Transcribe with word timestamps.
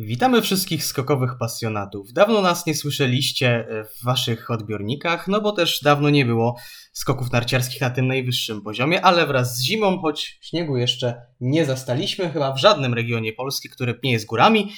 Witamy 0.00 0.42
wszystkich 0.42 0.84
skokowych 0.84 1.38
pasjonatów. 1.38 2.12
Dawno 2.12 2.42
nas 2.42 2.66
nie 2.66 2.74
słyszeliście 2.74 3.68
e, 3.68 3.84
w 3.84 4.04
waszych 4.04 4.50
odbiornikach, 4.50 5.28
no 5.28 5.40
bo 5.40 5.52
też 5.52 5.80
dawno 5.82 6.10
nie 6.10 6.24
było 6.24 6.56
skoków 6.92 7.32
narciarskich 7.32 7.80
na 7.80 7.90
tym 7.90 8.06
najwyższym 8.06 8.62
poziomie, 8.62 9.04
ale 9.04 9.26
wraz 9.26 9.56
z 9.56 9.62
zimą, 9.62 9.98
choć 9.98 10.38
śniegu 10.42 10.76
jeszcze 10.76 11.22
nie 11.40 11.64
zastaliśmy 11.64 12.30
chyba 12.30 12.52
w 12.52 12.58
żadnym 12.58 12.94
regionie 12.94 13.32
Polski, 13.32 13.68
który 13.68 14.00
nie 14.02 14.12
jest 14.12 14.26
górami, 14.26 14.72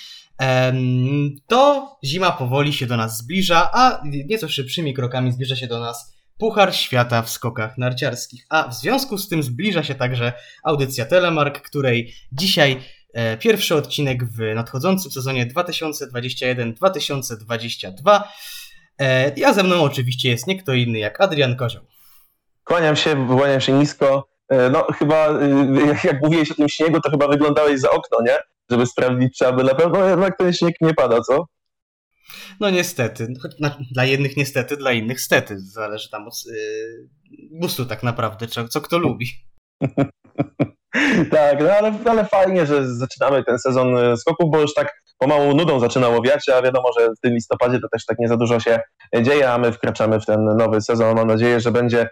to 1.46 1.88
zima 2.04 2.32
powoli 2.32 2.72
się 2.72 2.86
do 2.86 2.96
nas 2.96 3.18
zbliża, 3.18 3.70
a 3.72 4.02
nieco 4.04 4.48
szybszymi 4.48 4.94
krokami 4.94 5.32
zbliża 5.32 5.56
się 5.56 5.66
do 5.66 5.80
nas 5.80 6.14
Puchar 6.38 6.74
Świata 6.74 7.22
w 7.22 7.30
skokach 7.30 7.78
narciarskich. 7.78 8.46
A 8.48 8.68
w 8.68 8.74
związku 8.74 9.18
z 9.18 9.28
tym 9.28 9.42
zbliża 9.42 9.82
się 9.82 9.94
także 9.94 10.32
audycja 10.64 11.06
Telemark, 11.06 11.60
której 11.60 12.14
dzisiaj 12.32 12.80
pierwszy 13.40 13.74
odcinek 13.74 14.24
w 14.24 14.54
nadchodzącym 14.54 15.10
sezonie 15.10 15.46
2021-2022. 15.46 18.20
E, 19.00 19.32
ja 19.36 19.52
ze 19.52 19.62
mną 19.62 19.82
oczywiście 19.82 20.30
jest 20.30 20.46
nie 20.46 20.62
kto 20.62 20.74
inny 20.74 20.98
jak 20.98 21.20
Adrian 21.20 21.56
Kozioł. 21.56 21.82
Kłaniam 22.64 22.96
się, 22.96 23.26
kłaniam 23.28 23.60
się 23.60 23.72
nisko. 23.72 24.28
E, 24.48 24.70
no 24.70 24.86
chyba, 24.98 25.28
jak 26.04 26.22
mówiłeś 26.22 26.50
o 26.50 26.54
tym 26.54 26.68
śniegu, 26.68 27.00
to 27.00 27.10
chyba 27.10 27.28
wyglądałeś 27.28 27.80
za 27.80 27.90
okno, 27.90 28.18
nie? 28.26 28.38
Żeby 28.70 28.86
sprawdzić, 28.86 29.38
czy 29.38 29.46
aby 29.46 29.64
na 29.64 29.74
pewno 29.74 30.08
jednak 30.08 30.38
ten 30.38 30.52
śnieg 30.52 30.74
nie 30.80 30.94
pada, 30.94 31.20
co? 31.20 31.44
No 32.60 32.70
niestety. 32.70 33.34
Dla 33.92 34.04
jednych 34.04 34.36
niestety, 34.36 34.76
dla 34.76 34.92
innych 34.92 35.20
stety. 35.20 35.60
Zależy 35.60 36.10
tam 36.10 36.28
od 36.28 36.34
gustu 37.50 37.86
tak 37.86 38.02
naprawdę, 38.02 38.46
co 38.68 38.80
kto 38.80 38.98
lubi. 38.98 39.26
tak, 41.30 41.60
no 41.60 41.70
ale, 41.70 41.92
ale 42.04 42.24
fajnie, 42.24 42.66
że 42.66 42.94
zaczynamy 42.94 43.44
ten 43.44 43.58
sezon 43.58 43.96
e, 43.96 44.16
skoków, 44.16 44.50
bo 44.50 44.60
już 44.60 44.74
tak 44.74 44.92
pomału 45.18 45.54
nudą 45.54 45.80
zaczynało 45.80 46.22
wiać, 46.22 46.48
a 46.48 46.62
wiadomo, 46.62 46.88
że 46.98 47.08
w 47.08 47.20
tym 47.20 47.34
listopadzie 47.34 47.80
to 47.80 47.88
też 47.88 48.06
tak 48.06 48.18
nie 48.18 48.28
za 48.28 48.36
dużo 48.36 48.60
się 48.60 48.80
dzieje, 49.22 49.52
a 49.52 49.58
my 49.58 49.72
wkraczamy 49.72 50.20
w 50.20 50.26
ten 50.26 50.44
nowy 50.44 50.80
sezon. 50.80 51.16
Mam 51.16 51.26
nadzieję, 51.26 51.60
że 51.60 51.70
będzie 51.70 52.08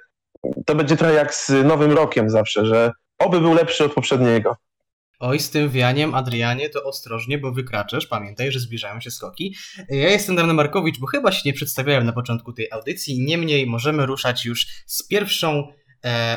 to 0.66 0.74
będzie 0.74 0.96
trochę 0.96 1.14
jak 1.14 1.34
z 1.34 1.48
nowym 1.64 1.92
rokiem 1.92 2.30
zawsze, 2.30 2.66
że 2.66 2.92
oby 3.18 3.40
był 3.40 3.54
lepszy 3.54 3.84
od 3.84 3.92
poprzedniego. 3.92 4.56
Oj, 5.20 5.40
z 5.40 5.50
tym 5.50 5.70
wianiem, 5.70 6.14
Adrianie, 6.14 6.70
to 6.70 6.84
ostrożnie, 6.84 7.38
bo 7.38 7.52
wykraczasz. 7.52 8.06
Pamiętaj, 8.06 8.52
że 8.52 8.60
zbliżają 8.60 9.00
się 9.00 9.10
skoki. 9.10 9.56
Ja 9.88 10.08
jestem 10.08 10.36
Damian 10.36 10.56
Markowicz, 10.56 11.00
bo 11.00 11.06
chyba 11.06 11.32
się 11.32 11.42
nie 11.44 11.52
przedstawiałem 11.52 12.06
na 12.06 12.12
początku 12.12 12.52
tej 12.52 12.70
audycji. 12.70 13.24
Niemniej 13.24 13.66
możemy 13.66 14.06
ruszać 14.06 14.44
już 14.44 14.66
z 14.86 15.08
pierwszą 15.08 15.68
E, 15.87 15.87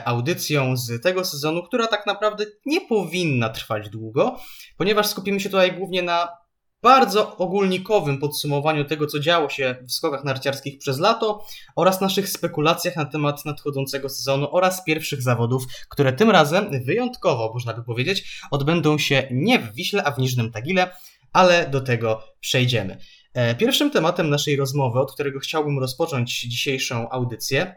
audycją 0.06 0.78
z 0.78 1.04
tego 1.04 1.26
sezonu, 1.26 1.64
która 1.64 1.88
tak 1.88 2.06
naprawdę 2.06 2.46
nie 2.66 2.82
powinna 2.82 3.50
trwać 3.50 3.90
długo, 3.90 4.40
ponieważ 4.78 5.08
skupimy 5.08 5.40
się 5.40 5.50
tutaj 5.50 5.78
głównie 5.78 6.02
na 6.02 6.42
bardzo 6.82 7.38
ogólnikowym 7.38 8.18
podsumowaniu 8.18 8.86
tego, 8.86 9.08
co 9.08 9.20
działo 9.20 9.50
się 9.50 9.76
w 9.88 9.92
skokach 9.92 10.24
narciarskich 10.24 10.80
przez 10.80 11.00
lato 11.00 11.46
oraz 11.76 12.02
naszych 12.02 12.30
spekulacjach 12.30 12.96
na 12.96 13.06
temat 13.06 13.46
nadchodzącego 13.46 14.10
sezonu 14.10 14.48
oraz 14.52 14.84
pierwszych 14.84 15.22
zawodów, 15.22 15.64
które 15.90 16.14
tym 16.14 16.30
razem 16.30 16.84
wyjątkowo, 16.86 17.52
można 17.54 17.74
by 17.74 17.84
powiedzieć, 17.84 18.42
odbędą 18.52 18.98
się 18.98 19.28
nie 19.32 19.60
w 19.60 19.74
Wiśle, 19.74 20.04
a 20.04 20.12
w 20.12 20.18
Niżnym 20.18 20.52
Tagile, 20.52 20.92
ale 21.34 21.70
do 21.70 21.82
tego 21.82 22.24
przejdziemy. 22.40 22.98
E, 23.34 23.56
pierwszym 23.56 23.92
tematem 23.92 24.30
naszej 24.30 24.56
rozmowy, 24.56 25.00
od 25.00 25.14
którego 25.14 25.40
chciałbym 25.40 25.80
rozpocząć 25.80 26.42
dzisiejszą 26.42 27.10
audycję, 27.10 27.76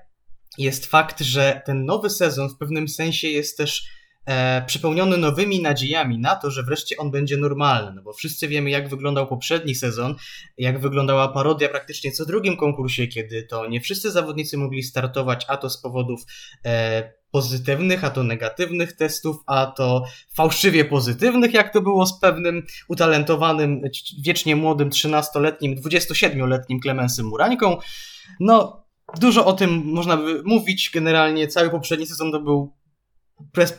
jest 0.58 0.86
fakt, 0.86 1.20
że 1.20 1.62
ten 1.66 1.84
nowy 1.84 2.10
sezon 2.10 2.48
w 2.48 2.56
pewnym 2.56 2.88
sensie 2.88 3.28
jest 3.28 3.58
też 3.58 3.88
e, 4.26 4.62
przepełniony 4.66 5.16
nowymi 5.16 5.62
nadziejami 5.62 6.18
na 6.18 6.36
to, 6.36 6.50
że 6.50 6.62
wreszcie 6.62 6.96
on 6.96 7.10
będzie 7.10 7.36
normalny, 7.36 7.92
no 7.94 8.02
bo 8.02 8.12
wszyscy 8.12 8.48
wiemy, 8.48 8.70
jak 8.70 8.88
wyglądał 8.88 9.26
poprzedni 9.26 9.74
sezon, 9.74 10.14
jak 10.58 10.80
wyglądała 10.80 11.28
parodia 11.28 11.68
praktycznie 11.68 12.12
co 12.12 12.26
drugim 12.26 12.56
konkursie, 12.56 13.06
kiedy 13.06 13.42
to 13.42 13.66
nie 13.66 13.80
wszyscy 13.80 14.10
zawodnicy 14.10 14.56
mogli 14.56 14.82
startować, 14.82 15.44
a 15.48 15.56
to 15.56 15.70
z 15.70 15.82
powodów 15.82 16.20
e, 16.64 17.12
pozytywnych, 17.34 18.04
a 18.04 18.10
to 18.10 18.22
negatywnych 18.22 18.92
testów, 18.92 19.36
a 19.46 19.66
to 19.66 20.04
fałszywie 20.34 20.84
pozytywnych, 20.84 21.54
jak 21.54 21.72
to 21.72 21.80
było 21.80 22.06
z 22.06 22.20
pewnym 22.20 22.66
utalentowanym, 22.88 23.80
wiecznie 24.22 24.56
młodym, 24.56 24.90
13-letnim, 24.90 25.80
27-letnim 25.80 26.78
Klemensem 26.82 27.26
Murańką. 27.26 27.76
No, 28.40 28.83
Dużo 29.20 29.46
o 29.46 29.52
tym 29.52 29.82
można 29.84 30.16
by 30.16 30.42
mówić. 30.44 30.90
Generalnie 30.94 31.48
cały 31.48 31.70
poprzedni 31.70 32.06
sezon 32.06 32.32
to 32.32 32.40
był 32.40 32.76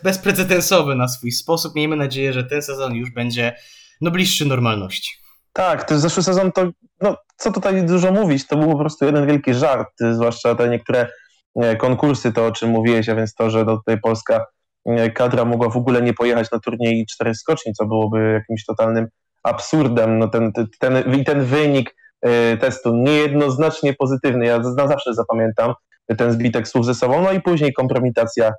bezprecedensowy 0.04 0.96
na 0.96 1.08
swój 1.08 1.32
sposób. 1.32 1.76
Miejmy 1.76 1.96
nadzieję, 1.96 2.34
że 2.34 2.44
ten 2.44 2.62
sezon 2.62 2.96
już 2.96 3.12
będzie 3.12 3.56
no, 4.02 4.12
bliższy 4.12 4.46
normalności. 4.46 5.12
Tak, 5.54 5.84
ten 5.84 6.00
zeszły 6.00 6.24
sezon 6.24 6.52
to, 6.52 6.72
no, 7.02 7.18
co 7.38 7.52
tutaj 7.52 7.86
dużo 7.86 8.12
mówić, 8.12 8.48
to 8.48 8.58
był 8.58 8.72
po 8.72 8.78
prostu 8.78 9.06
jeden 9.06 9.28
wielki 9.28 9.54
żart, 9.54 9.90
zwłaszcza 10.12 10.56
te 10.56 10.70
niektóre 10.70 11.08
konkursy, 11.78 12.34
to 12.34 12.46
o 12.46 12.52
czym 12.52 12.70
mówiłeś, 12.70 13.10
a 13.10 13.16
więc 13.16 13.34
to, 13.34 13.50
że 13.50 13.66
do 13.66 13.78
tutaj 13.78 14.00
polska 14.02 14.46
kadra 15.14 15.46
mogła 15.46 15.70
w 15.70 15.78
ogóle 15.78 16.02
nie 16.02 16.14
pojechać 16.14 16.52
na 16.52 16.60
turniej 16.60 17.06
czterech 17.06 17.38
skoczni, 17.38 17.74
co 17.74 17.86
byłoby 17.86 18.32
jakimś 18.34 18.66
totalnym 18.66 19.08
absurdem. 19.44 20.20
No 20.20 20.28
ten, 20.28 20.52
ten, 20.52 20.68
ten, 20.80 21.24
ten 21.24 21.44
wynik 21.44 21.96
testu 22.60 22.96
niejednoznacznie 22.96 23.94
pozytywny. 23.94 24.46
Ja 24.46 24.64
zawsze 24.64 25.14
zapamiętam 25.14 25.74
ten 26.18 26.32
zbitek 26.32 26.68
słów 26.68 26.86
ze 26.86 26.96
sobą. 26.96 27.22
No 27.22 27.32
i 27.32 27.42
później 27.42 27.74
kompromitacja 27.74 28.54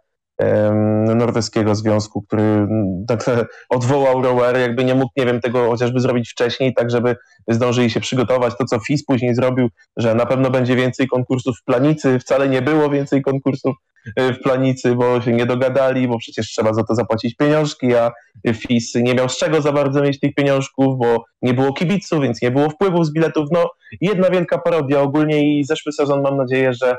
norweskiego 1.17 1.75
związku, 1.75 2.23
który 2.23 2.69
tak 3.09 3.25
odwołał 3.69 4.23
rower, 4.23 4.59
jakby 4.59 4.85
nie 4.85 4.95
mógł, 4.95 5.13
nie 5.17 5.27
wiem, 5.27 5.41
tego 5.41 5.71
chociażby 5.71 6.01
zrobić 6.01 6.31
wcześniej, 6.31 6.75
tak 6.75 6.91
żeby 6.91 7.17
zdążyli 7.49 7.91
się 7.91 8.01
przygotować. 8.01 8.55
To, 8.59 8.65
co 8.65 8.79
FIS 8.81 9.05
później 9.05 9.35
zrobił, 9.35 9.69
że 9.97 10.15
na 10.15 10.27
pewno 10.27 10.51
będzie 10.51 10.77
więcej 10.77 11.07
konkursów 11.07 11.59
w 11.59 11.65
Planicy, 11.65 12.19
wcale 12.19 12.49
nie 12.49 12.63
było 12.63 12.91
więcej 12.91 13.23
konkursów 13.23 13.77
e, 14.17 14.33
w 14.33 14.41
Planicy, 14.41 14.95
bo 14.95 15.21
się 15.21 15.33
nie 15.33 15.47
dogadali, 15.47 16.09
bo 16.09 16.19
przecież 16.19 16.47
trzeba 16.47 16.73
za 16.73 16.85
to 16.85 16.95
zapłacić 16.95 17.37
pieniążki, 17.37 17.95
a 17.95 18.13
FIS 18.53 18.95
nie 18.95 19.15
miał 19.15 19.29
z 19.29 19.39
czego 19.39 19.61
za 19.61 19.73
bardzo 19.73 20.03
mieć 20.03 20.21
tych 20.21 20.35
pieniążków, 20.35 20.99
bo 20.99 21.25
nie 21.43 21.55
było 21.55 21.73
kibiców, 21.73 22.23
więc 22.23 22.43
nie 22.43 22.51
było 22.51 22.71
wpływów 22.71 23.07
z 23.07 23.13
biletów. 23.13 23.49
No, 23.53 23.71
jedna 24.01 24.31
wielka 24.31 24.59
parodia 24.59 25.01
ogólnie 25.01 25.59
i 25.59 25.65
zeszły 25.65 25.93
sezon 25.93 26.23
mam 26.23 26.37
nadzieję, 26.37 26.73
że 26.73 26.97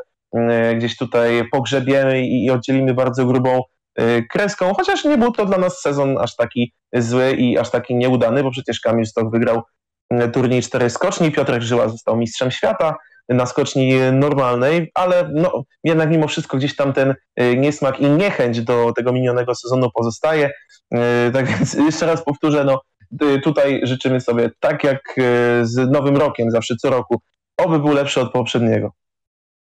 gdzieś 0.75 0.97
tutaj 0.97 1.49
pogrzebiemy 1.51 2.27
i 2.27 2.49
oddzielimy 2.49 2.93
bardzo 2.93 3.25
grubą 3.25 3.63
e, 3.95 4.21
kreską, 4.21 4.73
chociaż 4.73 5.05
nie 5.05 5.17
był 5.17 5.31
to 5.31 5.45
dla 5.45 5.57
nas 5.57 5.81
sezon 5.81 6.17
aż 6.17 6.35
taki 6.35 6.73
zły 6.93 7.33
i 7.33 7.57
aż 7.57 7.69
taki 7.69 7.95
nieudany, 7.95 8.43
bo 8.43 8.51
przecież 8.51 8.79
Kamil 8.79 9.05
Stok 9.05 9.31
wygrał 9.31 9.61
e, 10.09 10.29
turniej 10.29 10.61
cztery 10.61 10.89
skoczni, 10.89 11.31
Piotrek 11.31 11.61
Żyła 11.61 11.89
został 11.89 12.17
mistrzem 12.17 12.51
świata 12.51 12.95
na 13.29 13.45
skoczni 13.45 13.93
normalnej, 14.11 14.91
ale 14.93 15.29
no, 15.33 15.63
jednak 15.83 16.09
mimo 16.09 16.27
wszystko 16.27 16.57
gdzieś 16.57 16.75
tam 16.75 16.93
ten 16.93 17.13
niesmak 17.57 17.99
i 17.99 18.09
niechęć 18.09 18.61
do 18.61 18.93
tego 18.95 19.11
minionego 19.13 19.55
sezonu 19.55 19.89
pozostaje. 19.95 20.51
Tak 21.33 21.47
więc 21.51 21.73
jeszcze 21.73 22.05
raz 22.05 22.23
powtórzę, 22.23 22.63
no, 22.63 22.81
tutaj 23.43 23.81
życzymy 23.83 24.21
sobie 24.21 24.51
tak 24.59 24.83
jak 24.83 25.15
z 25.61 25.91
Nowym 25.91 26.17
Rokiem, 26.17 26.51
zawsze 26.51 26.75
co 26.75 26.89
roku, 26.89 27.21
oby 27.57 27.79
był 27.79 27.93
lepszy 27.93 28.21
od 28.21 28.31
poprzedniego. 28.31 28.91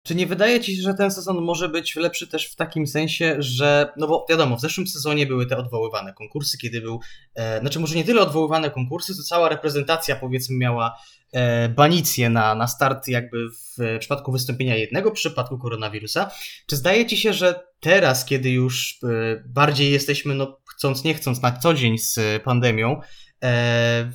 Czy 0.04 0.16
nie 0.16 0.28
wydaje 0.28 0.60
ci 0.60 0.76
się, 0.76 0.82
że 0.82 0.94
ten 0.94 1.12
sezon 1.12 1.42
może 1.42 1.70
być 1.70 1.96
lepszy 1.96 2.28
też 2.28 2.52
w 2.52 2.56
takim 2.56 2.88
sensie, 2.88 3.36
że, 3.40 3.94
no 3.98 4.08
bo 4.08 4.26
wiadomo, 4.30 4.58
w 4.58 4.62
zeszłym 4.62 4.88
sezonie 4.88 5.26
były 5.26 5.46
te 5.46 5.58
odwoływane 5.58 6.14
konkursy, 6.14 6.58
kiedy 6.58 6.82
był, 6.82 7.00
e, 7.36 7.60
znaczy 7.60 7.80
może 7.80 7.96
nie 7.96 8.04
tyle 8.04 8.22
odwoływane 8.22 8.72
konkursy, 8.72 9.18
to 9.18 9.24
cała 9.24 9.50
reprezentacja 9.50 10.16
powiedzmy 10.16 10.58
miała 10.58 10.98
e, 11.34 11.70
banicję 11.70 12.30
na, 12.30 12.56
na 12.56 12.68
start 12.68 13.08
jakby 13.08 13.50
w 13.50 13.98
przypadku 14.00 14.32
wystąpienia 14.32 14.76
jednego 14.76 15.12
przypadku 15.12 15.58
koronawirusa. 15.58 16.32
Czy 16.68 16.76
zdaje 16.76 17.06
ci 17.06 17.18
się, 17.18 17.34
że 17.34 17.64
teraz, 17.80 18.26
kiedy 18.26 18.50
już 18.50 19.00
e, 19.04 19.08
bardziej 19.46 19.92
jesteśmy, 19.92 20.36
no 20.36 20.58
chcąc 20.66 21.04
nie 21.04 21.14
chcąc, 21.14 21.42
na 21.42 21.52
co 21.52 21.74
dzień 21.74 21.98
z 21.98 22.44
pandemią, 22.44 23.02
e, 23.44 24.12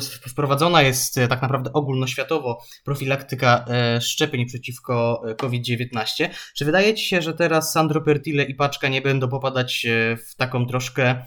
wprowadzona 0.00 0.82
jest 0.82 1.18
e, 1.18 1.28
tak 1.28 1.42
naprawdę 1.42 1.72
ogólnoświatowo 1.72 2.62
profilaktyka 2.84 3.64
e, 3.68 4.00
szczepień 4.00 4.46
przeciwko 4.46 5.22
e, 5.26 5.34
COVID-19. 5.34 6.28
Czy 6.56 6.64
wydaje 6.64 6.94
Ci 6.94 7.04
się, 7.04 7.22
że 7.22 7.34
teraz 7.34 7.72
Sandro 7.72 8.00
Pertile 8.00 8.42
i 8.44 8.54
Paczka 8.54 8.88
nie 8.88 9.02
będą 9.02 9.28
popadać 9.28 9.86
w 10.28 10.36
taką 10.36 10.66
troszkę 10.66 11.24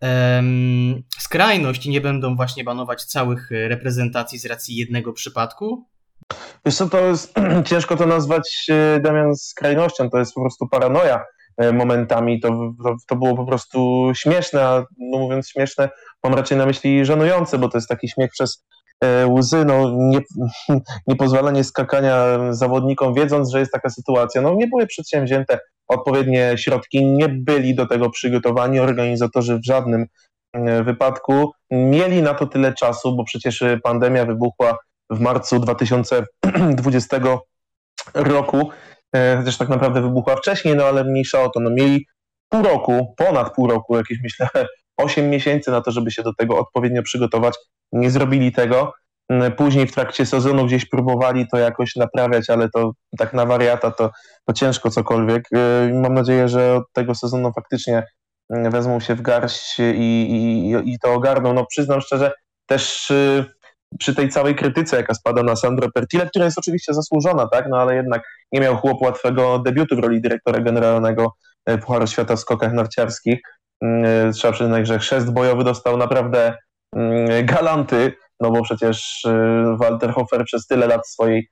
um, 0.00 1.02
skrajność 1.18 1.86
i 1.86 1.90
nie 1.90 2.00
będą 2.00 2.36
właśnie 2.36 2.64
banować 2.64 3.04
całych 3.04 3.50
reprezentacji 3.50 4.38
z 4.38 4.46
racji 4.46 4.76
jednego 4.76 5.12
przypadku? 5.12 5.86
Wiesz 6.66 6.76
co, 6.76 6.88
to 6.88 7.00
jest, 7.00 7.34
ciężko 7.70 7.96
to 7.96 8.06
nazwać, 8.06 8.66
Damian, 9.02 9.36
skrajnością, 9.36 10.10
to 10.10 10.18
jest 10.18 10.34
po 10.34 10.40
prostu 10.40 10.68
paranoja 10.68 11.24
momentami. 11.72 12.40
To, 12.40 12.48
to, 12.84 12.96
to 13.08 13.16
było 13.16 13.36
po 13.36 13.46
prostu 13.46 14.10
śmieszne, 14.14 14.64
a 14.64 14.84
no 14.98 15.18
mówiąc 15.18 15.48
śmieszne, 15.48 15.88
mam 16.24 16.34
raczej 16.34 16.58
na 16.58 16.66
myśli 16.66 17.04
żenujące, 17.04 17.58
bo 17.58 17.68
to 17.68 17.78
jest 17.78 17.88
taki 17.88 18.08
śmiech 18.08 18.30
przez 18.30 18.64
e, 19.04 19.26
łzy, 19.26 19.64
no 19.64 19.90
nie, 19.96 20.20
niepozwalanie 21.06 21.64
skakania 21.64 22.38
zawodnikom, 22.50 23.14
wiedząc, 23.14 23.50
że 23.50 23.60
jest 23.60 23.72
taka 23.72 23.90
sytuacja. 23.90 24.42
No 24.42 24.54
nie 24.54 24.66
były 24.66 24.86
przedsięwzięte 24.86 25.58
odpowiednie 25.88 26.58
środki, 26.58 27.06
nie 27.06 27.28
byli 27.28 27.74
do 27.74 27.86
tego 27.86 28.10
przygotowani 28.10 28.80
organizatorzy 28.80 29.58
w 29.58 29.66
żadnym 29.66 30.06
wypadku. 30.84 31.52
Mieli 31.70 32.22
na 32.22 32.34
to 32.34 32.46
tyle 32.46 32.74
czasu, 32.74 33.16
bo 33.16 33.24
przecież 33.24 33.64
pandemia 33.82 34.24
wybuchła 34.24 34.78
w 35.10 35.20
marcu 35.20 35.60
2020 35.60 37.20
roku, 38.14 38.70
chociaż 39.38 39.56
tak 39.56 39.68
naprawdę 39.68 40.02
wybuchła 40.02 40.36
wcześniej, 40.36 40.76
no 40.76 40.84
ale 40.84 41.04
mniejsza 41.04 41.42
o 41.42 41.48
to. 41.48 41.60
No, 41.60 41.70
mieli 41.70 42.06
pół 42.48 42.62
roku, 42.62 43.14
ponad 43.16 43.54
pół 43.54 43.66
roku, 43.66 43.96
jakieś 43.96 44.18
myślę 44.22 44.48
8 44.96 45.30
miesięcy 45.30 45.70
na 45.70 45.80
to, 45.80 45.90
żeby 45.90 46.10
się 46.10 46.22
do 46.22 46.34
tego 46.34 46.58
odpowiednio 46.58 47.02
przygotować. 47.02 47.54
Nie 47.92 48.10
zrobili 48.10 48.52
tego. 48.52 48.92
Mm, 49.28 49.52
później 49.52 49.86
w 49.86 49.94
trakcie 49.94 50.26
sezonu 50.26 50.66
gdzieś 50.66 50.86
próbowali 50.86 51.48
to 51.48 51.58
jakoś 51.58 51.96
naprawiać, 51.96 52.50
ale 52.50 52.68
to 52.70 52.92
tak 53.18 53.32
na 53.32 53.46
wariata 53.46 53.90
to, 53.90 54.10
to 54.44 54.52
ciężko 54.52 54.90
cokolwiek. 54.90 55.48
Y, 55.52 55.94
mam 55.94 56.14
nadzieję, 56.14 56.48
że 56.48 56.74
od 56.74 56.92
tego 56.92 57.14
sezonu 57.14 57.52
faktycznie 57.52 58.06
mm, 58.50 58.70
wezmą 58.72 59.00
się 59.00 59.14
w 59.14 59.22
garść 59.22 59.78
i, 59.78 60.26
i, 60.30 60.92
i 60.92 60.98
to 60.98 61.14
ogarną. 61.14 61.52
No 61.52 61.66
przyznam 61.66 62.00
szczerze, 62.00 62.32
też 62.66 63.10
y, 63.10 63.44
przy 63.98 64.14
tej 64.14 64.28
całej 64.28 64.54
krytyce, 64.54 64.96
jaka 64.96 65.14
spada 65.14 65.42
na 65.42 65.56
Sandro 65.56 65.92
Pertile, 65.94 66.26
która 66.26 66.44
jest 66.44 66.58
oczywiście 66.58 66.94
zasłużona, 66.94 67.48
tak, 67.48 67.66
no 67.70 67.78
ale 67.80 67.94
jednak 67.94 68.22
nie 68.52 68.60
miał 68.60 68.76
chłop 68.76 69.02
łatwego 69.02 69.58
debiutu 69.58 69.96
w 69.96 69.98
roli 69.98 70.20
dyrektora 70.20 70.60
generalnego 70.60 71.34
y, 71.70 71.78
Pucharu 71.78 72.06
Świata 72.06 72.36
w 72.36 72.40
skokach 72.40 72.72
narciarskich. 72.72 73.40
Trzeba 74.34 74.52
przyznać, 74.52 74.86
że 74.86 74.98
chrzest 74.98 75.32
bojowy 75.32 75.64
dostał 75.64 75.96
naprawdę 75.96 76.54
galanty, 77.44 78.12
no 78.40 78.50
bo 78.50 78.62
przecież 78.62 79.24
y, 79.24 79.76
Walter 79.78 80.12
Hofer 80.12 80.44
przez 80.44 80.66
tyle 80.66 80.86
lat 80.86 81.08
swojej 81.08 81.48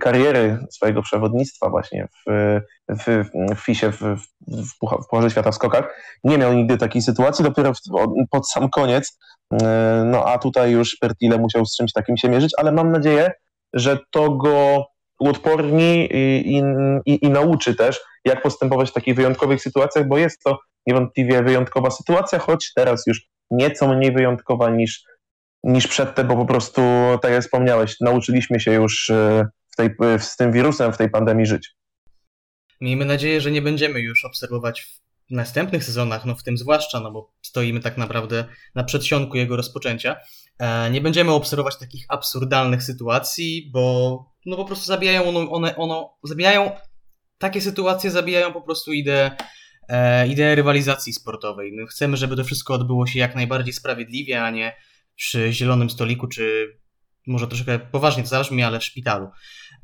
kariery, 0.00 0.58
swojego 0.70 1.02
przewodnictwa 1.02 1.70
właśnie 1.70 2.08
w, 2.26 2.60
w, 2.88 3.24
w 3.56 3.60
FISie, 3.60 3.92
w, 3.92 4.00
w, 4.00 4.24
w 5.04 5.08
Pucharze 5.10 5.30
Świata 5.30 5.50
w 5.50 5.54
skokach, 5.54 5.94
nie 6.24 6.38
miał 6.38 6.54
nigdy 6.54 6.78
takiej 6.78 7.02
sytuacji, 7.02 7.44
dopiero 7.44 7.72
pod 8.30 8.50
sam 8.50 8.70
koniec, 8.70 9.18
y, 9.52 9.56
no 10.04 10.24
a 10.24 10.38
tutaj 10.38 10.70
już 10.70 10.96
Pertile 10.96 11.38
musiał 11.38 11.66
z 11.66 11.76
czymś 11.76 11.92
takim 11.92 12.16
się 12.16 12.28
mierzyć, 12.28 12.52
ale 12.58 12.72
mam 12.72 12.92
nadzieję, 12.92 13.30
że 13.72 13.98
to 14.10 14.30
go 14.30 14.86
uodporni 15.20 16.08
i, 16.12 16.62
i, 17.06 17.26
i, 17.26 17.30
nauczy 17.30 17.74
też, 17.74 18.00
jak 18.24 18.42
postępować 18.42 18.90
w 18.90 18.92
takich 18.92 19.14
wyjątkowych 19.14 19.62
sytuacjach, 19.62 20.08
bo 20.08 20.18
jest 20.18 20.42
to 20.42 20.58
niewątpliwie 20.86 21.42
wyjątkowa 21.42 21.90
sytuacja, 21.90 22.38
choć 22.38 22.72
teraz 22.74 23.06
już 23.06 23.26
nieco 23.50 23.88
mniej 23.88 24.12
wyjątkowa 24.12 24.70
niż 24.70 25.04
niż 25.64 25.86
przedtem, 25.86 26.28
bo 26.28 26.36
po 26.36 26.46
prostu, 26.46 26.82
tak 27.22 27.32
jak 27.32 27.42
wspomniałeś, 27.42 28.00
nauczyliśmy 28.00 28.60
się 28.60 28.72
już 28.72 29.10
e, 29.10 29.44
w 29.44 29.57
tej, 29.78 29.90
z 30.18 30.36
tym 30.36 30.52
wirusem 30.52 30.92
w 30.92 30.96
tej 30.96 31.10
pandemii 31.10 31.46
żyć. 31.46 31.74
Miejmy 32.80 33.04
nadzieję, 33.04 33.40
że 33.40 33.50
nie 33.50 33.62
będziemy 33.62 34.00
już 34.00 34.24
obserwować 34.24 34.82
w 34.82 35.00
następnych 35.30 35.84
sezonach, 35.84 36.24
no 36.24 36.34
w 36.34 36.42
tym 36.42 36.58
zwłaszcza, 36.58 37.00
no 37.00 37.10
bo 37.10 37.32
stoimy 37.42 37.80
tak 37.80 37.96
naprawdę 37.96 38.44
na 38.74 38.84
przedsionku 38.84 39.36
jego 39.36 39.56
rozpoczęcia. 39.56 40.16
E, 40.58 40.90
nie 40.90 41.00
będziemy 41.00 41.32
obserwować 41.32 41.78
takich 41.78 42.04
absurdalnych 42.08 42.82
sytuacji, 42.82 43.70
bo 43.72 44.24
no 44.46 44.56
po 44.56 44.64
prostu 44.64 44.86
zabijają 44.86 45.28
one, 45.28 45.50
one, 45.50 45.76
one 45.76 46.08
zabijają 46.24 46.70
takie 47.38 47.60
sytuacje 47.60 48.10
zabijają 48.10 48.52
po 48.52 48.62
prostu 48.62 48.92
ideę, 48.92 49.30
e, 49.88 50.28
ideę 50.28 50.54
rywalizacji 50.54 51.12
sportowej. 51.12 51.72
No 51.76 51.86
chcemy, 51.86 52.16
żeby 52.16 52.36
to 52.36 52.44
wszystko 52.44 52.74
odbyło 52.74 53.06
się 53.06 53.18
jak 53.18 53.34
najbardziej 53.34 53.72
sprawiedliwie, 53.72 54.42
a 54.42 54.50
nie 54.50 54.76
przy 55.16 55.52
zielonym 55.52 55.90
stoliku, 55.90 56.26
czy 56.26 56.76
może 57.26 57.48
troszkę 57.48 57.78
poważnie 57.78 58.22
to 58.22 58.28
zabrzmi, 58.28 58.62
ale 58.62 58.78
w 58.78 58.84
szpitalu. 58.84 59.28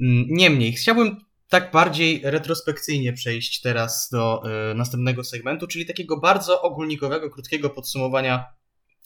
Mm, 0.00 0.26
niemniej, 0.29 0.73
chciałbym 0.73 1.17
tak 1.49 1.73
bardziej 1.73 2.20
retrospekcyjnie 2.25 3.12
przejść 3.12 3.61
teraz 3.61 4.08
do 4.12 4.43
y, 4.70 4.75
następnego 4.75 5.25
segmentu, 5.25 5.67
czyli 5.67 5.87
takiego 5.87 6.20
bardzo 6.20 6.62
ogólnikowego, 6.62 7.31
krótkiego 7.31 7.70
podsumowania 7.70 8.44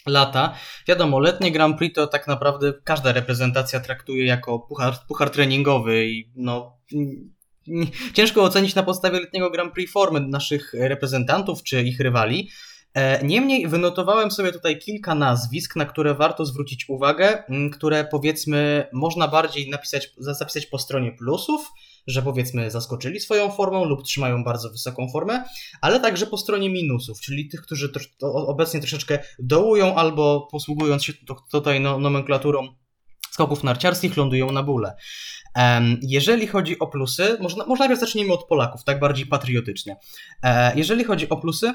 lata. 0.07 0.55
Wiadomo, 0.89 1.19
letnie 1.19 1.53
Grand 1.53 1.79
Prix 1.79 1.95
to 1.95 2.07
tak 2.07 2.27
naprawdę 2.27 2.73
każda 2.85 3.13
reprezentacja 3.13 3.81
traktuje 3.81 4.27
jako 4.27 4.59
puchar, 4.59 4.95
puchar 5.09 5.31
treningowy 5.31 6.07
i 6.07 6.31
no 6.37 6.79
ciężko 8.15 8.43
ocenić 8.43 8.75
na 8.75 8.83
podstawie 8.83 9.21
letniego 9.21 9.51
Grand 9.51 9.75
Prix 9.75 9.93
formy 9.93 10.21
naszych 10.21 10.73
reprezentantów 10.75 11.63
czy 11.63 11.83
ich 11.83 12.01
rywali. 12.01 12.51
E, 12.99 13.25
niemniej 13.25 13.69
wynotowałem 13.69 14.31
sobie 14.31 14.53
tutaj 14.53 14.79
kilka 14.79 15.15
nazwisk, 15.15 15.77
na 15.77 15.85
które 15.85 16.15
warto 16.15 16.47
zwrócić 16.47 16.89
uwagę, 16.89 17.43
które 17.73 18.05
powiedzmy 18.05 18.89
można 18.93 19.29
bardziej 19.29 19.71
napisać, 19.71 20.13
zapisać 20.19 20.67
po 20.67 20.79
stronie 20.79 21.13
plusów, 21.13 21.71
że 22.07 22.23
powiedzmy 22.23 22.71
zaskoczyli 22.71 23.21
swoją 23.21 23.51
formą 23.51 23.85
lub 23.85 24.03
trzymają 24.03 24.45
bardzo 24.45 24.71
wysoką 24.71 25.09
formę, 25.13 25.45
ale 25.81 26.01
także 26.01 26.27
po 26.27 26.39
stronie 26.39 26.71
minusów, 26.71 27.21
czyli 27.21 27.49
tych, 27.49 27.63
którzy 27.63 27.93
obecnie 28.23 28.81
troszeczkę 28.81 29.19
dołują 29.39 29.95
albo 29.95 30.49
posługując 30.53 31.05
się 31.05 31.13
tutaj 31.51 31.81
no, 31.81 31.99
nomenklaturą 31.99 32.69
skoków 33.31 33.65
narciarskich 33.65 34.17
lądują 34.17 34.53
na 34.53 34.63
bóle. 34.63 34.97
Jeżeli 36.03 36.47
chodzi 36.47 36.79
o 36.79 36.87
plusy, 36.87 37.37
można, 37.41 37.67
może 37.67 37.79
najpierw 37.79 38.01
zacznijmy 38.01 38.33
od 38.33 38.45
Polaków, 38.45 38.85
tak 38.85 39.01
bardziej 39.01 39.27
patriotycznie. 39.27 39.97
E, 40.43 40.77
jeżeli 40.77 41.05
chodzi 41.05 41.29
o 41.29 41.37
plusy, 41.37 41.73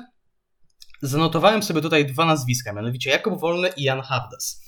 zanotowałem 1.02 1.64
sobie 1.64 1.82
tutaj 1.82 2.06
dwa 2.06 2.26
nazwiska, 2.26 2.74
mianowicie 2.74 3.10
Jakub 3.10 3.40
Wolny 3.40 3.70
i 3.78 3.84
Jan 3.84 4.02
Habdas. 4.02 4.64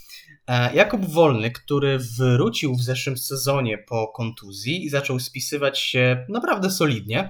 E, 0.47 0.75
Jakub 0.75 1.05
Wolny, 1.05 1.51
który 1.51 1.99
wrócił 1.99 2.75
w 2.75 2.81
zeszłym 2.81 3.17
sezonie 3.17 3.77
po 3.77 4.07
kontuzji 4.07 4.85
i 4.85 4.89
zaczął 4.89 5.19
spisywać 5.19 5.79
się 5.79 6.25
naprawdę 6.29 6.71
solidnie. 6.71 7.29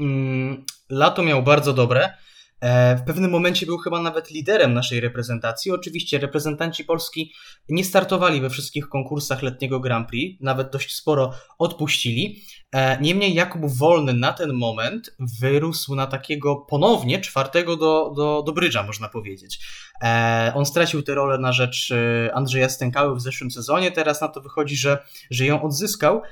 Mm, 0.00 0.64
lato 0.90 1.22
miał 1.22 1.42
bardzo 1.42 1.72
dobre. 1.72 2.14
E, 2.60 2.96
w 2.96 3.02
pewnym 3.02 3.30
momencie 3.30 3.66
był 3.66 3.78
chyba 3.78 4.00
nawet 4.00 4.30
liderem 4.30 4.74
naszej 4.74 5.00
reprezentacji. 5.00 5.72
Oczywiście 5.72 6.18
reprezentanci 6.18 6.84
Polski 6.84 7.32
nie 7.68 7.84
startowali 7.84 8.40
we 8.40 8.50
wszystkich 8.50 8.88
konkursach 8.88 9.42
letniego 9.42 9.80
Grand 9.80 10.08
Prix, 10.08 10.40
nawet 10.40 10.70
dość 10.70 10.96
sporo 10.96 11.32
odpuścili. 11.58 12.42
E, 12.72 13.00
niemniej 13.00 13.34
Jakub 13.34 13.62
Wolny 13.66 14.14
na 14.14 14.32
ten 14.32 14.52
moment 14.52 15.16
wyrósł 15.40 15.94
na 15.94 16.06
takiego 16.06 16.56
ponownie 16.56 17.20
czwartego 17.20 17.76
do, 17.76 18.12
do, 18.16 18.42
do 18.46 18.52
brydża, 18.52 18.82
można 18.82 19.08
powiedzieć. 19.08 19.58
E, 20.02 20.52
on 20.54 20.66
stracił 20.66 21.02
tę 21.02 21.14
rolę 21.14 21.38
na 21.38 21.52
rzecz 21.52 21.92
Andrzeja 22.32 22.68
Stękały 22.68 23.16
w 23.16 23.20
zeszłym 23.20 23.50
sezonie, 23.50 23.92
teraz 23.92 24.20
na 24.20 24.28
to 24.28 24.40
wychodzi, 24.40 24.76
że, 24.76 24.98
że 25.30 25.46
ją 25.46 25.62
odzyskał. 25.62 26.22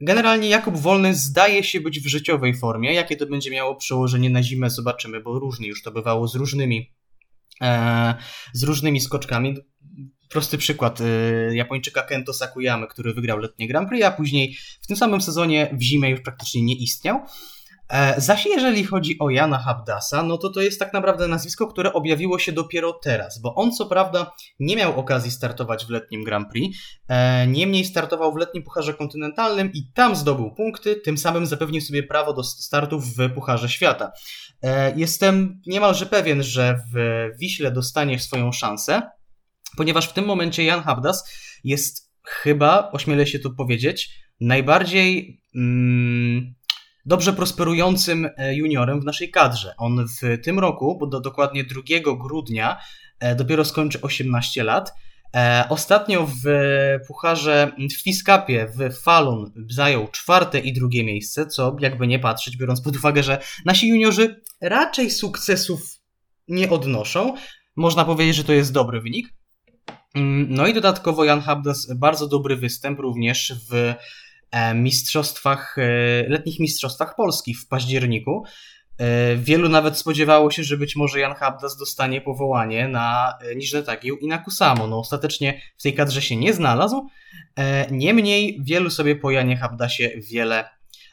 Generalnie 0.00 0.48
Jakub 0.48 0.76
Wolny 0.76 1.14
zdaje 1.14 1.64
się 1.64 1.80
być 1.80 2.00
w 2.00 2.06
życiowej 2.06 2.54
formie. 2.54 2.94
Jakie 2.94 3.16
to 3.16 3.26
będzie 3.26 3.50
miało 3.50 3.76
przełożenie 3.76 4.30
na 4.30 4.42
zimę, 4.42 4.70
zobaczymy, 4.70 5.20
bo 5.20 5.38
różnie 5.38 5.68
już 5.68 5.82
to 5.82 5.90
bywało 5.90 6.28
z 6.28 6.34
różnymi, 6.34 6.92
e, 7.60 8.14
z 8.52 8.62
różnymi 8.62 9.00
skoczkami. 9.00 9.56
Prosty 10.28 10.58
przykład 10.58 11.00
e, 11.00 11.04
Japończyka 11.56 12.02
Kento 12.02 12.32
Sakuyamy, 12.32 12.86
który 12.86 13.14
wygrał 13.14 13.38
letnie 13.38 13.68
Grand 13.68 13.88
Prix, 13.88 14.06
a 14.06 14.10
później 14.10 14.56
w 14.80 14.86
tym 14.86 14.96
samym 14.96 15.20
sezonie 15.20 15.70
w 15.72 15.82
zimę 15.82 16.10
już 16.10 16.20
praktycznie 16.20 16.62
nie 16.62 16.74
istniał. 16.74 17.20
E, 17.90 18.20
zaś 18.20 18.46
jeżeli 18.46 18.84
chodzi 18.84 19.16
o 19.18 19.30
Jana 19.30 19.58
Habdasa, 19.58 20.22
no 20.22 20.38
to 20.38 20.50
to 20.50 20.60
jest 20.60 20.78
tak 20.78 20.92
naprawdę 20.92 21.28
nazwisko, 21.28 21.66
które 21.66 21.92
objawiło 21.92 22.38
się 22.38 22.52
dopiero 22.52 22.92
teraz, 22.92 23.40
bo 23.40 23.54
on 23.54 23.72
co 23.72 23.86
prawda 23.86 24.32
nie 24.60 24.76
miał 24.76 25.00
okazji 25.00 25.30
startować 25.30 25.86
w 25.86 25.90
letnim 25.90 26.24
Grand 26.24 26.48
Prix, 26.52 26.78
e, 27.08 27.46
niemniej 27.46 27.84
startował 27.84 28.32
w 28.32 28.36
letnim 28.36 28.62
Pucharze 28.62 28.94
Kontynentalnym 28.94 29.72
i 29.72 29.92
tam 29.94 30.16
zdobył 30.16 30.54
punkty, 30.54 30.96
tym 30.96 31.18
samym 31.18 31.46
zapewnił 31.46 31.80
sobie 31.80 32.02
prawo 32.02 32.34
do 32.34 32.44
startów 32.44 33.04
w 33.16 33.30
Pucharze 33.34 33.68
Świata. 33.68 34.12
E, 34.62 34.96
jestem 34.96 35.62
niemalże 35.66 36.06
pewien, 36.06 36.42
że 36.42 36.78
w 36.94 37.28
Wiśle 37.38 37.70
dostanie 37.70 38.18
swoją 38.18 38.52
szansę, 38.52 39.02
ponieważ 39.76 40.08
w 40.08 40.12
tym 40.12 40.24
momencie 40.24 40.64
Jan 40.64 40.82
Habdas 40.82 41.30
jest 41.64 42.12
chyba, 42.24 42.90
ośmielę 42.92 43.26
się 43.26 43.38
tu 43.38 43.54
powiedzieć, 43.54 44.10
najbardziej... 44.40 45.40
Mm, 45.54 46.57
dobrze 47.08 47.32
prosperującym 47.32 48.28
e, 48.36 48.54
juniorem 48.54 49.00
w 49.00 49.04
naszej 49.04 49.30
kadrze. 49.30 49.74
On 49.76 50.06
w 50.06 50.42
tym 50.42 50.58
roku, 50.58 50.98
bo 50.98 51.06
do, 51.06 51.20
dokładnie 51.20 51.64
2 51.64 51.82
grudnia, 52.16 52.78
e, 53.20 53.34
dopiero 53.34 53.64
skończy 53.64 54.00
18 54.00 54.64
lat. 54.64 54.92
E, 55.36 55.64
ostatnio 55.68 56.26
w 56.26 56.46
pucharze 57.06 57.72
w 57.90 58.02
Fiskapie 58.02 58.68
w 58.76 59.02
Falun 59.02 59.52
zajął 59.70 60.08
czwarte 60.08 60.58
i 60.58 60.72
drugie 60.72 61.04
miejsce, 61.04 61.46
co 61.46 61.76
jakby 61.80 62.06
nie 62.06 62.18
patrzeć, 62.18 62.56
biorąc 62.56 62.80
pod 62.80 62.96
uwagę, 62.96 63.22
że 63.22 63.38
nasi 63.64 63.88
juniorzy 63.88 64.40
raczej 64.60 65.10
sukcesów 65.10 65.80
nie 66.48 66.70
odnoszą. 66.70 67.34
Można 67.76 68.04
powiedzieć, 68.04 68.36
że 68.36 68.44
to 68.44 68.52
jest 68.52 68.72
dobry 68.72 69.00
wynik. 69.00 69.28
Mm, 70.14 70.46
no 70.50 70.66
i 70.66 70.74
dodatkowo 70.74 71.24
Jan 71.24 71.40
Habdas 71.40 71.92
bardzo 71.96 72.28
dobry 72.28 72.56
występ 72.56 72.98
również 72.98 73.54
w 73.70 73.94
mistrzostwach, 74.74 75.78
e, 75.78 75.82
letnich 76.28 76.60
mistrzostwach 76.60 77.14
Polski 77.16 77.54
w 77.54 77.68
październiku. 77.68 78.44
E, 78.98 79.36
wielu 79.36 79.68
nawet 79.68 79.98
spodziewało 79.98 80.50
się, 80.50 80.64
że 80.64 80.76
być 80.76 80.96
może 80.96 81.20
Jan 81.20 81.34
Habdas 81.34 81.76
dostanie 81.76 82.20
powołanie 82.20 82.88
na 82.88 83.34
Niżne 83.56 83.82
Tagieł 83.82 84.16
i 84.16 84.26
na 84.26 84.38
Kusamo. 84.38 84.86
No 84.86 84.98
ostatecznie 84.98 85.60
w 85.78 85.82
tej 85.82 85.94
kadrze 85.94 86.22
się 86.22 86.36
nie 86.36 86.52
znalazł. 86.52 87.08
Niemniej 87.90 88.60
wielu 88.64 88.90
sobie 88.90 89.16
po 89.16 89.30
Janie 89.30 89.56
Habdasie 89.56 90.10
wiele 90.30 90.68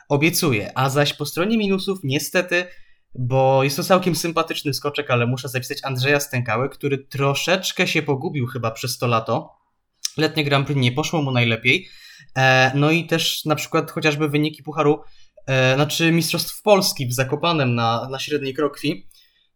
obiecuje. 0.09 0.71
A 0.77 0.89
zaś 0.89 1.13
po 1.13 1.25
stronie 1.25 1.57
minusów 1.57 1.99
niestety 2.03 2.65
bo 3.19 3.63
jest 3.63 3.77
to 3.77 3.83
całkiem 3.83 4.15
sympatyczny 4.15 4.73
skoczek, 4.73 5.11
ale 5.11 5.27
muszę 5.27 5.49
zapisać 5.49 5.77
Andrzeja 5.83 6.19
Stękały, 6.19 6.69
który 6.69 6.97
troszeczkę 6.97 7.87
się 7.87 8.01
pogubił 8.01 8.47
chyba 8.47 8.71
przez 8.71 8.97
to 8.97 9.07
lato. 9.07 9.51
Letnie 10.17 10.43
Grand 10.43 10.67
Prix 10.67 10.81
nie 10.81 10.91
poszło 10.91 11.21
mu 11.21 11.31
najlepiej. 11.31 11.87
E, 12.37 12.71
no 12.75 12.91
i 12.91 13.05
też 13.05 13.45
na 13.45 13.55
przykład 13.55 13.91
chociażby 13.91 14.29
wyniki 14.29 14.63
Pucharu, 14.63 15.01
e, 15.47 15.75
znaczy 15.75 16.11
Mistrzostw 16.11 16.61
Polski 16.61 17.07
w 17.07 17.13
Zakopanem 17.13 17.75
na, 17.75 18.07
na 18.09 18.19
średniej 18.19 18.53
krokwi 18.53 19.07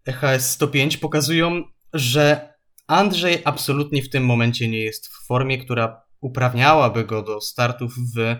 HS 0.07 0.49
105 0.49 0.97
pokazują, 0.97 1.63
że 1.93 2.53
Andrzej 2.87 3.41
absolutnie 3.45 4.03
w 4.03 4.09
tym 4.09 4.25
momencie 4.25 4.67
nie 4.67 4.79
jest 4.79 5.07
w 5.07 5.25
formie, 5.27 5.57
która 5.57 6.01
uprawniałaby 6.21 7.05
go 7.05 7.23
do 7.23 7.41
startów 7.41 7.93
w 8.15 8.35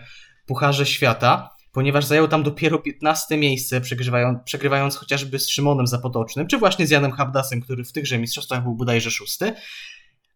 Pucharze 0.45 0.85
Świata, 0.85 1.49
ponieważ 1.71 2.05
zajął 2.05 2.27
tam 2.27 2.43
dopiero 2.43 2.79
15 2.79 3.38
miejsce, 3.38 3.81
przegrywając, 3.81 4.39
przegrywając 4.45 4.95
chociażby 4.95 5.39
z 5.39 5.49
Szymonem 5.49 5.88
Zapotocznym, 5.88 6.47
czy 6.47 6.57
właśnie 6.57 6.88
z 6.88 6.89
Janem 6.89 7.11
Habdasem, 7.11 7.61
który 7.61 7.83
w 7.83 7.91
tychże 7.91 8.17
mistrzostwach 8.17 8.63
był 8.63 8.75
bodajże 8.75 9.11
szósty 9.11 9.53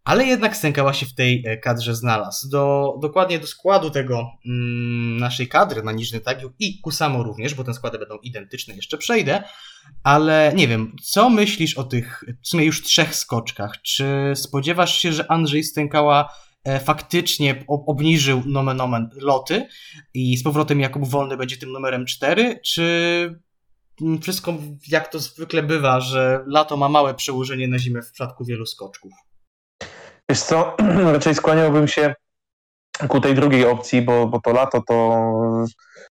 ale 0.03 0.25
jednak 0.25 0.57
stękała 0.57 0.93
się 0.93 1.05
w 1.05 1.15
tej 1.15 1.43
e, 1.45 1.57
kadrze 1.57 1.95
znalazł. 1.95 2.49
Do, 2.49 2.93
dokładnie 3.01 3.39
do 3.39 3.47
składu 3.47 3.89
tego 3.89 4.31
mm, 4.45 5.17
naszej 5.17 5.47
kadry 5.47 5.83
na 5.83 5.91
Niżny 5.91 6.19
Tagiu 6.19 6.53
i 6.59 6.81
Kusamo 6.81 7.23
również, 7.23 7.53
bo 7.53 7.63
te 7.63 7.73
składy 7.73 7.99
będą 7.99 8.17
identyczne, 8.17 8.75
jeszcze 8.75 8.97
przejdę, 8.97 9.43
ale 10.03 10.53
nie 10.55 10.67
wiem, 10.67 10.95
co 11.03 11.29
myślisz 11.29 11.77
o 11.77 11.83
tych 11.83 12.23
w 12.41 12.47
sumie 12.47 12.65
już 12.65 12.81
trzech 12.81 13.15
skoczkach? 13.15 13.81
Czy 13.81 14.33
spodziewasz 14.35 14.97
się, 14.97 15.13
że 15.13 15.31
Andrzej 15.31 15.63
Stękała 15.63 16.33
e, 16.63 16.79
faktycznie 16.79 17.63
obniżył 17.67 18.43
nomen 18.45 18.81
omen 18.81 19.09
loty 19.15 19.67
i 20.13 20.37
z 20.37 20.43
powrotem 20.43 20.79
Jakub 20.79 21.07
Wolny 21.07 21.37
będzie 21.37 21.57
tym 21.57 21.71
numerem 21.71 22.05
4, 22.05 22.59
czy 22.63 23.39
mm, 24.01 24.21
wszystko 24.21 24.53
jak 24.87 25.07
to 25.07 25.19
zwykle 25.19 25.63
bywa, 25.63 26.01
że 26.01 26.43
lato 26.47 26.77
ma 26.77 26.89
małe 26.89 27.13
przełożenie 27.13 27.67
na 27.67 27.79
zimę 27.79 28.01
w 28.01 28.11
przypadku 28.11 28.45
wielu 28.45 28.65
skoczków? 28.65 29.13
Wiesz 30.29 30.41
co, 30.41 30.75
raczej 31.13 31.35
skłaniałbym 31.35 31.87
się 31.87 32.13
ku 33.07 33.21
tej 33.21 33.35
drugiej 33.35 33.65
opcji, 33.65 34.01
bo, 34.01 34.27
bo 34.27 34.39
to 34.41 34.53
lato 34.53 34.81
to 34.87 35.25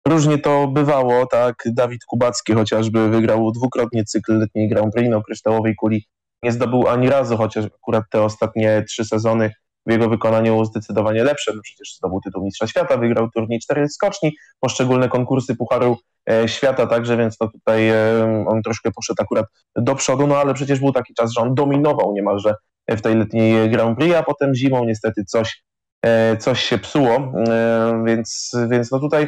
różnie 0.08 0.38
to 0.38 0.68
bywało, 0.68 1.26
tak? 1.26 1.56
Dawid 1.66 2.06
Kubacki 2.06 2.54
chociażby 2.54 3.10
wygrał 3.10 3.52
dwukrotnie 3.52 4.04
cykl 4.04 4.40
letniej 4.40 4.70
Grand 4.70 4.94
Prix 4.94 5.10
no, 5.10 5.22
kryształowej 5.22 5.76
kuli. 5.76 6.06
Nie 6.44 6.52
zdobył 6.52 6.88
ani 6.88 7.10
razu, 7.10 7.38
chociaż 7.38 7.66
akurat 7.66 8.04
te 8.12 8.22
ostatnie 8.22 8.84
trzy 8.88 9.06
sezony 9.06 9.52
w 9.86 9.92
jego 9.92 10.10
wykonaniu 10.10 10.66
zdecydowanie 10.66 11.24
lepsze. 11.24 11.52
No 11.56 11.62
przecież 11.64 11.96
zdobył 11.96 12.22
tytuł 12.22 12.44
Mistrza 12.44 12.68
Świata, 12.68 12.98
wygrał 12.98 13.30
turniej 13.30 13.60
cztery 13.60 13.90
skoczni, 13.90 14.32
poszczególne 14.60 15.10
konkursy 15.10 15.56
Pucharu 15.56 15.98
e, 16.30 16.48
Świata 16.48 16.88
także, 16.88 17.18
więc 17.18 17.38
to 17.38 17.48
tutaj 17.48 17.90
e, 17.90 18.46
on 18.48 18.62
troszkę 18.62 18.92
poszedł 18.92 19.24
akurat 19.24 19.46
do 19.76 19.96
przodu, 19.96 20.28
no 20.28 20.38
ale 20.38 20.54
przecież 20.54 20.80
był 20.80 20.92
taki 20.92 21.14
czas, 21.14 21.32
że 21.32 21.42
on 21.42 21.56
dominował 21.56 22.14
niemalże 22.14 22.56
w 22.90 23.02
tej 23.02 23.16
letniej 23.16 23.70
Grand 23.70 23.98
Prix, 23.98 24.16
a 24.16 24.24
potem 24.24 24.56
zimą 24.56 24.86
niestety 24.86 25.26
coś, 25.26 25.64
e, 26.02 26.38
coś 26.38 26.64
się 26.64 26.78
psuło, 26.78 27.34
e, 27.48 28.04
więc, 28.06 28.52
więc 28.70 28.92
no 28.92 29.00
tutaj 29.00 29.28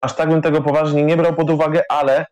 aż 0.00 0.16
tak 0.16 0.28
bym 0.28 0.42
tego 0.42 0.62
poważnie 0.62 1.02
nie 1.04 1.16
brał 1.16 1.34
pod 1.34 1.50
uwagę, 1.50 1.82
ale 1.88 2.26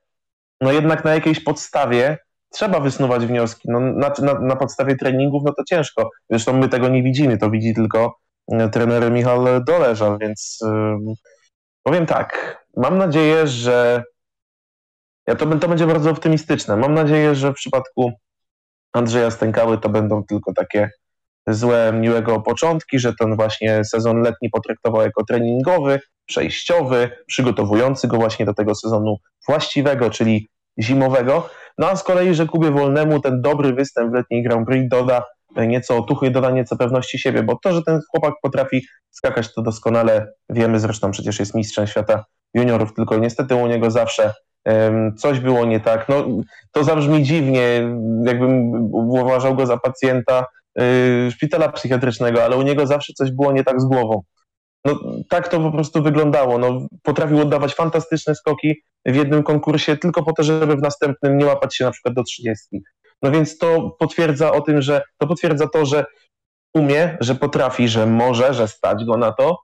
no 0.60 0.72
jednak 0.72 1.04
na 1.04 1.14
jakiejś 1.14 1.40
podstawie 1.40 2.18
trzeba 2.50 2.80
wysnuwać 2.80 3.26
wnioski. 3.26 3.68
No, 3.70 3.80
na, 3.80 4.12
na, 4.18 4.40
na 4.40 4.56
podstawie 4.56 4.96
treningów 4.96 5.42
no 5.46 5.52
to 5.52 5.64
ciężko. 5.64 6.10
Zresztą 6.30 6.52
my 6.52 6.68
tego 6.68 6.88
nie 6.88 7.02
widzimy, 7.02 7.38
to 7.38 7.50
widzi 7.50 7.74
tylko 7.74 8.16
e, 8.52 8.68
trener 8.68 9.12
Michał 9.12 9.64
Doleżal, 9.64 10.18
więc 10.18 10.58
yy, 10.62 11.14
powiem 11.82 12.06
tak, 12.06 12.58
mam 12.76 12.98
nadzieję, 12.98 13.46
że 13.46 14.02
ja 15.26 15.34
to, 15.34 15.46
to 15.46 15.68
będzie 15.68 15.86
bardzo 15.86 16.10
optymistyczne. 16.10 16.76
Mam 16.76 16.94
nadzieję, 16.94 17.34
że 17.34 17.50
w 17.52 17.54
przypadku 17.54 18.12
Andrzeja 18.98 19.30
Stękały 19.30 19.78
to 19.78 19.88
będą 19.88 20.24
tylko 20.24 20.52
takie 20.52 20.90
złe, 21.46 21.92
miłego 21.92 22.40
początki, 22.40 22.98
że 22.98 23.14
ten 23.14 23.36
właśnie 23.36 23.84
sezon 23.84 24.22
letni 24.22 24.50
potraktował 24.50 25.02
jako 25.02 25.24
treningowy, 25.24 26.00
przejściowy, 26.26 27.10
przygotowujący 27.26 28.08
go 28.08 28.16
właśnie 28.16 28.46
do 28.46 28.54
tego 28.54 28.74
sezonu 28.74 29.16
właściwego, 29.48 30.10
czyli 30.10 30.48
zimowego. 30.82 31.48
No 31.78 31.88
a 31.88 31.96
z 31.96 32.04
kolei, 32.04 32.34
że 32.34 32.46
Kubie 32.46 32.70
Wolnemu 32.70 33.20
ten 33.20 33.42
dobry 33.42 33.72
występ 33.72 34.10
w 34.10 34.14
letniej 34.14 34.42
Grand 34.42 34.66
Prix 34.66 34.88
doda 34.88 35.24
nieco 35.56 35.96
otuchy, 35.96 36.30
doda 36.30 36.50
nieco 36.50 36.76
pewności 36.76 37.18
siebie, 37.18 37.42
bo 37.42 37.58
to, 37.62 37.72
że 37.72 37.82
ten 37.82 38.00
chłopak 38.10 38.34
potrafi 38.42 38.86
skakać, 39.10 39.54
to 39.54 39.62
doskonale 39.62 40.32
wiemy, 40.50 40.80
zresztą 40.80 41.10
przecież 41.10 41.38
jest 41.38 41.54
mistrzem 41.54 41.86
świata 41.86 42.24
juniorów, 42.54 42.94
tylko 42.94 43.16
niestety 43.16 43.54
u 43.54 43.66
niego 43.66 43.90
zawsze 43.90 44.32
coś 45.16 45.40
było 45.40 45.64
nie 45.64 45.80
tak. 45.80 46.08
No, 46.08 46.26
to 46.72 46.84
zabrzmi 46.84 47.22
dziwnie, 47.22 47.82
jakbym 48.24 48.72
uważał 48.92 49.54
go 49.56 49.66
za 49.66 49.78
pacjenta 49.78 50.44
y, 50.80 51.30
szpitala 51.30 51.72
psychiatrycznego, 51.72 52.44
ale 52.44 52.56
u 52.56 52.62
niego 52.62 52.86
zawsze 52.86 53.12
coś 53.12 53.30
było 53.32 53.52
nie 53.52 53.64
tak 53.64 53.80
z 53.80 53.84
głową. 53.84 54.22
No, 54.84 55.00
tak 55.28 55.48
to 55.48 55.60
po 55.60 55.70
prostu 55.70 56.02
wyglądało. 56.02 56.58
No, 56.58 56.86
potrafił 57.02 57.40
oddawać 57.40 57.74
fantastyczne 57.74 58.34
skoki 58.34 58.74
w 59.06 59.16
jednym 59.16 59.42
konkursie 59.42 59.96
tylko 59.96 60.22
po 60.22 60.32
to, 60.32 60.42
żeby 60.42 60.76
w 60.76 60.82
następnym 60.82 61.38
nie 61.38 61.46
łapać 61.46 61.76
się 61.76 61.84
na 61.84 61.90
przykład 61.90 62.14
do 62.14 62.22
30. 62.22 62.82
No 63.22 63.30
więc 63.30 63.58
to 63.58 63.96
potwierdza 63.98 64.52
o 64.52 64.60
tym, 64.60 64.82
że 64.82 65.02
to 65.18 65.26
potwierdza 65.26 65.68
to, 65.68 65.86
że 65.86 66.04
umie, 66.74 67.16
że 67.20 67.34
potrafi, 67.34 67.88
że 67.88 68.06
może, 68.06 68.54
że 68.54 68.68
stać 68.68 69.04
go 69.04 69.16
na 69.16 69.32
to, 69.32 69.58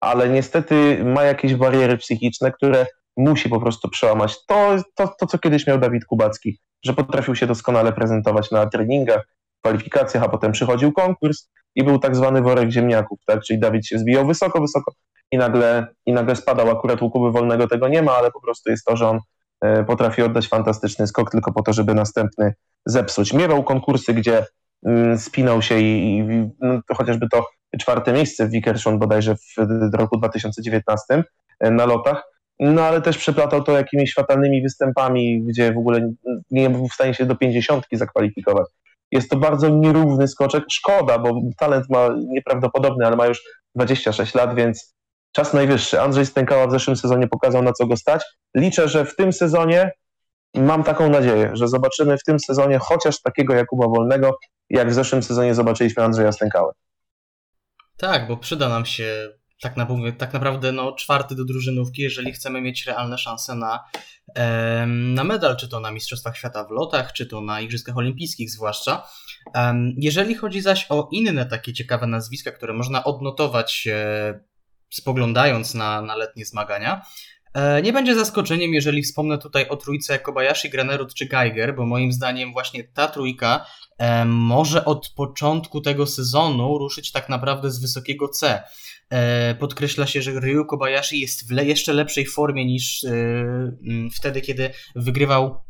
ale 0.00 0.28
niestety 0.28 1.04
ma 1.04 1.22
jakieś 1.22 1.54
bariery 1.54 1.96
psychiczne, 1.96 2.52
które 2.52 2.86
musi 3.16 3.48
po 3.48 3.60
prostu 3.60 3.88
przełamać. 3.88 4.46
To, 4.46 4.76
to, 4.94 5.14
to, 5.18 5.26
co 5.26 5.38
kiedyś 5.38 5.66
miał 5.66 5.78
Dawid 5.78 6.04
Kubacki, 6.04 6.58
że 6.84 6.94
potrafił 6.94 7.36
się 7.36 7.46
doskonale 7.46 7.92
prezentować 7.92 8.50
na 8.50 8.66
treningach, 8.66 9.28
kwalifikacjach, 9.60 10.24
a 10.24 10.28
potem 10.28 10.52
przychodził 10.52 10.92
konkurs 10.92 11.50
i 11.74 11.84
był 11.84 11.98
tak 11.98 12.16
zwany 12.16 12.42
worek 12.42 12.70
ziemniaków, 12.70 13.18
tak? 13.26 13.42
czyli 13.42 13.60
Dawid 13.60 13.86
się 13.86 13.98
zbijał 13.98 14.26
wysoko, 14.26 14.60
wysoko 14.60 14.92
i 15.30 15.38
nagle, 15.38 15.86
i 16.06 16.12
nagle 16.12 16.36
spadał. 16.36 16.70
Akurat 16.70 17.02
u 17.02 17.10
Kuby 17.10 17.32
Wolnego 17.32 17.68
tego 17.68 17.88
nie 17.88 18.02
ma, 18.02 18.12
ale 18.12 18.30
po 18.30 18.40
prostu 18.40 18.70
jest 18.70 18.84
to, 18.84 18.96
że 18.96 19.08
on 19.08 19.18
e, 19.60 19.84
potrafi 19.84 20.22
oddać 20.22 20.48
fantastyczny 20.48 21.06
skok 21.06 21.30
tylko 21.30 21.52
po 21.52 21.62
to, 21.62 21.72
żeby 21.72 21.94
następny 21.94 22.54
zepsuć. 22.86 23.32
Miewał 23.32 23.64
konkursy, 23.64 24.14
gdzie 24.14 24.46
mm, 24.86 25.18
spinał 25.18 25.62
się 25.62 25.80
i, 25.80 26.18
i 26.18 26.24
no, 26.60 26.80
to 26.88 26.94
chociażby 26.94 27.28
to 27.28 27.46
czwarte 27.80 28.12
miejsce 28.12 28.46
w 28.46 28.50
Wickershon 28.50 28.98
bodajże 28.98 29.36
w, 29.36 29.54
w 29.92 29.94
roku 29.94 30.18
2019 30.18 31.24
e, 31.60 31.70
na 31.70 31.86
lotach, 31.86 32.22
no 32.60 32.82
ale 32.82 33.02
też 33.02 33.18
przeplatał 33.18 33.62
to 33.62 33.72
jakimiś 33.72 34.14
fatalnymi 34.14 34.62
występami, 34.62 35.42
gdzie 35.42 35.72
w 35.72 35.78
ogóle 35.78 36.12
nie 36.50 36.70
był 36.70 36.88
w 36.88 36.92
stanie 36.92 37.14
się 37.14 37.26
do 37.26 37.36
pięćdziesiątki 37.36 37.96
zakwalifikować. 37.96 38.66
Jest 39.10 39.30
to 39.30 39.36
bardzo 39.36 39.68
nierówny 39.68 40.28
skoczek. 40.28 40.64
Szkoda, 40.70 41.18
bo 41.18 41.40
talent 41.58 41.90
ma 41.90 42.08
nieprawdopodobny, 42.28 43.06
ale 43.06 43.16
ma 43.16 43.26
już 43.26 43.42
26 43.74 44.34
lat, 44.34 44.54
więc 44.54 44.94
czas 45.32 45.54
najwyższy. 45.54 46.00
Andrzej 46.00 46.26
Stękała 46.26 46.66
w 46.66 46.70
zeszłym 46.70 46.96
sezonie 46.96 47.28
pokazał, 47.28 47.62
na 47.62 47.72
co 47.72 47.86
go 47.86 47.96
stać. 47.96 48.22
Liczę, 48.56 48.88
że 48.88 49.04
w 49.04 49.16
tym 49.16 49.32
sezonie 49.32 49.90
mam 50.54 50.84
taką 50.84 51.10
nadzieję, 51.10 51.50
że 51.52 51.68
zobaczymy 51.68 52.18
w 52.18 52.22
tym 52.22 52.40
sezonie 52.40 52.78
chociaż 52.78 53.22
takiego 53.22 53.54
Jakuba 53.54 53.88
Wolnego, 53.88 54.38
jak 54.70 54.90
w 54.90 54.94
zeszłym 54.94 55.22
sezonie 55.22 55.54
zobaczyliśmy 55.54 56.02
Andrzeja 56.02 56.32
Stękałę. 56.32 56.72
Tak, 57.96 58.28
bo 58.28 58.36
przyda 58.36 58.68
nam 58.68 58.86
się 58.86 59.30
tak, 59.64 59.76
na, 59.76 59.86
tak 60.18 60.32
naprawdę 60.32 60.72
no, 60.72 60.92
czwarty 60.92 61.34
do 61.34 61.44
drużynówki, 61.44 62.02
jeżeli 62.02 62.32
chcemy 62.32 62.60
mieć 62.60 62.86
realne 62.86 63.18
szanse 63.18 63.54
na, 63.54 63.84
na 64.86 65.24
medal, 65.24 65.56
czy 65.56 65.68
to 65.68 65.80
na 65.80 65.90
Mistrzostwach 65.90 66.36
Świata 66.36 66.64
w 66.64 66.70
lotach, 66.70 67.12
czy 67.12 67.26
to 67.26 67.40
na 67.40 67.60
Igrzyskach 67.60 67.96
Olimpijskich 67.96 68.50
zwłaszcza. 68.50 69.06
Jeżeli 69.96 70.34
chodzi 70.34 70.60
zaś 70.60 70.86
o 70.88 71.08
inne 71.12 71.46
takie 71.46 71.72
ciekawe 71.72 72.06
nazwiska, 72.06 72.52
które 72.52 72.72
można 72.72 73.04
odnotować 73.04 73.88
spoglądając 74.90 75.74
na, 75.74 76.02
na 76.02 76.16
letnie 76.16 76.44
zmagania, 76.44 77.02
e, 77.54 77.82
nie 77.82 77.92
będzie 77.92 78.14
zaskoczeniem, 78.14 78.74
jeżeli 78.74 79.02
wspomnę 79.02 79.38
tutaj 79.38 79.68
o 79.68 79.76
trójce 79.76 80.18
Kobayashi, 80.18 80.70
Granerud 80.70 81.14
czy 81.14 81.26
Geiger, 81.26 81.76
bo 81.76 81.86
moim 81.86 82.12
zdaniem 82.12 82.52
właśnie 82.52 82.84
ta 82.84 83.08
trójka 83.08 83.66
może 84.26 84.84
od 84.84 85.08
początku 85.16 85.80
tego 85.80 86.06
sezonu 86.06 86.78
ruszyć 86.78 87.12
tak 87.12 87.28
naprawdę 87.28 87.70
z 87.70 87.80
wysokiego 87.80 88.28
C. 88.28 88.62
E, 89.10 89.54
podkreśla 89.54 90.06
się, 90.06 90.22
że 90.22 90.40
Ryu 90.40 90.64
Kobayashi 90.64 91.20
jest 91.20 91.48
w 91.48 91.50
jeszcze 91.50 91.92
lepszej 91.92 92.26
formie 92.26 92.66
niż 92.66 93.04
e, 93.04 93.10
wtedy, 94.14 94.40
kiedy 94.40 94.70
wygrywał 94.96 95.60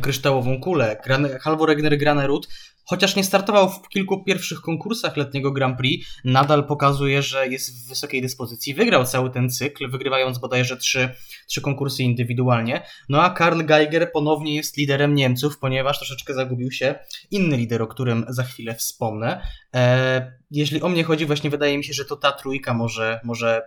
kryształową 0.00 0.60
kulę. 0.60 0.96
Halvor 1.40 1.70
Egner 1.70 1.98
Granerud 1.98 2.48
Chociaż 2.84 3.16
nie 3.16 3.24
startował 3.24 3.70
w 3.70 3.88
kilku 3.88 4.24
pierwszych 4.24 4.60
konkursach 4.60 5.16
letniego 5.16 5.52
Grand 5.52 5.78
Prix, 5.78 6.08
nadal 6.24 6.66
pokazuje, 6.66 7.22
że 7.22 7.48
jest 7.48 7.84
w 7.84 7.88
wysokiej 7.88 8.22
dyspozycji. 8.22 8.74
Wygrał 8.74 9.04
cały 9.04 9.30
ten 9.30 9.50
cykl, 9.50 9.90
wygrywając 9.90 10.38
bodajże 10.38 10.76
trzy, 10.76 11.08
trzy 11.46 11.60
konkursy 11.60 12.02
indywidualnie. 12.02 12.82
No 13.08 13.22
a 13.22 13.30
Karl 13.30 13.64
Geiger 13.64 14.12
ponownie 14.12 14.56
jest 14.56 14.76
liderem 14.76 15.14
Niemców, 15.14 15.58
ponieważ 15.58 15.98
troszeczkę 15.98 16.34
zagubił 16.34 16.70
się 16.70 16.94
inny 17.30 17.56
lider, 17.56 17.82
o 17.82 17.86
którym 17.86 18.24
za 18.28 18.42
chwilę 18.42 18.74
wspomnę. 18.74 19.46
E, 19.74 20.32
jeśli 20.50 20.82
o 20.82 20.88
mnie 20.88 21.04
chodzi, 21.04 21.26
właśnie 21.26 21.50
wydaje 21.50 21.78
mi 21.78 21.84
się, 21.84 21.92
że 21.92 22.04
to 22.04 22.16
ta 22.16 22.32
trójka 22.32 22.74
może, 22.74 23.20
może 23.24 23.62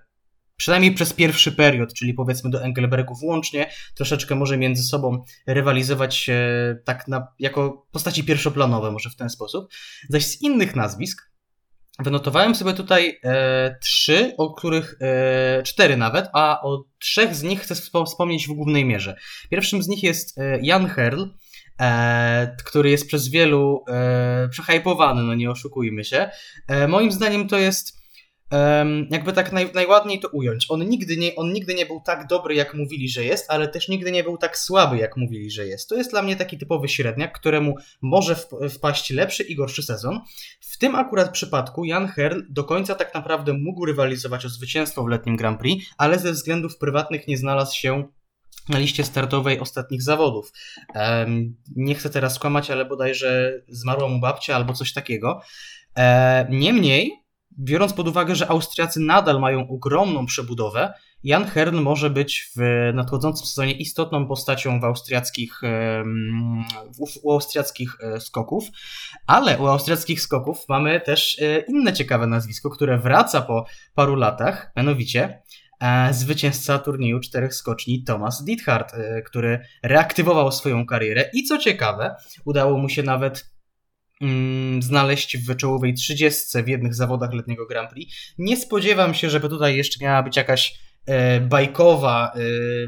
przynajmniej 0.58 0.94
przez 0.94 1.14
pierwszy 1.14 1.52
period, 1.52 1.94
czyli 1.94 2.14
powiedzmy 2.14 2.50
do 2.50 2.64
Engelbergu 2.64 3.16
włącznie, 3.16 3.70
troszeczkę 3.96 4.36
może 4.36 4.58
między 4.58 4.84
sobą 4.84 5.24
rywalizować 5.48 6.30
tak 6.86 7.08
na, 7.08 7.28
jako 7.40 7.88
postaci 7.92 8.24
pierwszoplanowe, 8.24 8.92
może 8.92 9.10
w 9.10 9.16
ten 9.16 9.30
sposób. 9.30 9.72
Zaś 10.10 10.26
z 10.26 10.42
innych 10.42 10.76
nazwisk 10.76 11.28
Wynotowałem 12.00 12.56
sobie 12.56 12.74
tutaj 12.74 13.20
e, 13.24 13.76
trzy, 13.82 14.34
o 14.38 14.54
których, 14.54 14.96
e, 15.02 15.64
cztery 15.64 15.98
nawet, 15.98 16.30
a 16.34 16.62
o 16.62 16.84
trzech 17.00 17.36
z 17.36 17.44
nich 17.44 17.62
chcę 17.62 17.76
wspomnieć 18.06 18.48
w 18.48 18.54
głównej 18.54 18.86
mierze. 18.86 19.16
Pierwszym 19.50 19.84
z 19.84 19.88
nich 19.88 20.04
jest 20.04 20.38
e, 20.38 20.60
Jan 20.62 20.88
Herl, 20.88 21.24
e, 21.80 22.56
który 22.66 22.90
jest 22.90 23.08
przez 23.08 23.28
wielu 23.28 23.84
e, 23.88 24.50
przehypowany, 24.50 25.24
no 25.24 25.36
nie 25.36 25.52
oszukujmy 25.52 26.04
się. 26.04 26.30
E, 26.68 26.88
moim 26.88 27.12
zdaniem 27.12 27.48
to 27.48 27.58
jest 27.58 27.97
jakby 29.10 29.34
tak 29.34 29.52
naj, 29.52 29.72
najładniej 29.74 30.20
to 30.20 30.28
ująć. 30.28 30.66
On 30.70 30.90
nigdy, 30.90 31.18
nie, 31.18 31.36
on 31.36 31.54
nigdy 31.54 31.74
nie 31.74 31.86
był 31.86 32.02
tak 32.06 32.28
dobry, 32.28 32.56
jak 32.56 32.74
mówili, 32.74 33.10
że 33.10 33.24
jest, 33.24 33.46
ale 33.50 33.68
też 33.68 33.88
nigdy 33.88 34.12
nie 34.12 34.24
był 34.24 34.38
tak 34.38 34.58
słaby, 34.58 34.98
jak 34.98 35.18
mówili, 35.18 35.52
że 35.52 35.68
jest. 35.68 35.90
To 35.90 35.96
jest 35.96 36.12
dla 36.12 36.22
mnie 36.22 36.36
taki 36.36 36.58
typowy 36.58 36.88
średniak, 36.88 37.40
któremu 37.40 37.76
może 38.02 38.36
wpaść 38.70 39.10
lepszy 39.10 39.44
i 39.44 39.56
gorszy 39.56 39.84
sezon. 39.84 40.20
W 40.60 40.78
tym 40.78 40.96
akurat 40.96 41.32
przypadku 41.32 41.86
Jan 41.86 42.08
Herl 42.08 42.42
do 42.50 42.64
końca 42.64 42.96
tak 42.96 43.14
naprawdę 43.14 43.54
mógł 43.54 43.86
rywalizować 43.86 44.46
o 44.46 44.50
zwycięstwo 44.50 45.04
w 45.04 45.08
letnim 45.08 45.36
Grand 45.36 45.60
Prix, 45.60 45.86
ale 45.98 46.20
ze 46.20 46.32
względów 46.32 46.78
prywatnych 46.78 47.28
nie 47.28 47.38
znalazł 47.38 47.76
się 47.76 48.04
na 48.70 48.80
liście 48.80 49.04
startowej 49.04 49.60
ostatnich 49.60 50.02
zawodów. 50.02 50.52
Nie 51.76 51.96
chcę 51.96 52.10
teraz 52.10 52.36
skłamać, 52.36 52.72
ale 52.72 52.86
bodajże 52.86 53.62
zmarła 53.68 54.08
mu 54.08 54.20
babcia 54.20 54.56
albo 54.56 54.74
coś 54.74 54.94
takiego. 54.94 55.42
E, 55.98 56.48
niemniej 56.50 57.27
biorąc 57.60 57.94
pod 57.94 58.08
uwagę, 58.08 58.36
że 58.36 58.48
Austriacy 58.48 59.00
nadal 59.00 59.40
mają 59.40 59.68
ogromną 59.70 60.26
przebudowę, 60.26 60.94
Jan 61.24 61.46
Hern 61.46 61.78
może 61.78 62.10
być 62.10 62.52
w 62.56 62.92
nadchodzącym 62.94 63.48
sezonie 63.48 63.74
istotną 63.74 64.28
postacią 64.28 64.80
w 64.80 64.84
austriackich, 64.84 65.62
u 67.24 67.32
austriackich 67.32 67.98
e, 68.02 68.20
skoków, 68.20 68.68
ale 69.28 69.58
u 69.58 69.68
austriackich 69.68 70.22
skoków 70.22 70.66
mamy 70.70 71.02
też 71.02 71.40
e, 71.42 71.60
inne 71.60 71.94
ciekawe 71.94 72.28
nazwisko, 72.28 72.70
które 72.70 72.98
wraca 72.98 73.42
po 73.42 73.66
paru 73.96 74.16
latach, 74.16 74.72
mianowicie 74.76 75.42
e, 75.82 76.14
zwycięzca 76.14 76.80
turnieju 76.80 77.20
czterech 77.20 77.54
skoczni 77.54 78.04
Thomas 78.04 78.44
Diethard, 78.44 78.94
który 79.26 79.60
reaktywował 79.84 80.52
swoją 80.52 80.86
karierę. 80.86 81.30
I 81.34 81.44
co 81.44 81.58
ciekawe, 81.58 82.16
udało 82.46 82.78
mu 82.78 82.90
się 82.90 83.04
nawet 83.04 83.57
znaleźć 84.80 85.38
w 85.38 85.56
czołowej 85.56 85.94
30 85.94 86.64
w 86.64 86.68
jednych 86.68 86.96
zawodach 86.96 87.34
letniego 87.34 87.66
Grand 87.66 87.90
Prix. 87.90 88.16
Nie 88.38 88.58
spodziewam 88.58 89.14
się, 89.14 89.30
żeby 89.30 89.50
tutaj 89.50 89.78
jeszcze 89.78 90.06
miała 90.06 90.24
być 90.24 90.38
jakaś 90.38 90.80
e, 91.06 91.42
bajkowa, 91.42 92.32
e, 92.36 92.40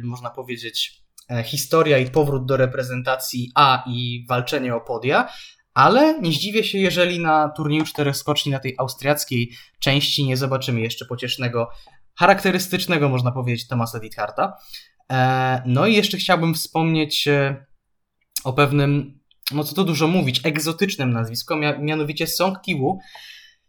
można 0.04 0.30
powiedzieć, 0.30 1.04
e, 1.30 1.44
historia 1.44 1.98
i 1.98 2.10
powrót 2.10 2.46
do 2.46 2.58
reprezentacji 2.58 3.52
A 3.56 3.84
i 3.88 4.26
walczenie 4.30 4.76
o 4.76 4.82
podia, 4.82 5.30
ale 5.74 6.20
nie 6.22 6.32
zdziwię 6.32 6.64
się, 6.64 6.78
jeżeli 6.78 7.20
na 7.20 7.50
turnieju 7.50 7.86
czterech 7.86 8.18
skoczni 8.18 8.52
na 8.52 8.60
tej 8.60 8.76
austriackiej 8.78 9.52
części 9.80 10.26
nie 10.26 10.38
zobaczymy 10.38 10.82
jeszcze 10.82 11.06
pociesznego, 11.06 11.70
charakterystycznego, 12.20 13.10
można 13.10 13.32
powiedzieć, 13.32 13.68
Tomasa 13.68 14.00
Dietharta. 14.00 14.58
No 15.66 15.88
i 15.88 15.96
jeszcze 15.96 16.18
chciałbym 16.18 16.54
wspomnieć 16.54 17.28
o 18.44 18.54
pewnym 18.54 19.19
no 19.52 19.64
co 19.64 19.76
tu 19.76 19.84
dużo 19.84 20.08
mówić, 20.08 20.42
egzotycznym 20.44 21.14
nazwisku, 21.14 21.54
mianowicie 21.80 22.28
Song 22.28 22.62
Kiwu, 22.62 23.00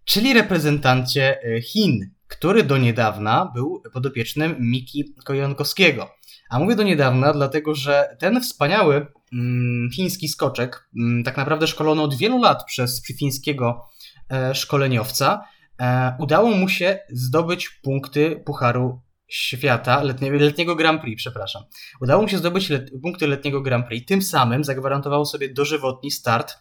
czyli 0.05 0.33
reprezentancie 0.33 1.43
e, 1.43 1.63
Chin, 1.63 2.11
który 2.29 2.65
do 2.65 2.79
niedawna 2.79 3.53
był 3.55 3.83
podopiecznym 3.93 4.57
Miki 4.61 5.15
Kojonkowskiego. 5.25 6.11
A 6.51 6.59
mówię 6.59 6.77
do 6.77 6.83
niedawna, 6.83 7.33
dlatego 7.33 7.75
że 7.75 8.17
ten 8.19 8.41
wspaniały 8.41 9.07
mm, 9.33 9.91
chiński 9.91 10.29
skoczek, 10.29 10.89
mm, 10.97 11.25
tak 11.25 11.37
naprawdę 11.37 11.67
szkolony 11.67 12.03
od 12.03 12.15
wielu 12.15 12.43
lat 12.43 12.65
przez 12.65 13.03
fińskiego 13.19 13.89
e, 14.31 14.55
szkoleniowca, 14.55 15.45
e, 15.81 16.17
udało 16.19 16.51
mu 16.51 16.69
się 16.69 16.99
zdobyć 17.11 17.69
punkty 17.69 18.43
Pucharu 18.47 19.01
świata, 19.31 20.03
letniego, 20.03 20.37
letniego 20.37 20.77
Grand 20.77 21.03
Prix, 21.03 21.17
przepraszam. 21.17 21.63
Udało 22.01 22.23
mu 22.23 22.29
się 22.29 22.39
zdobyć 22.39 22.71
let, 22.71 22.91
punkty 23.03 23.27
letniego 23.27 23.61
Grand 23.61 23.87
Prix, 23.87 24.09
tym 24.09 24.23
samym 24.23 24.65
zagwarantował 24.65 25.25
sobie 25.25 25.55
dożywotni 25.55 26.11
start 26.11 26.59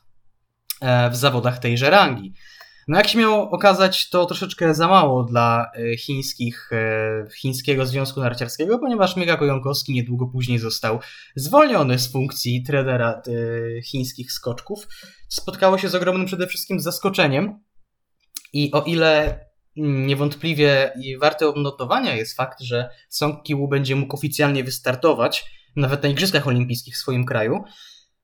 e, 0.82 1.10
w 1.10 1.16
zawodach 1.16 1.60
tejże 1.60 1.90
rangi. 1.90 2.34
No 2.88 2.98
jak 2.98 3.08
się 3.08 3.20
miało 3.20 3.52
okazać, 3.52 4.10
to 4.10 4.26
troszeczkę 4.26 4.74
za 4.74 4.88
mało 4.88 5.24
dla 5.24 5.72
e, 5.76 5.98
chińskich, 5.98 6.70
e, 6.74 7.28
chińskiego 7.36 7.86
Związku 7.86 8.20
Narciarskiego, 8.20 8.80
ponieważ 8.80 9.16
Mega 9.16 9.38
Kojonkowski 9.38 9.94
niedługo 9.94 10.28
później 10.28 10.60
został 10.60 11.00
zwolniony 11.36 12.00
z 12.00 12.12
funkcji 12.12 12.64
trenera 12.64 13.22
chińskich 13.84 14.32
skoczków. 14.32 14.88
Spotkało 15.28 15.78
się 15.78 15.90
z 15.90 15.96
ogromnym 15.96 16.26
przede 16.26 16.48
wszystkim 16.48 16.80
zaskoczeniem 16.80 17.60
i 18.54 18.72
o 18.72 18.82
ile 18.82 19.40
niewątpliwie 19.80 20.94
warte 21.20 21.50
odnotowania 21.50 22.16
jest 22.16 22.38
fakt, 22.38 22.62
że 22.62 22.90
Song 23.10 23.44
Kiwu 23.44 23.68
będzie 23.68 23.96
mógł 23.96 24.16
oficjalnie 24.16 24.64
wystartować 24.64 25.46
nawet 25.76 26.04
na 26.04 26.10
Igrzyskach 26.10 26.48
Olimpijskich 26.48 26.96
w 26.96 26.98
swoim 26.98 27.26
kraju. 27.26 27.64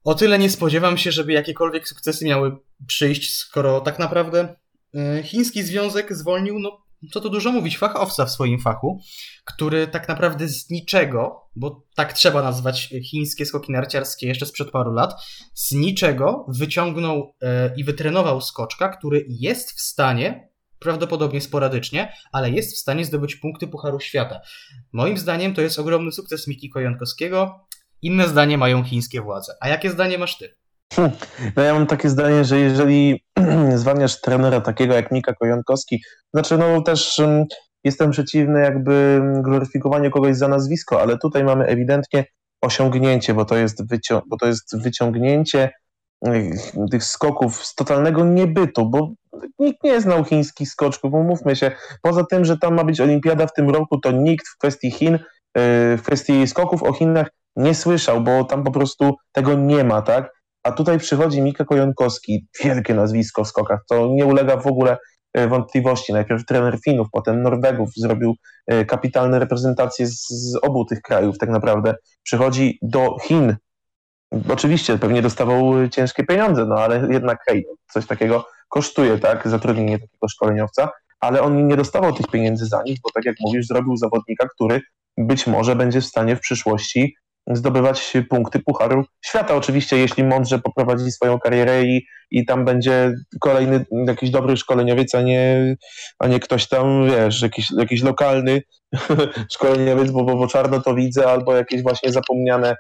O 0.04 0.16
tyle 0.16 0.40
nie 0.40 0.50
spodziewam 0.50 0.98
się, 0.98 1.12
żeby 1.12 1.34
jakiekolwiek 1.34 1.88
sukcesy 1.88 2.26
miały 2.26 2.58
przyjść, 2.88 3.36
skoro 3.36 3.82
tak 3.82 4.00
naprawdę 4.00 4.56
e, 4.96 5.24
chiński 5.24 5.64
związek 5.64 6.16
zwolnił, 6.16 6.60
no 6.60 6.86
co 7.12 7.22
tu 7.22 7.30
dużo 7.30 7.52
mówić, 7.52 7.78
fachowca 7.78 8.26
w 8.26 8.32
swoim 8.32 8.60
fachu, 8.60 9.02
który 9.46 9.88
tak 9.88 10.08
naprawdę 10.08 10.48
z 10.48 10.70
niczego, 10.70 11.42
bo 11.56 11.84
tak 11.96 12.14
trzeba 12.14 12.42
nazwać 12.42 12.90
chińskie 13.04 13.46
skoki 13.46 13.72
narciarskie 13.72 14.28
jeszcze 14.28 14.46
sprzed 14.46 14.72
paru 14.72 14.94
lat, 14.94 15.14
z 15.54 15.72
niczego 15.72 16.46
wyciągnął 16.48 17.36
e, 17.42 17.76
i 17.78 17.84
wytrenował 17.84 18.42
skoczka, 18.42 18.90
który 18.90 19.26
jest 19.30 19.72
w 19.72 19.82
stanie 19.82 20.50
prawdopodobnie 20.80 21.42
sporadycznie, 21.42 22.14
ale 22.32 22.50
jest 22.50 22.76
w 22.76 22.80
stanie 22.80 23.06
zdobyć 23.06 23.36
punkty 23.36 23.68
Pucharu 23.68 24.00
Świata. 24.00 24.42
Moim 24.94 25.18
zdaniem 25.18 25.54
to 25.54 25.62
jest 25.62 25.80
ogromny 25.80 26.12
sukces 26.12 26.48
Miki 26.48 26.70
Kojankowskiego. 26.70 27.66
Inne 28.02 28.28
zdanie 28.28 28.58
mają 28.58 28.84
chińskie 28.84 29.22
władze. 29.22 29.54
A 29.62 29.70
jakie 29.70 29.92
zdanie 29.92 30.18
masz 30.18 30.38
ty? 30.38 30.56
Hmm. 30.94 31.16
No 31.56 31.64
ja 31.64 31.74
mam 31.74 31.88
takie 31.88 32.10
zdanie, 32.10 32.46
że 32.46 32.60
jeżeli 32.60 33.24
zwalniasz 33.76 34.22
trenera 34.22 34.62
takiego 34.62 34.94
jak 34.94 35.12
Mika 35.12 35.34
Kojankowski, 35.34 36.02
znaczy 36.34 36.58
no 36.58 36.82
też 36.82 37.20
um, 37.20 37.46
jestem 37.84 38.12
przeciwny 38.12 38.60
jakby 38.62 39.22
gloryfikowaniu 39.42 40.12
kogoś 40.12 40.36
za 40.38 40.48
nazwisko, 40.48 41.02
ale 41.02 41.18
tutaj 41.18 41.44
mamy 41.44 41.66
ewidentnie 41.66 42.26
osiągnięcie, 42.62 43.34
bo 43.34 43.46
to 43.46 43.58
jest, 43.58 43.88
wycią- 43.88 44.22
bo 44.30 44.38
to 44.38 44.48
jest 44.48 44.82
wyciągnięcie 44.82 45.72
tych 46.92 47.04
skoków 47.04 47.66
z 47.66 47.76
totalnego 47.76 48.26
niebytu, 48.26 48.90
bo 48.90 49.10
nikt 49.60 49.84
nie 49.84 50.02
znał 50.02 50.24
chińskich 50.24 50.70
skoczków, 50.70 51.14
umówmy 51.14 51.56
się. 51.56 51.72
Poza 52.02 52.26
tym, 52.26 52.46
że 52.46 52.58
tam 52.58 52.76
ma 52.76 52.84
być 52.84 53.02
olimpiada 53.02 53.48
w 53.48 53.54
tym 53.54 53.70
roku, 53.70 54.00
to 54.00 54.12
nikt 54.12 54.48
w 54.48 54.58
kwestii 54.58 54.92
Chin, 54.92 55.16
y, 55.16 55.20
w 55.98 56.02
kwestii 56.02 56.48
skoków 56.48 56.84
o 56.84 56.94
Chinach 56.94 57.28
nie 57.56 57.76
słyszał, 57.76 58.22
bo 58.22 58.44
tam 58.44 58.64
po 58.64 58.72
prostu 58.72 59.16
tego 59.32 59.54
nie 59.54 59.84
ma, 59.84 60.02
tak? 60.02 60.32
A 60.64 60.72
tutaj 60.72 61.00
przychodzi 61.00 61.42
Mika 61.42 61.66
Kojonkowski, 61.66 62.48
wielkie 62.64 62.94
nazwisko 62.94 63.44
w 63.44 63.48
skokach, 63.48 63.80
to 63.90 64.08
nie 64.08 64.26
ulega 64.26 64.58
w 64.58 64.68
ogóle 64.68 64.98
y, 65.38 65.48
wątpliwości. 65.48 66.14
Najpierw 66.14 66.46
trener 66.46 66.78
Finów, 66.86 67.08
potem 67.12 67.42
Norwegów, 67.42 67.90
zrobił 67.96 68.36
y, 68.74 68.86
kapitalne 68.86 69.40
reprezentacje 69.40 70.08
z, 70.08 70.28
z 70.30 70.56
obu 70.62 70.86
tych 70.86 71.02
krajów 71.02 71.38
tak 71.38 71.50
naprawdę. 71.50 71.96
Przychodzi 72.24 72.80
do 72.82 73.18
Chin, 73.24 73.56
Oczywiście, 74.50 74.98
pewnie 74.98 75.22
dostawał 75.22 75.90
ciężkie 75.90 76.24
pieniądze, 76.24 76.66
no 76.66 76.76
ale 76.76 77.08
jednak 77.12 77.44
hej, 77.48 77.66
coś 77.92 78.06
takiego 78.08 78.48
kosztuje, 78.70 79.18
tak, 79.18 79.48
zatrudnienie 79.48 80.00
takiego 80.00 80.28
szkoleniowca, 80.30 80.90
ale 81.20 81.42
on 81.42 81.68
nie 81.68 81.78
dostawał 81.78 82.14
tych 82.14 82.28
pieniędzy 82.28 82.66
za 82.66 82.84
nic, 82.84 83.00
bo 83.02 83.10
tak 83.12 83.26
jak 83.26 83.36
mówisz, 83.40 83.68
zrobił 83.68 83.98
zawodnika, 83.98 84.48
który 84.48 84.82
być 85.18 85.48
może 85.48 85.76
będzie 85.76 86.02
w 86.02 86.06
stanie 86.06 86.36
w 86.36 86.40
przyszłości 86.40 87.16
zdobywać 87.48 88.14
punkty 88.30 88.60
Pucharu 88.60 89.06
Świata. 89.26 89.56
Oczywiście, 89.56 89.98
jeśli 89.98 90.24
mądrze 90.24 90.60
poprowadzi 90.60 91.12
swoją 91.12 91.40
karierę 91.40 91.84
i, 91.84 92.06
i 92.32 92.46
tam 92.46 92.66
będzie 92.66 93.14
kolejny 93.42 93.86
jakiś 94.08 94.30
dobry 94.30 94.58
szkoleniowiec, 94.58 95.16
a 95.16 95.22
nie, 95.22 95.76
a 96.20 96.28
nie 96.28 96.40
ktoś 96.40 96.68
tam, 96.68 97.08
wiesz, 97.08 97.42
jakiś, 97.42 97.72
jakiś 97.72 98.04
lokalny 98.04 98.62
szkoleniowiec, 99.54 100.12
bo, 100.12 100.24
bo, 100.24 100.36
bo 100.36 100.48
czarno 100.48 100.82
to 100.82 100.96
widzę, 100.96 101.28
albo 101.28 101.56
jakieś 101.56 101.84
właśnie 101.84 102.12
zapomniane 102.12 102.76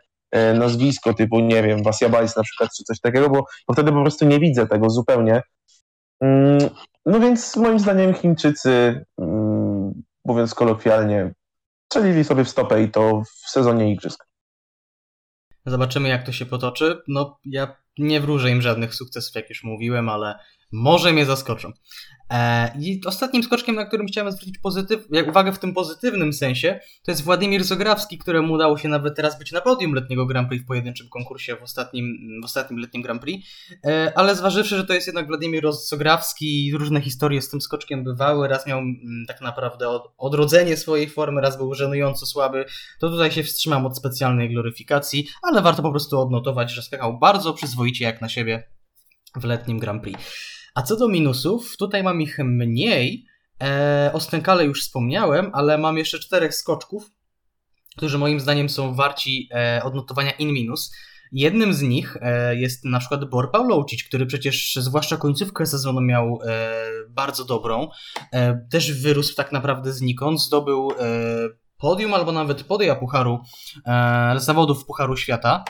nazwisko 0.53 1.13
typu, 1.13 1.39
nie 1.39 1.63
wiem, 1.63 1.83
Wasiabajs 1.83 2.35
na 2.35 2.43
przykład, 2.43 2.69
czy 2.77 2.83
coś 2.83 2.99
takiego, 2.99 3.29
bo, 3.29 3.45
bo 3.67 3.73
wtedy 3.73 3.91
po 3.91 4.01
prostu 4.01 4.25
nie 4.25 4.39
widzę 4.39 4.67
tego 4.67 4.89
zupełnie. 4.89 5.41
Mm, 6.21 6.69
no 7.05 7.19
więc 7.19 7.55
moim 7.55 7.79
zdaniem 7.79 8.13
Chińczycy, 8.13 9.05
mm, 9.17 10.03
mówiąc 10.25 10.55
kolokwialnie, 10.55 11.33
strzelili 11.85 12.23
sobie 12.23 12.43
w 12.43 12.49
stopę 12.49 12.83
i 12.83 12.91
to 12.91 13.21
w 13.21 13.49
sezonie 13.49 13.91
igrzysk. 13.91 14.25
Zobaczymy, 15.65 16.09
jak 16.09 16.25
to 16.25 16.31
się 16.31 16.45
potoczy. 16.45 17.01
No, 17.07 17.39
ja 17.45 17.75
nie 17.97 18.21
wróżę 18.21 18.51
im 18.51 18.61
żadnych 18.61 18.95
sukcesów, 18.95 19.35
jak 19.35 19.49
już 19.49 19.63
mówiłem, 19.63 20.09
ale 20.09 20.39
może 20.75 21.13
mnie 21.13 21.25
zaskoczą. 21.25 21.71
E, 22.29 22.71
I 22.79 23.01
ostatnim 23.05 23.43
skoczkiem, 23.43 23.75
na 23.75 23.85
którym 23.85 24.07
chciałem 24.07 24.31
zwrócić 24.31 24.57
pozytyw, 24.57 25.07
uwagę 25.29 25.53
w 25.53 25.59
tym 25.59 25.73
pozytywnym 25.73 26.33
sensie, 26.33 26.79
to 27.03 27.11
jest 27.11 27.23
Władimir 27.23 27.63
Zograwski, 27.63 28.17
któremu 28.17 28.53
udało 28.53 28.77
się 28.77 28.89
nawet 28.89 29.15
teraz 29.15 29.39
być 29.39 29.51
na 29.51 29.61
podium 29.61 29.93
letniego 29.93 30.25
Grand 30.25 30.49
Prix 30.49 30.63
w 30.63 30.67
pojedynczym 30.67 31.09
konkursie 31.09 31.55
w 31.55 31.63
ostatnim, 31.63 32.17
w 32.41 32.45
ostatnim 32.45 32.79
letnim 32.79 33.03
Grand 33.03 33.21
Prix. 33.21 33.49
E, 33.85 34.13
ale 34.15 34.35
zważywszy, 34.35 34.77
że 34.77 34.85
to 34.85 34.93
jest 34.93 35.07
jednak 35.07 35.27
Władimir 35.27 35.73
Zograwski 35.73 36.65
i 36.65 36.77
różne 36.77 37.01
historie 37.01 37.41
z 37.41 37.49
tym 37.49 37.61
skoczkiem 37.61 38.03
bywały, 38.03 38.47
raz 38.47 38.67
miał 38.67 38.79
mm, 38.79 39.25
tak 39.27 39.41
naprawdę 39.41 39.99
odrodzenie 40.17 40.77
swojej 40.77 41.09
formy, 41.09 41.41
raz 41.41 41.57
był 41.57 41.73
żenująco 41.73 42.25
słaby, 42.25 42.65
to 42.99 43.09
tutaj 43.09 43.31
się 43.31 43.43
wstrzymam 43.43 43.85
od 43.85 43.97
specjalnej 43.97 44.49
gloryfikacji, 44.49 45.27
ale 45.41 45.61
warto 45.61 45.81
po 45.81 45.91
prostu 45.91 46.19
odnotować, 46.19 46.71
że 46.71 46.81
skakał 46.81 47.19
bardzo 47.19 47.53
przyzwoicie 47.53 48.05
jak 48.05 48.21
na 48.21 48.29
siebie 48.29 48.63
w 49.35 49.43
letnim 49.43 49.79
Grand 49.79 50.03
Prix. 50.03 50.54
A 50.75 50.81
co 50.81 50.95
do 50.95 51.07
minusów, 51.07 51.77
tutaj 51.77 52.03
mam 52.03 52.21
ich 52.21 52.39
mniej. 52.39 53.25
E, 53.63 54.09
o 54.13 54.19
Stękale 54.19 54.65
już 54.65 54.81
wspomniałem, 54.81 55.51
ale 55.53 55.77
mam 55.77 55.97
jeszcze 55.97 56.19
czterech 56.19 56.55
skoczków, 56.55 57.11
którzy 57.97 58.17
moim 58.17 58.39
zdaniem 58.39 58.69
są 58.69 58.95
warci 58.95 59.49
e, 59.51 59.81
odnotowania 59.83 60.31
in 60.31 60.53
minus. 60.53 60.91
Jednym 61.31 61.73
z 61.73 61.81
nich 61.81 62.17
e, 62.21 62.55
jest 62.55 62.85
na 62.85 62.99
przykład 62.99 63.25
Bor 63.25 63.51
Pawlowicz, 63.51 64.07
który 64.07 64.25
przecież 64.25 64.75
zwłaszcza 64.75 65.17
końcówkę 65.17 65.65
sezonu 65.65 66.01
miał 66.01 66.39
e, 66.43 66.83
bardzo 67.09 67.45
dobrą. 67.45 67.89
E, 68.31 68.67
też 68.71 69.01
wyrósł 69.01 69.35
tak 69.35 69.51
naprawdę 69.51 69.93
znikąd, 69.93 70.41
zdobył 70.41 70.91
e, 70.91 70.95
podium 71.77 72.13
albo 72.13 72.31
nawet 72.31 72.63
podia 72.63 72.95
Pucharu, 72.95 73.39
zawodów 74.37 74.85
Pucharu 74.85 75.17
Świata 75.17 75.63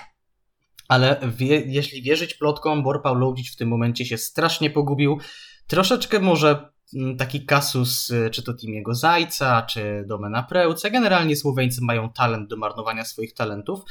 ale 0.87 1.19
wie, 1.37 1.63
jeśli 1.65 2.01
wierzyć 2.01 2.33
plotkom, 2.33 2.83
Bor 2.83 3.01
Pawlowicz 3.01 3.53
w 3.53 3.55
tym 3.55 3.69
momencie 3.69 4.05
się 4.05 4.17
strasznie 4.17 4.69
pogubił. 4.69 5.19
Troszeczkę 5.67 6.19
może 6.19 6.69
mm, 6.95 7.17
taki 7.17 7.45
kasus, 7.45 8.09
y, 8.09 8.29
czy 8.29 8.43
to 8.43 8.53
Timiego 8.53 8.95
Zajca, 8.95 9.61
czy 9.61 10.03
Domena 10.07 10.43
Preuca. 10.43 10.89
Generalnie 10.89 11.35
Słoweńcy 11.35 11.81
mają 11.81 12.09
talent 12.09 12.49
do 12.49 12.57
marnowania 12.57 13.05
swoich 13.05 13.33
talentów, 13.33 13.81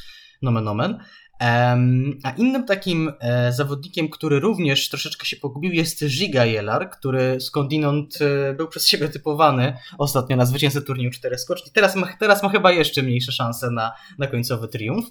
nomen 0.42 0.68
omen. 0.68 1.04
A 1.40 2.30
innym 2.36 2.66
takim 2.66 3.12
e, 3.20 3.52
zawodnikiem, 3.52 4.08
który 4.08 4.40
również 4.40 4.88
troszeczkę 4.88 5.26
się 5.26 5.36
pogubił, 5.36 5.72
jest 5.72 6.04
Giga 6.06 6.44
Jelar, 6.44 6.90
który 6.90 7.40
skądinąd 7.40 8.18
e, 8.20 8.54
był 8.54 8.68
przez 8.68 8.86
siebie 8.86 9.08
typowany 9.08 9.76
ostatnio 9.98 10.36
na 10.36 10.46
zwycięzcę 10.46 10.82
turnieju 10.82 11.10
4 11.10 11.38
skoczni. 11.38 11.72
Teraz 11.72 11.96
ma, 11.96 12.16
teraz 12.20 12.42
ma 12.42 12.48
chyba 12.48 12.72
jeszcze 12.72 13.02
mniejsze 13.02 13.32
szanse 13.32 13.70
na, 13.70 13.92
na 14.18 14.26
końcowy 14.26 14.68
triumf. 14.68 15.06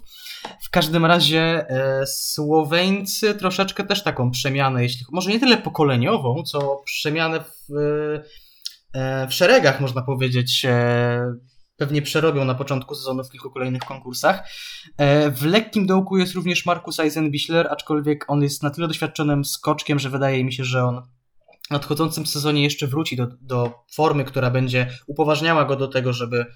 W 0.62 0.70
każdym 0.70 1.04
razie 1.04 1.40
e, 1.40 2.06
Słoweńcy 2.06 3.34
troszeczkę 3.34 3.84
też 3.84 4.02
taką 4.02 4.30
przemianę, 4.30 4.82
jeśli 4.82 5.06
może 5.12 5.30
nie 5.30 5.40
tyle 5.40 5.56
pokoleniową, 5.56 6.42
co 6.42 6.82
przemianę 6.84 7.40
w, 7.40 7.74
w 9.28 9.32
szeregach, 9.34 9.80
można 9.80 10.02
powiedzieć, 10.02 10.66
pewnie 11.76 12.02
przerobią 12.02 12.44
na 12.44 12.54
początku 12.54 12.94
sezonu 12.94 13.24
w 13.24 13.30
kilku 13.30 13.50
kolejnych 13.50 13.82
konkursach. 13.82 14.48
E, 14.96 15.30
w 15.30 15.44
lekkim 15.44 15.86
dołku 15.86 16.16
jest 16.16 16.34
również 16.34 16.66
Markus 16.66 17.00
Eisenbichler, 17.00 17.68
aczkolwiek 17.70 18.24
on 18.28 18.42
jest 18.42 18.62
na 18.62 18.70
tyle 18.70 18.88
doświadczonym 18.88 19.44
skoczkiem, 19.44 19.98
że 19.98 20.10
wydaje 20.10 20.44
mi 20.44 20.52
się, 20.52 20.64
że 20.64 20.84
on 20.84 21.02
w 21.68 21.70
nadchodzącym 21.70 22.26
sezonie 22.26 22.62
jeszcze 22.62 22.86
wróci 22.86 23.16
do, 23.16 23.26
do 23.40 23.84
formy, 23.92 24.24
która 24.24 24.50
będzie 24.50 24.90
upoważniała 25.06 25.64
go 25.64 25.76
do 25.76 25.88
tego, 25.88 26.12
żeby 26.12 26.46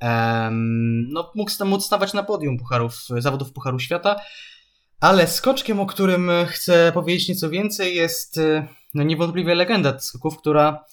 um, 0.00 1.08
no, 1.08 1.32
mógł, 1.34 1.64
móc 1.64 1.84
stawać 1.84 2.12
na 2.12 2.22
podium 2.22 2.58
pucharów, 2.58 2.96
zawodów 3.18 3.52
Pucharu 3.52 3.78
Świata. 3.78 4.16
Ale 5.00 5.26
skoczkiem, 5.26 5.80
o 5.80 5.86
którym 5.86 6.30
chcę 6.46 6.92
powiedzieć 6.92 7.28
nieco 7.28 7.50
więcej, 7.50 7.96
jest 7.96 8.38
e, 8.38 8.68
no, 8.94 9.02
niewątpliwie 9.02 9.54
legenda 9.54 9.98
skoków, 9.98 10.38
która, 10.38 10.84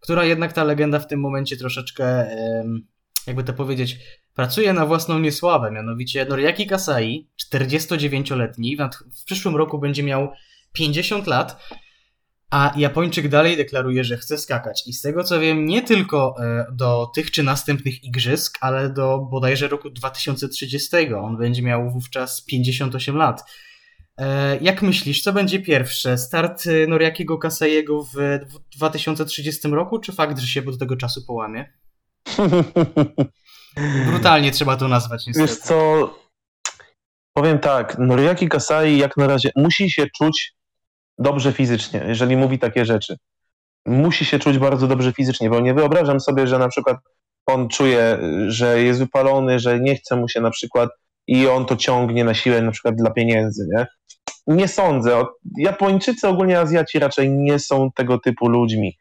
która 0.00 0.24
jednak 0.24 0.52
ta 0.52 0.64
legenda 0.64 0.98
w 0.98 1.06
tym 1.06 1.20
momencie 1.20 1.56
troszeczkę 1.56 2.04
um, 2.04 2.86
jakby 3.28 3.44
to 3.44 3.52
powiedzieć, 3.52 3.98
pracuje 4.34 4.72
na 4.72 4.86
własną 4.86 5.18
niesławę, 5.18 5.70
mianowicie 5.70 6.24
Noriaki 6.24 6.66
Kasai, 6.66 7.28
49-letni, 7.54 8.76
w 9.20 9.24
przyszłym 9.24 9.56
roku 9.56 9.78
będzie 9.78 10.02
miał 10.02 10.32
50 10.72 11.26
lat, 11.26 11.68
a 12.50 12.74
Japończyk 12.76 13.28
dalej 13.28 13.56
deklaruje, 13.56 14.04
że 14.04 14.16
chce 14.16 14.38
skakać. 14.38 14.86
I 14.86 14.92
z 14.92 15.02
tego 15.02 15.24
co 15.24 15.40
wiem, 15.40 15.66
nie 15.66 15.82
tylko 15.82 16.34
e, 16.40 16.66
do 16.72 17.10
tych 17.14 17.30
czy 17.30 17.42
następnych 17.42 18.04
igrzysk, 18.04 18.58
ale 18.60 18.90
do 18.90 19.18
bodajże 19.18 19.68
roku 19.68 19.90
2030. 19.90 20.96
On 21.22 21.36
będzie 21.36 21.62
miał 21.62 21.90
wówczas 21.90 22.44
58 22.44 23.16
lat. 23.16 23.44
E, 24.18 24.58
jak 24.60 24.82
myślisz, 24.82 25.22
co 25.22 25.32
będzie 25.32 25.60
pierwsze? 25.60 26.18
Start 26.18 26.66
e, 26.66 26.86
Noriakiego 26.86 27.38
Kasaiego 27.38 28.04
w 28.04 28.16
2030 28.76 29.68
roku, 29.68 29.98
czy 29.98 30.12
fakt, 30.12 30.38
że 30.38 30.46
się 30.46 30.62
do 30.62 30.76
tego 30.76 30.96
czasu 30.96 31.26
połamie? 31.26 31.72
Brutalnie 34.06 34.50
trzeba 34.50 34.76
to 34.76 34.88
nazwać 34.88 35.26
niestety. 35.26 35.48
Wiesz 35.48 35.58
co, 35.58 36.10
powiem 37.32 37.58
tak, 37.58 37.98
Noriaki 37.98 38.48
Kasai 38.48 38.98
jak 38.98 39.16
na 39.16 39.26
razie 39.26 39.50
musi 39.56 39.90
się 39.90 40.06
czuć 40.18 40.54
dobrze 41.18 41.52
fizycznie, 41.52 42.04
jeżeli 42.08 42.36
mówi 42.36 42.58
takie 42.58 42.84
rzeczy. 42.84 43.16
Musi 43.86 44.24
się 44.24 44.38
czuć 44.38 44.58
bardzo 44.58 44.86
dobrze 44.86 45.12
fizycznie, 45.12 45.50
bo 45.50 45.60
nie 45.60 45.74
wyobrażam 45.74 46.20
sobie, 46.20 46.46
że 46.46 46.58
na 46.58 46.68
przykład 46.68 46.96
on 47.46 47.68
czuje, 47.68 48.18
że 48.46 48.82
jest 48.82 49.00
wypalony, 49.00 49.60
że 49.60 49.80
nie 49.80 49.96
chce 49.96 50.16
mu 50.16 50.28
się 50.28 50.40
na 50.40 50.50
przykład 50.50 50.90
i 51.26 51.48
on 51.48 51.66
to 51.66 51.76
ciągnie 51.76 52.24
na 52.24 52.34
siłę 52.34 52.62
na 52.62 52.70
przykład 52.70 52.94
dla 52.94 53.10
pieniędzy, 53.10 53.68
nie? 53.76 53.86
Nie 54.46 54.68
sądzę. 54.68 55.24
Japończycy, 55.58 56.28
ogólnie 56.28 56.60
Azjaci 56.60 56.98
raczej 56.98 57.30
nie 57.30 57.58
są 57.58 57.90
tego 57.94 58.18
typu 58.18 58.48
ludźmi. 58.48 58.96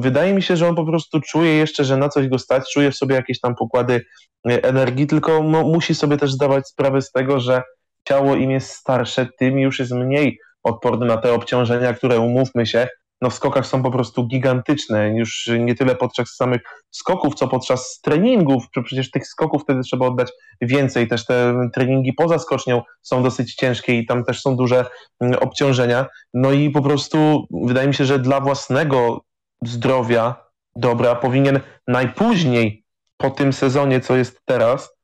Wydaje 0.00 0.34
mi 0.34 0.42
się, 0.42 0.56
że 0.56 0.68
on 0.68 0.74
po 0.74 0.84
prostu 0.84 1.20
czuje 1.20 1.54
jeszcze, 1.54 1.84
że 1.84 1.96
na 1.96 2.08
coś 2.08 2.28
go 2.28 2.38
stać, 2.38 2.72
czuje 2.72 2.90
w 2.90 2.96
sobie 2.96 3.14
jakieś 3.14 3.40
tam 3.40 3.54
pokłady 3.54 4.04
e, 4.48 4.64
energii, 4.64 5.06
tylko 5.06 5.42
musi 5.42 5.94
sobie 5.94 6.16
też 6.16 6.32
zdawać 6.32 6.68
sprawę 6.68 7.02
z 7.02 7.10
tego, 7.10 7.40
że 7.40 7.62
ciało 8.08 8.34
im 8.34 8.50
jest 8.50 8.70
starsze, 8.70 9.28
tym 9.38 9.58
już 9.58 9.78
jest 9.78 9.92
mniej 9.92 10.38
odporny 10.62 11.06
na 11.06 11.16
te 11.16 11.32
obciążenia, 11.32 11.94
które 11.94 12.20
umówmy 12.20 12.66
się, 12.66 12.88
no 13.20 13.30
w 13.30 13.34
skokach 13.34 13.66
są 13.66 13.82
po 13.82 13.90
prostu 13.90 14.26
gigantyczne, 14.26 15.16
już 15.16 15.50
nie 15.58 15.74
tyle 15.74 15.94
podczas 15.94 16.28
samych 16.28 16.60
skoków, 16.90 17.34
co 17.34 17.48
podczas 17.48 18.00
treningów, 18.00 18.64
przecież 18.84 19.10
tych 19.10 19.26
skoków 19.26 19.62
wtedy 19.62 19.80
trzeba 19.80 20.06
oddać 20.06 20.32
więcej, 20.60 21.08
też 21.08 21.26
te 21.26 21.54
treningi 21.74 22.12
poza 22.12 22.38
skocznią 22.38 22.82
są 23.02 23.22
dosyć 23.22 23.54
ciężkie 23.54 23.98
i 23.98 24.06
tam 24.06 24.24
też 24.24 24.40
są 24.40 24.56
duże 24.56 24.84
mm, 25.20 25.38
obciążenia, 25.38 26.06
no 26.34 26.52
i 26.52 26.70
po 26.70 26.82
prostu 26.82 27.46
wydaje 27.50 27.88
mi 27.88 27.94
się, 27.94 28.04
że 28.04 28.18
dla 28.18 28.40
własnego 28.40 29.20
zdrowia, 29.64 30.44
dobra, 30.76 31.14
powinien 31.14 31.60
najpóźniej 31.88 32.84
po 33.16 33.30
tym 33.30 33.52
sezonie, 33.52 34.00
co 34.00 34.16
jest 34.16 34.40
teraz, 34.44 34.96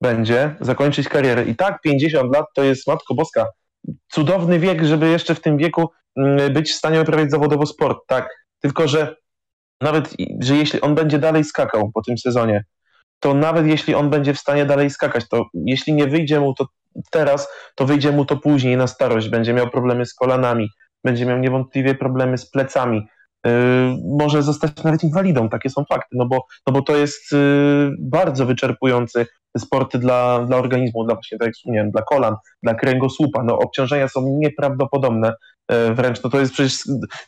będzie 0.00 0.56
zakończyć 0.60 1.08
karierę. 1.08 1.44
I 1.44 1.56
tak 1.56 1.80
50 1.80 2.34
lat 2.34 2.46
to 2.54 2.62
jest, 2.62 2.86
Matko 2.86 3.14
Boska, 3.14 3.46
cudowny 4.08 4.58
wiek, 4.58 4.84
żeby 4.84 5.08
jeszcze 5.08 5.34
w 5.34 5.40
tym 5.40 5.56
wieku 5.56 5.90
mm, 6.16 6.52
być 6.52 6.70
w 6.70 6.74
stanie 6.74 7.00
uprawiać 7.00 7.30
zawodowo 7.30 7.66
sport, 7.66 7.98
tak. 8.06 8.28
Tylko, 8.60 8.88
że 8.88 9.16
nawet, 9.80 10.14
że 10.40 10.56
jeśli 10.56 10.80
on 10.80 10.94
będzie 10.94 11.18
dalej 11.18 11.44
skakał 11.44 11.90
po 11.92 12.02
tym 12.02 12.18
sezonie, 12.18 12.64
to 13.20 13.34
nawet 13.34 13.66
jeśli 13.66 13.94
on 13.94 14.10
będzie 14.10 14.34
w 14.34 14.38
stanie 14.38 14.66
dalej 14.66 14.90
skakać, 14.90 15.28
to 15.28 15.46
jeśli 15.54 15.92
nie 15.92 16.06
wyjdzie 16.06 16.40
mu 16.40 16.54
to 16.54 16.66
teraz, 17.10 17.48
to 17.74 17.86
wyjdzie 17.86 18.12
mu 18.12 18.24
to 18.24 18.36
później 18.36 18.76
na 18.76 18.86
starość. 18.86 19.28
Będzie 19.28 19.54
miał 19.54 19.70
problemy 19.70 20.06
z 20.06 20.14
kolanami, 20.14 20.68
będzie 21.04 21.26
miał 21.26 21.38
niewątpliwie 21.38 21.94
problemy 21.94 22.38
z 22.38 22.50
plecami, 22.50 23.08
może 24.18 24.42
zostać 24.42 24.84
nawet 24.84 25.02
inwalidą, 25.02 25.48
takie 25.48 25.70
są 25.70 25.84
fakty, 25.84 26.16
no 26.18 26.26
bo, 26.26 26.46
no 26.66 26.72
bo 26.72 26.82
to 26.82 26.96
jest 26.96 27.32
y, 27.32 27.90
bardzo 27.98 28.46
wyczerpujący 28.46 29.26
sport 29.58 29.96
dla, 29.96 30.44
dla 30.46 30.56
organizmu, 30.56 31.04
dla 31.04 31.14
właśnie, 31.14 31.38
tak 31.38 31.46
jak 31.46 31.54
wspomniałem, 31.54 31.90
dla 31.90 32.02
kolan, 32.02 32.36
dla 32.62 32.74
kręgosłupa, 32.74 33.42
no 33.42 33.58
obciążenia 33.58 34.08
są 34.08 34.38
nieprawdopodobne 34.40 35.32
y, 35.72 35.94
wręcz, 35.94 36.22
no 36.22 36.30
to 36.30 36.40
jest 36.40 36.52
przecież, 36.52 36.78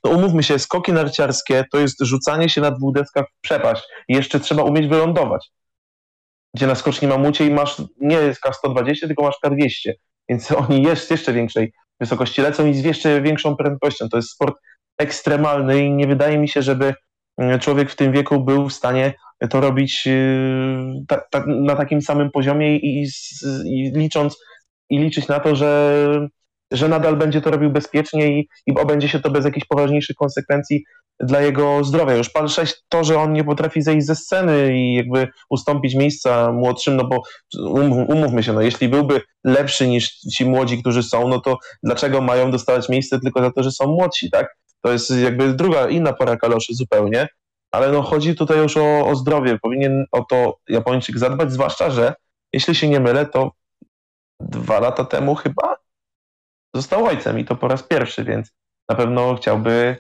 no 0.05 0.11
umówmy 0.11 0.43
się, 0.43 0.59
skoki 0.59 0.93
narciarskie 0.93 1.65
to 1.73 1.79
jest 1.79 2.01
rzucanie 2.01 2.49
się 2.49 2.61
na 2.61 2.71
dwóch 2.71 2.95
deskach 2.95 3.27
w 3.27 3.41
przepaść 3.41 3.83
jeszcze 4.09 4.41
trzeba 4.41 4.63
umieć 4.63 4.89
wylądować, 4.89 5.51
gdzie 6.55 6.67
na 6.67 6.75
skoczni 6.75 7.09
mamucie 7.09 7.47
i 7.47 7.51
masz 7.51 7.83
nie 8.01 8.19
K120, 8.19 9.01
tylko 9.01 9.23
masz 9.23 9.37
K200, 9.45 9.93
więc 10.29 10.53
oni 10.69 10.83
jest 10.83 11.11
jeszcze 11.11 11.33
większej 11.33 11.73
wysokości 12.01 12.43
lecą 12.43 12.67
i 12.67 12.75
z 12.75 12.85
jeszcze 12.85 13.23
większą 13.23 13.57
prędkością, 13.57 14.09
to 14.09 14.17
jest 14.17 14.31
sport 14.31 14.55
ekstremalny 15.01 15.85
i 15.85 15.91
nie 15.91 16.07
wydaje 16.07 16.39
mi 16.39 16.49
się, 16.49 16.63
żeby 16.63 16.95
mm, 17.39 17.59
człowiek 17.59 17.91
w 17.91 17.97
tym 17.97 18.13
wieku 18.13 18.41
był 18.41 18.69
w 18.69 18.73
stanie 18.73 19.15
to 19.51 19.61
robić 19.61 20.03
y, 20.07 21.05
ta, 21.09 21.21
ta, 21.31 21.45
na 21.47 21.77
takim 21.77 22.03
samym 22.03 22.31
poziomie 22.31 22.77
i, 22.77 23.07
i, 23.65 23.93
licząc 23.95 24.39
i 24.91 24.99
liczyć 24.99 25.29
na 25.29 25.41
to, 25.41 25.57
że 25.57 26.29
że 26.73 26.89
nadal 26.89 27.17
będzie 27.17 27.41
to 27.41 27.51
robił 27.51 27.71
bezpiecznie 27.71 28.39
i, 28.39 28.49
i 28.67 28.75
obędzie 28.75 29.09
się 29.09 29.21
to 29.21 29.31
bez 29.31 29.45
jakichś 29.45 29.67
poważniejszych 29.67 30.17
konsekwencji 30.17 30.85
dla 31.21 31.41
jego 31.41 31.85
zdrowia. 31.85 32.15
Już 32.15 32.31
pal 32.31 32.49
6 32.49 32.75
to, 32.89 33.05
że 33.05 33.19
on 33.19 33.33
nie 33.33 33.45
potrafi 33.45 33.83
zejść 33.83 34.07
ze 34.07 34.15
sceny 34.15 34.79
i 34.79 34.95
jakby 34.95 35.29
ustąpić 35.51 35.95
miejsca 35.95 36.53
młodszym, 36.53 36.97
no 36.97 37.05
bo 37.05 37.23
um, 37.59 37.93
umówmy 37.93 38.43
się, 38.43 38.53
no 38.53 38.61
jeśli 38.61 38.89
byłby 38.89 39.21
lepszy 39.45 39.89
niż 39.89 40.11
ci 40.11 40.45
młodzi, 40.45 40.79
którzy 40.79 41.03
są, 41.03 41.29
no 41.29 41.41
to 41.41 41.59
dlaczego 41.83 42.21
mają 42.21 42.51
dostawać 42.51 42.89
miejsce 42.89 43.21
tylko 43.21 43.41
za 43.41 43.53
to, 43.53 43.63
że 43.63 43.73
są 43.73 43.87
młodsi, 43.87 44.31
tak? 44.31 44.60
To 44.83 44.93
jest 44.93 45.11
jakby 45.11 45.55
druga, 45.55 45.89
inna 45.89 46.13
para 46.13 46.37
kaloszy 46.37 46.75
zupełnie, 46.75 47.29
ale 47.71 47.93
no 47.93 48.03
chodzi 48.03 48.35
tutaj 48.35 48.59
już 48.59 48.77
o, 48.77 49.07
o 49.07 49.17
zdrowie. 49.17 49.59
Powinien 49.59 50.05
o 50.13 50.25
to 50.25 50.59
Japończyk 50.69 51.19
zadbać, 51.19 51.53
zwłaszcza, 51.53 51.91
że 51.91 52.15
jeśli 52.53 52.75
się 52.75 52.89
nie 52.89 53.01
mylę, 53.01 53.27
to 53.27 53.53
dwa 54.41 54.81
lata 54.81 55.05
temu 55.05 55.35
chyba 55.35 55.77
został 56.75 57.07
ojcem 57.07 57.39
i 57.39 57.45
to 57.45 57.57
po 57.57 57.69
raz 57.69 57.83
pierwszy, 57.83 58.25
więc 58.25 58.53
na 58.89 58.97
pewno 58.97 59.35
chciałby 59.35 59.97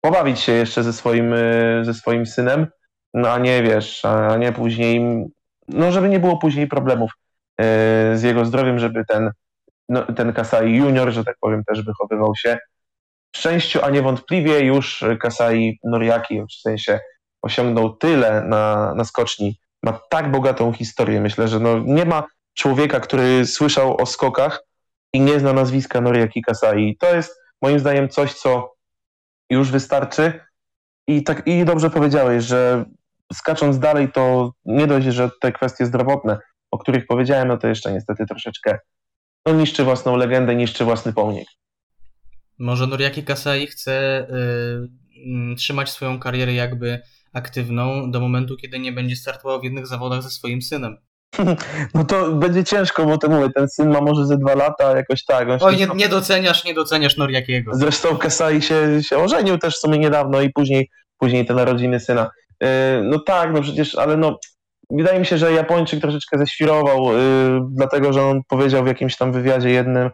pobawić 0.00 0.40
się 0.40 0.52
jeszcze 0.52 0.82
ze 0.82 0.92
swoim, 0.92 1.32
y, 1.32 1.82
ze 1.84 1.94
swoim 1.94 2.26
synem, 2.26 2.66
no 3.14 3.32
a 3.32 3.38
nie 3.38 3.62
wiesz, 3.62 4.04
a 4.04 4.36
nie 4.36 4.52
później, 4.52 5.26
no 5.68 5.92
żeby 5.92 6.08
nie 6.08 6.20
było 6.20 6.38
później 6.38 6.66
problemów 6.66 7.12
y, 7.60 7.64
z 8.18 8.22
jego 8.22 8.44
zdrowiem, 8.44 8.78
żeby 8.78 9.04
ten, 9.04 9.30
no, 9.88 10.12
ten 10.12 10.32
Kasai 10.32 10.76
junior, 10.76 11.12
że 11.12 11.24
tak 11.24 11.36
powiem, 11.40 11.64
też 11.64 11.82
wychowywał 11.82 12.36
się 12.36 12.58
szczęściu, 13.36 13.84
a 13.84 13.90
niewątpliwie 13.90 14.60
już 14.60 15.04
Kasai 15.20 15.78
Noriaki 15.84 16.42
w 16.42 16.52
sensie 16.52 17.00
osiągnął 17.42 17.96
tyle 17.96 18.42
na, 18.42 18.94
na 18.94 19.04
skoczni, 19.04 19.58
ma 19.82 20.00
tak 20.10 20.30
bogatą 20.30 20.72
historię, 20.72 21.20
myślę, 21.20 21.48
że 21.48 21.60
no, 21.60 21.78
nie 21.78 22.04
ma 22.04 22.26
człowieka, 22.54 23.00
który 23.00 23.46
słyszał 23.46 23.96
o 24.02 24.06
skokach 24.06 24.64
i 25.12 25.20
nie 25.20 25.40
zna 25.40 25.52
nazwiska 25.52 26.00
Noriaki 26.00 26.42
Kasai. 26.42 26.96
To 27.00 27.14
jest 27.14 27.40
moim 27.62 27.78
zdaniem 27.78 28.08
coś, 28.08 28.34
co 28.34 28.74
już 29.50 29.70
wystarczy. 29.70 30.40
I, 31.06 31.22
tak, 31.22 31.46
I 31.46 31.64
dobrze 31.64 31.90
powiedziałeś, 31.90 32.44
że 32.44 32.84
skacząc 33.32 33.78
dalej, 33.78 34.12
to 34.12 34.52
nie 34.64 34.86
dość, 34.86 35.06
że 35.06 35.30
te 35.40 35.52
kwestie 35.52 35.86
zdrowotne, 35.86 36.38
o 36.70 36.78
których 36.78 37.06
powiedziałem, 37.06 37.48
no 37.48 37.58
to 37.58 37.68
jeszcze 37.68 37.92
niestety 37.92 38.26
troszeczkę 38.26 38.78
no, 39.46 39.52
niszczy 39.52 39.84
własną 39.84 40.16
legendę, 40.16 40.54
niszczy 40.56 40.84
własny 40.84 41.12
pomnik. 41.12 41.48
Może 42.60 42.86
Noriaki 42.86 43.22
Kasai 43.22 43.66
chce 43.66 44.26
y, 45.52 45.56
trzymać 45.56 45.90
swoją 45.90 46.18
karierę 46.18 46.54
jakby 46.54 47.00
aktywną 47.32 48.10
do 48.10 48.20
momentu, 48.20 48.56
kiedy 48.56 48.78
nie 48.78 48.92
będzie 48.92 49.16
startował 49.16 49.60
w 49.60 49.64
jednych 49.64 49.86
zawodach 49.86 50.22
ze 50.22 50.30
swoim 50.30 50.62
synem. 50.62 50.96
No 51.94 52.04
to 52.04 52.32
będzie 52.32 52.64
ciężko, 52.64 53.06
bo 53.06 53.18
to 53.18 53.28
mówię, 53.28 53.48
ten 53.54 53.68
syn 53.68 53.90
ma 53.90 54.00
może 54.00 54.26
ze 54.26 54.38
dwa 54.38 54.54
lata, 54.54 54.96
jakoś 54.96 55.24
tak. 55.24 55.48
Oj, 55.60 55.76
nie, 55.76 55.86
nie, 55.94 56.08
doceniasz, 56.08 56.64
nie 56.64 56.74
doceniasz 56.74 57.16
Noriakiego. 57.16 57.74
Zresztą 57.74 58.16
Kasai 58.16 58.62
się, 58.62 59.02
się 59.02 59.18
ożenił 59.18 59.58
też 59.58 59.74
w 59.74 59.78
sumie 59.78 59.98
niedawno 59.98 60.40
i 60.40 60.50
później, 60.50 60.90
później 61.18 61.46
te 61.46 61.54
narodziny 61.54 62.00
syna. 62.00 62.30
Yy, 62.60 62.68
no 63.04 63.18
tak, 63.18 63.52
no 63.52 63.62
przecież, 63.62 63.94
ale 63.94 64.16
no 64.16 64.38
wydaje 64.90 65.18
mi 65.18 65.26
się, 65.26 65.38
że 65.38 65.52
Japończyk 65.52 66.00
troszeczkę 66.00 66.38
ześwirował, 66.38 67.12
yy, 67.12 67.60
dlatego 67.70 68.12
że 68.12 68.22
on 68.22 68.40
powiedział 68.48 68.84
w 68.84 68.86
jakimś 68.86 69.16
tam 69.16 69.32
wywiadzie 69.32 69.70
jednym, 69.70 70.10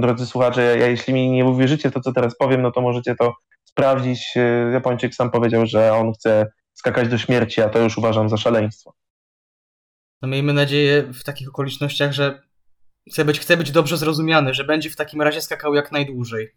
drodzy 0.00 0.26
słuchacze, 0.26 0.62
ja, 0.62 0.76
ja, 0.76 0.86
jeśli 0.86 1.14
mi 1.14 1.30
nie 1.30 1.44
uwierzycie 1.44 1.90
to, 1.90 2.00
co 2.00 2.12
teraz 2.12 2.36
powiem, 2.36 2.62
no 2.62 2.72
to 2.72 2.80
możecie 2.80 3.14
to 3.14 3.34
sprawdzić. 3.64 4.36
Yy, 4.36 4.70
Japończyk 4.72 5.14
sam 5.14 5.30
powiedział, 5.30 5.66
że 5.66 5.92
on 5.92 6.12
chce 6.12 6.46
skakać 6.74 7.08
do 7.08 7.18
śmierci, 7.18 7.62
a 7.62 7.68
to 7.68 7.78
już 7.78 7.98
uważam 7.98 8.28
za 8.28 8.36
szaleństwo. 8.36 8.94
No 10.22 10.28
miejmy 10.28 10.52
nadzieję 10.52 11.02
w 11.02 11.24
takich 11.24 11.48
okolicznościach, 11.48 12.12
że 12.12 12.42
chce 13.10 13.24
być, 13.24 13.40
chce 13.40 13.56
być 13.56 13.70
dobrze 13.70 13.96
zrozumiany, 13.96 14.54
że 14.54 14.64
będzie 14.64 14.90
w 14.90 14.96
takim 14.96 15.22
razie 15.22 15.42
skakał 15.42 15.74
jak 15.74 15.92
najdłużej. 15.92 16.48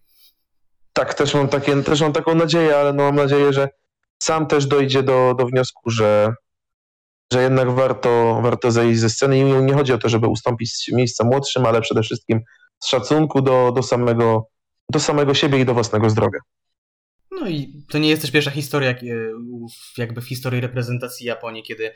Tak, 0.94 1.14
też 1.14 1.34
mam, 1.34 1.48
takie, 1.48 1.84
też 1.84 2.02
mam 2.02 2.14
taką 2.14 2.36
nadzieję, 2.36 2.78
ale 2.78 2.94
no 2.94 3.04
mam 3.04 3.16
nadzieję, 3.16 3.54
że 3.54 3.70
sam 4.24 4.48
też 4.48 4.66
dojdzie 4.66 5.04
do, 5.04 5.36
do 5.38 5.46
wniosku, 5.46 5.90
że, 5.90 6.34
że 7.34 7.42
jednak 7.42 7.72
warto, 7.72 8.40
warto 8.44 8.72
zejść 8.72 9.00
ze 9.00 9.10
sceny 9.10 9.40
i 9.40 9.44
nie 9.44 9.74
chodzi 9.74 9.94
o 9.94 9.98
to, 9.98 10.10
żeby 10.10 10.28
ustąpić 10.28 10.92
miejsca 10.94 11.24
młodszym, 11.24 11.66
ale 11.66 11.82
przede 11.82 12.02
wszystkim 12.02 12.42
z 12.84 12.88
szacunku 12.88 13.42
do, 13.42 13.72
do, 13.72 13.84
samego, 13.84 14.48
do 14.92 15.00
samego 15.00 15.34
siebie 15.34 15.60
i 15.60 15.66
do 15.66 15.74
własnego 15.74 16.10
zdrowia. 16.10 16.40
No 17.32 17.50
i 17.50 17.84
to 17.90 17.98
nie 17.98 18.10
jest 18.10 18.22
też 18.22 18.32
pierwsza 18.32 18.52
historia 18.52 18.96
jakby 19.98 20.22
w 20.22 20.28
historii 20.28 20.62
reprezentacji 20.62 21.28
Japonii, 21.28 21.64
kiedy 21.64 21.94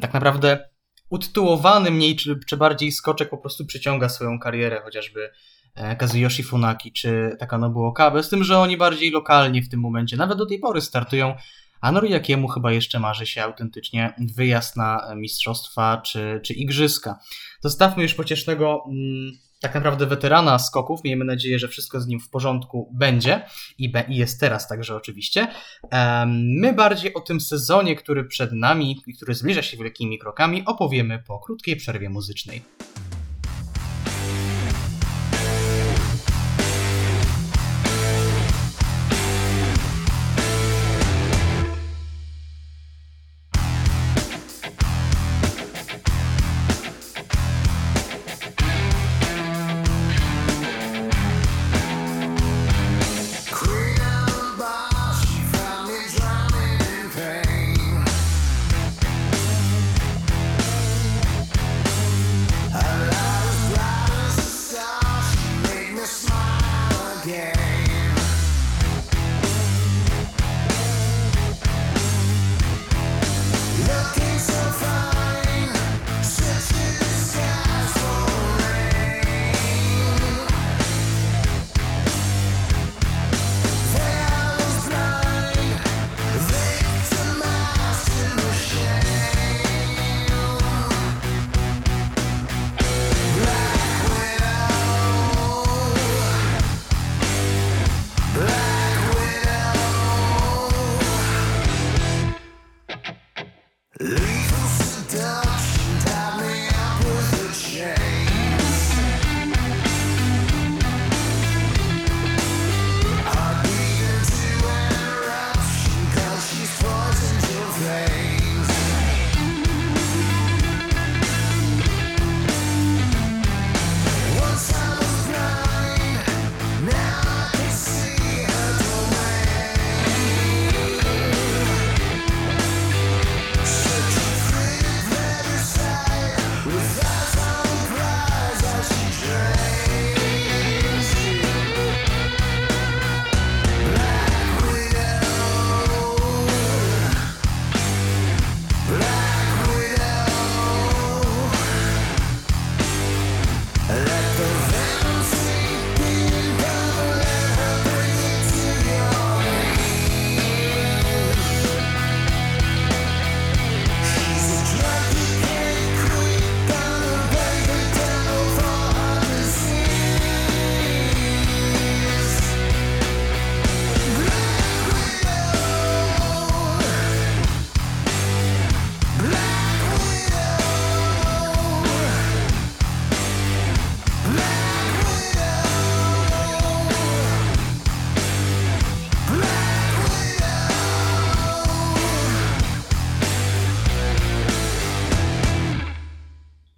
tak 0.00 0.14
naprawdę 0.14 0.68
utytułowany 1.10 1.90
mniej 1.90 2.16
czy, 2.16 2.40
czy 2.46 2.56
bardziej 2.56 2.92
skoczek 2.92 3.30
po 3.30 3.38
prostu 3.38 3.66
przyciąga 3.66 4.08
swoją 4.08 4.38
karierę, 4.38 4.80
chociażby 4.84 5.30
e, 5.74 5.96
Kazuyoshi 5.96 6.42
Funaki 6.42 6.92
czy 6.92 7.36
Takanobu 7.38 7.84
Okabe, 7.84 8.22
z 8.22 8.28
tym, 8.28 8.44
że 8.44 8.58
oni 8.58 8.76
bardziej 8.76 9.10
lokalnie 9.10 9.62
w 9.62 9.68
tym 9.68 9.80
momencie, 9.80 10.16
nawet 10.16 10.38
do 10.38 10.46
tej 10.46 10.58
pory 10.58 10.80
startują, 10.80 11.34
a 11.80 11.92
Noriakiemu 11.92 12.48
chyba 12.48 12.72
jeszcze 12.72 13.00
marzy 13.00 13.26
się 13.26 13.42
autentycznie 13.42 14.14
wyjazd 14.36 14.76
na 14.76 15.14
mistrzostwa 15.16 16.02
czy, 16.04 16.40
czy 16.44 16.54
igrzyska. 16.54 17.18
Zostawmy 17.60 18.02
już 18.02 18.14
pociesznego 18.14 18.84
mm, 18.86 19.32
tak 19.64 19.74
naprawdę 19.74 20.06
weterana 20.06 20.58
skoków. 20.58 21.04
Miejmy 21.04 21.24
nadzieję, 21.24 21.58
że 21.58 21.68
wszystko 21.68 22.00
z 22.00 22.06
nim 22.06 22.20
w 22.20 22.30
porządku 22.30 22.90
będzie 22.92 23.42
i, 23.78 23.92
jest 24.08 24.40
teraz 24.40 24.68
także 24.68 24.96
oczywiście. 24.96 25.46
My 26.26 26.72
bardziej 26.72 27.14
o 27.14 27.20
tym 27.20 27.40
sezonie, 27.40 27.96
który 27.96 28.24
przed 28.24 28.52
nami 28.52 29.02
i 29.06 29.14
który 29.14 29.34
zbliża 29.34 29.62
się 29.62 29.76
wielkimi 29.76 30.18
krokami, 30.18 30.62
opowiemy 30.66 31.22
po 31.26 31.38
krótkiej 31.38 31.76
przerwie 31.76 32.10
muzycznej. 32.10 32.62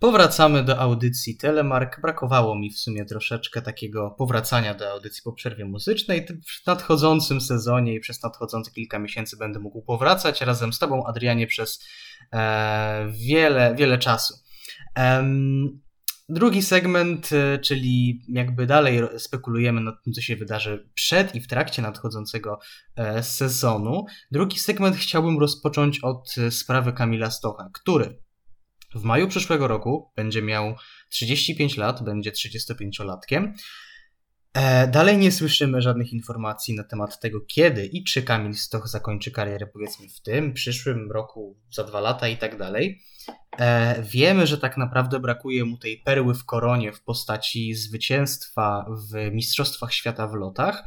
Powracamy 0.07 0.65
do 0.65 0.79
audycji 0.79 1.37
Telemark. 1.37 2.01
Brakowało 2.01 2.59
mi 2.59 2.71
w 2.71 2.79
sumie 2.79 3.05
troszeczkę 3.05 3.63
takiego 3.63 4.11
powracania 4.11 4.75
do 4.75 4.91
audycji 4.91 5.23
po 5.25 5.33
przerwie 5.33 5.65
muzycznej. 5.65 6.27
W 6.27 6.67
nadchodzącym 6.67 7.41
sezonie 7.41 7.95
i 7.95 8.01
przez 8.01 8.23
nadchodzące 8.23 8.71
kilka 8.71 8.99
miesięcy 8.99 9.37
będę 9.37 9.59
mógł 9.59 9.83
powracać 9.83 10.41
razem 10.41 10.73
z 10.73 10.79
Tobą, 10.79 11.07
Adrianie, 11.07 11.47
przez 11.47 11.85
e, 12.33 13.09
wiele, 13.11 13.75
wiele 13.75 13.99
czasu. 13.99 14.35
Drugi 16.29 16.63
segment, 16.63 17.31
e, 17.33 17.59
czyli 17.59 18.23
jakby 18.29 18.67
dalej 18.67 19.01
spekulujemy 19.19 19.81
nad 19.81 20.05
tym, 20.05 20.13
co 20.13 20.21
się 20.21 20.37
wydarzy 20.37 20.89
przed 20.95 21.35
i 21.35 21.41
w 21.41 21.49
trakcie 21.49 21.83
nadchodzącego 21.83 22.59
e, 22.97 23.23
sezonu. 23.23 24.05
Drugi 24.31 24.59
segment 24.59 24.97
chciałbym 24.97 25.39
rozpocząć 25.39 26.01
od 26.01 26.35
e, 26.39 26.51
sprawy 26.51 26.93
Kamila 26.93 27.31
Stocha, 27.31 27.71
który 27.73 28.26
w 28.95 29.03
maju 29.03 29.29
przyszłego 29.29 29.69
roku 29.69 30.13
będzie 30.17 30.43
miał 30.43 30.75
35 31.11 31.77
lat, 31.77 32.05
będzie 32.05 32.33
35-latkiem. 32.33 33.53
Dalej 34.89 35.19
nie 35.19 35.33
słyszymy 35.33 35.83
żadnych 35.83 36.13
informacji 36.13 36.75
na 36.75 36.85
temat 36.85 37.21
tego, 37.21 37.41
kiedy 37.41 37.87
i 37.87 38.05
czy 38.05 38.23
Kamil 38.23 38.55
Stoch 38.55 38.89
zakończy 38.89 39.31
karierę, 39.31 39.67
powiedzmy 39.67 40.09
w 40.09 40.21
tym, 40.21 40.53
przyszłym 40.53 41.13
roku, 41.13 41.59
za 41.71 41.85
dwa 41.85 42.01
lata 42.01 42.29
i 42.29 42.37
tak 42.37 42.59
dalej. 42.59 43.03
E, 43.59 44.03
wiemy, 44.03 44.47
że 44.47 44.59
tak 44.59 44.77
naprawdę 44.77 45.21
brakuje 45.21 45.65
mu 45.65 45.79
tej 45.79 45.99
perły 45.99 46.35
w 46.35 46.45
koronie 46.45 46.93
w 46.93 47.03
postaci 47.03 47.75
zwycięstwa 47.75 48.87
w 49.11 49.35
Mistrzostwach 49.35 49.95
Świata 49.95 50.29
w 50.29 50.35
lotach. 50.35 50.85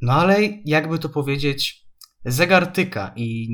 No 0.00 0.12
ale 0.12 0.38
jakby 0.64 0.98
to 0.98 1.08
powiedzieć, 1.08 1.86
zegar 2.24 2.66
tyka 2.66 3.12
i 3.16 3.48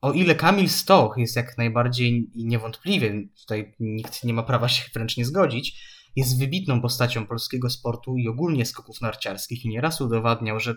o 0.00 0.12
ile 0.12 0.34
Kamil 0.34 0.68
Stoch 0.68 1.14
jest 1.16 1.36
jak 1.36 1.58
najbardziej 1.58 2.30
i 2.34 2.46
niewątpliwie, 2.46 3.28
tutaj 3.40 3.74
nikt 3.80 4.24
nie 4.24 4.34
ma 4.34 4.42
prawa 4.42 4.68
się 4.68 4.90
wręcz 4.94 5.16
nie 5.16 5.24
zgodzić, 5.24 5.82
jest 6.16 6.38
wybitną 6.38 6.80
postacią 6.80 7.26
polskiego 7.26 7.70
sportu 7.70 8.16
i 8.16 8.28
ogólnie 8.28 8.66
skoków 8.66 9.00
narciarskich 9.00 9.64
i 9.64 9.68
nieraz 9.68 10.00
udowadniał, 10.00 10.60
że 10.60 10.74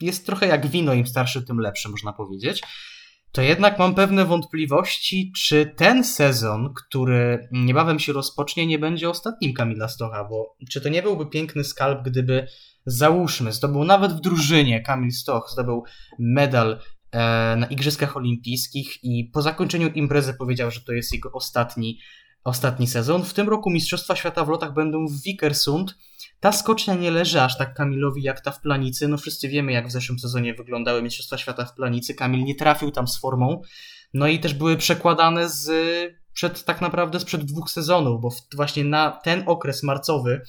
jest 0.00 0.26
trochę 0.26 0.46
jak 0.46 0.66
wino, 0.66 0.94
im 0.94 1.06
starszy, 1.06 1.42
tym 1.42 1.58
lepsze, 1.58 1.88
można 1.88 2.12
powiedzieć. 2.12 2.62
To 3.32 3.42
jednak 3.42 3.78
mam 3.78 3.94
pewne 3.94 4.24
wątpliwości, 4.24 5.32
czy 5.36 5.74
ten 5.76 6.04
sezon, 6.04 6.74
który 6.74 7.48
niebawem 7.52 7.98
się 7.98 8.12
rozpocznie, 8.12 8.66
nie 8.66 8.78
będzie 8.78 9.10
ostatnim 9.10 9.54
Kamila 9.54 9.88
Stocha, 9.88 10.24
bo 10.24 10.56
czy 10.70 10.80
to 10.80 10.88
nie 10.88 11.02
byłby 11.02 11.26
piękny 11.26 11.64
skalp, 11.64 12.02
gdyby 12.04 12.46
załóżmy, 12.86 13.52
zdobył 13.52 13.84
nawet 13.84 14.12
w 14.12 14.20
drużynie 14.20 14.82
Kamil 14.82 15.12
Stoch, 15.12 15.50
zdobył 15.52 15.84
medal 16.18 16.80
na 17.56 17.66
Igrzyskach 17.70 18.16
Olimpijskich 18.16 19.04
i 19.04 19.24
po 19.24 19.42
zakończeniu 19.42 19.88
imprezy 19.88 20.34
powiedział, 20.34 20.70
że 20.70 20.80
to 20.80 20.92
jest 20.92 21.12
jego 21.12 21.32
ostatni, 21.32 21.98
ostatni 22.44 22.86
sezon. 22.86 23.24
W 23.24 23.34
tym 23.34 23.48
roku 23.48 23.70
Mistrzostwa 23.70 24.16
Świata 24.16 24.44
w 24.44 24.48
lotach 24.48 24.74
będą 24.74 25.06
w 25.06 25.22
Vikersund, 25.22 25.94
ta 26.40 26.52
skocznia 26.52 26.94
nie 26.94 27.10
leży 27.10 27.42
aż 27.42 27.58
tak 27.58 27.74
Kamilowi 27.74 28.22
jak 28.22 28.40
ta 28.40 28.50
w 28.50 28.60
planicy. 28.60 29.08
No 29.08 29.18
wszyscy 29.18 29.48
wiemy, 29.48 29.72
jak 29.72 29.88
w 29.88 29.90
zeszłym 29.90 30.18
sezonie 30.18 30.54
wyglądały 30.54 31.02
Mistrzostwa 31.02 31.38
Świata 31.38 31.64
w 31.64 31.74
planicy. 31.74 32.14
Kamil 32.14 32.44
nie 32.44 32.54
trafił 32.54 32.90
tam 32.90 33.08
z 33.08 33.20
formą. 33.20 33.62
No 34.14 34.28
i 34.28 34.40
też 34.40 34.54
były 34.54 34.76
przekładane 34.76 35.48
z 35.48 35.70
przed 36.32 36.64
tak 36.64 36.80
naprawdę 36.80 37.20
sprzed 37.20 37.44
dwóch 37.44 37.70
sezonów, 37.70 38.20
bo 38.20 38.28
właśnie 38.54 38.84
na 38.84 39.10
ten 39.10 39.42
okres 39.46 39.82
marcowy 39.82 40.32
e, 40.32 40.40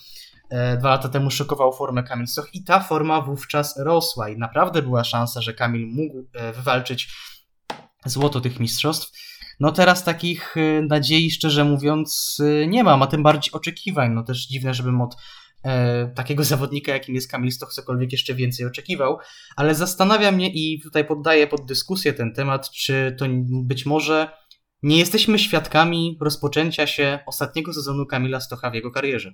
dwa 0.80 0.90
lata 0.90 1.10
temu 1.10 1.32
szokował 1.32 1.74
formę 1.74 2.04
Kamil 2.04 2.28
Stoch 2.28 2.50
i 2.54 2.64
ta 2.64 2.80
forma 2.80 3.22
wówczas 3.22 3.78
rosła 3.78 4.30
i 4.30 4.38
naprawdę 4.38 4.82
była 4.82 5.04
szansa, 5.04 5.42
że 5.42 5.54
Kamil 5.54 5.88
mógł 5.88 6.28
e, 6.34 6.54
wywalczyć 6.54 7.14
złoto 8.06 8.42
tych 8.42 8.60
mistrzostw. 8.60 9.12
No 9.60 9.72
teraz 9.72 10.04
takich 10.04 10.58
e, 10.58 10.82
nadziei, 10.82 11.32
szczerze 11.32 11.64
mówiąc, 11.64 12.38
nie 12.68 12.84
mam, 12.84 13.02
a 13.04 13.08
tym 13.08 13.24
bardziej 13.24 13.54
oczekiwań. 13.54 14.12
No 14.14 14.24
też 14.24 14.48
dziwne, 14.48 14.74
żebym 14.74 15.02
od 15.02 15.16
e, 15.64 16.08
takiego 16.08 16.44
zawodnika, 16.54 16.92
jakim 16.94 17.16
jest 17.16 17.32
Kamil 17.32 17.52
Stoch, 17.52 17.74
cokolwiek 17.74 18.12
jeszcze 18.12 18.34
więcej 18.34 18.66
oczekiwał, 18.66 19.18
ale 19.56 19.76
zastanawia 19.76 20.32
mnie 20.32 20.50
i 20.54 20.82
tutaj 20.82 21.06
poddaję 21.06 21.48
pod 21.48 21.66
dyskusję 21.66 22.14
ten 22.14 22.34
temat, 22.34 22.70
czy 22.70 23.16
to 23.20 23.26
być 23.64 23.86
może 23.86 24.42
nie 24.84 24.98
jesteśmy 24.98 25.40
świadkami 25.40 26.18
rozpoczęcia 26.22 26.88
się 26.88 27.20
ostatniego 27.26 27.74
sezonu 27.74 28.06
Kamila 28.06 28.40
Stocha 28.40 28.72
w 28.72 28.74
jego 28.74 28.92
karierze. 28.92 29.34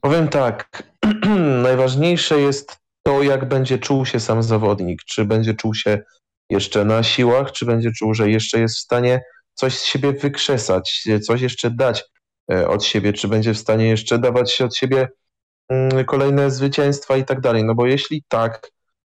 Powiem 0.00 0.28
tak, 0.28 0.82
najważniejsze 1.62 2.40
jest 2.40 2.76
to, 3.02 3.22
jak 3.22 3.48
będzie 3.48 3.78
czuł 3.78 4.06
się 4.06 4.20
sam 4.20 4.42
zawodnik. 4.42 5.02
Czy 5.04 5.24
będzie 5.24 5.54
czuł 5.54 5.74
się 5.74 5.98
jeszcze 6.50 6.84
na 6.84 7.02
siłach, 7.02 7.52
czy 7.52 7.66
będzie 7.66 7.90
czuł, 7.92 8.14
że 8.14 8.30
jeszcze 8.30 8.60
jest 8.60 8.76
w 8.76 8.80
stanie 8.80 9.22
coś 9.54 9.78
z 9.78 9.84
siebie 9.84 10.12
wykrzesać, 10.12 11.04
coś 11.26 11.40
jeszcze 11.40 11.70
dać 11.70 12.04
e, 12.52 12.68
od 12.68 12.84
siebie, 12.84 13.12
czy 13.12 13.28
będzie 13.28 13.54
w 13.54 13.58
stanie 13.58 13.88
jeszcze 13.88 14.18
dawać 14.18 14.60
od 14.60 14.76
siebie 14.76 15.08
Mm, 15.70 16.04
kolejne 16.04 16.50
zwycięstwa 16.50 17.16
i 17.16 17.24
tak 17.24 17.40
dalej. 17.40 17.64
No 17.64 17.74
bo 17.74 17.86
jeśli 17.86 18.24
tak, 18.28 18.70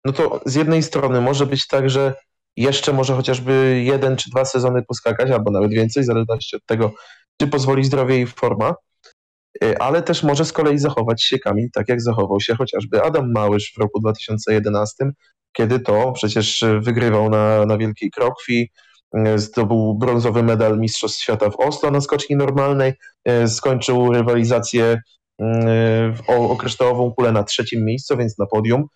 no 0.05 0.13
to 0.13 0.41
z 0.47 0.55
jednej 0.55 0.83
strony 0.83 1.21
może 1.21 1.47
być 1.47 1.67
tak, 1.67 1.91
że 1.91 2.15
jeszcze 2.57 2.93
może 2.93 3.15
chociażby 3.15 3.83
jeden 3.85 4.17
czy 4.17 4.31
dwa 4.31 4.45
sezony 4.45 4.83
poskakać, 4.83 5.31
albo 5.31 5.51
nawet 5.51 5.71
więcej, 5.71 6.03
w 6.03 6.07
zależności 6.07 6.57
od 6.57 6.67
tego, 6.67 6.93
czy 7.41 7.47
pozwoli 7.47 7.85
zdrowie 7.85 8.21
i 8.21 8.27
forma, 8.27 8.75
ale 9.81 10.03
też 10.03 10.23
może 10.23 10.45
z 10.45 10.53
kolei 10.53 10.79
zachować 10.79 11.25
się 11.25 11.39
Kamil 11.39 11.69
tak, 11.75 11.89
jak 11.89 12.03
zachował 12.03 12.41
się 12.41 12.55
chociażby 12.55 13.03
Adam 13.03 13.33
Małysz 13.33 13.73
w 13.77 13.81
roku 13.81 14.01
2011, 14.01 15.11
kiedy 15.53 15.81
to 15.81 16.13
przecież 16.13 16.65
wygrywał 16.81 17.31
na, 17.31 17.67
na 17.67 17.79
Wielkiej 17.79 18.11
Krokwi, 18.11 18.71
y, 19.17 19.39
zdobył 19.39 19.95
brązowy 19.95 20.43
medal 20.43 20.79
Mistrzostw 20.79 21.21
Świata 21.21 21.51
w 21.51 21.57
Oslo 21.57 21.91
na 21.91 22.01
skoczni 22.01 22.37
normalnej, 22.37 22.93
y, 23.29 23.49
skończył 23.49 24.13
rywalizację 24.13 25.01
o, 26.29 26.51
o 26.51 26.57
kryształową 26.57 27.13
kulę 27.13 27.33
na 27.33 27.45
trzecim 27.45 27.85
miejscu, 27.85 28.17
więc 28.17 28.39
na 28.39 28.47
podium 28.47 28.87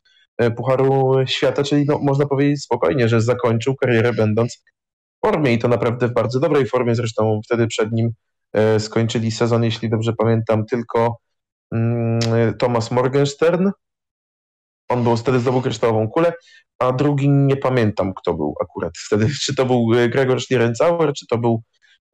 Pucharu 0.56 1.14
Świata, 1.26 1.64
czyli 1.64 1.84
no, 1.88 1.98
można 1.98 2.26
powiedzieć 2.26 2.62
spokojnie, 2.62 3.08
że 3.08 3.20
zakończył 3.20 3.76
karierę 3.76 4.12
będąc 4.12 4.56
w 4.56 5.26
formie 5.26 5.52
i 5.52 5.58
to 5.58 5.68
naprawdę 5.68 6.08
w 6.08 6.12
bardzo 6.12 6.40
dobrej 6.40 6.66
formie. 6.66 6.94
Zresztą 6.94 7.40
wtedy 7.44 7.66
przed 7.66 7.92
nim 7.92 8.12
skończyli 8.78 9.30
sezon, 9.30 9.64
jeśli 9.64 9.90
dobrze 9.90 10.12
pamiętam, 10.12 10.66
tylko 10.66 11.18
mm, 11.72 12.20
Thomas 12.58 12.90
Morgenstern. 12.90 13.70
On 14.88 15.02
był 15.02 15.16
wtedy 15.16 15.40
zdobył 15.40 15.62
kryształową 15.62 16.08
kulę, 16.08 16.32
a 16.78 16.92
drugi 16.92 17.28
nie 17.28 17.56
pamiętam, 17.56 18.14
kto 18.14 18.34
był 18.34 18.54
akurat 18.62 18.92
wtedy. 19.06 19.28
Czy 19.42 19.54
to 19.54 19.66
był 19.66 19.88
Gregor 20.10 20.40
Schlierenzauer, 20.40 21.12
czy 21.12 21.26
to 21.26 21.38
był 21.38 21.62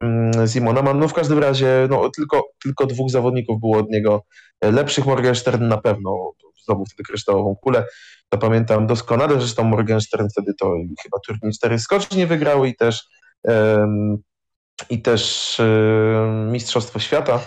Mm, 0.03 0.47
Simona. 0.47 0.93
No 0.93 1.07
w 1.07 1.13
każdym 1.13 1.39
razie 1.39 1.87
no, 1.89 2.09
tylko, 2.09 2.43
tylko 2.63 2.85
dwóch 2.85 3.09
zawodników 3.09 3.59
było 3.59 3.77
od 3.77 3.89
niego 3.89 4.23
lepszych. 4.61 5.05
Morgenstern 5.05 5.67
na 5.67 5.77
pewno 5.77 6.31
zdobył 6.63 6.85
wtedy 6.85 7.03
kryształową 7.03 7.55
kulę. 7.55 7.85
To 8.29 8.37
pamiętam 8.37 8.87
doskonale, 8.87 9.39
zresztą 9.39 9.63
Morgenstern 9.63 10.27
wtedy 10.29 10.53
to 10.59 10.75
chyba 11.03 11.17
turniej 11.27 11.53
cztery 11.53 11.79
skoczni 11.79 12.25
wygrał 12.25 12.65
i 12.65 12.75
też 12.75 13.07
um, 13.43 14.17
i 14.89 15.01
też 15.01 15.57
um, 15.59 16.51
Mistrzostwo 16.51 16.99
Świata 16.99 17.39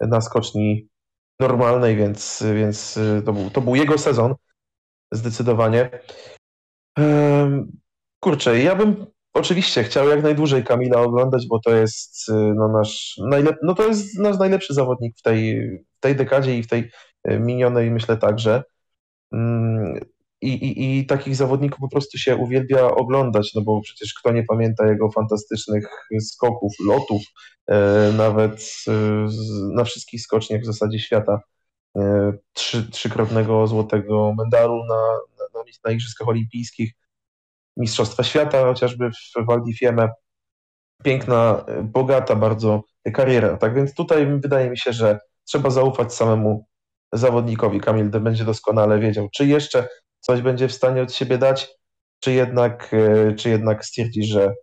na 0.00 0.20
skoczni 0.20 0.88
normalnej, 1.40 1.96
więc, 1.96 2.44
więc 2.54 2.98
to, 3.24 3.32
był, 3.32 3.50
to 3.50 3.60
był 3.60 3.74
jego 3.74 3.98
sezon 3.98 4.34
zdecydowanie. 5.12 5.90
Kurczę, 8.20 8.58
ja 8.58 8.74
bym 8.76 9.06
Oczywiście, 9.34 9.84
chciał 9.84 10.08
jak 10.08 10.22
najdłużej 10.22 10.64
Kamila 10.64 11.00
oglądać, 11.00 11.46
bo 11.48 11.60
to 11.60 11.76
jest 11.76 12.28
y, 12.28 12.32
no, 12.32 12.68
nasz, 12.68 13.20
najlep- 13.30 13.56
no, 13.62 13.74
to 13.74 13.88
jest 13.88 14.18
nasz 14.18 14.38
najlepszy 14.38 14.74
zawodnik 14.74 15.18
w 15.18 15.22
tej, 15.22 15.68
w 15.96 16.00
tej 16.00 16.16
dekadzie 16.16 16.58
i 16.58 16.62
w 16.62 16.68
tej 16.68 16.90
y, 17.30 17.38
minionej, 17.38 17.90
myślę 17.90 18.16
także. 18.16 18.62
I, 20.42 20.48
i, 20.48 20.98
I 20.98 21.06
takich 21.06 21.36
zawodników 21.36 21.78
po 21.80 21.88
prostu 21.88 22.18
się 22.18 22.36
uwielbia 22.36 22.90
oglądać, 22.90 23.54
no 23.54 23.62
bo 23.62 23.80
przecież 23.80 24.14
kto 24.14 24.32
nie 24.32 24.44
pamięta 24.44 24.86
jego 24.86 25.10
fantastycznych 25.10 25.86
skoków, 26.20 26.72
lotów, 26.86 27.22
e, 27.66 28.12
nawet 28.16 28.74
e, 28.88 28.92
na 29.74 29.84
wszystkich 29.84 30.22
skoczniach 30.22 30.60
w 30.60 30.66
zasadzie 30.66 30.98
świata. 30.98 31.40
E, 31.96 32.32
trzy, 32.52 32.90
trzykrotnego 32.90 33.66
złotego 33.66 34.34
medalu 34.38 34.84
na, 34.84 35.02
na, 35.54 35.62
na 35.84 35.90
Igrzyskach 35.90 36.28
Olimpijskich, 36.28 36.92
Mistrzostwa 37.76 38.22
Świata, 38.22 38.64
chociażby 38.64 39.10
w 39.10 39.46
Val 39.46 39.62
di 39.64 39.74
Fiemme. 39.74 40.08
Piękna, 41.04 41.64
bogata 41.82 42.36
bardzo 42.36 42.82
kariera. 43.14 43.56
Tak 43.56 43.74
więc 43.74 43.94
tutaj 43.94 44.26
wydaje 44.40 44.70
mi 44.70 44.78
się, 44.78 44.92
że 44.92 45.18
trzeba 45.44 45.70
zaufać 45.70 46.14
samemu 46.14 46.66
zawodnikowi. 47.12 47.80
Kamil 47.80 48.10
będzie 48.10 48.44
doskonale 48.44 48.98
wiedział, 48.98 49.28
czy 49.34 49.46
jeszcze 49.46 49.88
coś 50.22 50.42
będzie 50.42 50.68
w 50.68 50.72
stanie 50.72 51.02
od 51.02 51.12
siebie 51.12 51.38
dać, 51.38 51.68
czy 52.20 52.32
jednak, 52.32 52.94
e, 52.94 53.34
czy 53.34 53.48
jednak 53.48 53.84
stwierdzi, 53.84 54.24
że, 54.24 54.54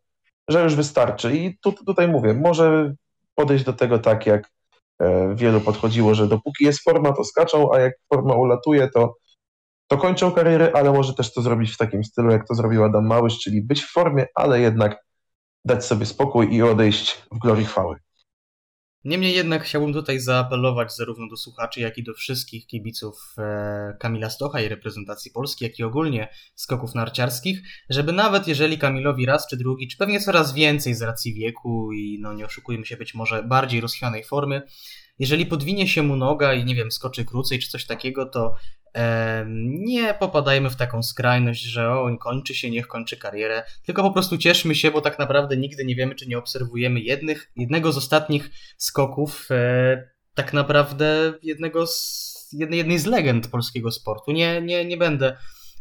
że 0.47 0.63
już 0.63 0.75
wystarczy. 0.75 1.37
I 1.37 1.57
tu, 1.57 1.71
tutaj 1.71 2.07
mówię, 2.07 2.33
może 2.33 2.93
podejść 3.35 3.63
do 3.63 3.73
tego 3.73 3.99
tak, 3.99 4.25
jak 4.25 4.49
e, 5.01 5.35
wielu 5.35 5.61
podchodziło, 5.61 6.15
że 6.15 6.27
dopóki 6.27 6.65
jest 6.65 6.83
forma, 6.83 7.13
to 7.13 7.23
skaczą, 7.23 7.73
a 7.73 7.79
jak 7.79 7.93
forma 8.13 8.35
ulatuje, 8.35 8.89
to 8.93 9.15
to 9.89 9.97
kończą 9.97 10.31
karierę, 10.31 10.71
ale 10.75 10.91
może 10.91 11.13
też 11.13 11.33
to 11.33 11.41
zrobić 11.41 11.71
w 11.71 11.77
takim 11.77 12.03
stylu, 12.03 12.31
jak 12.31 12.47
to 12.47 12.55
zrobił 12.55 12.83
Adam 12.83 13.07
Małysz, 13.07 13.39
czyli 13.39 13.61
być 13.61 13.83
w 13.83 13.91
formie, 13.91 14.25
ale 14.35 14.59
jednak 14.59 14.97
dać 15.65 15.85
sobie 15.85 16.05
spokój 16.05 16.55
i 16.55 16.61
odejść 16.61 17.23
w 17.31 17.39
glorii 17.39 17.65
chwały. 17.65 17.95
Niemniej 19.03 19.35
jednak 19.35 19.63
chciałbym 19.63 19.93
tutaj 19.93 20.19
zaapelować 20.19 20.95
zarówno 20.95 21.27
do 21.29 21.37
słuchaczy, 21.37 21.81
jak 21.81 21.97
i 21.97 22.03
do 22.03 22.13
wszystkich 22.13 22.67
kibiców 22.67 23.35
e, 23.37 23.97
Kamila 23.99 24.29
Stocha 24.29 24.61
i 24.61 24.67
reprezentacji 24.67 25.31
Polski, 25.31 25.65
jak 25.65 25.79
i 25.79 25.83
ogólnie 25.83 26.27
skoków 26.55 26.95
narciarskich, 26.95 27.61
żeby 27.89 28.11
nawet 28.11 28.47
jeżeli 28.47 28.77
Kamilowi 28.77 29.25
raz 29.25 29.47
czy 29.47 29.57
drugi, 29.57 29.87
czy 29.87 29.97
pewnie 29.97 30.19
coraz 30.19 30.53
więcej 30.53 30.93
z 30.93 31.01
racji 31.01 31.33
wieku 31.33 31.93
i 31.93 32.19
no 32.21 32.33
nie 32.33 32.45
oszukujmy 32.45 32.85
się 32.85 32.97
być 32.97 33.13
może 33.13 33.43
bardziej 33.43 33.81
rozchwianej 33.81 34.23
formy, 34.23 34.61
jeżeli 35.19 35.45
podwinie 35.45 35.87
się 35.87 36.03
mu 36.03 36.15
noga 36.15 36.53
i 36.53 36.65
nie 36.65 36.75
wiem, 36.75 36.91
skoczy 36.91 37.25
krócej 37.25 37.59
czy 37.59 37.69
coś 37.69 37.85
takiego, 37.85 38.25
to 38.25 38.55
nie 39.65 40.13
popadajmy 40.13 40.69
w 40.69 40.75
taką 40.75 41.03
skrajność, 41.03 41.61
że 41.61 41.91
o, 41.91 42.17
kończy 42.17 42.55
się, 42.55 42.69
niech 42.69 42.87
kończy 42.87 43.17
karierę, 43.17 43.63
tylko 43.85 44.03
po 44.03 44.11
prostu 44.11 44.37
cieszmy 44.37 44.75
się, 44.75 44.91
bo 44.91 45.01
tak 45.01 45.19
naprawdę 45.19 45.57
nigdy 45.57 45.85
nie 45.85 45.95
wiemy, 45.95 46.15
czy 46.15 46.27
nie 46.27 46.37
obserwujemy 46.37 46.99
jednych, 46.99 47.51
jednego 47.55 47.91
z 47.91 47.97
ostatnich 47.97 48.49
skoków, 48.77 49.47
e, 49.51 50.09
tak 50.33 50.53
naprawdę 50.53 51.33
jednego 51.43 51.87
z, 51.87 52.49
jednej, 52.51 52.99
z 52.99 53.05
legend 53.05 53.47
polskiego 53.47 53.91
sportu. 53.91 54.31
Nie, 54.31 54.61
nie, 54.61 54.85
nie 54.85 54.97
będę 54.97 55.37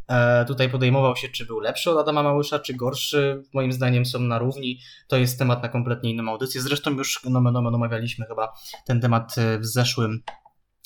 E, 0.08 0.44
tutaj 0.44 0.70
podejmował 0.70 1.16
się, 1.16 1.28
czy 1.28 1.46
był 1.46 1.60
lepszy 1.60 1.90
od 1.90 1.98
Adama 1.98 2.22
Małysza, 2.22 2.58
czy 2.58 2.74
gorszy. 2.74 3.42
Moim 3.54 3.72
zdaniem 3.72 4.06
są 4.06 4.18
na 4.18 4.38
równi. 4.38 4.80
To 5.08 5.16
jest 5.16 5.38
temat 5.38 5.62
na 5.62 5.68
kompletnie 5.68 6.10
inną 6.10 6.30
audycję. 6.30 6.60
Zresztą 6.60 6.90
już 6.90 7.24
nomen 7.24 7.56
omen 7.56 7.74
omawialiśmy 7.74 8.26
chyba 8.26 8.52
ten 8.86 9.00
temat 9.00 9.38
e, 9.38 9.58
w 9.58 9.66
zeszłym 9.66 10.22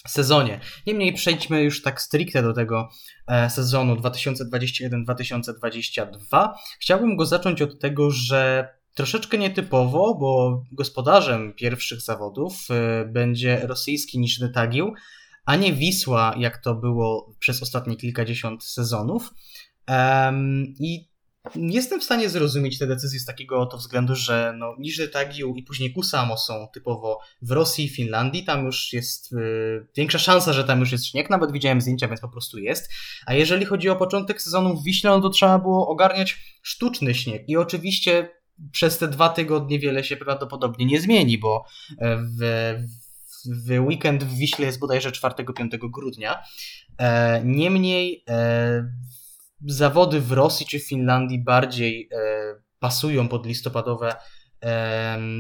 sezonie. 0.09 0.61
Niemniej 0.87 1.13
przejdźmy 1.13 1.63
już 1.63 1.83
tak 1.83 2.03
stricte 2.03 2.43
do 2.43 2.53
tego 2.53 2.89
e, 3.27 3.51
sezonu 3.51 3.97
2021-2022. 3.97 6.49
Chciałbym 6.81 7.17
go 7.17 7.27
zacząć 7.27 7.63
od 7.63 7.81
tego, 7.81 8.11
że 8.11 8.69
troszeczkę 8.95 9.39
nietypowo, 9.39 10.15
bo 10.15 10.63
gospodarzem 10.73 11.53
pierwszych 11.53 12.01
zawodów 12.01 12.69
będzie 13.07 13.61
rosyjski 13.67 14.19
Niżny 14.19 14.49
Tagil, 14.49 14.93
a 15.47 15.57
nie 15.57 15.73
Wisła, 15.73 16.35
jak 16.39 16.59
to 16.59 16.75
było 16.75 17.35
przez 17.39 17.63
ostatnie 17.63 17.97
kilkadziesiąt 17.97 18.65
sezonów. 18.65 19.31
Um, 19.89 20.75
I 21.55 21.73
jestem 21.73 22.01
w 22.01 22.05
stanie 22.05 22.29
zrozumieć 22.29 22.79
te 22.79 22.87
decyzje 22.87 23.21
z 23.21 23.25
takiego 23.25 23.61
oto 23.61 23.77
względu, 23.77 24.15
że 24.15 24.55
no, 24.59 24.75
Niżny 24.79 25.09
Tagił 25.09 25.55
i 25.55 25.63
później 25.63 25.93
Kusamo 25.93 26.37
są 26.37 26.69
typowo 26.75 27.21
w 27.43 27.51
Rosji 27.51 27.89
Finlandii. 27.89 28.45
Tam 28.45 28.65
już 28.65 28.93
jest 28.93 29.33
y, 29.33 29.87
większa 29.97 30.19
szansa, 30.19 30.53
że 30.53 30.65
tam 30.65 30.81
już 30.81 30.93
jest 30.93 31.07
śnieg. 31.07 31.31
Nawet 31.31 31.53
widziałem 31.53 31.81
zdjęcia, 31.81 32.09
więc 32.09 32.21
po 32.21 32.29
prostu 32.29 32.59
jest. 32.59 32.91
A 33.27 33.35
jeżeli 33.35 33.65
chodzi 33.65 33.89
o 33.89 33.97
początek 33.97 34.43
sezonu 34.43 34.77
w 34.77 34.85
Wiśle, 34.85 35.11
no 35.11 35.21
to 35.21 35.31
trzeba 35.31 35.59
było 35.59 35.89
ogarniać 35.89 36.37
sztuczny 36.63 37.15
śnieg. 37.15 37.49
I 37.49 37.57
oczywiście 37.57 38.29
przez 38.73 38.99
te 38.99 39.09
dwa 39.09 39.29
tygodnie 39.29 39.79
wiele 39.79 40.05
się 40.05 40.17
prawdopodobnie 40.17 40.87
nie 40.87 41.01
zmieni, 41.01 41.39
bo 41.39 41.65
e, 41.99 42.17
w, 42.17 42.75
w 43.67 43.87
weekend 43.87 44.25
w 44.25 44.37
Wiśle 44.37 44.67
jest 44.67 44.79
bodajże 44.79 45.11
4-5 45.11 45.91
grudnia. 45.91 46.43
E, 46.99 47.43
niemniej 47.45 48.25
e, 48.29 48.85
zawody 49.67 50.21
w 50.21 50.33
Rosji 50.33 50.67
czy 50.67 50.79
w 50.79 50.89
Finlandii 50.89 51.45
bardziej 51.45 52.09
e, 52.13 52.17
pasują 52.79 53.29
pod 53.29 53.47
listopadowe 53.47 54.17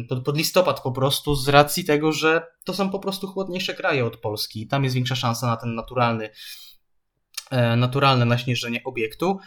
pod, 0.08 0.24
pod 0.24 0.36
listopad 0.36 0.80
po 0.80 0.92
prostu 0.92 1.34
z 1.34 1.48
racji 1.48 1.84
tego, 1.84 2.12
że 2.12 2.46
to 2.64 2.74
są 2.74 2.90
po 2.90 2.98
prostu 2.98 3.26
chłodniejsze 3.26 3.74
kraje 3.74 4.04
od 4.04 4.16
Polski 4.16 4.62
i 4.62 4.66
tam 4.66 4.84
jest 4.84 4.96
większa 4.96 5.14
szansa 5.14 5.46
na 5.46 5.56
ten 5.56 5.74
naturalny 5.74 6.30
naturalne 7.76 8.24
naśnieżenie 8.24 8.80
obiektu. 8.84 9.38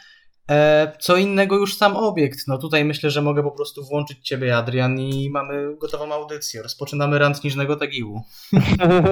E, 0.51 0.91
co 0.99 1.17
innego 1.17 1.55
już 1.55 1.77
sam 1.77 1.97
obiekt. 1.97 2.39
No 2.47 2.57
tutaj 2.57 2.85
myślę, 2.85 3.09
że 3.09 3.21
mogę 3.21 3.43
po 3.43 3.51
prostu 3.51 3.85
włączyć 3.85 4.27
Ciebie, 4.27 4.57
Adrian, 4.57 4.99
i 4.99 5.29
mamy 5.29 5.75
gotową 5.77 6.13
audycję. 6.13 6.63
Rozpoczynamy 6.63 7.19
rant 7.19 7.43
Niżnego 7.43 7.75
Tagiłu. 7.75 8.21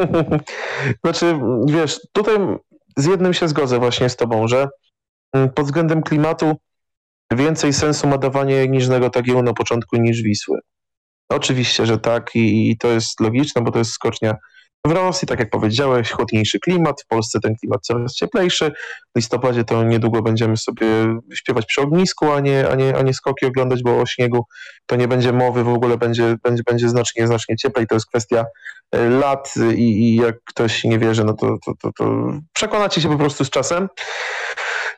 znaczy, 1.04 1.40
wiesz, 1.66 2.00
tutaj 2.14 2.36
z 2.98 3.06
jednym 3.06 3.34
się 3.34 3.48
zgodzę 3.48 3.80
właśnie 3.80 4.10
z 4.10 4.16
Tobą, 4.16 4.48
że 4.48 4.68
pod 5.56 5.66
względem 5.66 6.04
klimatu 6.04 6.56
więcej 7.32 7.74
sensu 7.74 8.08
ma 8.08 8.18
dawanie 8.18 8.68
Niżnego 8.68 9.10
Tagiłu 9.10 9.44
na 9.44 9.54
początku 9.54 9.98
niż 9.98 10.22
Wisły. 10.22 10.60
Oczywiście, 11.30 11.86
że 11.86 12.00
tak 12.00 12.36
i, 12.36 12.72
i 12.72 12.78
to 12.78 12.88
jest 12.88 13.20
logiczne, 13.20 13.62
bo 13.62 13.72
to 13.72 13.80
jest 13.80 13.92
skocznia 13.92 14.36
w 14.88 14.92
Rosji, 14.92 15.28
tak 15.28 15.40
jak 15.40 15.50
powiedziałeś, 15.50 16.12
chłodniejszy 16.12 16.60
klimat, 16.60 17.02
w 17.02 17.08
Polsce 17.08 17.40
ten 17.40 17.56
klimat 17.56 17.82
coraz 17.82 18.16
cieplejszy. 18.16 18.72
W 19.16 19.18
listopadzie 19.18 19.64
to 19.64 19.84
niedługo 19.84 20.22
będziemy 20.22 20.58
sobie 20.58 20.88
śpiewać 21.34 21.66
przy 21.66 21.82
ognisku, 21.82 22.32
a 22.32 22.40
nie, 22.40 22.70
a 22.70 22.76
nie, 22.76 22.98
a 22.98 23.02
nie 23.02 23.14
skoki 23.14 23.46
oglądać, 23.46 23.84
bo 23.84 24.02
o 24.02 24.06
śniegu 24.06 24.46
to 24.86 24.96
nie 24.96 25.08
będzie 25.08 25.34
mowy, 25.34 25.64
w 25.64 25.70
ogóle 25.70 25.98
będzie, 25.98 26.36
będzie, 26.44 26.64
będzie 26.66 26.90
znacznie, 26.90 27.28
znacznie 27.28 27.56
cieplej. 27.56 27.88
To 27.88 27.96
jest 27.96 28.08
kwestia 28.08 28.46
e, 28.92 29.10
lat 29.10 29.54
i, 29.76 29.82
i 29.82 30.16
jak 30.16 30.36
ktoś 30.46 30.84
nie 30.84 31.00
wierzy, 31.00 31.24
no 31.24 31.34
to, 31.34 31.58
to, 31.66 31.74
to, 31.82 31.92
to 31.98 32.34
przekonacie 32.54 33.02
się 33.02 33.10
po 33.10 33.18
prostu 33.18 33.46
z 33.46 33.50
czasem. 33.50 33.90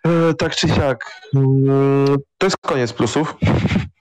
E, 0.05 0.33
tak 0.33 0.55
czy 0.55 0.67
siak, 0.67 1.21
mm, 1.35 2.17
to 2.37 2.47
jest 2.47 2.57
koniec 2.57 2.93
plusów 2.93 3.35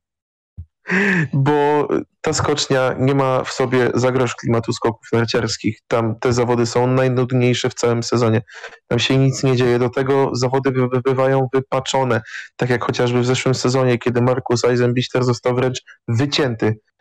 bo 1.33 1.89
ta 2.21 2.33
skocznia 2.33 2.95
nie 2.99 3.15
ma 3.15 3.45
w 3.45 3.53
sobie 3.53 3.91
zagroż 3.95 4.35
klimatu 4.35 4.73
skoków 4.73 5.09
narciarskich. 5.13 5.79
Tam 5.89 6.19
te 6.21 6.33
zawody 6.33 6.67
są 6.67 6.87
najnudniejsze 6.87 7.71
w 7.71 7.75
całym 7.75 8.03
sezonie. 8.03 8.43
Tam 8.89 8.99
się 8.99 9.19
nic 9.19 9.43
nie 9.43 9.57
dzieje. 9.57 9.79
Do 9.79 9.91
tego 9.91 10.31
zawody 10.35 10.73
bywają 11.05 11.49
wypaczone. 11.55 12.21
Tak 12.57 12.71
jak 12.71 12.85
chociażby 12.85 13.21
w 13.21 13.27
zeszłym 13.27 13.55
sezonie, 13.55 13.99
kiedy 13.99 14.23
Markus 14.23 14.65
Eisenbichter 14.65 15.25
został 15.25 15.55
wręcz 15.55 15.83
wycięty 16.09 16.67
e, 16.67 16.94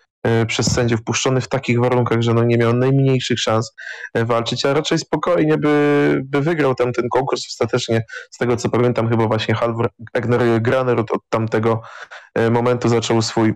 przez 0.48 0.72
sędziów, 0.72 1.04
puszczony 1.04 1.42
w 1.42 1.48
takich 1.48 1.80
warunkach, 1.80 2.22
że 2.22 2.34
no 2.34 2.44
nie 2.44 2.58
miał 2.58 2.74
najmniejszych 2.74 3.40
szans 3.40 3.76
e, 4.14 4.26
walczyć, 4.26 4.66
a 4.66 4.74
raczej 4.74 4.98
spokojnie 4.98 5.58
by, 5.58 6.22
by 6.26 6.42
wygrał 6.42 6.76
tam 6.76 6.94
ten 6.94 7.10
konkurs 7.10 7.46
ostatecznie. 7.50 8.06
Z 8.32 8.38
tego 8.38 8.58
co 8.58 8.70
pamiętam, 8.70 9.10
chyba 9.10 9.28
właśnie 9.28 9.56
Halvor 9.56 9.90
Egner 10.14 10.62
Graner 10.62 11.00
od, 11.00 11.12
od 11.12 11.22
tamtego 11.30 11.82
e, 12.36 12.50
momentu 12.50 12.90
zaczął 12.90 13.22
swój 13.22 13.54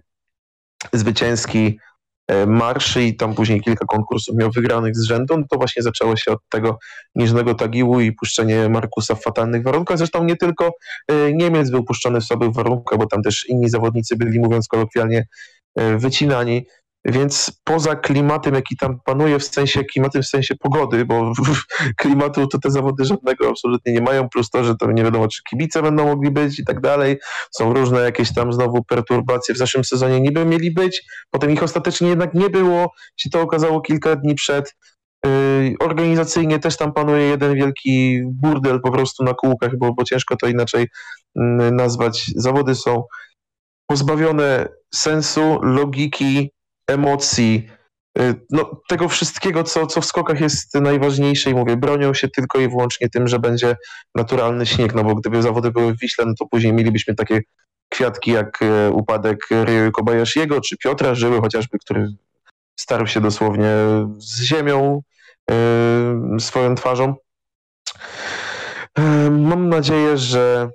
zwycięski 0.93 1.79
e, 2.27 2.45
marsz 2.45 2.97
i 2.97 3.15
tam 3.15 3.35
później 3.35 3.61
kilka 3.61 3.85
konkursów 3.85 4.35
miał 4.35 4.51
wygranych 4.51 4.95
z 4.95 5.03
rzędu, 5.03 5.37
no 5.37 5.43
to 5.49 5.57
właśnie 5.57 5.83
zaczęło 5.83 6.15
się 6.15 6.31
od 6.31 6.39
tego 6.49 6.79
niżnego 7.15 7.55
tagiłu 7.55 7.99
i 7.99 8.11
puszczenie 8.11 8.69
Markusa 8.69 9.15
w 9.15 9.23
fatalnych 9.23 9.63
warunkach. 9.63 9.97
Zresztą 9.97 10.23
nie 10.23 10.35
tylko 10.35 10.71
e, 11.07 11.33
Niemiec 11.33 11.69
był 11.69 11.83
puszczony 11.83 12.21
w 12.21 12.23
słabych 12.23 12.53
warunkach, 12.53 12.99
bo 12.99 13.05
tam 13.07 13.21
też 13.21 13.45
inni 13.49 13.69
zawodnicy 13.69 14.15
byli, 14.15 14.39
mówiąc 14.39 14.67
kolokwialnie, 14.67 15.17
e, 15.17 15.25
wycinani. 15.75 16.65
Więc 17.09 17.61
poza 17.63 17.95
klimatem, 17.95 18.53
jaki 18.53 18.77
tam 18.77 18.99
panuje, 19.05 19.39
w 19.39 19.43
sensie 19.43 19.83
klimatem, 19.83 20.23
w 20.23 20.27
sensie 20.27 20.55
pogody, 20.55 21.05
bo 21.05 21.33
klimatu 22.01 22.47
to 22.47 22.59
te 22.59 22.71
zawody 22.71 23.05
żadnego 23.05 23.49
absolutnie 23.49 23.93
nie 23.93 24.01
mają, 24.01 24.29
plus 24.29 24.49
to, 24.49 24.63
że 24.63 24.75
to 24.75 24.91
nie 24.91 25.03
wiadomo, 25.03 25.27
czy 25.27 25.41
kibice 25.49 25.81
będą 25.81 26.05
mogli 26.05 26.31
być 26.31 26.59
i 26.59 26.65
tak 26.65 26.81
dalej. 26.81 27.17
Są 27.51 27.73
różne 27.73 27.99
jakieś 27.99 28.33
tam 28.33 28.53
znowu 28.53 28.83
perturbacje. 28.83 29.55
W 29.55 29.57
zeszłym 29.57 29.83
sezonie 29.83 30.21
niby 30.21 30.45
mieli 30.45 30.71
być, 30.71 31.03
potem 31.31 31.51
ich 31.51 31.63
ostatecznie 31.63 32.09
jednak 32.09 32.33
nie 32.33 32.49
było, 32.49 32.91
się 33.17 33.29
to 33.29 33.41
okazało 33.41 33.81
kilka 33.81 34.15
dni 34.15 34.35
przed. 34.35 34.75
Yy, 35.25 35.75
organizacyjnie 35.79 36.59
też 36.59 36.77
tam 36.77 36.93
panuje 36.93 37.23
jeden 37.23 37.55
wielki 37.55 38.21
burdel 38.25 38.81
po 38.81 38.91
prostu 38.91 39.23
na 39.23 39.33
kółkach, 39.33 39.71
bo, 39.77 39.93
bo 39.93 40.03
ciężko 40.03 40.35
to 40.35 40.47
inaczej 40.47 40.87
mm, 41.35 41.75
nazwać. 41.75 42.31
Zawody 42.35 42.75
są 42.75 43.03
pozbawione 43.87 44.67
sensu, 44.93 45.59
logiki, 45.61 46.51
emocji, 46.89 47.69
y, 48.19 48.35
no, 48.49 48.81
tego 48.89 49.09
wszystkiego, 49.09 49.63
co, 49.63 49.87
co 49.87 50.01
w 50.01 50.05
skokach 50.05 50.41
jest 50.41 50.75
najważniejsze 50.75 51.49
i 51.49 51.55
mówię, 51.55 51.77
bronią 51.77 52.13
się 52.13 52.27
tylko 52.27 52.59
i 52.59 52.69
wyłącznie 52.69 53.09
tym, 53.09 53.27
że 53.27 53.39
będzie 53.39 53.75
naturalny 54.15 54.65
śnieg, 54.65 54.95
no 54.95 55.03
bo 55.03 55.15
gdyby 55.15 55.41
zawody 55.41 55.71
były 55.71 55.93
w 55.93 55.99
Wiśle, 55.99 56.25
no 56.25 56.33
to 56.39 56.45
później 56.45 56.73
mielibyśmy 56.73 57.15
takie 57.15 57.41
kwiatki 57.89 58.31
jak 58.31 58.61
e, 58.61 58.91
upadek 58.91 59.37
Ryo 59.51 59.91
Kobayashiego 59.91 60.61
czy 60.61 60.77
Piotra 60.77 61.15
Żyły 61.15 61.41
chociażby, 61.41 61.79
który 61.79 62.07
starł 62.79 63.07
się 63.07 63.21
dosłownie 63.21 63.69
z 64.17 64.41
ziemią 64.41 65.01
yy, 65.49 66.39
swoją 66.39 66.75
twarzą. 66.75 67.15
Yy, 68.97 69.31
mam 69.31 69.69
nadzieję, 69.69 70.17
że 70.17 70.69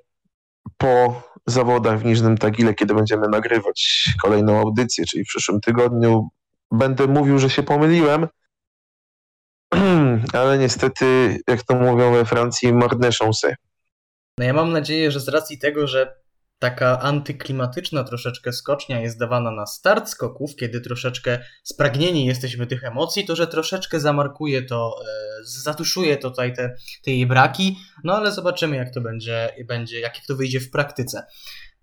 po 0.76 1.22
zawodach 1.46 1.98
w 1.98 2.04
Niżnym 2.04 2.38
Tagile, 2.38 2.74
kiedy 2.74 2.94
będziemy 2.94 3.28
nagrywać 3.28 4.08
kolejną 4.22 4.58
audycję, 4.58 5.04
czyli 5.04 5.24
w 5.24 5.28
przyszłym 5.28 5.60
tygodniu, 5.60 6.28
będę 6.70 7.06
mówił, 7.06 7.38
że 7.38 7.50
się 7.50 7.62
pomyliłem, 7.62 8.28
ale 10.40 10.58
niestety, 10.58 11.38
jak 11.48 11.62
to 11.62 11.74
mówią 11.74 12.12
we 12.12 12.24
Francji, 12.24 12.72
marne 12.72 13.10
chance. 13.20 13.56
No 14.38 14.44
ja 14.44 14.52
mam 14.52 14.72
nadzieję, 14.72 15.10
że 15.10 15.20
z 15.20 15.28
racji 15.28 15.58
tego, 15.58 15.86
że 15.86 16.21
taka 16.62 16.98
antyklimatyczna 17.00 18.04
troszeczkę 18.04 18.52
skocznia 18.52 19.00
jest 19.00 19.18
dawana 19.18 19.50
na 19.50 19.66
start 19.66 20.08
skoków, 20.08 20.56
kiedy 20.56 20.80
troszeczkę 20.80 21.38
spragnieni 21.62 22.26
jesteśmy 22.26 22.66
tych 22.66 22.84
emocji, 22.84 23.24
to 23.24 23.36
że 23.36 23.46
troszeczkę 23.46 24.00
zamarkuje 24.00 24.62
to, 24.62 24.96
e, 25.02 25.44
zatuszuje 25.44 26.16
tutaj 26.16 26.54
te, 26.54 26.74
te 27.04 27.10
jej 27.10 27.26
braki, 27.26 27.78
no 28.04 28.16
ale 28.16 28.32
zobaczymy 28.32 28.76
jak 28.76 28.94
to 28.94 29.00
będzie, 29.00 29.54
będzie 29.68 30.00
jak 30.00 30.26
to 30.26 30.36
wyjdzie 30.36 30.60
w 30.60 30.70
praktyce. 30.70 31.26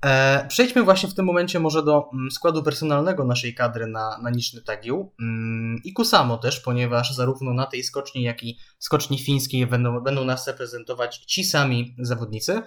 E, 0.05 0.45
przejdźmy 0.47 0.83
właśnie 0.83 1.09
w 1.09 1.13
tym 1.13 1.25
momencie 1.25 1.59
może 1.59 1.83
do 1.83 2.09
mm, 2.13 2.31
składu 2.31 2.63
personalnego 2.63 3.25
naszej 3.25 3.55
kadry 3.55 3.87
na, 3.87 4.17
na 4.17 4.29
Niczny 4.29 4.61
Tagił 4.61 5.11
mm, 5.19 5.81
i 5.83 5.93
Kusamo 5.93 6.37
też, 6.37 6.59
ponieważ 6.59 7.15
zarówno 7.15 7.53
na 7.53 7.65
tej 7.65 7.83
skoczni, 7.83 8.23
jak 8.23 8.43
i 8.43 8.57
skoczni 8.77 9.19
fińskiej 9.19 9.67
będą, 9.67 9.99
będą 9.99 10.25
nas 10.25 10.47
reprezentować 10.47 11.17
ci 11.17 11.43
sami 11.43 11.95
zawodnicy. 11.99 12.61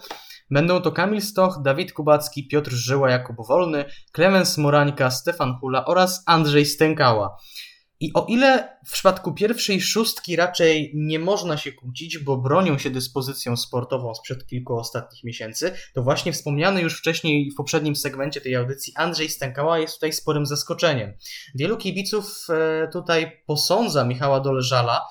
Będą 0.51 0.81
to 0.81 0.93
Kamil 0.93 1.23
Stoch, 1.23 1.63
Dawid 1.65 1.93
Kubacki, 1.93 2.49
Piotr 2.49 2.71
Żyła, 2.71 3.11
Jakub 3.11 3.37
Wolny, 3.49 3.85
Klemens 4.13 4.59
Morańka, 4.59 5.11
Stefan 5.11 5.55
Hula 5.61 5.85
oraz 5.85 6.23
Andrzej 6.27 6.67
Stękała. 6.67 7.37
I 8.03 8.13
o 8.15 8.27
ile 8.29 8.79
w 8.87 8.93
przypadku 8.93 9.33
pierwszej 9.33 9.81
szóstki 9.81 10.37
raczej 10.37 10.93
nie 10.95 11.19
można 11.19 11.57
się 11.57 11.73
kłócić, 11.73 12.19
bo 12.19 12.37
bronią 12.37 12.79
się 12.79 12.91
dyspozycją 12.91 13.57
sportową 13.57 14.15
sprzed 14.15 14.47
kilku 14.47 14.77
ostatnich 14.77 15.25
miesięcy, 15.25 15.73
to 15.95 16.03
właśnie 16.03 16.33
wspomniany 16.33 16.81
już 16.81 16.99
wcześniej 16.99 17.51
w 17.51 17.57
poprzednim 17.57 17.97
segmencie 17.97 18.41
tej 18.41 18.57
audycji 18.57 18.93
Andrzej 18.97 19.29
Stękała 19.29 19.79
jest 19.79 19.95
tutaj 19.95 20.13
sporym 20.13 20.47
zaskoczeniem. 20.47 21.13
Wielu 21.55 21.77
kibiców 21.77 22.47
e, 22.49 22.89
tutaj 22.89 23.43
posądza 23.47 24.05
Michała 24.05 24.41
Doleżala 24.41 25.03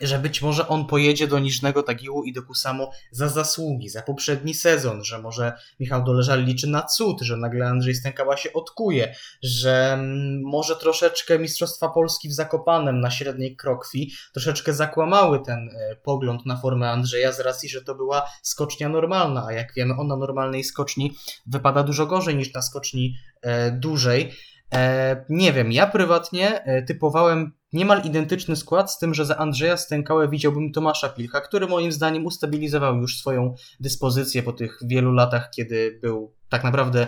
że 0.00 0.18
być 0.18 0.42
może 0.42 0.68
on 0.68 0.86
pojedzie 0.86 1.26
do 1.26 1.38
Niżnego 1.38 1.82
Tagiłu 1.82 2.24
i 2.24 2.32
do 2.32 2.42
Kusamo 2.42 2.90
za 3.10 3.28
zasługi, 3.28 3.88
za 3.88 4.02
poprzedni 4.02 4.54
sezon, 4.54 5.04
że 5.04 5.18
może 5.18 5.52
Michał 5.80 6.04
Doleżal 6.04 6.44
liczy 6.44 6.66
na 6.66 6.82
cud, 6.82 7.20
że 7.20 7.36
nagle 7.36 7.66
Andrzej 7.66 7.94
Stękała 7.94 8.36
się 8.36 8.52
odkuje, 8.52 9.14
że 9.42 9.92
mm, 9.92 10.42
może 10.44 10.76
troszeczkę 10.76 11.38
Mistrzostwa 11.38 11.88
Polski 11.88 12.28
w 12.28 12.32
Zakopanem 12.32 13.00
na 13.00 13.10
średniej 13.10 13.56
krokwi 13.56 14.12
troszeczkę 14.32 14.74
zakłamały 14.74 15.40
ten 15.40 15.68
e, 15.68 15.96
pogląd 15.96 16.46
na 16.46 16.56
formę 16.56 16.90
Andrzeja 16.90 17.32
z 17.32 17.40
racji, 17.40 17.68
że 17.68 17.82
to 17.82 17.94
była 17.94 18.30
skocznia 18.42 18.88
normalna, 18.88 19.46
a 19.46 19.52
jak 19.52 19.74
wiemy 19.74 19.94
on 19.94 20.06
na 20.06 20.16
normalnej 20.16 20.64
skoczni 20.64 21.16
wypada 21.46 21.82
dużo 21.82 22.06
gorzej 22.06 22.36
niż 22.36 22.54
na 22.54 22.62
skoczni 22.62 23.16
e, 23.42 23.70
dużej. 23.70 24.32
E, 24.72 25.24
nie 25.28 25.52
wiem, 25.52 25.72
ja 25.72 25.86
prywatnie 25.86 26.64
typowałem 26.86 27.52
niemal 27.74 28.02
identyczny 28.04 28.56
skład, 28.56 28.92
z 28.92 28.98
tym, 28.98 29.14
że 29.14 29.26
za 29.26 29.36
Andrzeja 29.36 29.76
Stękałę 29.76 30.28
widziałbym 30.28 30.72
Tomasza 30.72 31.08
Pilcha, 31.08 31.40
który 31.40 31.66
moim 31.66 31.92
zdaniem 31.92 32.26
ustabilizował 32.26 32.96
już 32.96 33.18
swoją 33.18 33.54
dyspozycję 33.80 34.42
po 34.42 34.52
tych 34.52 34.78
wielu 34.86 35.12
latach, 35.12 35.50
kiedy 35.50 35.98
był 36.02 36.34
tak 36.48 36.64
naprawdę 36.64 37.06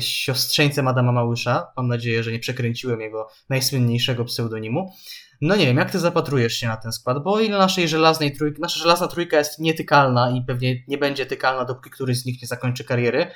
siostrzeńcem 0.00 0.88
Adama 0.88 1.12
Małysza. 1.12 1.66
Mam 1.76 1.88
nadzieję, 1.88 2.22
że 2.22 2.32
nie 2.32 2.38
przekręciłem 2.38 3.00
jego 3.00 3.28
najsłynniejszego 3.48 4.24
pseudonimu. 4.24 4.92
No 5.40 5.56
nie 5.56 5.66
wiem, 5.66 5.76
jak 5.76 5.90
ty 5.90 5.98
zapatrujesz 5.98 6.52
się 6.52 6.68
na 6.68 6.76
ten 6.76 6.92
skład, 6.92 7.22
bo 7.22 7.40
ile 7.40 7.58
naszej 7.58 7.88
żelaznej 7.88 8.36
trójki, 8.36 8.60
nasza 8.60 8.80
żelazna 8.80 9.08
trójka 9.08 9.38
jest 9.38 9.58
nietykalna 9.58 10.30
i 10.30 10.44
pewnie 10.44 10.84
nie 10.88 10.98
będzie 10.98 11.26
tykalna, 11.26 11.64
dopóki 11.64 11.90
któryś 11.90 12.18
z 12.18 12.24
nich 12.24 12.42
nie 12.42 12.48
zakończy 12.48 12.84
kariery. 12.84 13.26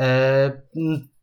E, 0.00 0.62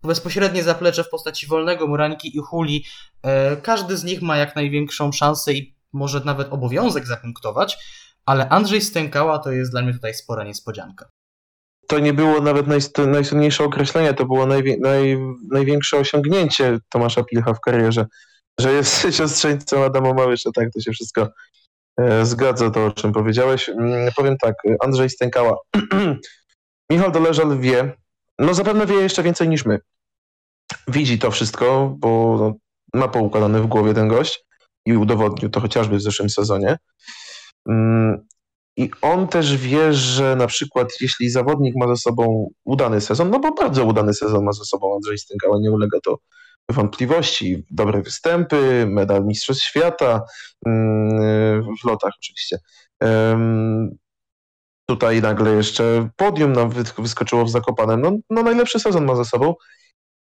bezpośrednie 0.04 0.64
zaplecze 0.64 1.04
w 1.04 1.10
postaci 1.10 1.48
Wolnego, 1.48 1.88
Murańki 1.88 2.38
i 2.38 2.40
Huli. 2.40 2.86
E, 3.24 3.56
każdy 3.58 3.98
z 3.98 4.04
nich 4.04 4.22
ma 4.22 4.38
jak 4.38 4.56
największą 4.56 5.12
szansę 5.12 5.54
i 5.54 5.76
może 5.94 6.22
nawet 6.26 6.54
obowiązek 6.54 7.06
zapunktować, 7.06 7.78
ale 8.26 8.50
Andrzej 8.50 8.82
Stękała 8.82 9.40
to 9.40 9.52
jest 9.52 9.72
dla 9.72 9.82
mnie 9.82 9.94
tutaj 9.94 10.14
spora 10.14 10.44
niespodzianka. 10.44 11.10
To 11.90 12.00
nie 12.00 12.14
było 12.14 12.42
nawet 12.42 12.68
naj, 12.68 12.80
najsłynniejsze 13.08 13.64
określenie, 13.64 14.14
to 14.14 14.26
było 14.26 14.46
naj, 14.46 14.78
największe 15.52 15.98
osiągnięcie 15.98 16.80
Tomasza 16.90 17.24
Pilcha 17.24 17.54
w 17.54 17.60
karierze, 17.60 18.06
że 18.60 18.74
jest 18.74 19.02
siostrzeńcem 19.18 19.82
Adama 19.82 20.14
Małysza, 20.14 20.50
tak, 20.56 20.70
to 20.74 20.82
się 20.82 20.92
wszystko 20.92 21.30
e, 22.00 22.26
zgadza, 22.26 22.70
to 22.70 22.86
o 22.86 22.92
czym 22.92 23.12
powiedziałeś. 23.14 23.70
Mm, 23.70 24.12
powiem 24.16 24.38
tak, 24.38 24.56
Andrzej 24.84 25.10
Stękała. 25.10 25.58
Michał 26.92 27.12
Doleżal 27.12 27.60
wie, 27.60 27.94
no 28.40 28.54
zapewne 28.54 28.86
wie 28.86 28.96
jeszcze 28.96 29.24
więcej 29.24 29.50
niż 29.50 29.66
my. 29.66 29.80
Widzi 30.88 31.20
to 31.20 31.32
wszystko, 31.32 31.96
bo 31.98 32.38
no, 32.40 32.54
ma 33.00 33.08
poukładane 33.08 33.62
w 33.62 33.68
głowie 33.68 33.94
ten 33.94 34.08
gość 34.08 34.46
i 34.86 34.98
udowodnił 34.98 35.50
to 35.50 35.60
chociażby 35.60 35.98
w 35.98 36.02
zeszłym 36.02 36.30
sezonie. 36.30 36.78
I 38.80 38.92
on 39.02 39.28
też 39.28 39.58
wie, 39.58 39.94
że 39.94 40.36
na 40.36 40.48
przykład 40.48 40.90
jeśli 41.02 41.30
zawodnik 41.30 41.76
ma 41.76 41.88
ze 41.88 41.98
sobą 41.98 42.50
udany 42.66 43.02
sezon, 43.02 43.30
no 43.30 43.40
bo 43.40 43.54
bardzo 43.54 43.86
udany 43.86 44.14
sezon 44.14 44.44
ma 44.44 44.52
ze 44.52 44.66
sobą 44.66 44.96
Andrzej 44.96 45.18
Stękała, 45.18 45.58
nie 45.62 45.72
ulega 45.72 46.00
to 46.04 46.18
wątpliwości. 46.70 47.66
Dobre 47.72 48.02
występy, 48.02 48.86
medal 48.90 49.26
Mistrzostw 49.26 49.64
Świata 49.64 50.22
mm, 50.66 51.64
w 51.82 51.88
lotach 51.88 52.14
oczywiście. 52.20 52.58
Tutaj 54.90 55.22
nagle 55.22 55.52
jeszcze 55.52 56.10
podium 56.16 56.54
nam 56.54 56.70
wyskoczyło 56.98 57.46
w 57.46 57.50
Zakopanem. 57.50 58.02
No, 58.02 58.12
no 58.30 58.44
najlepszy 58.44 58.80
sezon 58.80 59.06
ma 59.06 59.16
za 59.16 59.26
sobą. 59.26 59.54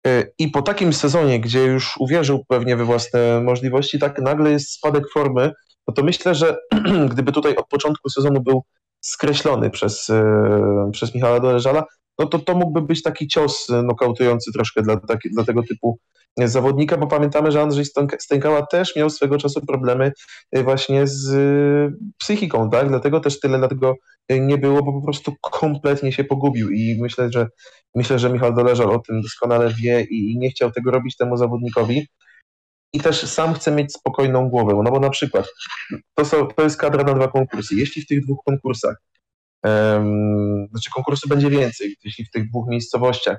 Y, 0.07 0.33
I 0.39 0.47
po 0.47 0.61
takim 0.61 0.93
sezonie, 0.93 1.39
gdzie 1.39 1.63
już 1.63 1.97
uwierzył 1.99 2.45
pewnie 2.47 2.75
we 2.75 2.85
własne 2.85 3.41
możliwości, 3.41 3.99
tak 3.99 4.21
nagle 4.21 4.51
jest 4.51 4.71
spadek 4.71 5.03
formy, 5.13 5.51
no 5.87 5.93
to 5.93 6.03
myślę, 6.03 6.35
że 6.35 6.57
gdyby 7.11 7.31
tutaj 7.31 7.55
od 7.55 7.67
początku 7.67 8.09
sezonu 8.09 8.41
był 8.41 8.63
skreślony 9.01 9.69
przez, 9.69 10.09
y, 10.09 10.21
przez 10.91 11.15
Michała 11.15 11.39
Doleżala, 11.39 11.83
no 12.19 12.25
to 12.25 12.39
to 12.39 12.55
mógłby 12.55 12.81
być 12.81 13.03
taki 13.03 13.27
cios 13.27 13.67
nokautujący 13.83 14.51
troszkę 14.53 14.81
dla, 14.81 14.97
taki, 14.97 15.29
dla 15.29 15.43
tego 15.43 15.63
typu 15.63 15.99
zawodnika, 16.37 16.97
bo 16.97 17.07
pamiętamy, 17.07 17.51
że 17.51 17.61
Andrzej 17.61 17.85
Stękała 18.19 18.65
też 18.65 18.95
miał 18.95 19.09
swego 19.09 19.37
czasu 19.37 19.61
problemy 19.65 20.11
y, 20.57 20.63
właśnie 20.63 21.07
z 21.07 21.33
psychiką, 22.17 22.69
tak? 22.69 22.87
Dlatego 22.87 23.19
też 23.19 23.39
tyle 23.39 23.57
dlatego 23.57 23.95
nie 24.29 24.57
było, 24.57 24.83
bo 24.83 24.93
po 24.93 25.01
prostu 25.01 25.33
kompletnie 25.41 26.11
się 26.11 26.23
pogubił 26.23 26.69
i 26.69 26.97
myślę, 27.01 27.29
że 27.31 27.47
myślę, 27.95 28.19
że 28.19 28.29
Michał 28.29 28.53
Doleżal 28.53 28.89
o 28.91 28.99
tym 28.99 29.21
doskonale 29.21 29.73
wie 29.73 30.01
i 30.01 30.37
nie 30.37 30.49
chciał 30.49 30.71
tego 30.71 30.91
robić 30.91 31.17
temu 31.17 31.37
zawodnikowi. 31.37 32.07
I 32.95 32.99
też 32.99 33.21
sam 33.21 33.53
chce 33.53 33.71
mieć 33.71 33.93
spokojną 33.93 34.49
głowę, 34.49 34.81
no 34.83 34.91
bo 34.91 34.99
na 34.99 35.09
przykład 35.09 35.45
to, 36.15 36.25
są, 36.25 36.47
to 36.47 36.63
jest 36.63 36.77
kadra 36.77 37.03
na 37.03 37.13
dwa 37.13 37.27
konkursy. 37.27 37.75
Jeśli 37.75 38.01
w 38.01 38.07
tych 38.07 38.25
dwóch 38.25 38.39
konkursach, 38.45 38.95
um, 39.63 40.67
znaczy 40.71 40.89
konkursu 40.95 41.29
będzie 41.29 41.49
więcej, 41.49 41.95
jeśli 42.03 42.25
w 42.25 42.31
tych 42.31 42.49
dwóch 42.49 42.67
miejscowościach 42.67 43.37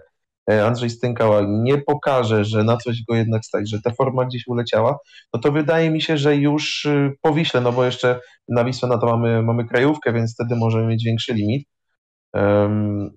E, 0.51 0.65
Andrzej 0.67 0.91
Stękała 0.91 1.43
nie 1.49 1.79
pokaże, 1.79 2.45
że 2.45 2.65
na 2.65 2.77
coś 2.77 3.03
go 3.03 3.15
jednak 3.15 3.45
stać, 3.45 3.71
że 3.71 3.83
ta 3.83 3.91
forma 3.91 4.25
gdzieś 4.25 4.47
uleciała, 4.47 4.99
no 5.35 5.41
to 5.41 5.53
wydaje 5.53 5.91
mi 5.91 6.03
się, 6.03 6.19
że 6.19 6.37
już 6.37 6.85
y, 6.85 7.13
po 7.23 7.33
Wiśle, 7.35 7.61
no 7.61 7.73
bo 7.73 7.85
jeszcze 7.85 8.21
na 8.49 8.65
Wisłę 8.65 8.89
na 8.89 8.99
to 8.99 9.07
mamy, 9.07 9.43
mamy 9.43 9.65
krajówkę, 9.65 10.13
więc 10.13 10.35
wtedy 10.35 10.57
możemy 10.57 10.87
mieć 10.87 11.05
większy 11.05 11.35
limit. 11.35 11.69
Um, 12.35 13.11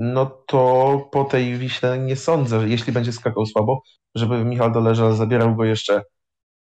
no 0.00 0.26
to 0.26 1.08
po 1.12 1.24
tej 1.24 1.58
Wiśle 1.58 1.98
nie 1.98 2.16
sądzę, 2.16 2.68
jeśli 2.68 2.92
będzie 2.92 3.12
skakał 3.12 3.46
słabo, 3.46 3.82
żeby 4.14 4.44
Michał 4.44 4.72
Doleża 4.72 5.12
zabierał 5.12 5.56
go 5.56 5.64
jeszcze 5.64 6.02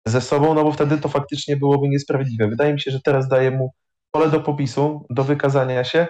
ze 0.07 0.21
sobą, 0.21 0.55
no 0.55 0.65
bo 0.65 0.73
wtedy 0.73 0.99
to 0.99 1.09
faktycznie 1.09 1.57
byłoby 1.57 1.89
niesprawiedliwe. 1.89 2.49
Wydaje 2.49 2.73
mi 2.73 2.81
się, 2.81 2.91
że 2.91 3.01
teraz 3.01 3.29
daje 3.29 3.51
mu 3.51 3.75
pole 4.11 4.31
do 4.31 4.41
popisu, 4.41 5.07
do 5.11 5.25
wykazania 5.25 5.85
się, 5.85 6.07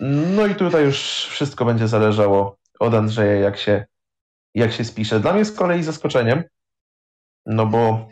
no 0.00 0.46
i 0.46 0.54
tutaj 0.54 0.84
już 0.84 1.26
wszystko 1.30 1.64
będzie 1.64 1.88
zależało 1.88 2.58
od 2.80 2.94
Andrzeja, 2.94 3.34
jak 3.34 3.58
się, 3.58 3.84
jak 4.54 4.72
się 4.72 4.84
spisze. 4.84 5.20
Dla 5.20 5.32
mnie 5.32 5.44
z 5.44 5.52
kolei 5.52 5.82
zaskoczeniem, 5.82 6.44
no 7.46 7.66
bo 7.66 8.08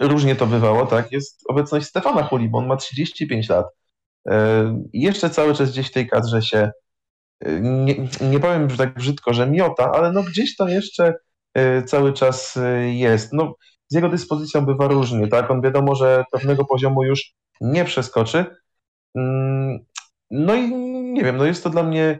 różnie 0.00 0.36
to 0.36 0.46
bywało, 0.46 0.86
tak, 0.86 1.12
jest 1.12 1.42
obecność 1.48 1.86
Stefana 1.86 2.22
Huli, 2.22 2.48
bo 2.48 2.58
on 2.58 2.66
ma 2.66 2.76
35 2.76 3.48
lat. 3.48 3.66
I 4.92 5.02
jeszcze 5.02 5.30
cały 5.30 5.54
czas 5.54 5.70
gdzieś 5.70 5.88
w 5.88 5.92
tej 5.92 6.08
kadrze 6.08 6.42
się, 6.42 6.70
nie, 7.60 7.94
nie 8.20 8.40
powiem 8.40 8.70
że 8.70 8.76
tak 8.76 8.94
brzydko, 8.94 9.34
że 9.34 9.50
miota, 9.50 9.92
ale 9.92 10.12
no 10.12 10.22
gdzieś 10.22 10.56
to 10.56 10.68
jeszcze 10.68 11.14
e, 11.54 11.82
cały 11.82 12.12
czas 12.12 12.58
jest. 12.92 13.32
No, 13.32 13.54
z 13.88 13.94
jego 13.94 14.08
dyspozycją 14.08 14.66
bywa 14.66 14.88
różnie, 14.88 15.28
tak, 15.28 15.50
on 15.50 15.60
wiadomo, 15.60 15.94
że 15.94 16.24
pewnego 16.32 16.64
poziomu 16.64 17.04
już 17.04 17.34
nie 17.60 17.84
przeskoczy, 17.84 18.44
mm, 19.14 19.78
no 20.30 20.54
i 20.54 20.74
nie 21.12 21.24
wiem, 21.24 21.36
no 21.36 21.44
jest 21.44 21.64
to 21.64 21.70
dla 21.70 21.82
mnie 21.82 22.18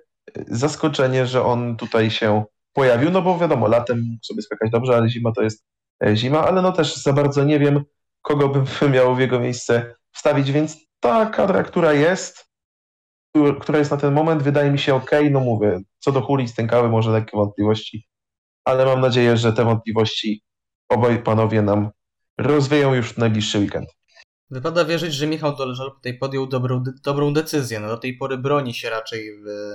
zaskoczenie, 0.48 1.26
że 1.26 1.44
on 1.44 1.76
tutaj 1.76 2.10
się 2.10 2.44
pojawił, 2.72 3.10
no 3.10 3.22
bo 3.22 3.38
wiadomo, 3.38 3.68
latem 3.68 4.18
sobie 4.22 4.42
skakać 4.42 4.70
dobrze, 4.70 4.96
ale 4.96 5.08
zima 5.08 5.32
to 5.32 5.42
jest 5.42 5.64
e, 6.04 6.16
zima, 6.16 6.44
ale 6.44 6.62
no 6.62 6.72
też 6.72 6.96
za 6.96 7.12
bardzo 7.12 7.44
nie 7.44 7.58
wiem, 7.58 7.84
kogo 8.22 8.48
bym 8.48 8.64
miał 8.92 9.16
w 9.16 9.20
jego 9.20 9.40
miejsce 9.40 9.94
wstawić, 10.12 10.52
więc 10.52 10.76
ta 11.00 11.26
kadra, 11.26 11.62
która 11.62 11.92
jest, 11.92 12.51
która 13.60 13.78
jest 13.78 13.90
na 13.90 13.96
ten 13.96 14.14
moment, 14.14 14.42
wydaje 14.42 14.70
mi 14.70 14.78
się 14.78 14.94
ok, 14.94 15.10
no 15.30 15.40
mówię, 15.40 15.80
co 15.98 16.12
do 16.12 16.20
Huli 16.20 16.48
stękały 16.48 16.88
może 16.88 17.10
lekkie 17.10 17.36
wątpliwości, 17.36 18.08
ale 18.64 18.84
mam 18.84 19.00
nadzieję, 19.00 19.36
że 19.36 19.52
te 19.52 19.64
wątpliwości 19.64 20.42
obaj 20.88 21.22
panowie 21.22 21.62
nam 21.62 21.90
rozwieją 22.38 22.94
już 22.94 23.12
w 23.12 23.18
najbliższy 23.18 23.58
weekend. 23.58 23.88
Wypada 24.50 24.84
wierzyć, 24.84 25.14
że 25.14 25.26
Michał 25.26 25.56
Doleżal 25.56 25.92
tutaj 25.92 26.18
podjął 26.18 26.46
dobrą, 26.46 26.82
dobrą 27.04 27.32
decyzję. 27.32 27.80
No, 27.80 27.88
do 27.88 27.96
tej 27.96 28.16
pory 28.16 28.38
broni 28.38 28.74
się 28.74 28.90
raczej 28.90 29.30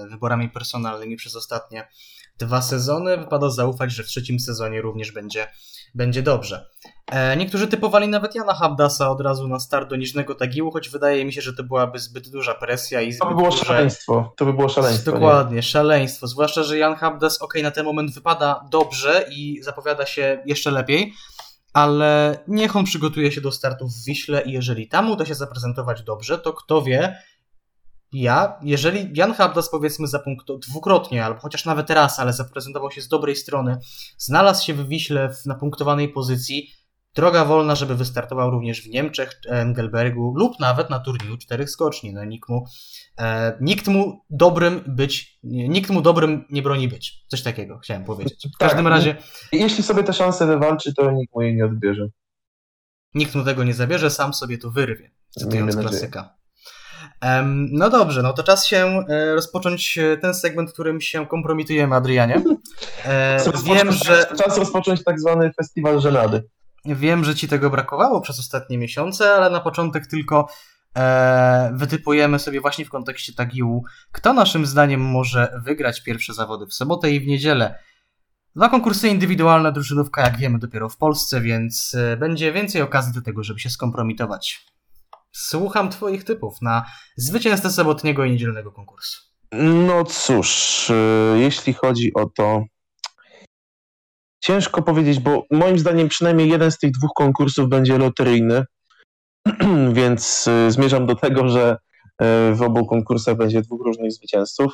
wyborami 0.09 0.49
personalnymi 0.49 1.15
przez 1.15 1.35
ostatnie 1.35 1.87
dwa 2.39 2.61
sezony. 2.61 3.17
Wypada 3.17 3.49
zaufać, 3.49 3.91
że 3.91 4.03
w 4.03 4.07
trzecim 4.07 4.39
sezonie 4.39 4.81
również 4.81 5.11
będzie, 5.11 5.47
będzie 5.95 6.23
dobrze. 6.23 6.69
E, 7.11 7.37
niektórzy 7.37 7.67
typowali 7.67 8.07
nawet 8.07 8.35
Jana 8.35 8.53
Habdasa 8.53 9.09
od 9.09 9.21
razu 9.21 9.47
na 9.47 9.59
start 9.59 9.89
do 9.89 9.95
niżnego 9.95 10.35
tagiłu, 10.35 10.71
choć 10.71 10.89
wydaje 10.89 11.25
mi 11.25 11.33
się, 11.33 11.41
że 11.41 11.53
to 11.53 11.63
byłaby 11.63 11.99
zbyt 11.99 12.29
duża 12.29 12.53
presja 12.53 13.01
i 13.01 13.11
zbyt 13.11 13.21
To 13.21 13.29
by 13.29 13.35
było 13.35 13.49
duże... 13.49 13.65
szaleństwo. 13.65 14.33
To 14.37 14.45
by 14.45 14.53
było 14.53 14.69
szaleństwo. 14.69 15.11
Dokładnie, 15.11 15.55
nie? 15.55 15.63
szaleństwo. 15.63 16.27
Zwłaszcza, 16.27 16.63
że 16.63 16.77
Jan 16.77 16.95
Habdas, 16.95 17.41
ok, 17.41 17.53
na 17.63 17.71
ten 17.71 17.85
moment 17.85 18.11
wypada 18.11 18.65
dobrze 18.71 19.25
i 19.31 19.59
zapowiada 19.63 20.05
się 20.05 20.43
jeszcze 20.45 20.71
lepiej, 20.71 21.13
ale 21.73 22.39
niech 22.47 22.75
on 22.75 22.85
przygotuje 22.85 23.31
się 23.31 23.41
do 23.41 23.51
startu 23.51 23.87
w 23.87 24.05
Wiśle 24.05 24.41
i 24.41 24.51
jeżeli 24.51 24.87
tam 24.87 25.11
uda 25.11 25.25
się 25.25 25.35
zaprezentować 25.35 26.03
dobrze, 26.03 26.37
to 26.37 26.53
kto 26.53 26.81
wie, 26.81 27.17
ja, 28.11 28.59
jeżeli 28.63 29.09
Jan 29.13 29.33
Habdas 29.33 29.69
powiedzmy 29.69 30.07
zapunktował 30.07 30.59
dwukrotnie, 30.59 31.25
albo 31.25 31.39
chociaż 31.39 31.65
nawet 31.65 31.89
raz, 31.89 32.19
ale 32.19 32.33
zaprezentował 32.33 32.91
się 32.91 33.01
z 33.01 33.07
dobrej 33.07 33.35
strony, 33.35 33.77
znalazł 34.17 34.65
się 34.65 34.73
w 34.73 34.87
Wiśle 34.87 35.29
w, 35.29 35.45
na 35.45 35.55
punktowanej 35.55 36.09
pozycji, 36.09 36.71
droga 37.17 37.45
wolna, 37.45 37.75
żeby 37.75 37.95
wystartował 37.95 38.51
również 38.51 38.81
w 38.81 38.89
Niemczech, 38.89 39.31
Engelbergu 39.49 40.33
lub 40.37 40.59
nawet 40.59 40.89
na 40.89 40.99
turnieju 40.99 41.37
czterech 41.37 41.69
skoczni. 41.69 42.13
No, 42.13 42.25
nikt, 42.25 42.49
mu, 42.49 42.65
e, 43.19 43.57
nikt 43.61 43.87
mu 43.87 44.21
dobrym 44.29 44.81
być, 44.87 45.39
nikt 45.43 45.89
mu 45.89 46.01
dobrym 46.01 46.45
nie 46.49 46.61
broni 46.61 46.87
być. 46.87 47.23
Coś 47.27 47.41
takiego 47.43 47.77
chciałem 47.79 48.03
powiedzieć. 48.03 48.47
W 48.55 48.57
Tak, 48.57 48.69
każdym 48.69 48.87
razie 48.87 49.15
Jeśli 49.51 49.83
sobie 49.83 50.03
tę 50.03 50.13
szansę 50.13 50.47
wywalczy, 50.47 50.93
to 50.93 51.11
nikt 51.11 51.35
mu 51.35 51.41
jej 51.41 51.55
nie 51.55 51.65
odbierze. 51.65 52.07
nikt 53.13 53.35
mu 53.35 53.43
tego 53.43 53.63
nie 53.63 53.73
zabierze, 53.73 54.09
sam 54.09 54.33
sobie 54.33 54.57
to 54.57 54.71
wyrwie. 54.71 55.11
Cytując 55.29 55.75
Miejmy 55.75 55.89
klasyka. 55.89 56.37
No 57.71 57.89
dobrze, 57.89 58.21
no 58.21 58.33
to 58.33 58.43
czas 58.43 58.65
się 58.65 59.03
e, 59.09 59.35
rozpocząć 59.35 59.97
e, 59.97 60.17
ten 60.17 60.33
segment, 60.33 60.73
którym 60.73 61.01
się 61.01 61.27
kompromitujemy, 61.27 61.95
Adrianie. 61.95 62.35
Czas 63.45 63.63
wiem, 63.63 63.87
rozpocząć- 63.87 64.05
że 64.05 64.25
Czas 64.37 64.57
rozpocząć 64.57 65.03
tak 65.03 65.19
zwany 65.19 65.51
festiwal 65.53 66.01
żenady. 66.01 66.43
Wiem, 66.95 67.23
że 67.23 67.35
ci 67.35 67.47
tego 67.47 67.69
brakowało 67.69 68.21
przez 68.21 68.39
ostatnie 68.39 68.77
miesiące, 68.77 69.33
ale 69.33 69.49
na 69.49 69.59
początek 69.59 70.07
tylko 70.07 70.47
e, 70.95 71.71
wytypujemy 71.73 72.39
sobie 72.39 72.61
właśnie 72.61 72.85
w 72.85 72.89
kontekście 72.89 73.33
Tagiłu, 73.33 73.83
kto 74.11 74.33
naszym 74.33 74.65
zdaniem 74.65 75.01
może 75.01 75.59
wygrać 75.63 76.03
pierwsze 76.03 76.33
zawody 76.33 76.65
w 76.65 76.73
sobotę 76.73 77.11
i 77.11 77.19
w 77.19 77.27
niedzielę. 77.27 77.79
Dwa 78.55 78.69
konkursy 78.69 79.07
indywidualne, 79.07 79.71
drużynówka, 79.71 80.21
jak 80.21 80.37
wiemy, 80.37 80.59
dopiero 80.59 80.89
w 80.89 80.97
Polsce, 80.97 81.41
więc 81.41 81.95
e, 81.95 82.17
będzie 82.17 82.53
więcej 82.53 82.81
okazji 82.81 83.13
do 83.13 83.21
tego, 83.21 83.43
żeby 83.43 83.59
się 83.59 83.69
skompromitować. 83.69 84.65
Słucham 85.31 85.89
Twoich 85.89 86.23
typów 86.23 86.61
na 86.61 86.85
zwycięzcę 87.17 87.71
sobotniego 87.71 88.25
i 88.25 88.31
niedzielnego 88.31 88.71
konkursu. 88.71 89.21
No 89.51 90.03
cóż, 90.03 90.89
y, 90.89 90.93
jeśli 91.39 91.73
chodzi 91.73 92.13
o 92.13 92.25
to, 92.25 92.63
ciężko 94.39 94.81
powiedzieć, 94.81 95.19
bo 95.19 95.43
moim 95.51 95.79
zdaniem 95.79 96.07
przynajmniej 96.07 96.49
jeden 96.49 96.71
z 96.71 96.77
tych 96.77 96.91
dwóch 96.91 97.11
konkursów 97.15 97.69
będzie 97.69 97.97
loteryjny, 97.97 98.65
więc 99.93 100.47
y, 100.47 100.71
zmierzam 100.71 101.05
do 101.05 101.15
tego, 101.15 101.49
że 101.49 101.77
y, 102.21 102.55
w 102.55 102.61
obu 102.61 102.85
konkursach 102.85 103.37
będzie 103.37 103.61
dwóch 103.61 103.81
różnych 103.85 104.11
zwycięzców. 104.11 104.73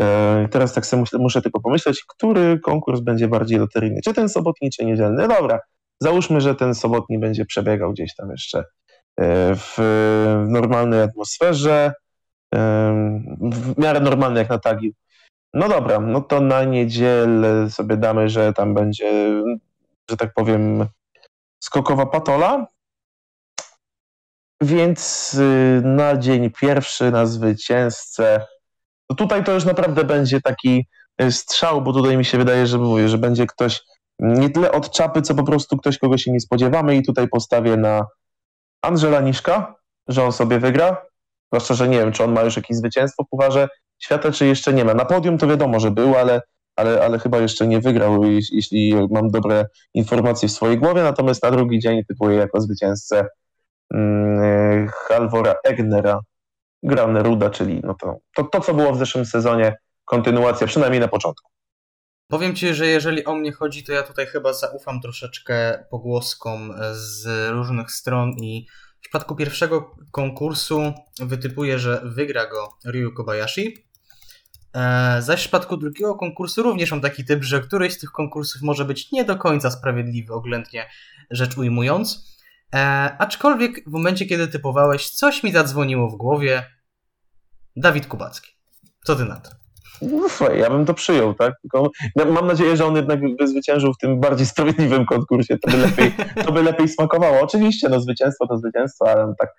Y, 0.00 0.04
Teraz 0.50 0.74
tak 0.74 0.86
sobie 0.86 1.04
muszę, 1.18 1.42
tylko 1.42 1.60
pomyśleć, 1.60 2.04
który 2.08 2.60
konkurs 2.60 3.00
będzie 3.00 3.28
bardziej 3.28 3.58
loteryjny, 3.58 4.00
czy 4.04 4.14
ten 4.14 4.28
sobotni, 4.28 4.70
czy 4.70 4.84
niedzielny. 4.84 5.28
Dobra, 5.28 5.60
załóżmy, 6.00 6.40
że 6.40 6.54
ten 6.54 6.74
sobotni 6.74 7.18
będzie 7.18 7.44
przebiegał 7.44 7.92
gdzieś 7.92 8.14
tam 8.14 8.30
jeszcze 8.30 8.58
y, 8.60 8.64
w, 9.54 9.78
normalnej 10.48 11.02
atmosferze, 11.02 11.92
Ym, 12.54 13.36
w 13.52 13.78
miarę 13.78 14.00
normalny 14.00 14.40
jak 14.40 14.50
na 14.50 14.58
tagi. 14.58 14.94
No 15.54 15.68
dobra, 15.68 16.00
no 16.00 16.20
to 16.20 16.40
na 16.40 16.64
niedzielę 16.64 17.70
sobie 17.70 17.96
damy, 17.96 18.28
że 18.28 18.52
tam 18.52 18.74
będzie, 18.74 19.42
że 20.10 20.16
tak 20.16 20.34
powiem, 20.34 20.86
skokowa 21.60 22.06
patola. 22.06 22.66
Więc 24.62 25.34
y, 25.34 25.82
na 25.84 26.16
dzień 26.16 26.50
pierwszy, 26.50 27.10
na 27.10 27.26
zwycięzcę, 27.26 28.46
tutaj 29.16 29.44
to 29.44 29.52
już 29.52 29.64
naprawdę 29.64 30.04
będzie 30.04 30.40
taki 30.40 30.86
y, 31.22 31.32
strzał, 31.32 31.82
bo 31.82 31.92
tutaj 31.92 32.16
mi 32.16 32.24
się 32.24 32.38
wydaje, 32.38 32.66
że 32.66 32.78
mówię, 32.78 33.08
że 33.08 33.18
będzie 33.18 33.46
ktoś 33.46 33.82
nie 34.18 34.50
tyle 34.50 34.72
od 34.72 34.90
czapy, 34.90 35.22
co 35.22 35.34
po 35.34 35.44
prostu 35.44 35.76
ktoś, 35.76 35.98
kogo 35.98 36.18
się 36.18 36.32
nie 36.32 36.40
spodziewamy 36.40 36.96
i 36.96 37.02
tutaj 37.02 37.28
postawię 37.28 37.76
na 37.76 38.06
Andrzela 38.82 39.20
Niszka, 39.20 39.74
że 40.08 40.24
on 40.24 40.32
sobie 40.32 40.58
wygra. 40.58 41.06
Zwłaszcza, 41.52 41.74
że 41.74 41.88
nie 41.88 41.98
wiem, 41.98 42.12
czy 42.12 42.24
on 42.24 42.32
ma 42.32 42.42
już 42.42 42.56
jakieś 42.56 42.76
zwycięstwo 42.76 43.24
w 43.24 43.28
Pucharze 43.28 43.68
Świata, 44.04 44.32
czy 44.32 44.46
jeszcze 44.46 44.72
nie 44.72 44.84
ma. 44.84 44.94
Na 44.94 45.04
podium 45.04 45.38
to 45.38 45.46
wiadomo, 45.46 45.80
że 45.80 45.90
był, 45.90 46.16
ale, 46.16 46.40
ale, 46.76 47.04
ale 47.04 47.18
chyba 47.18 47.38
jeszcze 47.38 47.66
nie 47.66 47.80
wygrał, 47.80 48.24
jeśli- 48.24 48.94
mam 49.10 49.30
dobre 49.30 49.66
informacje 49.94 50.48
w 50.48 50.52
swojej 50.52 50.78
głowie. 50.78 51.02
Natomiast 51.02 51.42
na 51.42 51.50
drugi 51.50 51.78
dzień 51.78 52.04
typuję 52.08 52.36
jako 52.36 52.60
zwycięzcę 52.60 53.26
mm, 53.94 54.88
Halvora 54.88 55.54
Egnera, 55.64 56.20
Grane 56.82 57.22
Ruda, 57.22 57.50
czyli 57.50 57.80
no 57.84 57.94
to, 57.94 58.16
to, 58.34 58.44
to, 58.44 58.60
co 58.60 58.74
było 58.74 58.92
w 58.92 58.98
zeszłym 58.98 59.24
sezonie, 59.26 59.76
kontynuacja, 60.04 60.66
przynajmniej 60.66 61.00
na 61.00 61.08
początku. 61.08 61.50
Powiem 62.28 62.54
Ci, 62.54 62.74
że 62.74 62.86
jeżeli 62.86 63.24
o 63.24 63.34
mnie 63.34 63.52
chodzi, 63.52 63.84
to 63.84 63.92
ja 63.92 64.02
tutaj 64.02 64.26
chyba 64.26 64.52
zaufam 64.52 65.00
troszeczkę 65.00 65.84
pogłoskom 65.90 66.74
z 66.92 67.26
różnych 67.50 67.90
stron 67.90 68.30
i 68.30 68.66
w 68.98 69.00
przypadku 69.00 69.36
pierwszego 69.36 69.96
konkursu 70.12 70.92
wytypuję, 71.20 71.78
że 71.78 72.00
wygra 72.04 72.46
go 72.46 72.68
Ryu 72.84 73.12
Kobayashi. 73.14 73.91
E, 74.74 75.22
Zaś 75.22 75.38
w 75.40 75.42
przypadku 75.42 75.76
drugiego 75.76 76.14
konkursu 76.14 76.62
również 76.62 76.90
mam 76.90 77.00
taki 77.00 77.24
typ, 77.24 77.44
że 77.44 77.60
któryś 77.60 77.92
z 77.92 77.98
tych 77.98 78.10
konkursów 78.10 78.62
może 78.62 78.84
być 78.84 79.12
nie 79.12 79.24
do 79.24 79.36
końca 79.36 79.70
sprawiedliwy, 79.70 80.34
oględnie 80.34 80.88
rzecz 81.30 81.58
ujmując. 81.58 82.36
E, 82.74 82.78
aczkolwiek 83.18 83.84
w 83.88 83.92
momencie, 83.92 84.26
kiedy 84.26 84.48
typowałeś, 84.48 85.10
coś 85.10 85.42
mi 85.42 85.52
zadzwoniło 85.52 86.10
w 86.10 86.16
głowie. 86.16 86.66
Dawid 87.76 88.06
Kubacki. 88.06 88.50
Co 89.04 89.16
ty 89.16 89.24
na 89.24 89.36
to? 89.36 89.50
No, 90.02 90.28
słuchaj, 90.28 90.58
ja 90.58 90.70
bym 90.70 90.86
to 90.86 90.94
przyjął, 90.94 91.34
tak? 91.34 91.54
Tylko 91.62 91.90
mam 92.16 92.46
nadzieję, 92.46 92.76
że 92.76 92.86
on 92.86 92.96
jednak 92.96 93.20
by 93.36 93.48
zwyciężył 93.48 93.92
w 93.92 93.98
tym 93.98 94.20
bardziej 94.20 94.46
sprawiedliwym 94.46 95.06
konkursie. 95.06 95.58
To 95.58 95.70
by 95.70 95.76
lepiej, 95.76 96.12
to 96.44 96.52
by 96.52 96.62
lepiej 96.62 96.88
smakowało. 96.88 97.40
Oczywiście, 97.40 97.88
no 97.88 98.00
zwycięstwo 98.00 98.46
to 98.46 98.58
zwycięstwo, 98.58 99.10
ale 99.10 99.26
no 99.26 99.34
tak, 99.38 99.50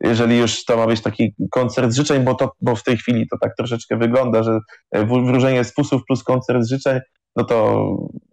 jeżeli 0.00 0.38
już 0.38 0.64
to 0.64 0.76
ma 0.76 0.86
być 0.86 1.00
taki 1.00 1.34
koncert 1.50 1.94
życzeń, 1.94 2.24
bo, 2.24 2.34
to, 2.34 2.52
bo 2.60 2.76
w 2.76 2.82
tej 2.82 2.96
chwili 2.96 3.28
to 3.28 3.38
tak 3.40 3.56
troszeczkę 3.56 3.96
wygląda, 3.96 4.42
że 4.42 4.58
e, 4.90 5.06
wróżenie 5.06 5.64
z 5.64 5.72
plus 6.06 6.22
koncert 6.24 6.68
życzeń, 6.68 7.00
no 7.36 7.44
to 7.44 7.86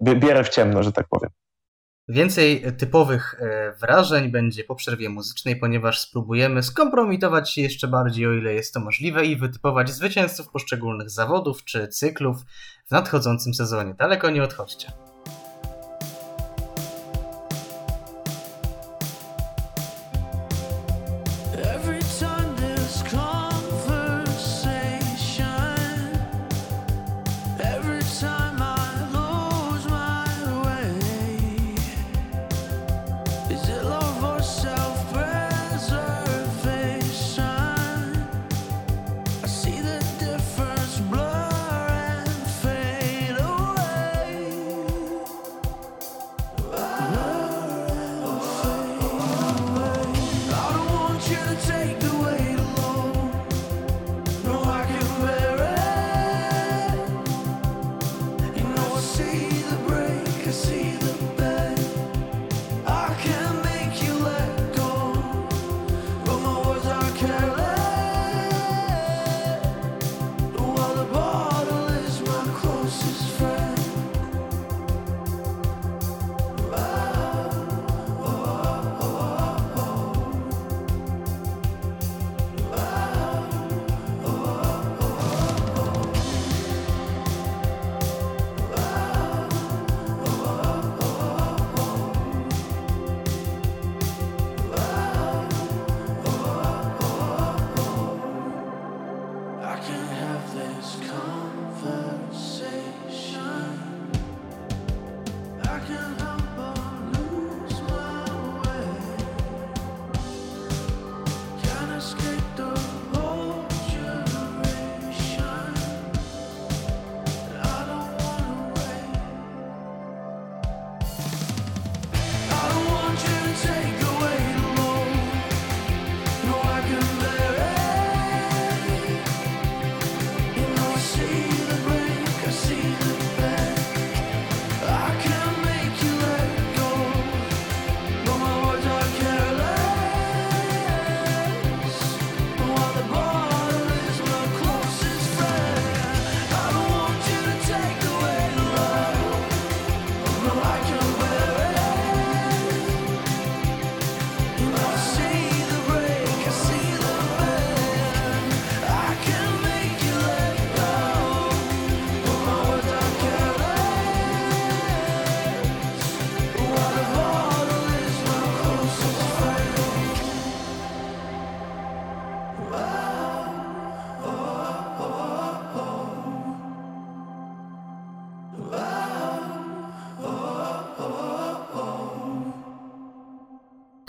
bie- 0.04 0.16
bierę 0.16 0.44
w 0.44 0.50
ciemno, 0.50 0.84
że 0.84 0.92
tak 0.92 1.06
powiem. 1.10 1.30
Więcej 2.08 2.64
typowych 2.78 3.36
e, 3.40 3.74
wrażeń 3.82 4.32
będzie 4.32 4.64
po 4.64 4.76
przerwie 4.76 5.10
muzycznej, 5.10 5.56
ponieważ 5.56 6.00
spróbujemy 6.00 6.64
skompromitować 6.64 7.52
się 7.52 7.62
jeszcze 7.62 7.88
bardziej, 7.88 8.28
o 8.28 8.34
ile 8.34 8.54
jest 8.54 8.74
to 8.74 8.80
możliwe, 8.80 9.26
i 9.26 9.36
wytypować 9.36 9.90
zwycięzców 9.90 10.50
poszczególnych 10.50 11.10
zawodów 11.10 11.64
czy 11.64 11.88
cyklów 11.88 12.38
w 12.88 12.92
nadchodzącym 12.92 13.54
sezonie. 13.54 13.94
Daleko 13.94 14.30
nie 14.30 14.44
odchodźcie. 14.44 15.11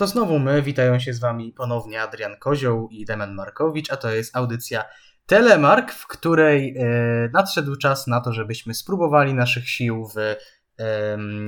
To 0.03 0.07
znowu 0.07 0.39
my, 0.39 0.63
witają 0.63 0.99
się 0.99 1.13
z 1.13 1.21
Wami 1.21 1.53
ponownie 1.53 2.03
Adrian 2.03 2.37
Kozioł 2.37 2.89
i 2.89 3.05
Demian 3.05 3.35
Markowicz, 3.35 3.93
a 3.93 3.97
to 3.97 4.11
jest 4.11 4.37
audycja 4.37 4.85
Telemark, 5.27 5.93
w 5.93 6.07
której 6.07 6.77
e, 6.79 6.85
nadszedł 7.33 7.77
czas 7.77 8.07
na 8.07 8.21
to, 8.21 8.33
żebyśmy 8.33 8.75
spróbowali 8.75 9.35
naszych 9.35 9.69
sił 9.69 10.09
w 10.15 10.19
e, 10.19 10.37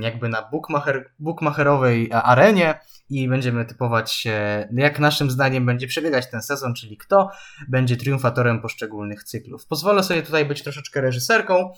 jakby 0.01 0.29
na 0.29 0.49
bookmacher, 0.51 1.11
bookmacherowej 1.19 2.09
arenie 2.11 2.79
i 3.09 3.27
będziemy 3.27 3.65
typować, 3.65 4.27
e, 4.27 4.69
jak 4.73 4.99
naszym 4.99 5.31
zdaniem 5.31 5.65
będzie 5.65 5.87
przebiegać 5.87 6.29
ten 6.31 6.41
sezon, 6.41 6.73
czyli 6.73 6.97
kto 6.97 7.31
będzie 7.67 7.97
triumfatorem 7.97 8.61
poszczególnych 8.61 9.23
cyklów. 9.23 9.65
Pozwolę 9.65 10.03
sobie 10.03 10.21
tutaj 10.21 10.45
być 10.45 10.63
troszeczkę 10.63 11.01
reżyserką, 11.01 11.73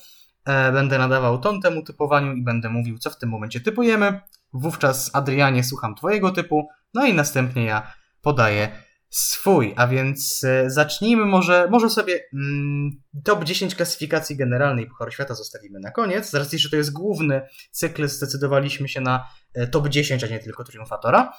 e, 0.45 0.71
będę 0.71 0.97
nadawał 0.97 1.37
ton 1.37 1.61
temu 1.61 1.83
typowaniu 1.83 2.33
i 2.33 2.43
będę 2.43 2.69
mówił, 2.69 2.97
co 2.97 3.09
w 3.09 3.17
tym 3.17 3.29
momencie 3.29 3.59
typujemy. 3.59 4.21
Wówczas, 4.53 5.11
Adrianie, 5.13 5.63
słucham 5.63 5.95
Twojego 5.95 6.31
typu, 6.31 6.67
no 6.93 7.05
i 7.05 7.13
następnie 7.13 7.65
ja 7.65 7.93
podaję 8.21 8.87
swój. 9.09 9.73
A 9.77 9.87
więc 9.87 10.43
e, 10.43 10.69
zacznijmy 10.69 11.25
może, 11.25 11.67
może 11.71 11.89
sobie 11.89 12.19
mm, 12.33 12.91
top 13.23 13.43
10 13.43 13.75
klasyfikacji 13.75 14.37
generalnej 14.37 14.87
Pucharu 14.87 15.11
Świata 15.11 15.33
zostawimy 15.33 15.79
na 15.79 15.91
koniec. 15.91 16.29
Z 16.29 16.33
racji, 16.33 16.59
że 16.59 16.69
to 16.69 16.75
jest 16.75 16.93
główny 16.93 17.41
cykl, 17.71 18.07
zdecydowaliśmy 18.07 18.87
się 18.89 19.01
na 19.01 19.27
e, 19.53 19.67
top 19.67 19.87
10, 19.87 20.23
a 20.23 20.27
nie 20.27 20.39
tylko 20.39 20.63
triumfatora. 20.63 21.33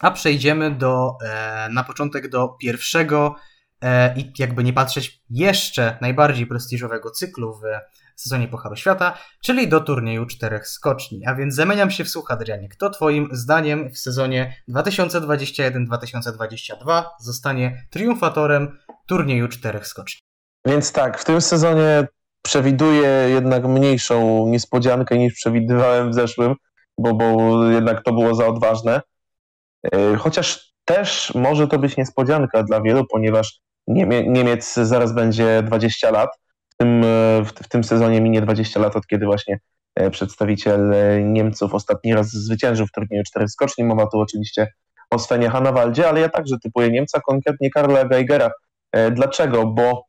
A 0.00 0.10
przejdziemy 0.10 0.70
do, 0.70 1.16
e, 1.24 1.68
na 1.72 1.84
początek 1.84 2.28
do 2.28 2.48
pierwszego 2.48 3.34
i 4.16 4.32
jakby 4.38 4.64
nie 4.64 4.72
patrzeć 4.72 5.22
jeszcze 5.30 5.98
najbardziej 6.00 6.46
prestiżowego 6.46 7.10
cyklu 7.10 7.54
w 7.54 7.62
sezonie 8.20 8.48
Pucharu 8.48 8.76
Świata, 8.76 9.18
czyli 9.44 9.68
do 9.68 9.80
turnieju 9.80 10.26
czterech 10.26 10.68
skoczni. 10.68 11.26
A 11.26 11.34
więc 11.34 11.54
zamieniam 11.54 11.90
się 11.90 12.04
w 12.04 12.08
słuch, 12.08 12.30
Adrianie. 12.30 12.68
Kto 12.68 12.90
Twoim 12.90 13.28
zdaniem 13.32 13.90
w 13.90 13.98
sezonie 13.98 14.54
2021-2022 14.68 17.04
zostanie 17.20 17.86
triumfatorem 17.90 18.78
turnieju 19.06 19.48
czterech 19.48 19.86
skoczni? 19.86 20.20
Więc 20.66 20.92
tak, 20.92 21.18
w 21.18 21.24
tym 21.24 21.40
sezonie 21.40 22.06
przewiduję 22.42 23.08
jednak 23.28 23.64
mniejszą 23.64 24.46
niespodziankę 24.46 25.18
niż 25.18 25.34
przewidywałem 25.34 26.10
w 26.10 26.14
zeszłym, 26.14 26.54
bo, 26.98 27.14
bo 27.14 27.64
jednak 27.70 28.04
to 28.04 28.12
było 28.12 28.34
za 28.34 28.46
odważne. 28.46 29.00
E, 29.92 30.16
chociaż 30.16 30.72
też 30.84 31.32
może 31.34 31.68
to 31.68 31.78
być 31.78 31.96
niespodzianka 31.96 32.62
dla 32.62 32.82
wielu, 32.82 33.06
ponieważ 33.06 33.60
Niemiec 34.26 34.74
zaraz 34.74 35.12
będzie 35.12 35.62
20 35.62 36.10
lat 36.10 36.30
tym, 36.78 37.04
e, 37.04 37.42
w, 37.44 37.48
w 37.48 37.68
tym 37.68 37.84
sezonie 37.84 38.20
minie 38.20 38.40
20 38.40 38.80
lat, 38.80 38.96
od 38.96 39.06
kiedy 39.06 39.26
właśnie 39.26 39.58
e, 39.94 40.10
przedstawiciel 40.10 40.92
e, 40.92 41.22
Niemców 41.22 41.74
ostatni 41.74 42.14
raz 42.14 42.30
zwyciężył 42.30 42.86
w 42.86 42.92
turnieju 42.92 43.24
czterech 43.24 43.50
skoczni. 43.50 43.84
Mowa 43.84 44.06
tu 44.06 44.18
oczywiście 44.18 44.72
o 45.10 45.18
Svenie 45.18 45.50
Hanawaldzie, 45.50 46.08
ale 46.08 46.20
ja 46.20 46.28
także 46.28 46.56
typuję 46.62 46.90
Niemca, 46.90 47.20
konkretnie 47.20 47.70
Karla 47.70 48.04
Geigera. 48.04 48.50
Dlaczego? 49.12 49.66
Bo 49.66 50.04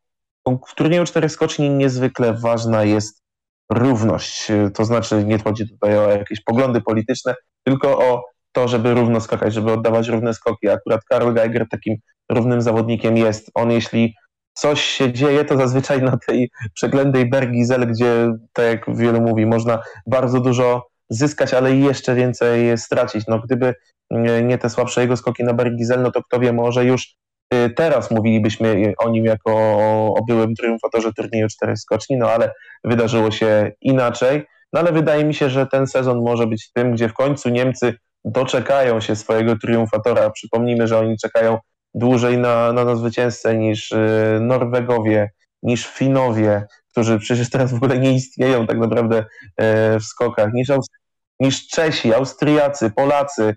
w 0.68 0.76
turnieju 0.76 1.06
czterech 1.06 1.32
skoczni 1.32 1.70
niezwykle 1.70 2.34
ważna 2.34 2.84
jest 2.84 3.24
równość. 3.72 4.48
To 4.74 4.86
znaczy 4.86 5.24
nie 5.26 5.40
chodzi 5.40 5.70
tutaj 5.70 5.98
o 5.98 6.10
jakieś 6.10 6.44
poglądy 6.44 6.82
polityczne, 6.82 7.36
tylko 7.64 8.00
o 8.00 8.24
to, 8.52 8.68
żeby 8.68 8.94
równo 8.94 9.22
skakać, 9.22 9.54
żeby 9.54 9.74
oddawać 9.74 10.08
równe 10.08 10.34
skoki. 10.34 10.70
Akurat 10.70 11.02
Karl 11.10 11.34
Geiger 11.34 11.68
takim 11.70 11.96
równym 12.30 12.62
zawodnikiem 12.62 13.18
jest. 13.18 13.52
On 13.54 13.72
jeśli 13.72 14.16
coś 14.60 14.82
się 14.82 15.14
dzieje, 15.14 15.46
to 15.46 15.58
zazwyczaj 15.58 16.02
na 16.02 16.18
tej 16.28 16.52
przeględnej 16.74 17.30
Bergizel, 17.30 17.88
gdzie, 17.88 18.34
tak 18.54 18.66
jak 18.66 18.98
wielu 18.98 19.22
mówi, 19.22 19.46
można 19.46 19.80
bardzo 20.08 20.40
dużo 20.40 20.88
zyskać, 21.10 21.54
ale 21.54 21.76
jeszcze 21.76 22.16
więcej 22.16 22.78
stracić. 22.78 23.28
No, 23.28 23.40
gdyby 23.40 23.76
nie 24.44 24.58
te 24.58 24.70
słabsze 24.70 25.02
jego 25.02 25.18
skoki 25.18 25.44
na 25.44 25.54
Bergizel, 25.54 26.02
no 26.02 26.12
to 26.12 26.24
kto 26.24 26.40
wie, 26.40 26.54
może 26.54 26.86
już 26.86 27.16
y, 27.54 27.70
teraz 27.70 28.12
mówilibyśmy 28.12 28.94
o 28.98 29.10
nim 29.10 29.26
jako 29.26 29.52
o 30.16 30.20
byłym 30.28 30.56
triumfatorze 30.56 31.14
turnieju 31.14 31.48
czterech 31.48 31.78
skoczni, 31.78 32.18
no 32.18 32.32
ale 32.32 32.54
wydarzyło 32.84 33.32
się 33.32 33.72
inaczej. 33.82 34.46
No 34.74 34.80
ale 34.80 34.92
wydaje 34.92 35.26
mi 35.26 35.34
się, 35.34 35.50
że 35.50 35.68
ten 35.68 35.88
sezon 35.88 36.22
może 36.22 36.48
być 36.48 36.72
tym, 36.74 36.92
gdzie 36.92 37.10
w 37.10 37.14
końcu 37.14 37.50
Niemcy 37.50 37.94
doczekają 38.26 39.02
się 39.02 39.16
swojego 39.16 39.58
triumfatora. 39.58 40.30
Przypomnijmy, 40.30 40.88
że 40.88 41.00
oni 41.00 41.18
czekają 41.18 41.58
dłużej 41.94 42.38
na, 42.38 42.74
na, 42.74 42.86
na 42.86 42.96
zwycięzcę 42.96 43.58
niż 43.58 43.92
y, 43.92 44.40
Norwegowie, 44.42 45.32
niż 45.64 45.88
Finowie, 45.88 46.68
którzy 46.92 47.20
przecież 47.20 47.50
teraz 47.50 47.72
w 47.72 47.76
ogóle 47.76 48.00
nie 48.00 48.14
istnieją 48.14 48.68
tak 48.68 48.78
naprawdę 48.78 49.20
y, 49.20 49.26
w 50.00 50.04
skokach, 50.04 50.54
niż, 50.54 50.68
niż 51.40 51.68
Czesi, 51.68 52.14
Austriacy, 52.14 52.92
Polacy, 52.92 53.56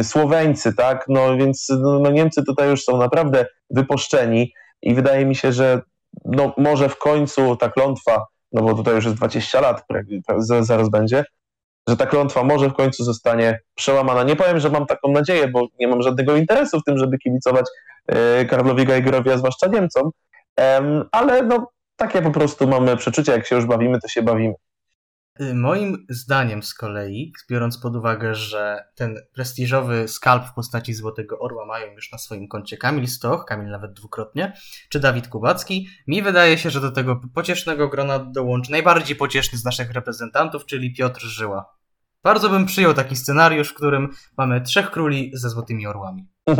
y, 0.00 0.04
Słoweńcy, 0.04 0.74
tak? 0.74 1.04
No 1.08 1.36
więc 1.36 1.66
no, 1.68 1.98
no, 1.98 2.10
Niemcy 2.10 2.44
tutaj 2.44 2.70
już 2.70 2.84
są 2.84 2.98
naprawdę 2.98 3.46
wypuszczeni 3.70 4.52
i 4.82 4.94
wydaje 4.94 5.26
mi 5.26 5.34
się, 5.34 5.52
że 5.52 5.80
no, 6.24 6.54
może 6.56 6.88
w 6.88 6.98
końcu 6.98 7.56
ta 7.56 7.70
klątwa, 7.70 8.26
no 8.52 8.62
bo 8.62 8.74
tutaj 8.74 8.94
już 8.94 9.04
jest 9.04 9.16
20 9.16 9.60
lat, 9.60 9.86
zaraz 10.60 10.88
będzie, 10.88 11.24
że 11.88 11.96
ta 11.96 12.06
klątwa 12.06 12.44
może 12.44 12.68
w 12.68 12.74
końcu 12.74 13.04
zostanie 13.04 13.60
przełamana. 13.74 14.22
Nie 14.22 14.36
powiem, 14.36 14.60
że 14.60 14.70
mam 14.70 14.86
taką 14.86 15.12
nadzieję, 15.12 15.48
bo 15.48 15.66
nie 15.80 15.88
mam 15.88 16.02
żadnego 16.02 16.36
interesu 16.36 16.80
w 16.80 16.84
tym, 16.84 16.98
żeby 16.98 17.18
kibicować 17.18 17.66
e, 18.06 18.44
Karlowi 18.44 18.84
Geigerowi, 18.84 19.30
a 19.30 19.38
zwłaszcza 19.38 19.66
Niemcom, 19.66 20.10
ale 21.12 21.42
no, 21.42 21.66
takie 21.96 22.22
po 22.22 22.30
prostu 22.30 22.68
mamy 22.68 22.96
przeczucie, 22.96 23.32
jak 23.32 23.46
się 23.46 23.56
już 23.56 23.66
bawimy, 23.66 24.00
to 24.00 24.08
się 24.08 24.22
bawimy. 24.22 24.54
Y, 25.40 25.54
moim 25.54 26.06
zdaniem 26.08 26.62
z 26.62 26.74
kolei, 26.74 27.32
biorąc 27.50 27.78
pod 27.78 27.96
uwagę, 27.96 28.34
że 28.34 28.84
ten 28.94 29.16
prestiżowy 29.34 30.08
skalp 30.08 30.44
w 30.46 30.54
postaci 30.54 30.94
Złotego 30.94 31.38
Orła 31.38 31.66
mają 31.66 31.92
już 31.92 32.12
na 32.12 32.18
swoim 32.18 32.48
koncie 32.48 32.76
Kamil 32.76 33.08
Stoch, 33.08 33.44
Kamil 33.44 33.70
nawet 33.70 33.92
dwukrotnie, 33.92 34.52
czy 34.88 35.00
Dawid 35.00 35.28
Kubacki, 35.28 35.88
mi 36.06 36.22
wydaje 36.22 36.58
się, 36.58 36.70
że 36.70 36.80
do 36.80 36.90
tego 36.90 37.20
pociesznego 37.34 37.88
grona 37.88 38.18
dołączy 38.18 38.70
najbardziej 38.70 39.16
pocieszny 39.16 39.58
z 39.58 39.64
naszych 39.64 39.90
reprezentantów, 39.90 40.66
czyli 40.66 40.94
Piotr 40.94 41.20
Żyła. 41.20 41.76
Bardzo 42.24 42.48
bym 42.48 42.66
przyjął 42.66 42.94
taki 42.94 43.16
scenariusz, 43.16 43.68
w 43.68 43.74
którym 43.74 44.08
mamy 44.36 44.60
trzech 44.60 44.90
króli 44.90 45.30
ze 45.34 45.50
złotymi 45.50 45.86
orłami. 45.86 46.28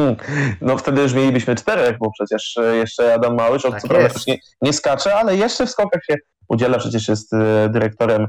No 0.61 0.79
wtedy 0.79 1.03
już 1.03 1.14
mielibyśmy 1.14 1.55
czterech, 1.55 1.99
bo 1.99 2.11
przecież 2.11 2.57
e, 2.57 2.77
jeszcze 2.77 3.14
Adam 3.14 3.37
Małysz, 3.37 3.62
tak 3.62 3.83
co 3.83 3.89
prawda 3.89 4.20
nie, 4.27 4.39
nie 4.62 4.72
skacze, 4.72 5.14
ale 5.14 5.37
jeszcze 5.37 5.66
w 5.66 5.70
skokach 5.70 6.05
się 6.05 6.14
udziela, 6.49 6.79
przecież 6.79 7.09
jest 7.09 7.33
e, 7.33 7.68
dyrektorem 7.68 8.27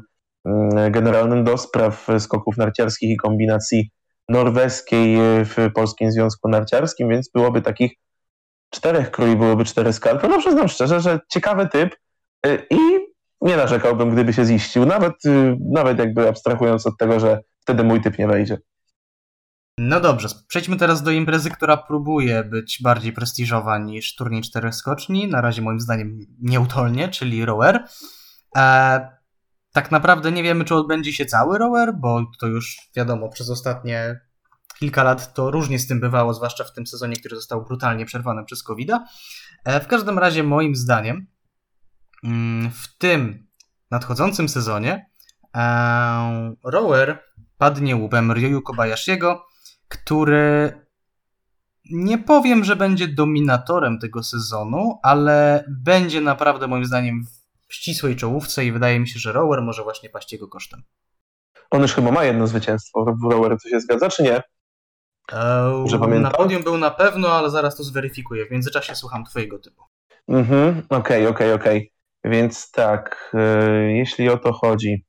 generalnym 0.91 1.43
do 1.43 1.57
spraw 1.57 2.07
skoków 2.19 2.57
narciarskich 2.57 3.09
i 3.09 3.17
kombinacji 3.17 3.91
norweskiej 4.29 5.17
w 5.45 5.71
Polskim 5.75 6.11
Związku 6.11 6.49
Narciarskim, 6.49 7.09
więc 7.09 7.29
byłoby 7.31 7.61
takich 7.61 7.91
czterech 8.69 9.11
króli, 9.11 9.35
byłoby 9.35 9.65
cztery 9.65 9.93
skalpy. 9.93 10.27
No 10.27 10.39
przyznam 10.39 10.67
szczerze, 10.67 11.01
że 11.01 11.19
ciekawy 11.29 11.67
typ 11.67 11.95
e, 12.45 12.55
i 12.69 12.77
nie 13.41 13.57
narzekałbym, 13.57 14.09
gdyby 14.09 14.33
się 14.33 14.45
ziścił, 14.45 14.85
nawet, 14.85 15.25
y, 15.25 15.57
nawet 15.71 15.99
jakby 15.99 16.29
abstrahując 16.29 16.87
od 16.87 16.97
tego, 16.97 17.19
że 17.19 17.39
wtedy 17.59 17.83
mój 17.83 18.01
typ 18.01 18.19
nie 18.19 18.27
wejdzie. 18.27 18.57
No 19.79 19.99
dobrze, 19.99 20.27
przejdźmy 20.47 20.77
teraz 20.77 21.03
do 21.03 21.11
imprezy, 21.11 21.49
która 21.49 21.77
próbuje 21.77 22.43
być 22.43 22.79
bardziej 22.83 23.13
prestiżowa 23.13 23.77
niż 23.77 24.15
turniej 24.15 24.41
czterech 24.41 24.75
skoczni. 24.75 25.27
Na 25.27 25.41
razie 25.41 25.61
moim 25.61 25.79
zdaniem 25.79 26.19
nieutolnie, 26.41 27.09
czyli 27.09 27.45
rower. 27.45 27.83
E, 28.57 29.16
tak 29.73 29.91
naprawdę 29.91 30.31
nie 30.31 30.43
wiemy, 30.43 30.65
czy 30.65 30.75
odbędzie 30.75 31.13
się 31.13 31.25
cały 31.25 31.57
rower, 31.57 31.93
bo 31.99 32.25
to 32.39 32.47
już 32.47 32.77
wiadomo, 32.95 33.29
przez 33.29 33.49
ostatnie 33.49 34.19
kilka 34.79 35.03
lat 35.03 35.33
to 35.33 35.51
różnie 35.51 35.79
z 35.79 35.87
tym 35.87 35.99
bywało, 35.99 36.33
zwłaszcza 36.33 36.63
w 36.63 36.73
tym 36.73 36.87
sezonie, 36.87 37.15
który 37.15 37.35
został 37.35 37.65
brutalnie 37.65 38.05
przerwany 38.05 38.45
przez 38.45 38.63
covid 38.63 38.91
e, 39.65 39.79
W 39.79 39.87
każdym 39.87 40.19
razie 40.19 40.43
moim 40.43 40.75
zdaniem 40.75 41.27
Mm, 42.23 42.71
w 42.71 42.97
tym 42.97 43.47
nadchodzącym 43.91 44.49
sezonie 44.49 45.09
e, 45.55 46.55
rower 46.63 47.23
padnie 47.57 47.95
łupem 47.95 48.31
Ryoyu 48.31 48.61
Kobayashiego, 48.61 49.45
który 49.87 50.81
nie 51.91 52.17
powiem, 52.17 52.63
że 52.63 52.75
będzie 52.75 53.07
dominatorem 53.07 53.99
tego 53.99 54.23
sezonu, 54.23 54.99
ale 55.03 55.65
będzie 55.69 56.21
naprawdę 56.21 56.67
moim 56.67 56.85
zdaniem 56.85 57.25
w 57.67 57.73
ścisłej 57.73 58.15
czołówce 58.15 58.65
i 58.65 58.71
wydaje 58.71 58.99
mi 58.99 59.07
się, 59.07 59.19
że 59.19 59.31
rower 59.31 59.61
może 59.61 59.83
właśnie 59.83 60.09
paść 60.09 60.33
jego 60.33 60.47
kosztem. 60.47 60.83
On 61.71 61.81
już 61.81 61.93
chyba 61.93 62.11
ma 62.11 62.23
jedno 62.23 62.47
zwycięstwo 62.47 63.05
w 63.21 63.31
rower, 63.31 63.57
co 63.59 63.69
się 63.69 63.79
zgadza, 63.79 64.09
czy 64.09 64.23
nie? 64.23 64.41
Eee, 65.33 66.19
na 66.19 66.31
podium 66.31 66.63
był 66.63 66.77
na 66.77 66.91
pewno, 66.91 67.31
ale 67.31 67.49
zaraz 67.49 67.75
to 67.77 67.83
zweryfikuję. 67.83 68.45
W 68.45 68.51
międzyczasie 68.51 68.95
słucham 68.95 69.23
twojego 69.25 69.59
typu. 69.59 69.83
Mhm, 70.27 70.83
okej, 70.89 71.27
okay, 71.27 71.27
okej, 71.27 71.27
okay, 71.27 71.53
okej. 71.53 71.77
Okay. 71.77 71.97
Więc 72.31 72.71
tak, 72.71 73.31
e, 73.33 73.91
jeśli 73.91 74.29
o 74.29 74.37
to 74.37 74.53
chodzi. 74.53 75.05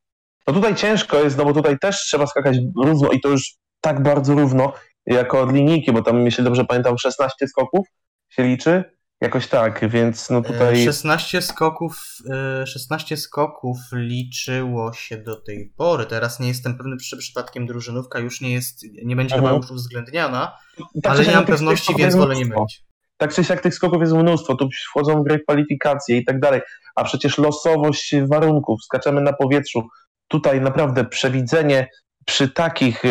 No 0.46 0.54
tutaj 0.54 0.74
ciężko 0.74 1.18
jest, 1.18 1.38
no 1.38 1.44
bo 1.44 1.52
tutaj 1.52 1.78
też 1.78 1.96
trzeba 1.96 2.26
skakać 2.26 2.56
równo 2.84 3.10
i 3.10 3.20
to 3.20 3.28
już 3.28 3.54
tak 3.80 4.02
bardzo 4.02 4.34
równo, 4.34 4.72
jako 5.06 5.40
od 5.40 5.52
linijki, 5.52 5.92
bo 5.92 6.02
tam, 6.02 6.24
jeśli 6.24 6.44
dobrze 6.44 6.64
pamiętam, 6.64 6.98
16 6.98 7.48
skoków 7.48 7.86
się 8.28 8.42
liczy. 8.42 8.97
Jakoś 9.20 9.46
tak, 9.48 9.90
więc 9.90 10.30
no 10.30 10.38
E, 10.38 10.42
tutaj 10.42 10.84
16 10.84 11.42
skoków, 11.42 12.16
e, 12.62 12.66
16 12.66 13.16
skoków 13.16 13.76
liczyło 13.92 14.92
się 14.92 15.16
do 15.16 15.40
tej 15.40 15.72
pory. 15.76 16.06
Teraz 16.06 16.40
nie 16.40 16.48
jestem 16.48 16.76
pewny, 16.76 16.96
czy 16.96 17.16
przypadkiem 17.16 17.66
drużynówka 17.66 18.18
już 18.18 18.40
nie 18.40 18.52
jest, 18.52 18.82
nie 19.04 19.16
będzie 19.16 19.34
Mhm. 19.34 19.54
chyba 19.54 19.62
już 19.62 19.70
uwzględniana, 19.70 20.56
tak 21.02 21.12
ale 21.12 21.26
nie 21.26 21.32
mam 21.34 21.46
pewności, 21.46 21.94
więc 21.94 22.16
wolę 22.16 22.36
nie 22.36 22.46
mylić. 22.46 22.84
Tak 23.16 23.34
czy 23.34 23.44
siak 23.44 23.60
tych 23.60 23.74
skoków 23.74 24.00
jest 24.00 24.12
mnóstwo, 24.12 24.54
tu 24.54 24.68
wchodzą 24.90 25.20
w 25.20 25.24
grę 25.24 25.38
kwalifikacje 25.38 26.16
i 26.18 26.24
tak 26.24 26.40
dalej, 26.40 26.60
a 26.94 27.04
przecież 27.04 27.38
losowość 27.38 28.14
warunków, 28.30 28.84
skaczemy 28.84 29.20
na 29.20 29.32
powietrzu, 29.32 29.88
tutaj 30.28 30.60
naprawdę 30.60 31.04
przewidzenie 31.04 31.88
przy 32.26 32.48
takich 32.48 33.04
e, 33.04 33.08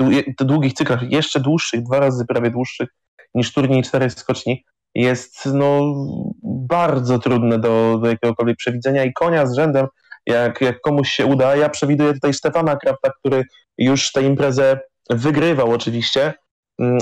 dłu- 0.00 0.22
długich 0.40 0.72
cyklach, 0.72 1.02
jeszcze 1.10 1.40
dłuższych, 1.40 1.82
dwa 1.82 2.00
razy 2.00 2.24
prawie 2.28 2.50
dłuższych 2.50 2.88
niż 3.34 3.52
turniej 3.52 3.82
czterech 3.82 4.12
skoczni, 4.12 4.64
jest 4.94 5.46
no 5.46 5.94
bardzo 6.42 7.18
trudne 7.18 7.58
do, 7.58 7.98
do 8.02 8.08
jakiegokolwiek 8.08 8.56
przewidzenia 8.56 9.04
i 9.04 9.12
konia 9.12 9.46
z 9.46 9.54
rzędem, 9.54 9.86
jak, 10.26 10.60
jak 10.60 10.80
komuś 10.80 11.10
się 11.10 11.26
uda, 11.26 11.56
ja 11.56 11.68
przewiduję 11.68 12.12
tutaj 12.12 12.34
Stefana 12.34 12.76
Krafta, 12.76 13.10
który 13.18 13.44
już 13.78 14.12
tę 14.12 14.22
imprezę 14.22 14.80
wygrywał 15.10 15.70
oczywiście, 15.70 16.34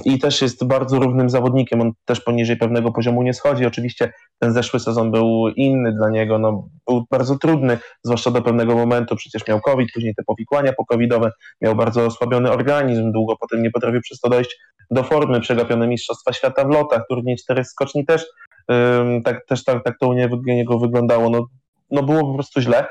i 0.05 0.19
też 0.19 0.43
jest 0.43 0.67
bardzo 0.67 0.99
równym 0.99 1.31
zawodnikiem. 1.31 1.81
On 1.81 1.93
też 2.05 2.21
poniżej 2.21 2.57
pewnego 2.57 2.93
poziomu 2.93 3.23
nie 3.23 3.35
schodzi. 3.35 3.67
Oczywiście 3.67 4.13
ten 4.39 4.53
zeszły 4.53 4.81
sezon 4.81 5.11
był 5.11 5.49
inny 5.49 5.93
dla 5.93 6.11
niego, 6.11 6.39
no, 6.39 6.69
był 6.89 7.05
bardzo 7.11 7.39
trudny, 7.39 7.79
zwłaszcza 8.03 8.31
do 8.31 8.43
pewnego 8.43 8.75
momentu. 8.75 9.17
Przecież 9.17 9.47
miał 9.47 9.61
COVID, 9.61 9.89
później 9.95 10.15
te 10.15 10.23
powikłania 10.27 10.73
pokowidowe, 10.73 11.31
miał 11.61 11.75
bardzo 11.75 12.07
osłabiony 12.07 12.51
organizm, 12.51 13.13
długo 13.13 13.37
potem 13.41 13.63
nie 13.63 13.71
potrafił 13.71 14.01
przez 14.01 14.21
to 14.21 14.29
dojść 14.29 14.59
do 14.91 15.03
formy. 15.03 15.41
Przegapione 15.41 15.89
Mistrzostwa 15.89 16.33
Świata 16.33 16.65
w 16.65 16.71
lotach, 16.71 17.03
turniej 17.09 17.37
czterech 17.37 17.67
skoczni 17.67 18.07
też, 18.07 18.27
ym, 18.73 19.23
tak, 19.23 19.47
też 19.47 19.65
tak, 19.65 19.85
tak 19.85 19.99
to 20.01 20.09
u 20.09 20.13
nie- 20.13 20.29
u 20.29 20.43
niego 20.47 20.79
wyglądało. 20.79 21.31
No, 21.31 21.47
no 21.91 22.03
było 22.03 22.21
po 22.21 22.35
prostu 22.35 22.61
źle. 22.61 22.87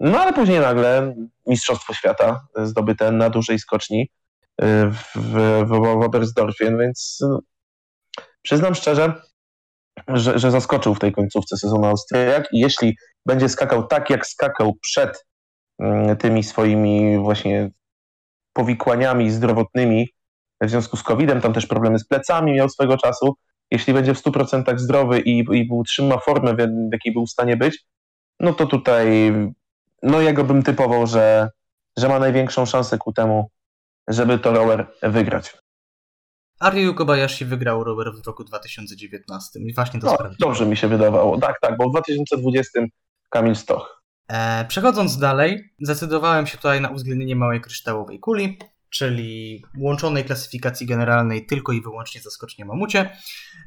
No 0.00 0.18
ale 0.20 0.32
później 0.32 0.60
nagle 0.60 1.14
Mistrzostwo 1.46 1.94
Świata 1.94 2.40
zdobyte 2.56 3.12
na 3.12 3.30
dużej 3.30 3.58
skoczni 3.58 4.08
w, 4.62 4.96
w, 5.14 5.64
w 5.66 6.02
Oberstdorfie, 6.02 6.76
więc 6.78 7.18
no, 7.20 7.40
przyznam 8.42 8.74
szczerze, 8.74 9.12
że, 10.08 10.38
że 10.38 10.50
zaskoczył 10.50 10.94
w 10.94 10.98
tej 10.98 11.12
końcówce 11.12 11.56
sezonu 11.56 11.84
Austriak 11.84 12.48
i 12.52 12.60
jeśli 12.60 12.96
będzie 13.26 13.48
skakał 13.48 13.86
tak, 13.86 14.10
jak 14.10 14.26
skakał 14.26 14.74
przed 14.82 15.26
mm, 15.78 16.16
tymi 16.16 16.44
swoimi 16.44 17.18
właśnie 17.18 17.70
powikłaniami 18.52 19.30
zdrowotnymi 19.30 20.08
w 20.60 20.70
związku 20.70 20.96
z 20.96 21.02
COVID-em, 21.02 21.40
tam 21.40 21.52
też 21.52 21.66
problemy 21.66 21.98
z 21.98 22.06
plecami 22.06 22.52
miał 22.52 22.68
swego 22.68 22.98
czasu, 22.98 23.34
jeśli 23.70 23.94
będzie 23.94 24.14
w 24.14 24.22
100% 24.22 24.78
zdrowy 24.78 25.20
i, 25.20 25.38
i 25.38 25.68
utrzyma 25.70 26.18
formę, 26.18 26.54
w, 26.54 26.56
w 26.56 26.92
jakiej 26.92 27.12
był 27.12 27.26
w 27.26 27.30
stanie 27.30 27.56
być, 27.56 27.84
no 28.40 28.52
to 28.52 28.66
tutaj 28.66 29.32
no 30.02 30.20
jego 30.20 30.44
bym 30.44 30.62
typował, 30.62 31.06
że, 31.06 31.48
że 31.96 32.08
ma 32.08 32.18
największą 32.18 32.66
szansę 32.66 32.98
ku 32.98 33.12
temu, 33.12 33.50
żeby 34.08 34.38
to 34.38 34.52
rower 34.52 34.86
wygrać. 35.02 35.56
Aryu 36.60 36.94
Kobayashi 36.94 37.44
wygrał 37.44 37.84
rower 37.84 38.12
w 38.12 38.26
roku 38.26 38.44
2019 38.44 39.60
i 39.60 39.74
właśnie 39.74 40.00
to 40.00 40.06
No, 40.06 40.12
sprawdziłem. 40.14 40.38
dobrze 40.40 40.66
mi 40.66 40.76
się 40.76 40.88
wydawało. 40.88 41.38
Tak, 41.40 41.60
tak, 41.60 41.76
bo 41.76 41.88
w 41.88 41.92
2020 41.92 42.80
Kamil 43.30 43.56
Stoch. 43.56 44.02
E, 44.28 44.64
przechodząc 44.64 45.18
dalej, 45.18 45.70
zdecydowałem 45.80 46.46
się 46.46 46.56
tutaj 46.56 46.80
na 46.80 46.88
uwzględnienie 46.88 47.36
małej 47.36 47.60
kryształowej 47.60 48.20
kuli, 48.20 48.58
czyli 48.90 49.62
łączonej 49.78 50.24
klasyfikacji 50.24 50.86
generalnej 50.86 51.46
tylko 51.46 51.72
i 51.72 51.82
wyłącznie 51.82 52.20
za 52.20 52.30
skocznie 52.30 52.64
mamucie. 52.64 53.16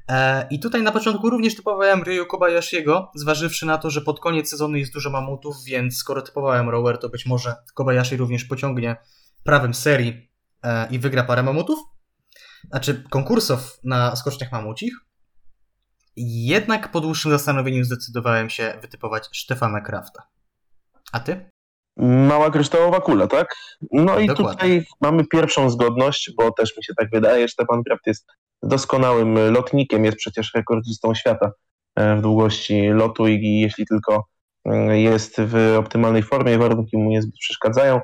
E, 0.09 0.47
I 0.51 0.59
tutaj 0.59 0.81
na 0.83 0.91
początku 0.91 1.29
również 1.29 1.55
typowałem 1.55 2.03
Ryo 2.03 2.25
Kobayashiego, 2.25 3.11
zważywszy 3.15 3.65
na 3.65 3.77
to, 3.77 3.89
że 3.89 4.01
pod 4.01 4.19
koniec 4.19 4.49
sezonu 4.49 4.77
jest 4.77 4.93
dużo 4.93 5.09
mamutów, 5.09 5.55
więc 5.63 5.97
skoro 5.97 6.21
typowałem 6.21 6.69
rower, 6.69 6.97
to 6.97 7.09
być 7.09 7.25
może 7.25 7.55
Kobayashi 7.73 8.17
również 8.17 8.45
pociągnie 8.45 8.95
prawem 9.43 9.73
serii 9.73 10.28
i 10.89 10.99
wygra 10.99 11.23
parę 11.23 11.43
mamutów, 11.43 11.79
znaczy 12.69 13.03
konkursów 13.09 13.79
na 13.83 14.15
skoczniach 14.15 14.51
mamucich. 14.51 14.93
Jednak 16.15 16.91
po 16.91 17.01
dłuższym 17.01 17.31
zastanowieniu 17.31 17.83
zdecydowałem 17.83 18.49
się 18.49 18.73
wytypować 18.81 19.29
Stefana 19.33 19.81
Krafta. 19.81 20.23
A 21.11 21.19
ty? 21.19 21.49
Mała 21.97 22.49
kryształowa 22.51 23.01
kula, 23.01 23.27
tak? 23.27 23.55
No 23.91 24.19
i 24.19 24.27
Dokładnie. 24.27 24.53
tutaj 24.53 24.85
mamy 25.01 25.27
pierwszą 25.27 25.69
zgodność, 25.69 26.31
bo 26.37 26.51
też 26.51 26.77
mi 26.77 26.83
się 26.83 26.93
tak 26.97 27.09
wydaje, 27.11 27.47
Stefan 27.47 27.83
Kraft 27.83 28.07
jest 28.07 28.27
doskonałym 28.63 29.51
lotnikiem, 29.51 30.05
jest 30.05 30.17
przecież 30.17 30.51
rekordzistą 30.55 31.13
świata 31.13 31.51
e, 31.95 32.15
w 32.15 32.21
długości 32.21 32.87
lotu 32.87 33.27
i 33.27 33.59
jeśli 33.59 33.85
tylko 33.85 34.25
mm, 34.65 34.97
jest 34.97 35.35
w 35.41 35.75
optymalnej 35.79 36.23
formie 36.23 36.53
i 36.53 36.57
warunki 36.57 36.97
mu 36.97 37.09
nie 37.09 37.21
przeszkadzają, 37.39 38.01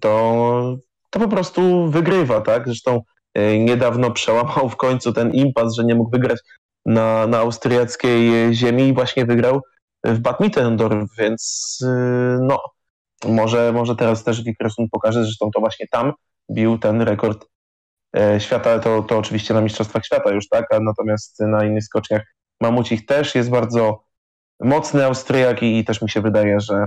to, 0.00 0.76
to 1.12 1.20
po 1.20 1.28
prostu 1.28 1.90
wygrywa, 1.90 2.40
tak? 2.40 2.66
Zresztą 2.66 3.00
e, 3.34 3.58
niedawno 3.58 4.10
przełamał 4.10 4.68
w 4.68 4.76
końcu 4.76 5.12
ten 5.12 5.30
impas, 5.30 5.74
że 5.74 5.84
nie 5.84 5.94
mógł 5.94 6.10
wygrać 6.10 6.40
na, 6.86 7.26
na 7.26 7.38
austriackiej 7.38 8.54
ziemi 8.54 8.88
i 8.88 8.92
właśnie 8.92 9.26
wygrał 9.26 9.60
w 10.04 10.18
Bad 10.18 10.40
Mittendorf, 10.40 11.10
więc 11.18 11.78
y, 11.82 12.38
no, 12.40 12.60
może, 13.24 13.72
może 13.72 13.96
teraz 13.96 14.24
też 14.24 14.42
Wickerson 14.42 14.88
pokaże, 14.90 15.24
zresztą 15.24 15.50
to 15.54 15.60
właśnie 15.60 15.86
tam 15.90 16.12
bił 16.50 16.78
ten 16.78 17.02
rekord 17.02 17.46
e, 18.16 18.40
świata, 18.40 18.78
to, 18.78 19.02
to 19.02 19.18
oczywiście 19.18 19.54
na 19.54 19.60
Mistrzostwach 19.60 20.04
Świata 20.04 20.30
już, 20.30 20.48
tak, 20.48 20.74
a 20.74 20.80
natomiast 20.80 21.40
na 21.40 21.64
innych 21.64 21.84
skoczniach 21.84 22.22
Mamucich 22.60 23.06
też 23.06 23.34
jest 23.34 23.50
bardzo 23.50 24.04
mocny 24.60 25.04
Austriak 25.04 25.62
i, 25.62 25.78
i 25.78 25.84
też 25.84 26.02
mi 26.02 26.10
się 26.10 26.20
wydaje, 26.20 26.60
że 26.60 26.86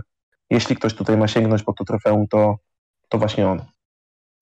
jeśli 0.49 0.75
ktoś 0.75 0.93
tutaj 0.93 1.17
ma 1.17 1.27
sięgnąć 1.27 1.63
po 1.63 1.73
to 1.73 1.85
trofeum, 1.85 2.27
to, 2.27 2.55
to 3.09 3.17
właśnie 3.17 3.47
on. 3.47 3.74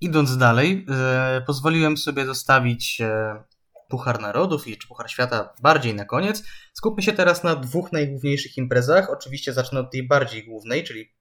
Idąc 0.02 0.38
dalej, 0.38 0.86
e, 0.90 1.42
pozwoliłem 1.48 1.98
sobie 1.98 2.26
zostawić 2.26 3.02
e, 3.02 3.44
Puchar 3.90 4.22
Narodów 4.22 4.68
i 4.68 4.78
czy 4.78 4.88
Puchar 4.88 5.12
Świata 5.12 5.54
bardziej 5.62 5.96
na 5.96 6.06
koniec. 6.06 6.44
Skupmy 6.74 7.04
się 7.04 7.14
teraz 7.14 7.44
na 7.44 7.56
dwóch 7.56 7.92
najgłówniejszych 7.92 8.58
imprezach. 8.58 9.10
Oczywiście 9.10 9.54
zacznę 9.54 9.80
od 9.80 9.92
tej 9.92 10.08
bardziej 10.08 10.46
głównej, 10.46 10.84
czyli 10.84 11.14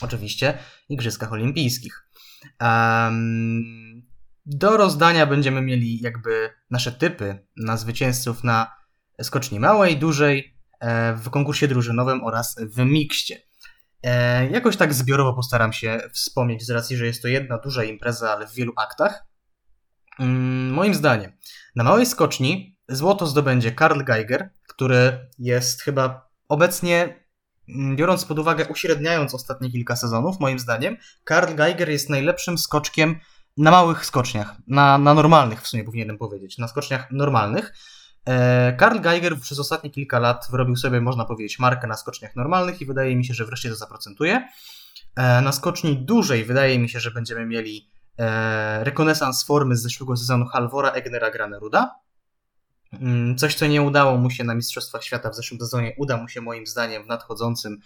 oczywiście 0.00 0.58
Igrzyskach 0.88 1.32
Olimpijskich. 1.32 2.08
Em, 2.58 4.02
do 4.46 4.76
rozdania 4.76 5.26
będziemy 5.26 5.62
mieli 5.62 6.00
jakby 6.00 6.50
nasze 6.70 6.92
typy 6.92 7.46
na 7.56 7.76
zwycięzców 7.76 8.44
na 8.44 8.70
skoczni 9.22 9.60
małej, 9.60 9.96
dużej, 9.96 10.58
e, 10.80 11.14
w 11.14 11.30
konkursie 11.30 11.68
drużynowym 11.68 12.24
oraz 12.24 12.56
w 12.60 12.78
mikście. 12.78 13.42
E, 14.04 14.46
jakoś 14.50 14.76
tak 14.76 14.94
zbiorowo 14.94 15.34
postaram 15.34 15.72
się 15.72 16.00
wspomnieć, 16.12 16.66
z 16.66 16.70
racji, 16.70 16.96
że 16.96 17.06
jest 17.06 17.22
to 17.22 17.28
jedna 17.28 17.58
duża 17.58 17.84
impreza, 17.84 18.30
ale 18.30 18.46
w 18.46 18.54
wielu 18.54 18.72
aktach. 18.76 19.24
Mm, 20.18 20.70
moim 20.72 20.94
zdaniem, 20.94 21.32
na 21.76 21.84
małej 21.84 22.06
skoczni 22.06 22.78
złoto 22.88 23.26
zdobędzie 23.26 23.72
Karl 23.72 24.04
Geiger, 24.04 24.50
który 24.68 25.28
jest 25.38 25.82
chyba 25.82 26.28
obecnie, 26.48 27.24
mm, 27.68 27.96
biorąc 27.96 28.24
pod 28.24 28.38
uwagę, 28.38 28.66
uśredniając 28.68 29.34
ostatnie 29.34 29.70
kilka 29.70 29.96
sezonów, 29.96 30.40
moim 30.40 30.58
zdaniem, 30.58 30.96
Karl 31.24 31.54
Geiger 31.54 31.88
jest 31.90 32.10
najlepszym 32.10 32.58
skoczkiem 32.58 33.20
na 33.56 33.70
małych 33.70 34.06
skoczniach, 34.06 34.56
na, 34.66 34.98
na 34.98 35.14
normalnych 35.14 35.62
w 35.62 35.66
sumie 35.66 35.84
powinienem 35.84 36.18
powiedzieć, 36.18 36.58
na 36.58 36.68
skoczniach 36.68 37.10
normalnych. 37.10 37.74
E, 38.28 38.72
Karl 38.72 39.00
Geiger 39.00 39.40
przez 39.40 39.58
ostatnie 39.58 39.90
kilka 39.90 40.18
lat 40.18 40.46
wyrobił 40.50 40.76
sobie, 40.76 41.00
można 41.00 41.24
powiedzieć, 41.24 41.58
markę 41.58 41.86
na 41.86 41.96
skoczniach 41.96 42.36
normalnych 42.36 42.80
i 42.80 42.86
wydaje 42.86 43.16
mi 43.16 43.24
się, 43.24 43.34
że 43.34 43.44
wreszcie 43.44 43.68
to 43.68 43.74
zaprocentuje. 43.74 44.48
E, 45.16 45.40
Na 45.40 45.52
skoczni 45.52 45.96
dużej 45.96 46.44
wydaje 46.44 46.78
mi 46.78 46.88
się, 46.88 47.00
że 47.00 47.10
będziemy 47.10 47.46
mieli 47.46 47.90
e, 48.18 48.84
rekonesans 48.84 49.44
formy 49.44 49.76
z 49.76 49.82
zeszłego 49.82 50.16
sezonu 50.16 50.46
Halvora 50.46 50.90
Egnera 50.90 51.30
Graneruda. 51.30 51.94
Mm, 52.92 53.36
Coś, 53.38 53.54
co 53.54 53.66
nie 53.66 53.82
udało 53.82 54.16
mu 54.16 54.30
się 54.30 54.44
na 54.44 54.54
Mistrzostwach 54.54 55.04
Świata 55.04 55.30
w 55.30 55.34
zeszłym 55.34 55.60
sezonie, 55.60 55.94
uda 55.98 56.16
mu 56.16 56.28
się 56.28 56.40
moim 56.40 56.66
zdaniem 56.66 57.04
w 57.04 57.06
nadchodzącym 57.06 57.78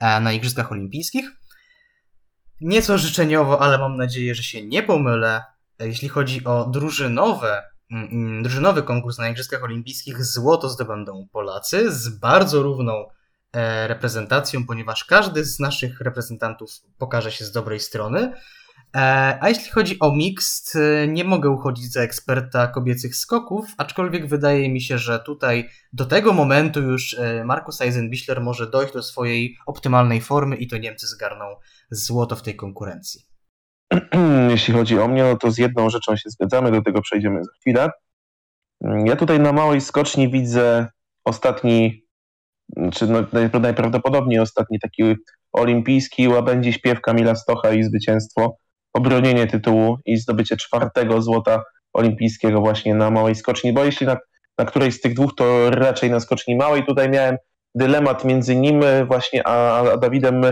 na 0.00 0.32
Igrzyskach 0.32 0.72
Olimpijskich. 0.72 1.30
Nieco 2.60 2.98
życzeniowo, 2.98 3.62
ale 3.62 3.78
mam 3.78 3.96
nadzieję, 3.96 4.34
że 4.34 4.42
się 4.42 4.66
nie 4.66 4.82
pomylę. 4.82 5.44
Jeśli 5.78 6.08
chodzi 6.08 6.44
o 6.44 6.66
drużynowe, 6.66 7.62
drużynowy 8.42 8.82
konkurs 8.82 9.18
na 9.18 9.28
Igrzyskach 9.28 9.64
Olimpijskich, 9.64 10.24
złoto 10.24 10.68
zdobędą 10.68 11.28
Polacy 11.32 11.92
z 11.92 12.08
bardzo 12.08 12.62
równą 12.62 13.06
e, 13.52 13.88
reprezentacją, 13.88 14.66
ponieważ 14.66 15.04
każdy 15.04 15.44
z 15.44 15.60
naszych 15.60 16.00
reprezentantów 16.00 16.70
pokaże 16.98 17.32
się 17.32 17.44
z 17.44 17.52
dobrej 17.52 17.80
strony. 17.80 18.32
E, 18.96 19.38
A 19.40 19.48
jeśli 19.48 19.70
chodzi 19.70 19.98
o 20.00 20.12
mixed, 20.12 20.82
e, 20.82 21.08
nie 21.08 21.24
mogę 21.24 21.50
uchodzić 21.50 21.92
za 21.92 22.00
eksperta 22.00 22.66
kobiecych 22.66 23.16
skoków, 23.16 23.66
aczkolwiek 23.76 24.28
wydaje 24.28 24.68
mi 24.68 24.80
się, 24.80 24.98
że 24.98 25.18
tutaj 25.18 25.68
do 25.92 26.06
tego 26.06 26.32
momentu 26.32 26.82
już 26.82 27.16
Markus 27.44 27.80
Eisenbichler 27.80 28.40
może 28.40 28.70
dojść 28.70 28.92
do 28.92 29.02
swojej 29.02 29.56
optymalnej 29.66 30.20
formy 30.20 30.56
i 30.56 30.68
to 30.68 30.78
Niemcy 30.78 31.06
zgarną 31.06 31.56
złoto 31.90 32.36
w 32.36 32.42
tej 32.42 32.56
konkurencji. 32.56 33.27
Jeśli 34.50 34.74
chodzi 34.74 34.98
o 34.98 35.08
mnie, 35.08 35.22
no 35.22 35.36
to 35.36 35.50
z 35.50 35.58
jedną 35.58 35.90
rzeczą 35.90 36.16
się 36.16 36.30
zgadzamy, 36.30 36.70
do 36.70 36.82
tego 36.82 37.02
przejdziemy 37.02 37.44
za 37.44 37.50
chwilę. 37.60 37.90
Ja 39.04 39.16
tutaj 39.16 39.40
na 39.40 39.52
małej 39.52 39.80
skoczni 39.80 40.30
widzę 40.30 40.86
ostatni, 41.24 42.04
czy 42.92 43.06
no, 43.06 43.22
naj- 43.22 43.60
najprawdopodobniej 43.60 44.40
ostatni 44.40 44.80
taki 44.80 45.16
olimpijski 45.52 46.28
łabędzi 46.28 46.72
śpiew 46.72 47.00
Kamila 47.00 47.34
Stocha 47.34 47.72
i 47.72 47.84
zwycięstwo, 47.84 48.56
obronienie 48.92 49.46
tytułu 49.46 49.98
i 50.04 50.16
zdobycie 50.16 50.56
czwartego 50.56 51.22
złota 51.22 51.62
olimpijskiego 51.92 52.60
właśnie 52.60 52.94
na 52.94 53.10
małej 53.10 53.34
skoczni, 53.34 53.72
bo 53.72 53.84
jeśli 53.84 54.06
na, 54.06 54.16
na 54.58 54.64
którejś 54.64 54.94
z 54.94 55.00
tych 55.00 55.14
dwóch, 55.14 55.34
to 55.36 55.70
raczej 55.70 56.10
na 56.10 56.20
skoczni 56.20 56.56
małej. 56.56 56.84
Tutaj 56.84 57.10
miałem 57.10 57.36
dylemat 57.74 58.24
między 58.24 58.56
nim 58.56 58.80
właśnie 59.06 59.46
a, 59.46 59.78
a 59.92 59.96
Dawidem 59.96 60.42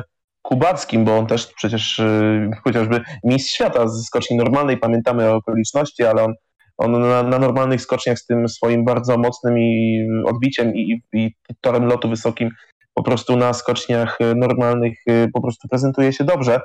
Kubackim, 0.47 1.05
bo 1.05 1.19
on 1.19 1.27
też 1.27 1.47
przecież 1.47 1.99
y, 1.99 2.51
chociażby 2.65 3.01
mistrz 3.25 3.55
świata 3.55 3.89
z 3.89 4.05
skoczni 4.05 4.37
normalnej, 4.37 4.79
pamiętamy 4.79 5.31
okoliczności, 5.31 6.05
ale 6.05 6.25
on, 6.25 6.35
on 6.77 7.01
na, 7.01 7.23
na 7.23 7.39
normalnych 7.39 7.81
skoczniach 7.81 8.19
z 8.19 8.27
tym 8.27 8.49
swoim 8.49 8.85
bardzo 8.85 9.19
mocnym 9.19 9.59
i 9.59 10.07
odbiciem 10.27 10.75
i, 10.75 11.03
i 11.13 11.35
torem 11.61 11.87
lotu 11.87 12.09
wysokim 12.09 12.51
po 12.95 13.03
prostu 13.03 13.37
na 13.37 13.53
skoczniach 13.53 14.19
y, 14.21 14.35
normalnych 14.35 14.99
y, 15.09 15.29
po 15.33 15.43
prostu 15.43 15.69
prezentuje 15.69 16.13
się 16.13 16.25
dobrze. 16.25 16.61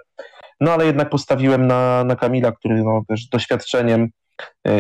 No 0.59 0.71
ale 0.71 0.85
jednak 0.85 1.09
postawiłem 1.09 1.67
na, 1.67 2.03
na 2.03 2.15
Kamila, 2.15 2.51
który 2.51 2.83
no, 2.83 3.01
też 3.07 3.27
doświadczeniem 3.27 4.09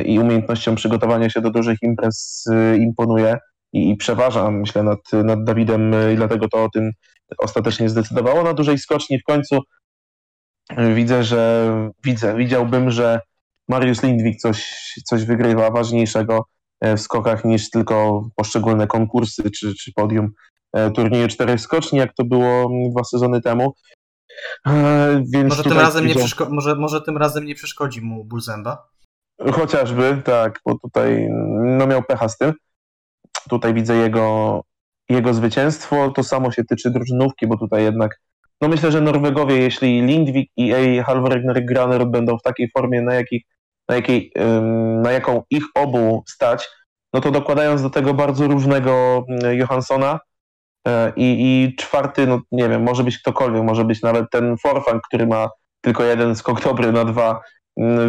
i 0.05 0.19
umiejętnością 0.19 0.75
przygotowania 0.75 1.29
się 1.29 1.41
do 1.41 1.51
dużych 1.51 1.77
imprez 1.81 2.45
imponuje 2.79 3.37
i, 3.73 3.89
i 3.89 3.97
przeważa, 3.97 4.51
myślę, 4.51 4.83
nad, 4.83 4.99
nad 5.23 5.43
Dawidem 5.43 5.95
i 6.13 6.15
dlatego 6.15 6.47
to 6.49 6.63
o 6.63 6.69
tym 6.69 6.91
ostatecznie 7.37 7.89
zdecydowało. 7.89 8.43
Na 8.43 8.53
dużej 8.53 8.77
skoczni 8.77 9.19
w 9.19 9.23
końcu 9.23 9.59
y, 10.79 10.93
widzę, 10.93 11.23
że 11.23 11.71
widzę, 12.03 12.35
widziałbym, 12.37 12.91
że 12.91 13.21
Mariusz 13.69 14.03
Lindwik 14.03 14.39
coś, 14.39 14.65
coś 15.05 15.25
wygrywa 15.25 15.71
ważniejszego 15.71 16.45
e, 16.81 16.97
w 16.97 17.01
skokach 17.01 17.45
niż 17.45 17.69
tylko 17.69 18.23
poszczególne 18.35 18.87
konkursy 18.87 19.51
czy, 19.51 19.75
czy 19.75 19.93
podium 19.93 20.31
e, 20.73 20.91
turnieju 20.91 21.27
czterech 21.27 21.61
skoczni, 21.61 21.99
jak 21.99 22.13
to 22.13 22.23
było 22.23 22.71
mm, 22.71 22.91
dwa 22.91 23.03
sezony 23.03 23.41
temu. 23.41 23.73
E, 24.67 25.23
Więc 25.33 25.49
Może 25.49 25.63
tym, 25.63 25.73
razem 25.73 26.07
nie 26.07 26.15
przeszko- 26.15 26.49
może, 26.49 26.75
może 26.75 27.01
tym 27.01 27.17
razem 27.17 27.45
nie 27.45 27.55
przeszkodzi 27.55 28.01
mu 28.01 28.25
ból 28.25 28.41
zęba? 28.41 28.89
Chociażby, 29.51 30.21
tak, 30.25 30.59
bo 30.65 30.79
tutaj 30.79 31.27
no 31.63 31.87
miał 31.87 32.03
pecha 32.03 32.29
z 32.29 32.37
tym. 32.37 32.53
Tutaj 33.49 33.73
widzę 33.73 33.95
jego, 33.95 34.61
jego 35.11 35.33
zwycięstwo. 35.33 36.11
To 36.11 36.23
samo 36.23 36.51
się 36.51 36.63
tyczy 36.63 36.91
drużynówki, 36.91 37.47
bo 37.47 37.57
tutaj 37.57 37.83
jednak, 37.83 38.19
no 38.61 38.67
myślę, 38.67 38.91
że 38.91 39.01
Norwegowie, 39.01 39.57
jeśli 39.57 40.01
Lindvik 40.01 40.51
i 40.57 40.73
Ej 40.73 41.03
Halvregner 41.03 41.65
Graner 41.65 42.07
będą 42.07 42.37
w 42.37 42.41
takiej 42.41 42.69
formie, 42.69 43.01
na, 43.01 43.13
jakiej, 43.13 43.45
na, 43.89 43.95
jakiej, 43.95 44.31
na 45.03 45.11
jaką 45.11 45.43
ich 45.49 45.63
obu 45.75 46.23
stać, 46.27 46.69
no 47.13 47.21
to 47.21 47.31
dokładając 47.31 47.81
do 47.81 47.89
tego 47.89 48.13
bardzo 48.13 48.47
różnego 48.47 49.25
mm, 49.29 49.57
Johanssona 49.57 50.19
e, 50.87 51.13
i, 51.15 51.37
i 51.39 51.75
czwarty, 51.75 52.27
no 52.27 52.39
nie 52.51 52.69
wiem, 52.69 52.83
może 52.83 53.03
być 53.03 53.19
ktokolwiek, 53.19 53.63
może 53.63 53.85
być 53.85 54.01
nawet 54.01 54.25
ten 54.31 54.57
Forfang, 54.57 55.03
który 55.07 55.27
ma 55.27 55.49
tylko 55.81 56.03
jeden 56.03 56.35
skok 56.35 56.63
dobry 56.63 56.91
na 56.91 57.05
dwa, 57.05 57.41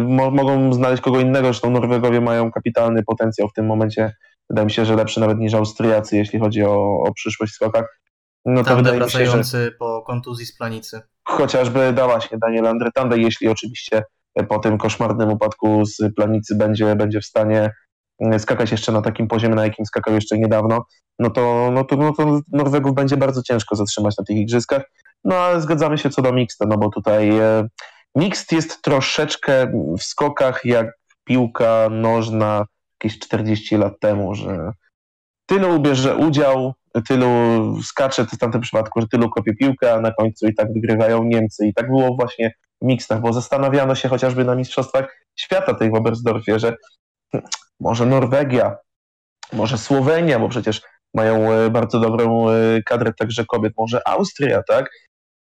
Mo- 0.03 0.31
mogą 0.31 0.73
znaleźć 0.73 1.03
kogo 1.03 1.19
innego, 1.19 1.47
zresztą 1.47 1.69
Norwegowie 1.69 2.21
mają 2.21 2.51
kapitalny 2.51 3.03
potencjał 3.03 3.49
w 3.49 3.53
tym 3.53 3.65
momencie. 3.65 4.13
Wydaje 4.49 4.65
mi 4.65 4.71
się, 4.71 4.85
że 4.85 4.95
lepszy 4.95 5.19
nawet 5.19 5.37
niż 5.37 5.53
Austriacy, 5.53 6.17
jeśli 6.17 6.39
chodzi 6.39 6.63
o, 6.63 7.03
o 7.07 7.13
przyszłość 7.13 7.53
w 7.53 7.55
skokach. 7.55 7.99
No 8.45 8.63
to 8.63 8.75
wydaje 8.75 8.99
mi 8.99 9.03
się, 9.03 9.09
że 9.09 9.17
wracający 9.17 9.75
po 9.79 10.01
kontuzji 10.01 10.45
z 10.45 10.57
planicy. 10.57 11.01
chociażby 11.23 11.93
dała 11.93 12.21
się 12.21 12.37
Daniel 12.37 12.67
Andretande, 12.67 13.17
jeśli 13.17 13.47
oczywiście 13.47 14.03
po 14.49 14.59
tym 14.59 14.77
koszmarnym 14.77 15.29
upadku 15.29 15.85
z 15.85 16.15
planicy 16.15 16.55
będzie, 16.55 16.95
będzie 16.95 17.21
w 17.21 17.25
stanie 17.25 17.71
mm, 18.19 18.39
skakać 18.39 18.71
jeszcze 18.71 18.91
na 18.91 19.01
takim 19.01 19.27
poziomie, 19.27 19.55
na 19.55 19.63
jakim 19.63 19.85
skakał 19.85 20.13
jeszcze 20.13 20.37
niedawno, 20.37 20.85
no 21.19 21.29
to, 21.29 21.69
no 21.73 21.83
to, 21.83 21.95
no 21.95 22.13
to 22.13 22.39
Norwegów 22.51 22.95
będzie 22.95 23.17
bardzo 23.17 23.43
ciężko 23.43 23.75
zatrzymać 23.75 24.17
na 24.17 24.23
tych 24.23 24.37
igrzyskach. 24.37 24.83
No 25.23 25.35
ale 25.35 25.61
zgadzamy 25.61 25.97
się 25.97 26.09
co 26.09 26.21
do 26.21 26.33
mixta, 26.33 26.65
no 26.69 26.77
bo 26.77 26.89
tutaj 26.89 27.39
e, 27.39 27.67
mixt 28.15 28.51
jest 28.51 28.81
troszeczkę 28.81 29.71
w 29.99 30.03
skokach 30.03 30.65
jak 30.65 30.87
piłka 31.23 31.87
nożna 31.91 32.65
jakieś 33.03 33.19
40 33.19 33.77
lat 33.77 33.99
temu, 33.99 34.35
że 34.35 34.71
tylu 35.45 35.79
bierze 35.79 36.15
udział, 36.15 36.73
tylu 37.07 37.27
skacze, 37.83 38.25
to 38.25 38.35
w 38.35 38.39
tamtym 38.39 38.61
przypadku, 38.61 39.01
że 39.01 39.07
tylu 39.07 39.29
kopie 39.29 39.55
piłkę, 39.55 39.93
a 39.93 40.01
na 40.01 40.11
końcu 40.11 40.47
i 40.47 40.55
tak 40.55 40.73
wygrywają 40.73 41.23
Niemcy. 41.23 41.67
I 41.67 41.73
tak 41.73 41.87
było 41.87 42.15
właśnie 42.15 42.53
w 42.81 42.85
mixtach, 42.85 43.21
bo 43.21 43.33
zastanawiano 43.33 43.95
się 43.95 44.09
chociażby 44.09 44.45
na 44.45 44.55
Mistrzostwach 44.55 45.25
Świata 45.35 45.73
tej 45.73 45.91
w 45.91 45.95
Oberstdorfie, 45.95 46.59
że 46.59 46.75
może 47.79 48.05
Norwegia, 48.05 48.77
może 49.53 49.77
Słowenia, 49.77 50.39
bo 50.39 50.49
przecież 50.49 50.81
mają 51.13 51.51
e, 51.51 51.69
bardzo 51.69 51.99
dobrą 51.99 52.49
e, 52.49 52.81
kadrę 52.85 53.13
także 53.13 53.45
kobiet, 53.45 53.73
może 53.77 54.07
Austria, 54.07 54.63
tak? 54.67 54.89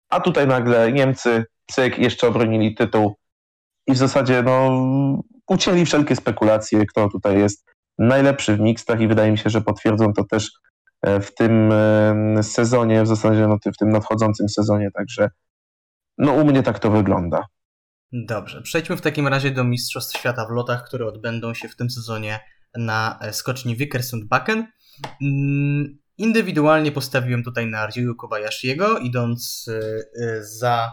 A 0.08 0.20
tutaj 0.20 0.46
nagle 0.46 0.92
Niemcy, 0.92 1.44
cyk, 1.70 1.98
jeszcze 1.98 2.28
obronili 2.28 2.74
tytuł 2.74 3.16
i 3.86 3.92
w 3.92 3.96
zasadzie 3.96 4.42
no, 4.42 4.82
ucięli 5.48 5.86
wszelkie 5.86 6.16
spekulacje, 6.16 6.86
kto 6.86 7.08
tutaj 7.08 7.38
jest 7.38 7.64
najlepszy 7.98 8.56
w 8.56 8.60
mixtach 8.60 9.00
i 9.00 9.08
wydaje 9.08 9.32
mi 9.32 9.38
się, 9.38 9.50
że 9.50 9.60
potwierdzą 9.60 10.12
to 10.12 10.24
też 10.24 10.50
e, 11.02 11.20
w 11.20 11.34
tym 11.34 11.72
e, 11.72 12.42
sezonie, 12.42 13.02
w 13.02 13.06
zasadzie 13.06 13.46
no, 13.46 13.58
w 13.74 13.76
tym 13.76 13.88
nadchodzącym 13.90 14.48
sezonie, 14.48 14.90
także 14.94 15.30
no 16.18 16.32
u 16.32 16.44
mnie 16.44 16.62
tak 16.62 16.78
to 16.78 16.90
wygląda. 16.90 17.46
Dobrze, 18.12 18.62
przejdźmy 18.62 18.96
w 18.96 19.00
takim 19.00 19.28
razie 19.28 19.50
do 19.50 19.64
Mistrzostw 19.64 20.18
Świata 20.18 20.46
w 20.46 20.50
lotach, 20.50 20.84
które 20.84 21.06
odbędą 21.06 21.54
się 21.54 21.68
w 21.68 21.76
tym 21.76 21.90
sezonie 21.90 22.40
na 22.76 23.18
e, 23.22 23.32
skoczni 23.32 23.76
Vickersund-Bakken. 23.76 24.64
Mm, 25.22 25.98
Indywidualnie 26.18 26.92
postawiłem 26.92 27.42
tutaj 27.42 27.66
na 27.66 27.86
Ryu 27.86 28.14
Kobayashiego, 28.14 28.98
idąc 28.98 29.70
za 30.40 30.92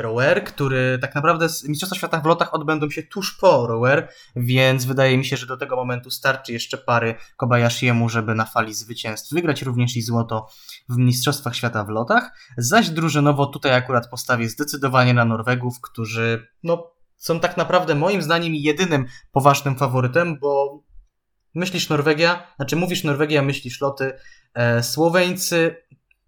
rower, 0.00 0.44
który 0.44 0.98
tak 0.98 1.14
naprawdę 1.14 1.48
z 1.48 1.68
Mistrzostwa 1.68 1.96
Świata 1.96 2.20
w 2.20 2.26
lotach 2.26 2.54
odbędą 2.54 2.90
się 2.90 3.02
tuż 3.02 3.36
po 3.36 3.66
rower, 3.66 4.08
więc 4.36 4.84
wydaje 4.84 5.18
mi 5.18 5.24
się, 5.24 5.36
że 5.36 5.46
do 5.46 5.56
tego 5.56 5.76
momentu 5.76 6.10
starczy 6.10 6.52
jeszcze 6.52 6.78
pary 6.78 7.14
Kobayashiemu, 7.36 8.08
żeby 8.08 8.34
na 8.34 8.44
fali 8.44 8.74
zwycięstw 8.74 9.32
wygrać 9.32 9.62
również 9.62 9.96
i 9.96 10.02
złoto 10.02 10.48
w 10.88 10.96
Mistrzostwach 10.96 11.56
Świata 11.56 11.84
w 11.84 11.88
lotach. 11.88 12.30
Zaś 12.58 12.90
drużynowo 12.90 13.46
tutaj 13.46 13.74
akurat 13.74 14.10
postawię 14.10 14.48
zdecydowanie 14.48 15.14
na 15.14 15.24
Norwegów, 15.24 15.80
którzy 15.80 16.46
no, 16.62 16.90
są 17.16 17.40
tak 17.40 17.56
naprawdę 17.56 17.94
moim 17.94 18.22
zdaniem 18.22 18.54
jedynym 18.54 19.06
poważnym 19.32 19.76
faworytem, 19.76 20.38
bo 20.38 20.82
myślisz 21.54 21.88
Norwegia, 21.88 22.46
znaczy 22.56 22.76
mówisz 22.76 23.04
Norwegia, 23.04 23.42
myślisz 23.42 23.80
loty, 23.80 24.12
e, 24.54 24.82
Słoweńcy 24.82 25.76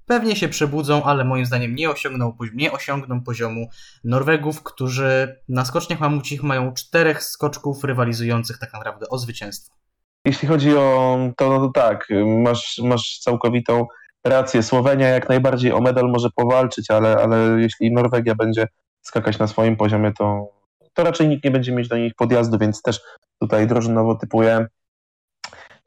pewnie 0.09 0.37
się 0.37 0.49
przebudzą, 0.49 1.05
ale 1.05 1.25
moim 1.25 1.47
zdaniem 1.47 1.75
nie 1.75 1.91
osiągną, 1.91 2.37
nie 2.55 2.73
osiągną 2.73 3.21
poziomu 3.21 3.69
Norwegów, 4.05 4.63
którzy 4.63 5.41
na 5.49 5.65
skoczniach 5.65 6.01
mamucich 6.01 6.43
mają 6.43 6.75
czterech 6.75 7.23
skoczków 7.23 7.85
rywalizujących 7.85 8.59
tak 8.59 8.73
naprawdę 8.73 9.09
o 9.09 9.19
zwycięstwo. 9.19 9.77
Jeśli 10.25 10.49
chodzi 10.49 10.77
o 10.77 11.19
to, 11.37 11.49
no 11.49 11.59
to 11.59 11.73
tak, 11.73 12.09
masz, 12.27 12.81
masz 12.85 13.19
całkowitą 13.19 13.87
rację. 14.25 14.63
Słowenia 14.63 15.09
jak 15.09 15.29
najbardziej 15.29 15.73
o 15.73 15.81
medal 15.81 16.11
może 16.11 16.29
powalczyć, 16.35 16.91
ale, 16.91 17.17
ale 17.17 17.61
jeśli 17.61 17.93
Norwegia 17.93 18.35
będzie 18.35 18.69
skakać 19.03 19.39
na 19.39 19.47
swoim 19.47 19.77
poziomie, 19.77 20.13
to, 20.19 20.49
to 20.95 21.05
raczej 21.05 21.29
nikt 21.29 21.45
nie 21.45 21.51
będzie 21.51 21.73
mieć 21.73 21.89
do 21.89 21.97
nich 21.97 22.15
podjazdu, 22.15 22.59
więc 22.59 22.83
też 22.83 23.01
tutaj 23.41 23.67
drużynowo 23.67 24.15
typuję, 24.15 24.67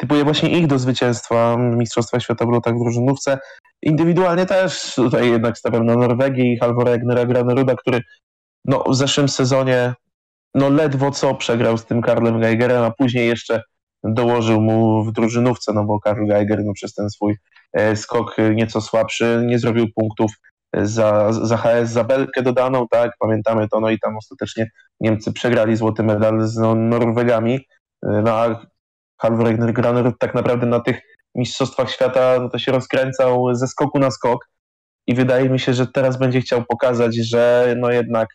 typuję 0.02 0.24
właśnie 0.24 0.49
ich 0.49 0.68
do 0.68 0.80
zwycięstwa 0.80 1.58
Mistrzostwa 1.58 2.20
Świata 2.20 2.45
w 2.45 2.49
lotach 2.49 2.76
w 2.76 2.80
drużynówce. 2.80 3.39
Indywidualnie 3.82 4.45
też 4.45 4.95
tutaj 4.95 5.32
jednak 5.32 5.58
stawiam 5.58 5.86
na 5.86 5.95
Norwegię 5.95 6.54
i 6.54 6.58
Halvora 6.58 6.91
Egnera 6.91 7.26
Graneruda, 7.26 7.76
który 7.76 8.02
no, 8.66 8.84
w 8.89 8.95
zeszłym 8.95 9.30
sezonie 9.30 9.93
no, 10.56 10.70
ledwo 10.70 11.12
co 11.12 11.36
przegrał 11.36 11.78
z 11.78 11.86
tym 11.86 12.02
Karlem 12.02 12.39
Geigerem, 12.39 12.84
a 12.84 12.91
później 12.91 13.28
jeszcze 13.28 13.62
dołożył 14.04 14.62
mu 14.62 15.04
w 15.04 15.12
drużynówce, 15.12 15.74
no 15.74 15.84
bo 15.84 15.99
Karl 15.99 16.28
Geiger 16.28 16.64
no, 16.66 16.74
przez 16.74 16.93
ten 16.93 17.10
swój 17.10 17.38
e, 17.74 17.95
skok 17.95 18.36
nieco 18.56 18.82
słabszy 18.82 19.43
nie 19.45 19.60
zrobił 19.60 19.88
punktów 19.95 20.32
za, 20.74 21.34
za 21.34 21.58
HS, 21.58 21.89
za 21.89 22.04
belkę 22.04 22.41
dodaną, 22.41 22.88
tak, 22.88 23.12
pamiętamy 23.20 23.68
to, 23.70 23.80
no 23.80 23.89
i 23.89 23.99
tam 23.99 24.18
ostatecznie 24.18 24.70
Niemcy 24.99 25.34
przegrali 25.34 25.76
złoty 25.76 26.04
medal 26.04 26.47
z 26.47 26.58
no, 26.58 26.76
Norwegami, 26.76 27.60
E, 28.06 28.22
no 28.22 28.32
a 28.32 28.66
Halvor 29.22 29.74
Graner 29.74 30.12
tak 30.20 30.36
naprawdę 30.36 30.66
na 30.66 30.80
tych 30.80 31.02
mistrzostwach 31.36 31.92
świata 31.92 32.40
no, 32.42 32.50
to 32.50 32.60
się 32.60 32.72
rozkręcał 32.72 33.56
ze 33.56 33.68
skoku 33.68 34.00
na 34.00 34.12
skok 34.12 34.50
i 35.08 35.16
wydaje 35.16 35.50
mi 35.50 35.60
się, 35.60 35.74
że 35.74 35.88
teraz 35.88 36.18
będzie 36.18 36.42
chciał 36.42 36.66
pokazać, 36.66 37.16
że 37.16 37.76
no 37.78 37.92
jednak 37.92 38.28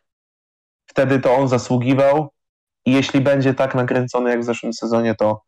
wtedy 0.86 1.20
to 1.20 1.34
on 1.34 1.48
zasługiwał 1.48 2.28
i 2.86 2.92
jeśli 2.92 3.20
będzie 3.20 3.54
tak 3.54 3.74
nakręcony 3.74 4.30
jak 4.30 4.40
w 4.40 4.44
zeszłym 4.44 4.72
sezonie, 4.72 5.14
to, 5.14 5.42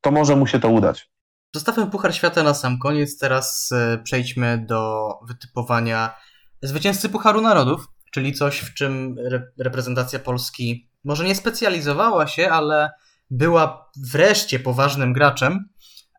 to 0.00 0.10
może 0.10 0.36
mu 0.36 0.46
się 0.46 0.60
to 0.60 0.68
udać. 0.68 1.10
Zostawmy 1.54 1.86
Puchar 1.86 2.14
Świata 2.14 2.42
na 2.42 2.54
sam 2.54 2.78
koniec. 2.78 3.18
Teraz 3.18 3.72
e, 3.72 3.98
przejdźmy 3.98 4.64
do 4.66 5.08
wytypowania 5.28 6.14
zwycięzcy 6.62 7.08
Pucharu 7.08 7.40
Narodów, 7.40 7.86
czyli 8.12 8.32
coś, 8.32 8.60
w 8.60 8.74
czym 8.74 9.16
re- 9.18 9.52
reprezentacja 9.58 10.18
Polski 10.18 10.90
może 11.04 11.24
nie 11.24 11.34
specjalizowała 11.34 12.26
się, 12.26 12.50
ale 12.50 12.90
była 13.30 13.90
wreszcie 13.96 14.58
poważnym 14.58 15.12
graczem. 15.12 15.68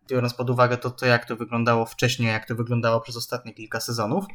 biorąc 0.09 0.33
pod 0.33 0.49
uwagę 0.49 0.77
to, 0.77 0.91
to, 0.91 1.05
jak 1.05 1.25
to 1.25 1.35
wyglądało 1.35 1.85
wcześniej, 1.85 2.29
jak 2.29 2.47
to 2.47 2.55
wyglądało 2.55 3.01
przez 3.01 3.17
ostatnie 3.17 3.53
kilka 3.53 3.79
sezonów. 3.79 4.25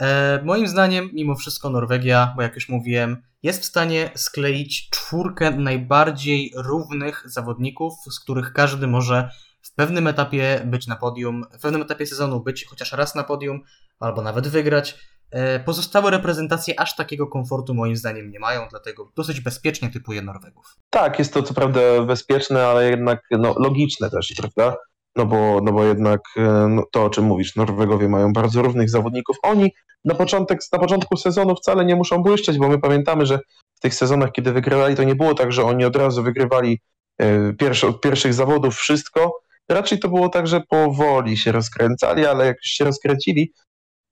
E, 0.00 0.40
moim 0.44 0.68
zdaniem, 0.68 1.10
mimo 1.12 1.34
wszystko, 1.34 1.70
Norwegia, 1.70 2.32
bo 2.36 2.42
jak 2.42 2.54
już 2.54 2.68
mówiłem, 2.68 3.22
jest 3.42 3.62
w 3.62 3.64
stanie 3.64 4.10
skleić 4.14 4.90
czwórkę 4.90 5.50
najbardziej 5.50 6.52
równych 6.56 7.22
zawodników, 7.26 7.94
z 8.10 8.20
których 8.20 8.52
każdy 8.52 8.86
może 8.86 9.30
w 9.62 9.74
pewnym 9.74 10.06
etapie 10.06 10.62
być 10.64 10.86
na 10.86 10.96
podium, 10.96 11.44
w 11.58 11.62
pewnym 11.62 11.82
etapie 11.82 12.06
sezonu 12.06 12.40
być 12.40 12.64
chociaż 12.64 12.92
raz 12.92 13.14
na 13.14 13.24
podium, 13.24 13.60
albo 14.00 14.22
nawet 14.22 14.48
wygrać. 14.48 14.98
E, 15.32 15.60
pozostałe 15.60 16.10
reprezentacje 16.10 16.80
aż 16.80 16.96
takiego 16.96 17.26
komfortu 17.26 17.74
moim 17.74 17.96
zdaniem 17.96 18.30
nie 18.30 18.38
mają, 18.40 18.66
dlatego 18.70 19.10
dosyć 19.16 19.40
bezpiecznie 19.40 19.90
typuję 19.90 20.22
Norwegów. 20.22 20.76
Tak, 20.90 21.18
jest 21.18 21.34
to 21.34 21.42
co 21.42 21.54
prawda 21.54 21.80
bezpieczne, 22.06 22.66
ale 22.66 22.90
jednak 22.90 23.20
no, 23.30 23.54
logiczne 23.58 24.10
też, 24.10 24.34
prawda? 24.36 24.76
No 25.16 25.26
bo, 25.26 25.60
no 25.62 25.72
bo 25.72 25.84
jednak 25.84 26.20
e, 26.36 26.68
no, 26.68 26.82
to, 26.92 27.04
o 27.04 27.10
czym 27.10 27.24
mówisz, 27.24 27.56
Norwegowie 27.56 28.08
mają 28.08 28.32
bardzo 28.32 28.62
równych 28.62 28.90
zawodników. 28.90 29.36
Oni 29.42 29.70
na, 30.04 30.14
początek, 30.14 30.60
na 30.72 30.78
początku 30.78 31.16
sezonu 31.16 31.56
wcale 31.56 31.84
nie 31.84 31.96
muszą 31.96 32.22
błyszczeć, 32.22 32.58
bo 32.58 32.68
my 32.68 32.78
pamiętamy, 32.78 33.26
że 33.26 33.38
w 33.74 33.80
tych 33.80 33.94
sezonach, 33.94 34.32
kiedy 34.32 34.52
wygrywali, 34.52 34.96
to 34.96 35.04
nie 35.04 35.14
było 35.14 35.34
tak, 35.34 35.52
że 35.52 35.64
oni 35.64 35.84
od 35.84 35.96
razu 35.96 36.22
wygrywali 36.22 36.80
e, 37.18 37.52
pierwszy, 37.52 37.86
od 37.86 38.00
pierwszych 38.00 38.34
zawodów 38.34 38.76
wszystko. 38.76 39.32
Raczej 39.68 39.98
to 39.98 40.08
było 40.08 40.28
tak, 40.28 40.46
że 40.46 40.60
powoli 40.68 41.36
się 41.36 41.52
rozkręcali, 41.52 42.26
ale 42.26 42.46
jak 42.46 42.56
już 42.56 42.66
się 42.66 42.84
rozkręcili, 42.84 43.52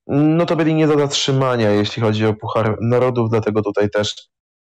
no 0.09 0.45
to 0.45 0.55
byli 0.55 0.75
nie 0.75 0.87
do 0.87 0.99
zatrzymania, 0.99 1.71
jeśli 1.71 2.01
chodzi 2.01 2.25
o 2.25 2.33
Puchar 2.33 2.77
Narodów, 2.81 3.29
dlatego 3.29 3.61
tutaj 3.61 3.89
też 3.89 4.29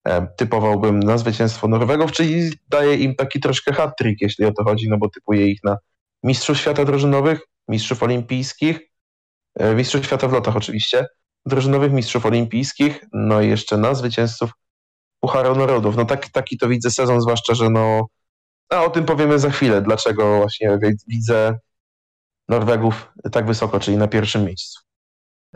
e, 0.08 0.28
typowałbym 0.38 1.00
na 1.00 1.18
zwycięstwo 1.18 1.68
Norwegów, 1.68 2.12
czyli 2.12 2.52
daje 2.70 2.96
im 2.96 3.16
taki 3.16 3.40
troszkę 3.40 3.74
hat-trick, 3.74 4.22
jeśli 4.22 4.46
o 4.46 4.52
to 4.52 4.64
chodzi, 4.64 4.90
no 4.90 4.98
bo 4.98 5.10
typuje 5.10 5.48
ich 5.48 5.60
na 5.64 5.78
mistrzów 6.24 6.58
świata 6.58 6.86
drużynowych, 6.86 7.40
mistrzów 7.68 8.04
olimpijskich, 8.04 8.80
e, 9.60 9.76
mistrzów 9.76 10.06
świata 10.06 10.28
w 10.28 10.34
lotach 10.34 10.56
oczywiście, 10.56 11.06
drużynowych 11.46 11.92
mistrzów 11.92 12.26
olimpijskich, 12.26 13.06
no 13.14 13.42
i 13.42 13.48
jeszcze 13.48 13.78
na 13.78 13.94
zwycięzców 13.94 14.52
Pucharu 15.20 15.56
Narodów. 15.56 15.96
No 15.96 16.06
tak, 16.06 16.30
taki 16.30 16.58
to 16.58 16.68
widzę 16.68 16.92
sezon, 16.92 17.22
zwłaszcza, 17.22 17.54
że 17.56 17.70
no, 17.70 18.06
a 18.70 18.84
o 18.84 18.90
tym 18.90 19.06
powiemy 19.06 19.40
za 19.40 19.50
chwilę, 19.50 19.82
dlaczego 19.82 20.38
właśnie 20.38 20.80
widzę 21.08 21.60
Norwegów 22.50 23.12
tak 23.32 23.46
wysoko, 23.46 23.80
czyli 23.80 23.98
na 23.98 24.08
pierwszym 24.08 24.46
miejscu. 24.46 24.87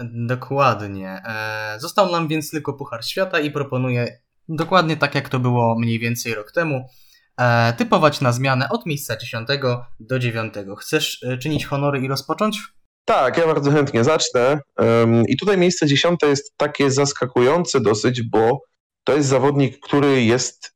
Dokładnie. 0.04 1.22
E, 1.26 1.80
został 1.80 2.12
nam 2.12 2.28
więc 2.28 2.52
tylko 2.52 2.74
Puchar 2.74 3.06
Świata 3.06 3.40
i 3.40 3.52
proponuję 3.52 4.22
dokładnie 4.50 4.98
tak, 4.98 5.16
jak 5.16 5.30
to 5.30 5.40
było 5.40 5.80
mniej 5.80 6.00
więcej 6.00 6.34
rok 6.34 6.52
temu, 6.52 6.86
e, 7.38 7.74
typować 7.74 8.22
na 8.22 8.32
zmianę 8.32 8.70
od 8.70 8.86
miejsca 8.86 9.18
10 9.18 9.48
do 10.00 10.20
9. 10.20 10.54
Chcesz 10.80 11.24
e, 11.24 11.38
czynić 11.38 11.66
honory 11.66 12.00
i 12.00 12.08
rozpocząć? 12.08 12.60
Tak, 13.06 13.38
ja 13.38 13.48
bardzo 13.48 13.72
chętnie 13.72 14.04
zacznę. 14.04 14.60
I 15.28 15.38
tutaj 15.38 15.58
miejsce 15.58 15.88
10 15.88 16.20
jest 16.24 16.58
takie 16.58 16.92
zaskakujące 16.92 17.82
dosyć, 17.82 18.22
bo 18.22 18.62
to 19.04 19.16
jest 19.16 19.30
zawodnik, 19.30 19.80
który 19.80 20.24
jest, 20.24 20.76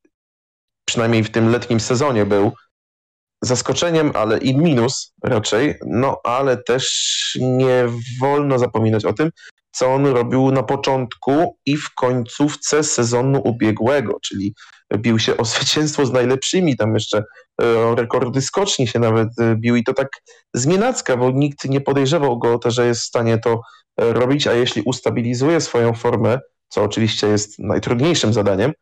przynajmniej 0.85 1.23
w 1.23 1.31
tym 1.31 1.49
letnim 1.49 1.79
sezonie 1.79 2.25
był, 2.25 2.51
zaskoczeniem, 3.41 4.11
ale 4.13 4.37
i 4.37 4.57
minus 4.57 5.13
raczej, 5.23 5.75
no 5.85 6.19
ale 6.23 6.57
też 6.57 7.37
nie 7.41 7.85
wolno 8.21 8.59
zapominać 8.59 9.05
o 9.05 9.13
tym, 9.13 9.29
co 9.71 9.93
on 9.93 10.05
robił 10.05 10.51
na 10.51 10.63
początku 10.63 11.57
i 11.65 11.77
w 11.77 11.93
końcówce 11.95 12.83
sezonu 12.83 13.41
ubiegłego, 13.43 14.17
czyli 14.23 14.53
bił 14.97 15.19
się 15.19 15.37
o 15.37 15.45
zwycięstwo 15.45 16.05
z 16.05 16.11
najlepszymi, 16.11 16.77
tam 16.77 16.93
jeszcze 16.93 17.17
e, 17.17 17.95
rekordy 17.95 18.41
skoczni 18.41 18.87
się 18.87 18.99
nawet 18.99 19.29
e, 19.39 19.55
bił 19.55 19.75
i 19.75 19.83
to 19.83 19.93
tak 19.93 20.07
znienacka, 20.53 21.17
bo 21.17 21.31
nikt 21.31 21.65
nie 21.65 21.81
podejrzewał 21.81 22.39
go 22.39 22.59
to, 22.59 22.71
że 22.71 22.87
jest 22.87 23.01
w 23.01 23.05
stanie 23.05 23.37
to 23.37 23.61
e, 24.01 24.13
robić, 24.13 24.47
a 24.47 24.53
jeśli 24.53 24.81
ustabilizuje 24.81 25.61
swoją 25.61 25.93
formę, 25.93 26.39
co 26.69 26.83
oczywiście 26.83 27.27
jest 27.27 27.59
najtrudniejszym 27.59 28.33
zadaniem, 28.33 28.73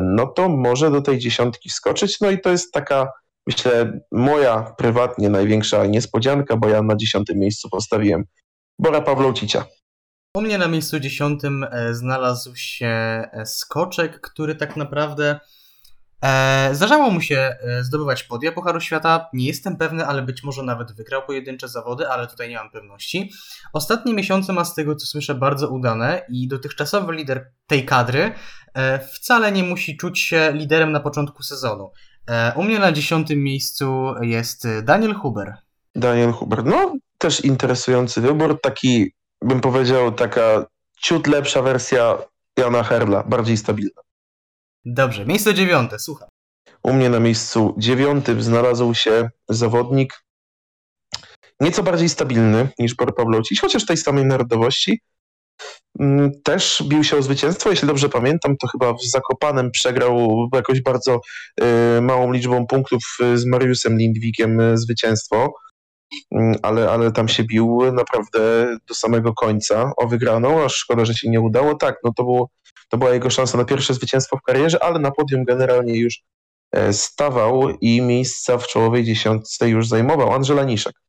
no 0.00 0.26
to 0.26 0.48
może 0.48 0.90
do 0.90 1.02
tej 1.02 1.18
dziesiątki 1.18 1.68
wskoczyć, 1.68 2.20
no 2.20 2.30
i 2.30 2.40
to 2.40 2.50
jest 2.50 2.72
taka 2.72 3.08
myślę, 3.46 4.00
moja 4.12 4.74
prywatnie 4.78 5.30
największa 5.30 5.86
niespodzianka, 5.86 6.56
bo 6.56 6.68
ja 6.68 6.82
na 6.82 6.96
dziesiątym 6.96 7.38
miejscu 7.38 7.68
postawiłem 7.70 8.24
Bora 8.78 9.00
Pawlocicia. 9.00 9.64
U 10.36 10.40
mnie 10.40 10.58
na 10.58 10.68
miejscu 10.68 11.00
dziesiątym 11.00 11.66
e, 11.70 11.94
znalazł 11.94 12.56
się 12.56 12.86
e, 12.86 13.46
skoczek, 13.46 14.20
który 14.20 14.54
tak 14.54 14.76
naprawdę 14.76 15.40
e, 16.22 16.70
zdarzało 16.72 17.10
mu 17.10 17.20
się 17.20 17.36
e, 17.36 17.84
zdobywać 17.84 18.22
podia 18.22 18.52
Pucharu 18.52 18.80
Świata. 18.80 19.28
Nie 19.32 19.46
jestem 19.46 19.76
pewny, 19.76 20.06
ale 20.06 20.22
być 20.22 20.42
może 20.42 20.62
nawet 20.62 20.92
wygrał 20.92 21.22
pojedyncze 21.26 21.68
zawody, 21.68 22.08
ale 22.08 22.26
tutaj 22.26 22.48
nie 22.48 22.56
mam 22.56 22.70
pewności. 22.70 23.32
Ostatnie 23.72 24.14
miesiące 24.14 24.52
ma 24.52 24.64
z 24.64 24.74
tego, 24.74 24.96
co 24.96 25.06
słyszę, 25.06 25.34
bardzo 25.34 25.68
udane 25.68 26.22
i 26.28 26.48
dotychczasowy 26.48 27.12
lider 27.12 27.50
tej 27.66 27.84
kadry 27.84 28.32
e, 28.74 28.98
wcale 28.98 29.52
nie 29.52 29.62
musi 29.62 29.96
czuć 29.96 30.20
się 30.20 30.52
liderem 30.54 30.92
na 30.92 31.00
początku 31.00 31.42
sezonu. 31.42 31.90
E, 32.28 32.52
u 32.56 32.62
mnie 32.62 32.78
na 32.78 32.92
dziesiątym 32.92 33.42
miejscu 33.42 34.14
jest 34.20 34.68
Daniel 34.82 35.14
Huber. 35.14 35.56
Daniel 35.94 36.32
Huber, 36.32 36.64
no 36.64 36.94
też 37.18 37.44
interesujący 37.44 38.20
wybór, 38.20 38.60
taki 38.60 39.12
bym 39.42 39.60
powiedział 39.60 40.12
taka 40.12 40.66
ciut 41.00 41.26
lepsza 41.26 41.62
wersja 41.62 42.18
Jana 42.56 42.82
Herla, 42.82 43.22
bardziej 43.22 43.56
stabilna. 43.56 44.02
Dobrze, 44.84 45.26
miejsce 45.26 45.54
dziewiąte, 45.54 45.98
słucham. 45.98 46.28
U 46.82 46.92
mnie 46.92 47.10
na 47.10 47.20
miejscu 47.20 47.74
dziewiątym 47.78 48.42
znalazł 48.42 48.94
się 48.94 49.30
zawodnik 49.48 50.24
nieco 51.60 51.82
bardziej 51.82 52.08
stabilny 52.08 52.68
niż 52.78 52.94
Bor 52.94 53.14
Pawlocic, 53.14 53.60
chociaż 53.60 53.86
tej 53.86 53.96
samej 53.96 54.24
narodowości, 54.24 55.00
też 56.44 56.82
bił 56.86 57.04
się 57.04 57.16
o 57.16 57.22
zwycięstwo. 57.22 57.70
Jeśli 57.70 57.88
dobrze 57.88 58.08
pamiętam, 58.08 58.56
to 58.56 58.66
chyba 58.68 58.92
w 58.92 59.02
Zakopanem 59.02 59.70
przegrał 59.70 60.48
jakoś 60.54 60.82
bardzo 60.82 61.20
y, 61.98 62.00
małą 62.00 62.32
liczbą 62.32 62.66
punktów 62.66 63.00
y, 63.20 63.38
z 63.38 63.46
Mariusem 63.46 63.98
Lindwikiem 63.98 64.60
y, 64.60 64.78
zwycięstwo, 64.78 65.52
mm, 66.30 66.56
ale, 66.62 66.90
ale 66.90 67.12
tam 67.12 67.28
się 67.28 67.44
bił 67.44 67.80
naprawdę 67.92 68.66
do 68.88 68.94
samego 68.94 69.34
końca 69.34 69.92
o 69.96 70.08
wygraną, 70.08 70.64
aż 70.64 70.74
szkoda, 70.74 71.04
że 71.04 71.14
się 71.14 71.30
nie 71.30 71.40
udało. 71.40 71.74
Tak, 71.74 71.96
no 72.04 72.12
to, 72.16 72.24
było, 72.24 72.48
to 72.88 72.98
była 72.98 73.14
jego 73.14 73.30
szansa 73.30 73.58
na 73.58 73.64
pierwsze 73.64 73.94
zwycięstwo 73.94 74.36
w 74.36 74.42
karierze, 74.42 74.82
ale 74.82 74.98
na 74.98 75.10
podium 75.10 75.44
generalnie 75.44 75.98
już 75.98 76.22
e, 76.72 76.92
stawał 76.92 77.70
i 77.80 78.00
miejsca 78.00 78.58
w 78.58 78.66
czołowej 78.66 79.04
dziesiątce 79.04 79.68
już 79.68 79.88
zajmował 79.88 80.32
Andrzej 80.32 80.66
Niszek. 80.66 81.03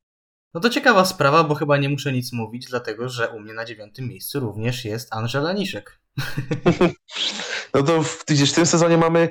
No 0.56 0.62
to 0.62 0.70
ciekawa 0.70 1.06
sprawa, 1.06 1.44
bo 1.44 1.56
chyba 1.56 1.78
nie 1.78 1.90
muszę 1.90 2.14
nic 2.14 2.34
mówić, 2.34 2.66
dlatego 2.66 3.10
że 3.10 3.30
u 3.30 3.40
mnie 3.40 3.54
na 3.54 3.66
dziewiątym 3.66 4.08
miejscu 4.08 4.40
również 4.40 4.86
jest 4.86 5.14
Angela 5.14 5.54
Niszek. 5.54 6.00
No 7.74 7.84
to 7.84 8.04
widzisz, 8.30 8.52
w 8.52 8.56
tym 8.56 8.66
sezonie 8.66 8.98
mamy 8.98 9.30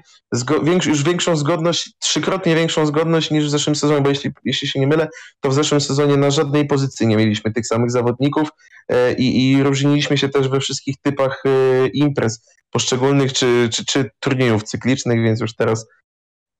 większ, 0.62 0.86
już 0.86 1.02
większą 1.02 1.36
zgodność, 1.36 1.90
trzykrotnie 1.98 2.54
większą 2.54 2.86
zgodność 2.86 3.30
niż 3.30 3.44
w 3.44 3.50
zeszłym 3.50 3.76
sezonie, 3.76 4.00
bo 4.00 4.08
jeśli, 4.08 4.30
jeśli 4.44 4.68
się 4.68 4.80
nie 4.80 4.86
mylę, 4.86 5.08
to 5.40 5.48
w 5.48 5.54
zeszłym 5.54 5.80
sezonie 5.80 6.16
na 6.16 6.30
żadnej 6.30 6.66
pozycji 6.66 7.06
nie 7.06 7.16
mieliśmy 7.16 7.52
tych 7.52 7.66
samych 7.66 7.90
zawodników 7.90 8.48
e, 8.88 9.12
i, 9.12 9.52
i 9.52 9.62
różniliśmy 9.62 10.18
się 10.18 10.28
też 10.28 10.48
we 10.48 10.60
wszystkich 10.60 10.96
typach 11.02 11.42
e, 11.46 11.86
imprez 11.86 12.46
poszczególnych 12.70 13.32
czy, 13.32 13.68
czy, 13.72 13.84
czy 13.84 14.10
turniejów 14.20 14.62
cyklicznych, 14.62 15.22
więc 15.22 15.40
już 15.40 15.54
teraz 15.54 15.86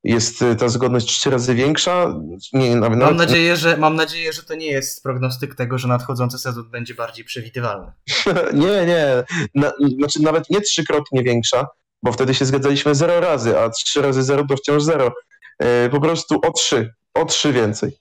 jest 0.04 0.42
y, 0.42 0.56
ta 0.56 0.68
zgodność 0.68 1.06
trzy 1.06 1.30
razy 1.30 1.54
większa. 1.54 2.14
Nie, 2.52 2.76
nawet, 2.76 2.98
mam, 2.98 3.16
nadzieję, 3.16 3.56
że, 3.56 3.76
mam 3.76 3.96
nadzieję, 3.96 4.32
że 4.32 4.42
to 4.42 4.54
nie 4.54 4.66
jest 4.66 5.02
prognostyk 5.02 5.54
tego, 5.54 5.78
że 5.78 5.88
nadchodzący 5.88 6.38
sezon 6.38 6.70
będzie 6.70 6.94
bardziej 6.94 7.24
przewidywalny. 7.24 7.92
nie, 8.52 8.86
nie. 8.86 9.06
Na, 9.54 9.72
znaczy 9.98 10.22
nawet 10.22 10.50
nie 10.50 10.60
trzykrotnie 10.60 11.22
większa, 11.22 11.66
bo 12.02 12.12
wtedy 12.12 12.34
się 12.34 12.44
zgadzaliśmy 12.44 12.94
zero 12.94 13.20
razy, 13.20 13.58
a 13.58 13.70
trzy 13.70 14.02
razy 14.02 14.22
zero 14.22 14.46
to 14.46 14.56
wciąż 14.56 14.82
zero. 14.82 15.12
Yy, 15.60 15.90
po 15.90 16.00
prostu 16.00 16.40
o 16.46 16.52
trzy. 16.52 16.94
O 17.14 17.24
trzy 17.24 17.52
więcej. 17.52 17.98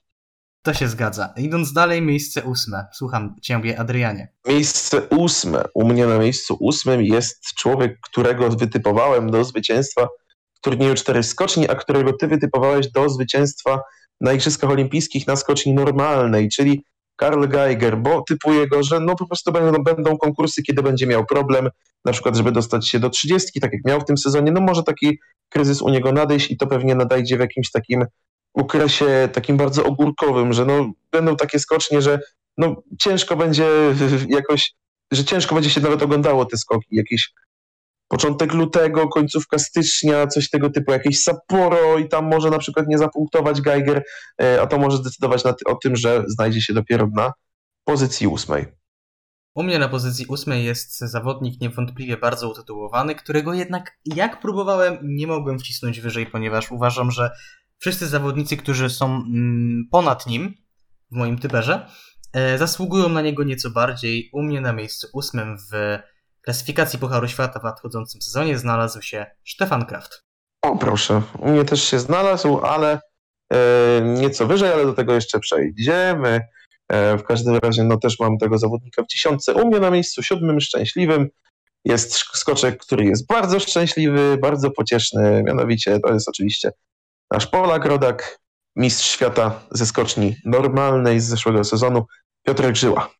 To 0.62 0.74
się 0.74 0.88
zgadza. 0.88 1.34
Idąc 1.36 1.72
dalej, 1.72 2.02
miejsce 2.02 2.42
ósme. 2.42 2.86
Słucham 2.92 3.36
ciebie, 3.42 3.80
Adrianie. 3.80 4.28
Miejsce 4.46 5.02
ósme. 5.02 5.64
U 5.74 5.88
mnie 5.88 6.06
na 6.06 6.18
miejscu 6.18 6.56
ósmym 6.60 7.02
jest 7.02 7.54
człowiek, 7.54 8.00
którego 8.00 8.50
wytypowałem 8.50 9.30
do 9.30 9.44
zwycięstwa 9.44 10.08
turnieju 10.64 10.94
cztery 10.94 11.22
skoczni, 11.22 11.68
a 11.68 11.74
którego 11.74 12.12
ty 12.12 12.28
wytypowałeś 12.28 12.90
do 12.90 13.08
zwycięstwa 13.08 13.80
na 14.20 14.32
Igrzyskach 14.32 14.70
Olimpijskich 14.70 15.26
na 15.26 15.36
skoczni 15.36 15.72
normalnej, 15.74 16.48
czyli 16.48 16.84
Karl 17.16 17.48
Geiger, 17.48 17.98
bo 17.98 18.22
typuje 18.22 18.68
go, 18.68 18.82
że 18.82 19.00
no 19.00 19.16
po 19.16 19.26
prostu 19.26 19.52
będą, 19.52 19.82
będą 19.82 20.18
konkursy, 20.18 20.62
kiedy 20.62 20.82
będzie 20.82 21.06
miał 21.06 21.26
problem, 21.26 21.68
na 22.04 22.12
przykład, 22.12 22.36
żeby 22.36 22.52
dostać 22.52 22.88
się 22.88 22.98
do 22.98 23.10
trzydziestki, 23.10 23.60
tak 23.60 23.72
jak 23.72 23.84
miał 23.84 24.00
w 24.00 24.04
tym 24.04 24.18
sezonie, 24.18 24.52
no 24.52 24.60
może 24.60 24.82
taki 24.82 25.18
kryzys 25.48 25.82
u 25.82 25.88
niego 25.88 26.12
nadejść 26.12 26.50
i 26.50 26.56
to 26.56 26.66
pewnie 26.66 26.94
nadejdzie 26.94 27.36
w 27.36 27.40
jakimś 27.40 27.70
takim 27.70 28.04
okresie 28.54 29.28
takim 29.32 29.56
bardzo 29.56 29.84
ogórkowym, 29.84 30.52
że 30.52 30.64
no 30.64 30.90
będą 31.12 31.36
takie 31.36 31.58
skocznie, 31.58 32.02
że 32.02 32.18
no 32.58 32.82
ciężko 33.00 33.36
będzie 33.36 33.66
jakoś, 34.28 34.72
że 35.12 35.24
ciężko 35.24 35.54
będzie 35.54 35.70
się 35.70 35.80
nawet 35.80 36.02
oglądało 36.02 36.44
te 36.44 36.56
skoki, 36.56 36.86
jakieś 36.90 37.32
początek 38.08 38.52
lutego, 38.54 39.08
końcówka 39.08 39.58
stycznia, 39.58 40.26
coś 40.26 40.50
tego 40.50 40.70
typu, 40.70 40.92
jakieś 40.92 41.22
Sapporo 41.22 41.98
i 41.98 42.08
tam 42.08 42.26
może 42.26 42.50
na 42.50 42.58
przykład 42.58 42.86
nie 42.88 42.98
zapunktować 42.98 43.60
Geiger, 43.60 44.02
e, 44.42 44.62
a 44.62 44.66
to 44.66 44.78
może 44.78 44.96
zdecydować 44.96 45.42
o 45.66 45.74
tym, 45.74 45.96
że 45.96 46.24
znajdzie 46.26 46.60
się 46.60 46.74
dopiero 46.74 47.08
na 47.16 47.32
pozycji 47.84 48.26
ósmej. 48.26 48.66
U 49.54 49.62
mnie 49.62 49.78
na 49.78 49.88
pozycji 49.88 50.26
ósmej 50.26 50.64
jest 50.64 50.98
zawodnik 50.98 51.60
niewątpliwie 51.60 52.16
bardzo 52.16 52.50
utytułowany, 52.50 53.14
którego 53.14 53.54
jednak 53.54 53.98
jak 54.04 54.40
próbowałem, 54.40 54.98
nie 55.02 55.26
mogłem 55.26 55.58
wcisnąć 55.58 56.00
wyżej, 56.00 56.26
ponieważ 56.26 56.72
uważam, 56.72 57.10
że 57.10 57.30
wszyscy 57.78 58.06
zawodnicy, 58.06 58.56
którzy 58.56 58.90
są 58.90 59.06
mm, 59.06 59.88
ponad 59.90 60.26
nim 60.26 60.54
w 61.10 61.16
moim 61.16 61.38
typerze, 61.38 61.86
e, 62.32 62.58
zasługują 62.58 63.08
na 63.08 63.22
niego 63.22 63.44
nieco 63.44 63.70
bardziej. 63.70 64.30
U 64.32 64.42
mnie 64.42 64.60
na 64.60 64.72
miejscu 64.72 65.08
ósmym 65.12 65.56
w 65.72 65.98
klasyfikacji 66.44 66.98
Pucharu 66.98 67.28
Świata 67.28 67.60
w 67.60 67.64
nadchodzącym 67.64 68.22
sezonie 68.22 68.58
znalazł 68.58 69.02
się 69.02 69.26
Stefan 69.46 69.86
Kraft. 69.86 70.24
O 70.62 70.76
proszę, 70.76 71.22
u 71.38 71.48
mnie 71.50 71.64
też 71.64 71.84
się 71.84 71.98
znalazł, 71.98 72.58
ale 72.58 73.00
e, 73.52 74.00
nieco 74.02 74.46
wyżej, 74.46 74.72
ale 74.72 74.84
do 74.84 74.92
tego 74.92 75.14
jeszcze 75.14 75.38
przejdziemy. 75.40 76.40
E, 76.88 77.18
w 77.18 77.22
każdym 77.24 77.56
razie 77.56 77.84
no 77.84 77.96
też 77.96 78.20
mam 78.20 78.38
tego 78.38 78.58
zawodnika 78.58 79.02
w 79.02 79.06
dziesiątce. 79.06 79.54
U 79.54 79.66
mnie 79.66 79.80
na 79.80 79.90
miejscu 79.90 80.22
siódmym 80.22 80.60
szczęśliwym 80.60 81.28
jest 81.84 82.12
sk- 82.12 82.36
skoczek, 82.36 82.78
który 82.78 83.04
jest 83.04 83.26
bardzo 83.26 83.60
szczęśliwy, 83.60 84.38
bardzo 84.42 84.70
pocieszny. 84.70 85.42
Mianowicie 85.46 86.00
to 86.00 86.12
jest 86.12 86.28
oczywiście 86.28 86.70
nasz 87.32 87.46
Polak 87.46 87.84
Rodak, 87.84 88.38
mistrz 88.76 89.10
świata 89.10 89.60
ze 89.70 89.86
skoczni 89.86 90.36
normalnej 90.44 91.20
z 91.20 91.24
zeszłego 91.24 91.64
sezonu, 91.64 92.06
Piotrek 92.46 92.76
Żyła. 92.76 93.10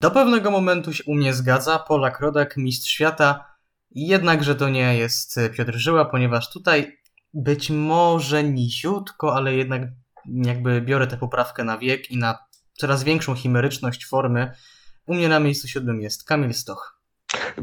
Do 0.00 0.10
pewnego 0.10 0.50
momentu 0.50 0.92
się 0.92 1.04
u 1.04 1.14
mnie 1.14 1.34
zgadza, 1.34 1.78
Polak 1.78 2.20
Rodak, 2.20 2.56
mistrz 2.56 2.90
świata, 2.90 3.56
jednakże 3.90 4.54
to 4.54 4.68
nie 4.68 4.96
jest 4.96 5.40
Piotr 5.56 5.74
Żyła, 5.76 6.04
ponieważ 6.04 6.52
tutaj 6.52 6.98
być 7.34 7.70
może 7.70 8.44
niziutko, 8.44 9.34
ale 9.34 9.54
jednak 9.54 9.82
jakby 10.26 10.80
biorę 10.80 11.06
tę 11.06 11.16
poprawkę 11.16 11.64
na 11.64 11.78
wiek 11.78 12.10
i 12.10 12.16
na 12.16 12.38
coraz 12.72 13.04
większą 13.04 13.34
chimeryczność 13.34 14.06
formy. 14.06 14.52
U 15.06 15.14
mnie 15.14 15.28
na 15.28 15.40
miejscu 15.40 15.68
siódmym 15.68 16.00
jest 16.00 16.24
Kamil 16.24 16.54
Stoch. 16.54 17.00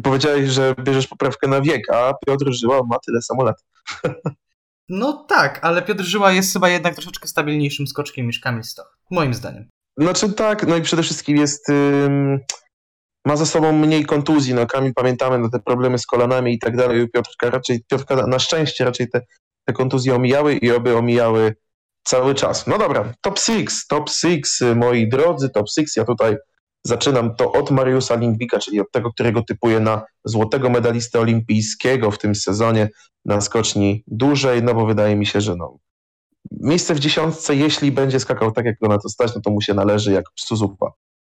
Powiedziałeś, 0.04 0.50
że 0.50 0.76
bierzesz 0.84 1.08
poprawkę 1.08 1.48
na 1.48 1.62
wiek, 1.62 1.90
a 1.94 2.14
Piotr 2.28 2.52
Żyła 2.52 2.82
ma 2.88 3.00
tyle 3.06 3.22
samo 3.22 3.44
lat. 3.44 3.66
No 4.90 5.26
tak, 5.30 5.60
ale 5.66 5.82
Piotr 5.82 6.04
Żyła 6.04 6.32
jest 6.32 6.54
chyba 6.54 6.70
jednak 6.70 6.96
troszeczkę 6.96 7.28
stabilniejszym 7.28 7.88
skoczkiem 7.88 8.28
niż 8.28 8.40
Kamil 8.40 8.64
Stoch, 8.64 8.98
moim 9.12 9.34
zdaniem. 9.34 9.70
Znaczy 9.98 10.34
tak, 10.34 10.68
no 10.68 10.78
i 10.78 10.82
przede 10.82 11.04
wszystkim 11.04 11.38
jest. 11.38 11.70
ym, 11.70 12.40
ma 13.26 13.36
za 13.36 13.46
sobą 13.46 13.72
mniej 13.72 14.06
kontuzji. 14.06 14.54
No 14.54 14.66
Kamil 14.68 14.94
pamiętamy 14.94 15.40
no, 15.40 15.50
te 15.50 15.60
problemy 15.60 15.98
z 15.98 16.06
kolanami 16.06 16.54
i 16.54 16.60
tak 16.60 16.78
dalej. 16.78 17.10
Piotrka 17.10 17.50
raczej, 17.50 17.84
Piotrka 17.88 18.28
na 18.28 18.40
szczęście 18.40 18.86
raczej 18.86 19.10
te, 19.10 19.22
te 19.66 19.74
kontuzje 19.74 20.16
omijały 20.16 20.54
i 20.54 20.72
oby 20.72 20.98
omijały 20.98 21.56
cały 22.04 22.36
czas. 22.36 22.68
No 22.68 22.78
dobra, 22.78 23.14
top 23.22 23.40
6, 23.40 23.88
top 23.88 24.10
6, 24.10 24.44
moi 24.76 25.10
drodzy, 25.10 25.50
top 25.50 25.70
6. 25.70 25.98
Ja 25.98 26.06
tutaj 26.06 26.36
zaczynam 26.86 27.36
to 27.36 27.52
od 27.52 27.72
Mariusa 27.72 28.16
Lindwika, 28.16 28.60
czyli 28.60 28.80
od 28.80 28.92
tego, 28.92 29.14
którego 29.14 29.44
typuję 29.44 29.80
na 29.80 30.02
złotego 30.26 30.70
medalistę 30.70 31.20
olimpijskiego 31.20 32.12
w 32.12 32.18
tym 32.18 32.36
sezonie 32.36 32.90
na 33.26 33.42
skoczni 33.42 34.04
dłużej, 34.08 34.64
no 34.64 34.74
bo 34.74 34.86
wydaje 34.86 35.16
mi 35.16 35.26
się, 35.26 35.42
że 35.42 35.56
no, 35.56 35.78
miejsce 36.60 36.96
w 36.96 37.00
dziesiątce, 37.00 37.56
jeśli 37.56 37.92
będzie 37.92 38.20
skakał 38.20 38.52
tak, 38.52 38.66
jak 38.66 38.80
go 38.80 38.88
na 38.88 38.98
to 38.98 39.10
stać, 39.10 39.36
no 39.36 39.42
to 39.42 39.52
mu 39.52 39.62
się 39.62 39.74
należy 39.74 40.12
jak 40.12 40.26
psu 40.36 40.56
zupa. 40.56 40.92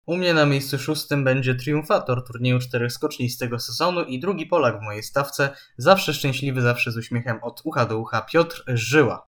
U 0.05 0.17
mnie 0.17 0.33
na 0.33 0.45
miejscu 0.45 0.79
szóstym 0.79 1.23
będzie 1.23 1.55
triumfator 1.55 2.27
turnieju 2.27 2.59
czterech 2.59 2.91
skoczni 2.91 3.29
z 3.29 3.37
tego 3.37 3.59
sezonu 3.59 4.03
i 4.03 4.19
drugi 4.19 4.45
Polak 4.45 4.79
w 4.79 4.83
mojej 4.83 5.03
stawce, 5.03 5.49
zawsze 5.77 6.13
szczęśliwy, 6.13 6.61
zawsze 6.61 6.91
z 6.91 6.97
uśmiechem 6.97 7.39
od 7.41 7.61
ucha 7.63 7.85
do 7.85 7.97
ucha, 7.97 8.21
Piotr 8.21 8.63
Żyła. 8.67 9.27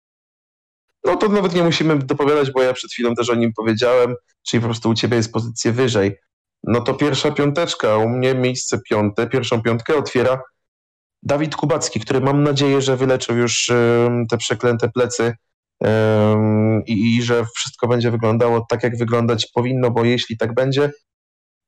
No 1.06 1.16
to 1.16 1.30
nawet 1.30 1.56
nie 1.56 1.64
musimy 1.64 1.99
dopowiadać, 1.99 2.52
bo 2.52 2.62
ja 2.62 2.74
przed 2.74 2.91
chwilą 2.91 3.16
też 3.16 3.30
o 3.30 3.36
nim 3.36 3.53
powiedziałem, 3.53 4.16
czyli 4.44 4.62
po 4.62 4.68
prostu 4.68 4.90
u 4.90 4.94
ciebie 4.94 5.18
jest 5.18 5.34
pozycję 5.34 5.72
wyżej. 5.72 6.16
No 6.64 6.82
to 6.82 6.94
pierwsza 6.94 7.32
piąteczka, 7.32 7.98
u 7.98 8.10
mnie 8.10 8.36
miejsce 8.36 8.80
piąte, 8.90 9.28
pierwszą 9.28 9.62
piątkę 9.62 9.98
otwiera 9.98 10.41
Dawid 11.24 11.56
Kubacki, 11.56 11.99
który 11.99 12.22
mam 12.22 12.44
nadzieję, 12.44 12.82
że 12.82 12.98
wyleczył 12.98 13.38
już 13.38 13.72
te 14.30 14.38
przeklęte 14.38 14.90
plecy 14.90 15.34
i, 16.88 17.18
i 17.18 17.24
że 17.24 17.45
wszystko 17.56 17.88
będzie 17.88 18.12
wyglądało 18.12 18.66
tak, 18.70 18.84
jak 18.84 18.98
wyglądać 18.98 19.48
powinno, 19.53 19.91
bo 19.91 20.03
jeśli 20.03 20.38
tak 20.38 20.53
będzie, 20.53 20.91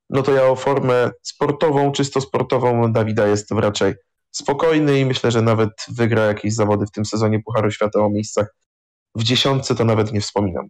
no 0.10 0.24
to 0.24 0.32
ja 0.32 0.44
o 0.44 0.56
formę 0.56 1.12
sportową, 1.22 1.92
czysto 1.92 2.22
sportową 2.22 2.92
Dawida 2.92 3.28
jestem 3.28 3.60
raczej 3.60 3.94
spokojny 4.32 5.00
i 5.00 5.06
myślę, 5.06 5.32
że 5.32 5.42
nawet 5.42 5.72
wygra 5.90 6.26
jakieś 6.26 6.54
zawody 6.54 6.86
w 6.86 6.92
tym 6.92 7.06
sezonie 7.06 7.40
Pucharu 7.46 7.72
Świata 7.72 8.00
o 8.00 8.10
miejscach 8.10 8.56
w 9.16 9.24
dziesiątce, 9.24 9.76
to 9.76 9.86
nawet 9.86 10.14
nie 10.14 10.22
wspominam. 10.22 10.68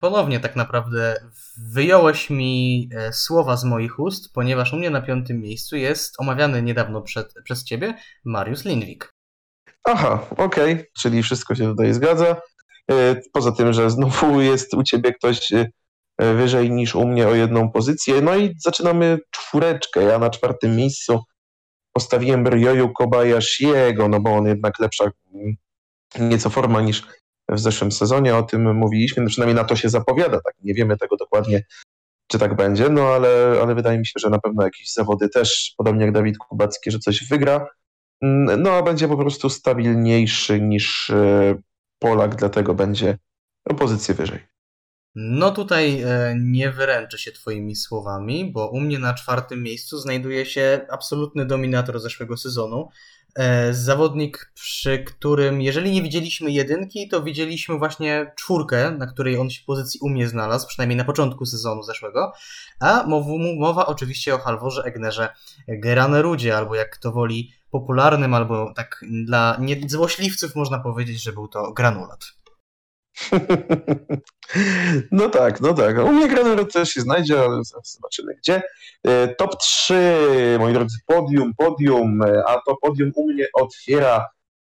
Ponownie 0.00 0.40
tak 0.40 0.56
naprawdę 0.56 1.16
wyjąłeś 1.56 2.30
mi 2.30 2.88
e, 2.94 3.12
słowa 3.12 3.56
z 3.56 3.64
moich 3.64 3.98
ust, 3.98 4.32
ponieważ 4.32 4.72
u 4.72 4.76
mnie 4.76 4.90
na 4.90 5.02
piątym 5.02 5.40
miejscu 5.40 5.76
jest 5.76 6.20
omawiany 6.20 6.62
niedawno 6.62 7.02
przed, 7.02 7.34
przez 7.44 7.64
ciebie 7.64 7.94
Mariusz 8.24 8.64
Lindwik. 8.64 9.14
Aha, 9.84 10.26
okej, 10.36 10.84
czyli 10.98 11.22
wszystko 11.22 11.54
się 11.54 11.64
tutaj 11.64 11.94
zgadza. 11.94 12.36
E, 12.90 13.16
Poza 13.32 13.52
tym, 13.52 13.72
że 13.72 13.90
znowu 13.90 14.40
jest 14.40 14.74
u 14.74 14.82
ciebie 14.82 15.12
ktoś 15.12 15.52
e, 15.52 15.66
wyżej 16.18 16.70
niż 16.70 16.94
u 16.94 17.06
mnie 17.06 17.28
o 17.28 17.34
jedną 17.34 17.70
pozycję. 17.70 18.20
No 18.20 18.36
i 18.36 18.54
zaczynamy 18.58 19.18
czwóreczkę. 19.30 20.02
Ja 20.02 20.18
na 20.18 20.30
czwartym 20.30 20.76
miejscu 20.76 21.20
postawiłem 21.92 22.46
Ryoyu 22.46 22.92
Kobayashiego, 22.92 24.08
no 24.08 24.20
bo 24.20 24.34
on 24.34 24.46
jednak 24.46 24.78
lepsza 24.78 25.04
mm, 25.34 25.54
nieco 26.20 26.50
forma 26.50 26.80
niż 26.80 27.02
w 27.48 27.58
zeszłym 27.58 27.92
sezonie. 27.92 28.36
O 28.36 28.42
tym 28.42 28.76
mówiliśmy, 28.76 29.22
no 29.22 29.28
przynajmniej 29.28 29.56
na 29.56 29.64
to 29.64 29.76
się 29.76 29.88
zapowiada. 29.88 30.40
Tak? 30.44 30.54
Nie 30.62 30.74
wiemy 30.74 30.96
tego 30.96 31.16
dokładnie, 31.16 31.62
czy 32.26 32.38
tak 32.38 32.56
będzie, 32.56 32.88
no 32.88 33.02
ale, 33.02 33.58
ale 33.62 33.74
wydaje 33.74 33.98
mi 33.98 34.06
się, 34.06 34.12
że 34.18 34.30
na 34.30 34.38
pewno 34.38 34.62
jakieś 34.64 34.92
zawody 34.92 35.28
też, 35.28 35.74
podobnie 35.76 36.04
jak 36.04 36.14
Dawid 36.14 36.38
Kubacki, 36.38 36.90
że 36.90 36.98
coś 36.98 37.28
wygra. 37.28 37.66
Mm, 38.22 38.62
No 38.62 38.70
a 38.72 38.82
będzie 38.82 39.08
po 39.08 39.16
prostu 39.16 39.50
stabilniejszy 39.50 40.60
niż 40.60 41.10
e, 41.10 41.54
Polak, 42.04 42.36
dlatego 42.36 42.74
będzie 42.74 43.18
o 43.64 43.74
pozycję 43.74 44.14
wyżej. 44.14 44.40
No 45.14 45.50
tutaj 45.50 46.02
e, 46.02 46.36
nie 46.40 46.70
wyręczę 46.70 47.18
się 47.18 47.32
twoimi 47.32 47.76
słowami, 47.76 48.52
bo 48.52 48.70
u 48.70 48.80
mnie 48.80 48.98
na 48.98 49.14
czwartym 49.14 49.62
miejscu 49.62 49.98
znajduje 49.98 50.46
się 50.46 50.86
absolutny 50.90 51.46
dominator 51.46 52.00
zeszłego 52.00 52.36
sezonu. 52.36 52.88
E, 53.34 53.74
zawodnik, 53.74 54.52
przy 54.54 54.98
którym, 54.98 55.62
jeżeli 55.62 55.92
nie 55.92 56.02
widzieliśmy 56.02 56.50
jedynki, 56.50 57.08
to 57.08 57.22
widzieliśmy 57.22 57.78
właśnie 57.78 58.32
czwórkę, 58.36 58.90
na 58.90 59.06
której 59.06 59.38
on 59.38 59.50
się 59.50 59.64
pozycji 59.66 60.00
u 60.02 60.08
mnie 60.08 60.28
znalazł, 60.28 60.66
przynajmniej 60.68 60.96
na 60.96 61.04
początku 61.04 61.46
sezonu 61.46 61.82
zeszłego. 61.82 62.32
A 62.80 63.04
mowa, 63.58 63.86
oczywiście 63.86 64.34
o 64.34 64.38
Halvorze 64.38 64.82
Egnerze 64.82 65.28
Geranerudzie, 65.68 66.56
albo 66.56 66.74
jak 66.74 66.96
to 66.96 67.12
woli 67.12 67.52
popularnym, 67.70 68.34
albo 68.34 68.72
tak 68.76 69.04
dla 69.24 69.56
niezłośliwców 69.60 70.54
można 70.54 70.78
powiedzieć, 70.78 71.22
że 71.22 71.32
był 71.32 71.48
to 71.48 71.72
granulat. 71.72 72.43
No 75.10 75.28
tak, 75.28 75.60
no 75.60 75.74
tak. 75.74 75.98
U 75.98 76.12
mnie 76.12 76.28
Graner 76.28 76.68
też 76.68 76.88
się 76.88 77.00
znajdzie, 77.00 77.40
ale 77.40 77.60
zobaczymy 77.84 78.34
gdzie. 78.34 78.62
E, 79.06 79.34
Top 79.34 79.56
3, 79.56 80.56
moi 80.58 80.72
drodzy, 80.72 80.98
podium, 81.06 81.52
podium, 81.56 82.22
e, 82.22 82.42
a 82.46 82.60
to 82.66 82.76
podium 82.82 83.12
u 83.14 83.26
mnie 83.26 83.46
otwiera 83.54 84.26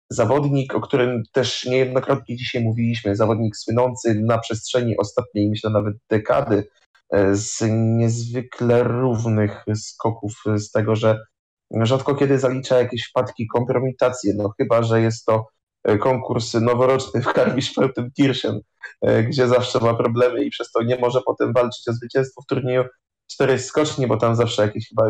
zawodnik, 0.10 0.76
o 0.76 0.82
którym 0.82 1.24
też 1.32 1.66
niejednokrotnie 1.66 2.36
dzisiaj 2.36 2.64
mówiliśmy, 2.64 3.16
zawodnik 3.16 3.58
słynący 3.58 4.16
na 4.16 4.38
przestrzeni 4.38 4.98
ostatniej, 4.98 5.50
myślę 5.50 5.70
nawet 5.70 5.96
dekady, 6.10 6.68
e, 7.14 7.36
z 7.36 7.62
niezwykle 7.72 8.84
równych 8.84 9.66
skoków, 9.76 10.34
z 10.56 10.72
tego, 10.72 10.96
że 10.96 11.20
rzadko 11.72 12.16
kiedy 12.16 12.40
zalicza 12.40 12.78
jakieś 12.78 13.10
wpadki, 13.10 13.48
kompromitacje, 13.48 14.34
no 14.38 14.50
chyba, 14.58 14.84
że 14.84 15.02
jest 15.02 15.26
to 15.26 15.48
konkurs 15.98 16.54
noworoczny 16.54 17.22
w 17.22 17.26
Karmisch-Partenkirchen, 17.26 18.60
e, 19.02 19.24
gdzie 19.24 19.48
zawsze 19.48 19.80
ma 19.80 19.94
problemy 19.94 20.44
i 20.44 20.50
przez 20.50 20.72
to 20.72 20.84
nie 20.84 20.98
może 20.98 21.22
potem 21.22 21.54
walczyć 21.54 21.88
o 21.88 21.94
zwycięstwo 21.94 22.42
w 22.42 22.46
turnieju 22.46 22.84
czterech 23.32 23.62
skoczni, 23.62 24.08
bo 24.08 24.18
tam 24.18 24.36
zawsze 24.36 24.62
jakieś 24.62 24.90
chyba 24.90 25.04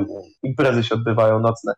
imprezy 0.44 0.84
się 0.84 0.96
odbywają 0.96 1.40
nocne. 1.40 1.74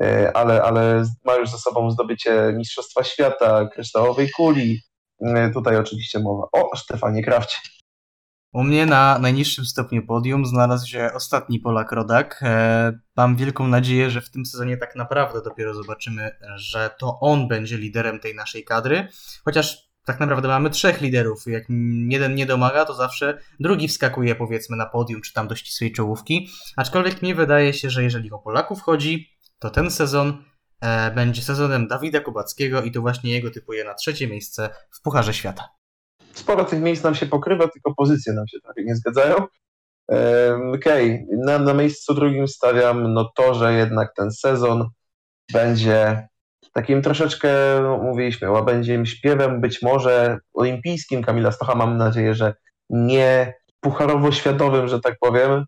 E, 0.00 0.36
Ale, 0.36 0.62
ale 0.62 1.04
ma 1.24 1.34
już 1.34 1.50
za 1.50 1.58
sobą 1.58 1.90
zdobycie 1.90 2.52
Mistrzostwa 2.56 3.04
Świata, 3.04 3.68
kryształowej 3.68 4.30
kuli. 4.30 4.80
E, 5.20 5.50
Tutaj 5.50 5.76
oczywiście 5.76 6.18
mowa 6.18 6.46
o 6.52 6.76
Stefanie 6.76 7.22
Krawcie. 7.22 7.58
U 8.52 8.64
mnie 8.64 8.86
na 8.86 9.18
najniższym 9.18 9.64
stopniu 9.64 10.06
podium 10.06 10.46
znalazł 10.46 10.88
się 10.88 11.10
ostatni 11.14 11.60
Polak 11.60 11.92
Rodak. 11.92 12.40
E, 12.42 12.98
Mam 13.16 13.36
wielką 13.36 13.68
nadzieję, 13.68 14.10
że 14.10 14.20
w 14.20 14.30
tym 14.30 14.46
sezonie 14.46 14.76
tak 14.76 14.96
naprawdę 14.96 15.42
dopiero 15.42 15.74
zobaczymy, 15.74 16.30
że 16.54 16.90
to 16.98 17.20
on 17.20 17.48
będzie 17.48 17.78
liderem 17.78 18.20
tej 18.20 18.34
naszej 18.34 18.64
kadry. 18.64 19.08
Chociaż 19.44 19.92
tak 20.04 20.20
naprawdę 20.20 20.48
mamy 20.48 20.70
trzech 20.70 21.00
liderów. 21.00 21.46
Jak 21.46 21.64
jeden 22.08 22.34
nie 22.34 22.46
domaga, 22.46 22.84
to 22.84 22.94
zawsze 22.94 23.38
drugi 23.60 23.88
wskakuje 23.88 24.34
powiedzmy 24.34 24.76
na 24.76 24.86
podium, 24.86 25.20
czy 25.20 25.32
tam 25.32 25.48
do 25.48 25.56
ścisłej 25.56 25.92
czołówki. 25.92 26.48
Aczkolwiek 26.76 27.22
mi 27.22 27.34
wydaje 27.34 27.72
się, 27.72 27.90
że 27.90 28.02
jeżeli 28.02 28.30
o 28.30 28.38
Polaków 28.38 28.82
chodzi, 28.82 29.28
to 29.58 29.70
ten 29.70 29.90
sezon 29.90 30.44
e, 30.80 31.10
będzie 31.10 31.42
sezonem 31.42 31.88
Dawida 31.88 32.20
Kubackiego 32.20 32.82
i 32.82 32.92
to 32.92 33.00
właśnie 33.00 33.32
jego 33.32 33.50
typuje 33.50 33.84
na 33.84 33.94
trzecie 33.94 34.28
miejsce 34.28 34.70
w 34.90 35.02
Pucharze 35.02 35.34
Świata. 35.34 35.81
Sporo 36.32 36.64
tych 36.64 36.80
miejsc 36.80 37.04
nam 37.04 37.14
się 37.14 37.26
pokrywa, 37.26 37.68
tylko 37.68 37.94
pozycje 37.94 38.32
nam 38.32 38.48
się 38.48 38.60
trochę 38.60 38.82
nie 38.84 38.96
zgadzają. 38.96 39.34
Okej, 40.74 41.26
na, 41.44 41.58
na 41.58 41.74
miejscu 41.74 42.14
drugim 42.14 42.48
stawiam 42.48 43.14
no 43.14 43.30
to, 43.36 43.54
że 43.54 43.74
jednak 43.74 44.12
ten 44.16 44.30
sezon 44.30 44.88
będzie 45.52 46.28
takim 46.72 47.02
troszeczkę, 47.02 47.50
mówiliśmy, 48.02 48.50
łabędziem 48.50 49.06
śpiewem, 49.06 49.60
być 49.60 49.82
może 49.82 50.38
olimpijskim 50.54 51.22
Kamila 51.22 51.52
Stocha, 51.52 51.74
mam 51.74 51.96
nadzieję, 51.96 52.34
że 52.34 52.54
nie 52.90 53.54
pucharowo-światowym, 53.80 54.88
że 54.88 55.00
tak 55.00 55.16
powiem, 55.20 55.64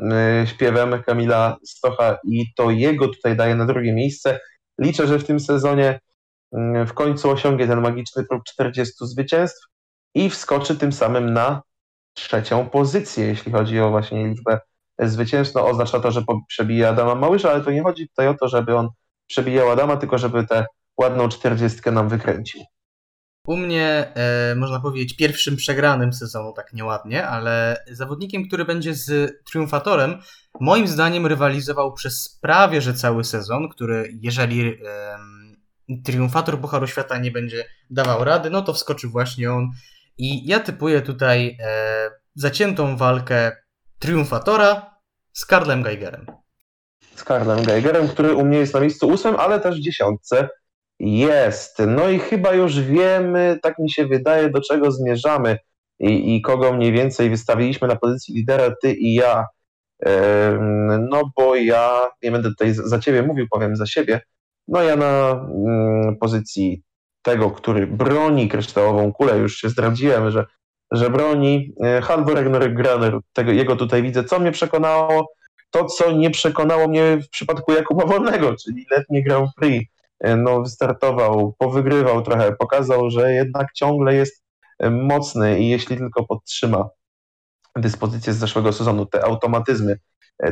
y, 0.00 0.46
śpiewem 0.46 1.02
Kamila 1.02 1.56
Stocha 1.66 2.18
i 2.24 2.44
to 2.56 2.70
jego 2.70 3.08
tutaj 3.08 3.36
daje 3.36 3.54
na 3.54 3.66
drugie 3.66 3.92
miejsce. 3.92 4.40
Liczę, 4.80 5.06
że 5.06 5.18
w 5.18 5.24
tym 5.24 5.40
sezonie 5.40 6.00
y, 6.54 6.86
w 6.86 6.92
końcu 6.92 7.30
osiągnie 7.30 7.66
ten 7.66 7.80
magiczny 7.80 8.24
próg 8.24 8.44
40 8.44 8.94
zwycięstw 9.00 9.66
i 10.16 10.30
wskoczy 10.30 10.76
tym 10.76 10.92
samym 10.92 11.32
na 11.32 11.62
trzecią 12.14 12.68
pozycję, 12.68 13.26
jeśli 13.26 13.52
chodzi 13.52 13.80
o 13.80 13.90
właśnie 13.90 14.28
liczbę 14.28 14.60
zwycięstw. 14.98 15.54
No, 15.54 15.68
oznacza 15.68 16.00
to, 16.00 16.10
że 16.10 16.24
przebije 16.48 16.88
Adama 16.88 17.14
Małysza, 17.14 17.50
ale 17.50 17.60
to 17.60 17.70
nie 17.70 17.82
chodzi 17.82 18.08
tutaj 18.08 18.28
o 18.28 18.34
to, 18.34 18.48
żeby 18.48 18.76
on 18.76 18.88
przebijał 19.26 19.70
Adama, 19.70 19.96
tylko 19.96 20.18
żeby 20.18 20.46
tę 20.46 20.66
ładną 21.00 21.28
czterdziestkę 21.28 21.92
nam 21.92 22.08
wykręcił. 22.08 22.62
U 23.46 23.56
mnie, 23.56 24.12
e, 24.14 24.54
można 24.54 24.80
powiedzieć, 24.80 25.16
pierwszym 25.16 25.56
przegranym 25.56 26.12
sezonu, 26.12 26.52
tak 26.52 26.72
nieładnie, 26.72 27.28
ale 27.28 27.84
zawodnikiem, 27.90 28.48
który 28.48 28.64
będzie 28.64 28.94
z 28.94 29.32
triumfatorem, 29.44 30.18
moim 30.60 30.88
zdaniem 30.88 31.26
rywalizował 31.26 31.92
przez 31.92 32.38
prawie 32.42 32.80
że 32.80 32.94
cały 32.94 33.24
sezon, 33.24 33.68
który 33.68 34.18
jeżeli 34.20 34.60
em, 34.64 35.56
triumfator 36.04 36.60
Pucharu 36.60 36.86
Świata 36.86 37.18
nie 37.18 37.30
będzie 37.30 37.64
dawał 37.90 38.24
rady, 38.24 38.50
no 38.50 38.62
to 38.62 38.72
wskoczy 38.72 39.08
właśnie 39.08 39.52
on. 39.52 39.70
I 40.18 40.46
ja 40.48 40.60
typuję 40.60 41.02
tutaj 41.02 41.56
e, 41.60 42.10
zaciętą 42.34 42.96
walkę 42.96 43.56
triumfatora 43.98 44.96
z 45.32 45.46
Karlem 45.46 45.82
Geigerem. 45.82 46.26
z 47.14 47.24
Karlem 47.24 47.64
Geigerem, 47.64 48.08
który 48.08 48.34
u 48.34 48.44
mnie 48.44 48.58
jest 48.58 48.74
na 48.74 48.80
miejscu 48.80 49.08
ósmym, 49.08 49.36
ale 49.36 49.60
też 49.60 49.78
w 49.80 49.82
dziesiątce 49.82 50.48
jest. 51.00 51.78
No 51.86 52.08
i 52.08 52.18
chyba 52.18 52.54
już 52.54 52.80
wiemy, 52.80 53.58
tak 53.62 53.78
mi 53.78 53.90
się 53.90 54.06
wydaje, 54.06 54.50
do 54.50 54.60
czego 54.60 54.92
zmierzamy 54.92 55.58
i, 55.98 56.36
i 56.36 56.42
kogo 56.42 56.72
mniej 56.72 56.92
więcej 56.92 57.30
wystawiliśmy 57.30 57.88
na 57.88 57.96
pozycji 57.96 58.34
lidera, 58.34 58.74
ty 58.82 58.92
i 58.92 59.14
ja. 59.14 59.46
No 61.10 61.22
bo 61.36 61.54
ja, 61.54 62.10
nie 62.22 62.30
będę 62.30 62.48
tutaj 62.48 62.74
za 62.74 62.88
za 62.88 62.98
ciebie 62.98 63.22
mówił, 63.22 63.46
powiem 63.50 63.76
za 63.76 63.86
siebie, 63.86 64.20
no 64.68 64.82
ja 64.82 64.96
na 64.96 65.30
mm, 65.30 66.16
pozycji 66.16 66.82
tego, 67.26 67.50
który 67.50 67.86
broni 67.86 68.48
kryształową 68.48 69.12
kulę, 69.12 69.38
już 69.38 69.56
się 69.56 69.68
zdradziłem, 69.68 70.30
że, 70.30 70.44
że 70.90 71.10
broni 71.10 71.72
e, 71.84 72.00
Halvor 72.00 72.50
Graner, 72.74 73.18
tego, 73.32 73.52
jego 73.52 73.76
tutaj 73.76 74.02
widzę, 74.02 74.24
co 74.24 74.38
mnie 74.38 74.52
przekonało, 74.52 75.32
to, 75.70 75.84
co 75.84 76.12
nie 76.12 76.30
przekonało 76.30 76.88
mnie 76.88 77.18
w 77.22 77.28
przypadku 77.28 77.72
Jakuba 77.72 78.06
Wolnego, 78.06 78.54
czyli 78.64 78.86
letnie 78.90 79.22
Grand 79.22 79.50
Prix. 79.56 79.92
E, 80.20 80.36
No, 80.36 80.62
wystartował, 80.62 81.54
powygrywał 81.58 82.22
trochę, 82.22 82.52
pokazał, 82.52 83.10
że 83.10 83.32
jednak 83.32 83.72
ciągle 83.72 84.14
jest 84.14 84.44
e, 84.78 84.90
mocny 84.90 85.60
i 85.60 85.68
jeśli 85.68 85.96
tylko 85.96 86.26
podtrzyma 86.26 86.88
dyspozycje 87.76 88.32
z 88.32 88.36
zeszłego 88.36 88.72
sezonu, 88.72 89.06
te 89.06 89.24
automatyzmy, 89.24 89.98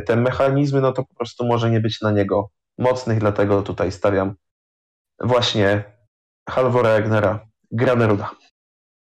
te 0.06 0.16
mechanizmy, 0.16 0.80
no 0.80 0.92
to 0.92 1.05
po 1.05 1.14
prostu 1.14 1.46
może 1.46 1.70
nie 1.70 1.80
być 1.80 2.01
na 2.01 2.10
niego 2.10 2.51
mocnych, 2.78 3.18
dlatego 3.18 3.62
tutaj 3.62 3.92
stawiam 3.92 4.34
właśnie 5.20 5.94
Halvora 6.51 6.91
Egnera, 6.91 7.47
Graneruda. 7.71 8.31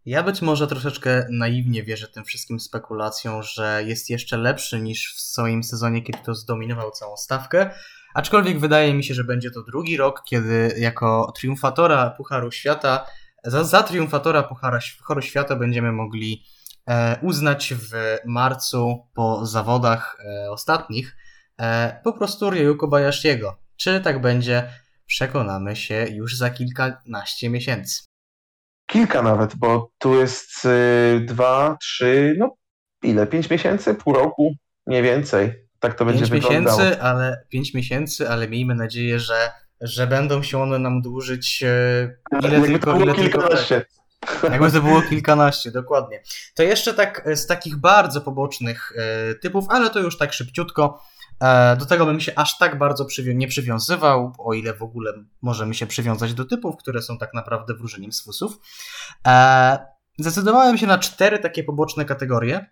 Ja 0.07 0.23
być 0.23 0.43
może 0.43 0.67
troszeczkę 0.67 1.27
naiwnie 1.31 1.83
wierzę 1.83 2.09
tym 2.09 2.25
wszystkim 2.25 2.61
spekulacjom, 2.61 3.43
że 3.43 3.83
jest 3.87 4.11
jeszcze 4.11 4.37
lepszy 4.37 4.81
niż 4.81 5.15
w 5.15 5.21
swoim 5.21 5.63
sezonie, 5.63 6.03
kiedy 6.03 6.19
to 6.25 6.35
zdominował 6.35 6.91
całą 6.91 7.17
stawkę. 7.17 7.71
Aczkolwiek 8.15 8.61
wydaje 8.61 8.95
mi 8.95 9.05
się, 9.05 9.15
że 9.15 9.25
będzie 9.25 9.51
to 9.51 9.63
drugi 9.63 9.97
rok, 9.97 10.23
kiedy 10.25 10.75
jako 10.79 11.33
triumfatora 11.37 12.11
Pucharu 12.11 12.51
Świata, 12.51 13.07
za, 13.45 13.65
za 13.65 13.83
triumfatora 13.83 14.43
Pucharu 14.99 15.23
Świata 15.23 15.57
będziemy 15.57 15.93
mogli 15.93 16.45
e, 16.87 17.19
uznać 17.23 17.75
w 17.75 18.19
marcu 18.27 19.07
po 19.15 19.47
zawodach 19.47 20.17
e, 20.25 20.51
ostatnich 20.51 21.17
e, 21.59 22.01
po 22.05 22.13
prostu 22.13 22.51
Ryu 22.51 22.77
Kobayashiego. 22.77 23.57
Czy 23.77 24.01
tak 24.01 24.21
będzie, 24.21 24.71
przekonamy 25.09 25.77
się 25.77 26.07
już 26.11 26.37
za 26.37 26.51
kilkanaście 26.51 27.49
miesięcy. 27.51 28.03
Kilka 28.87 29.23
nawet, 29.23 29.57
bo 29.57 29.91
tu 29.99 30.15
jest 30.21 30.65
y, 30.65 31.21
dwa, 31.27 31.77
trzy, 31.81 32.35
no 32.39 32.55
ile, 33.03 33.27
pięć 33.27 33.51
miesięcy, 33.51 33.95
pół 33.95 34.15
roku, 34.15 34.55
mniej 34.87 35.03
więcej. 35.03 35.53
Tak 35.81 35.95
to 35.95 36.05
będzie 36.05 36.21
Pięć 36.21 36.31
wyglądało. 36.31 36.79
miesięcy, 36.79 37.03
ale 37.03 37.45
pięć 37.49 37.75
miesięcy, 37.75 38.29
ale 38.31 38.49
miejmy 38.49 38.75
nadzieję, 38.75 39.19
że, 39.21 39.51
że 39.81 40.07
będą 40.07 40.43
się 40.43 40.63
one 40.63 40.79
nam 40.79 41.03
dłużyć 41.03 41.63
e, 41.63 41.69
ile 42.43 42.53
Jakby 42.53 42.67
tylko, 42.69 42.87
to 42.93 42.93
było 42.99 43.05
ile 43.05 43.15
tylko 43.15 43.39
kilkanaście. 43.39 43.85
jakby 44.43 44.73
to 44.73 44.83
było 44.83 45.03
kilkanaście, 45.03 45.71
dokładnie. 45.71 46.23
To 46.55 46.63
jeszcze 46.63 46.95
tak 46.95 47.29
z 47.35 47.47
takich 47.47 47.77
bardzo 47.77 48.21
pobocznych 48.21 48.93
e, 48.97 49.35
typów, 49.35 49.65
ale 49.69 49.91
to 49.91 49.99
już 50.01 50.19
tak 50.19 50.33
szybciutko. 50.33 51.03
E, 51.41 51.77
do 51.77 51.87
tego 51.87 52.07
bym 52.07 52.21
się 52.21 52.33
aż 52.37 52.59
tak 52.59 52.79
bardzo 52.79 53.07
nie 53.35 53.49
przywiązywał, 53.49 54.33
o 54.39 54.55
ile 54.55 54.75
w 54.75 54.83
ogóle 54.83 55.13
możemy 55.43 55.75
się 55.75 55.87
przywiązać 55.87 56.35
do 56.35 56.45
typów, 56.45 56.77
które 56.77 57.03
są 57.03 57.19
tak 57.19 57.35
naprawdę 57.35 57.75
wróżeniem 57.75 58.13
z 58.13 58.25
fusów. 58.25 58.59
E, 59.27 59.79
zdecydowałem 60.19 60.79
się 60.79 60.87
na 60.87 60.99
cztery 60.99 61.39
takie 61.39 61.65
poboczne 61.65 62.05
kategorie. 62.05 62.67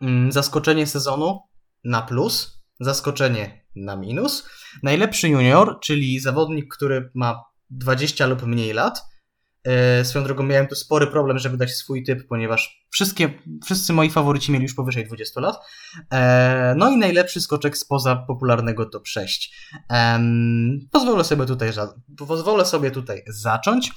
Mm, 0.00 0.32
Zaskoczenie 0.32 0.86
sezonu 0.86 1.40
na 1.84 2.02
plus, 2.02 2.62
zaskoczenie 2.80 3.64
na 3.76 3.96
minus, 3.96 4.48
najlepszy 4.82 5.28
junior, 5.28 5.78
czyli 5.82 6.20
zawodnik, 6.20 6.74
który 6.74 7.10
ma 7.14 7.44
20 7.70 8.26
lub 8.26 8.42
mniej 8.42 8.72
lat. 8.72 9.02
E, 9.68 10.04
Swoją 10.04 10.24
drogą 10.24 10.42
miałem 10.42 10.66
tu 10.66 10.74
spory 10.74 11.06
problem, 11.06 11.38
żeby 11.38 11.56
dać 11.56 11.70
swój 11.70 12.02
typ, 12.04 12.28
ponieważ 12.28 12.86
wszystkie, 12.90 13.30
wszyscy 13.64 13.92
moi 13.92 14.10
faworyci 14.10 14.52
mieli 14.52 14.62
już 14.62 14.74
powyżej 14.74 15.06
20 15.06 15.40
lat. 15.40 15.56
E, 16.12 16.74
No 16.76 16.90
i 16.90 16.96
najlepszy 16.96 17.40
skoczek 17.40 17.78
spoza 17.78 18.16
popularnego 18.16 18.86
top 18.86 19.06
6. 19.08 19.56
Em, 19.88 20.80
Pozwolę 20.92 21.24
sobie 21.24 21.46
tutaj, 21.46 21.72
pozwolę 22.28 22.64
sobie 22.64 22.90
tutaj 22.90 23.22
zacząć. 23.26 23.92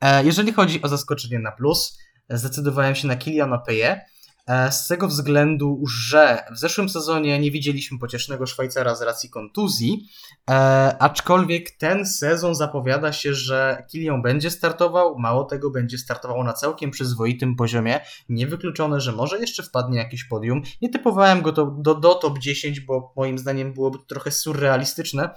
E, 0.00 0.24
Jeżeli 0.24 0.52
chodzi 0.52 0.82
o 0.82 0.88
zaskoczenie 0.88 1.38
na 1.38 1.52
plus, 1.52 1.98
zdecydowałem 2.30 2.94
się 2.94 3.08
na 3.08 3.16
Kiliana 3.16 3.58
Peje. 3.58 4.00
E, 4.46 4.72
Z 4.72 4.88
tego 4.88 5.08
względu, 5.08 5.82
że 6.08 6.44
w 6.52 6.58
zeszłym 6.58 6.88
sezonie 6.88 7.38
nie 7.38 7.50
widzieliśmy 7.50 7.98
pociesznego 7.98 8.46
Szwajcara 8.46 8.94
z 8.94 9.02
racji 9.02 9.30
kontuzji, 9.30 10.08
e, 10.50 10.52
aczkolwiek 10.98 11.70
ten 11.70 12.06
sezon 12.06 12.54
zapowiada 12.54 13.12
się, 13.12 13.34
że 13.34 13.84
Kilian 13.90 14.22
będzie 14.22 14.50
startował, 14.50 15.18
mało 15.18 15.44
tego, 15.44 15.70
będzie 15.70 15.98
startował 15.98 16.44
na 16.44 16.52
całkiem 16.52 16.90
przyzwoitym 16.90 17.56
poziomie. 17.56 18.00
Niewykluczone, 18.28 19.00
że 19.00 19.12
może 19.12 19.38
jeszcze 19.38 19.62
wpadnie 19.62 19.98
jakieś 19.98 20.24
podium. 20.24 20.62
Nie 20.82 20.88
typowałem 20.88 21.42
go 21.42 21.52
to, 21.52 21.66
do, 21.66 21.94
do 21.94 22.14
top 22.14 22.38
10, 22.38 22.80
bo 22.80 23.12
moim 23.16 23.38
zdaniem 23.38 23.72
byłoby 23.72 23.98
to 23.98 24.04
trochę 24.04 24.30
surrealistyczne. 24.30 25.30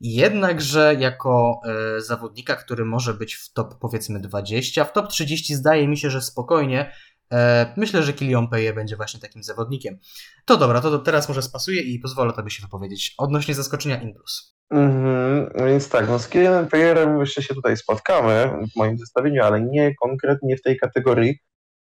Jednakże 0.00 0.96
jako 0.98 1.60
e, 1.96 2.00
zawodnika, 2.00 2.56
który 2.56 2.84
może 2.84 3.14
być 3.14 3.34
w 3.34 3.52
top 3.52 3.74
powiedzmy 3.80 4.20
20, 4.20 4.84
w 4.84 4.92
top 4.92 5.08
30 5.08 5.54
zdaje 5.54 5.88
mi 5.88 5.96
się, 5.96 6.10
że 6.10 6.22
spokojnie. 6.22 6.92
E, 7.32 7.72
myślę, 7.76 8.02
że 8.02 8.12
Kilian 8.12 8.48
Peje 8.48 8.72
będzie 8.72 8.96
właśnie 8.96 9.20
takim 9.20 9.42
zawodnikiem. 9.42 9.98
To 10.44 10.56
dobra, 10.56 10.80
to, 10.80 10.98
teraz 10.98 11.28
może 11.28 11.42
spasuję 11.42 11.82
i 11.82 11.98
pozwolę 11.98 12.32
tobie 12.32 12.50
się 12.50 12.62
wypowiedzieć 12.62 13.14
odnośnie 13.18 13.54
zaskoczenia 13.54 14.00
Inplus. 14.00 14.58
Mhm, 14.70 15.50
więc 15.66 15.88
tak, 15.88 16.08
no 16.08 16.18
z 16.18 16.28
Kylianem 16.28 16.68
Payerem 16.68 17.20
jeszcze 17.20 17.42
się 17.42 17.54
tutaj 17.54 17.76
spotkamy 17.76 18.50
w 18.72 18.76
moim 18.76 18.98
zestawieniu, 18.98 19.42
ale 19.44 19.60
nie 19.60 19.94
konkretnie 19.94 20.56
w 20.56 20.62
tej 20.62 20.78
kategorii, 20.78 21.38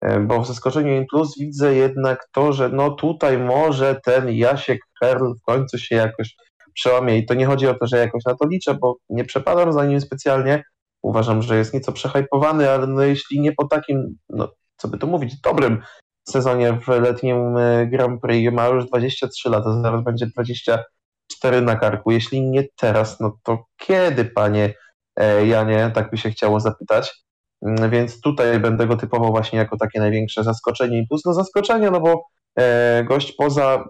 e, 0.01 0.21
bo 0.21 0.41
w 0.41 0.47
zaskoczeniu 0.47 0.97
In 0.97 1.07
Plus 1.07 1.39
widzę 1.39 1.75
jednak 1.75 2.29
to, 2.33 2.53
że 2.53 2.69
no 2.69 2.91
tutaj 2.91 3.39
może 3.39 4.01
ten 4.05 4.33
Jasiek 4.33 4.81
Herl 5.01 5.33
w 5.35 5.43
końcu 5.43 5.79
się 5.79 5.97
jakoś 5.97 6.37
przełamie 6.75 7.19
i 7.19 7.27
to 7.27 7.35
nie 7.35 7.47
chodzi 7.47 7.67
o 7.67 7.75
to, 7.75 7.87
że 7.87 7.99
jakoś 7.99 8.25
na 8.25 8.35
to 8.35 8.49
liczę, 8.49 8.75
bo 8.75 8.97
nie 9.09 9.25
przepadam 9.25 9.73
za 9.73 9.85
nim 9.85 10.01
specjalnie, 10.01 10.63
uważam, 11.03 11.43
że 11.43 11.57
jest 11.57 11.75
nieco 11.75 11.93
przehypowany, 11.93 12.71
ale 12.71 12.87
no 12.87 13.03
jeśli 13.03 13.41
nie 13.41 13.53
po 13.53 13.69
takim, 13.69 14.19
no 14.29 14.49
co 14.79 14.89
by 14.89 14.99
to 14.99 15.07
mówić, 15.07 15.41
dobrym 15.41 15.83
sezonie 16.29 16.73
w 16.73 16.89
letnim 16.89 17.57
e, 17.57 17.87
Grand 17.87 18.21
Prix, 18.21 18.55
ma 18.55 18.67
już 18.67 18.87
23 18.87 19.51
lata, 19.51 19.83
zaraz 19.83 20.05
będzie 20.05 20.27
24 20.27 21.63
na 21.63 21.77
karku. 21.77 22.11
Jeśli 22.11 22.43
nie 22.43 22.65
teraz, 22.77 23.21
no 23.21 23.39
to 23.43 23.65
kiedy, 23.77 24.25
panie 24.25 24.75
e, 25.17 25.47
Janie, 25.47 25.91
tak 25.95 26.11
by 26.11 26.17
się 26.19 26.31
chciało 26.31 26.61
zapytać. 26.61 27.25
Mm, 27.63 27.91
Więc 27.91 28.21
tutaj 28.21 28.61
będę 28.61 28.87
go 28.87 28.97
typował 28.97 29.31
właśnie 29.31 29.59
jako 29.59 29.77
takie 29.77 30.01
największe 30.01 30.45
zaskoczenie 30.45 30.99
i 30.99 31.07
plus 31.07 31.25
no 31.25 31.35
zaskoczenie, 31.35 31.91
no 31.91 32.01
bo 32.01 32.25
e, 32.59 33.05
gość 33.05 33.33
poza, 33.33 33.85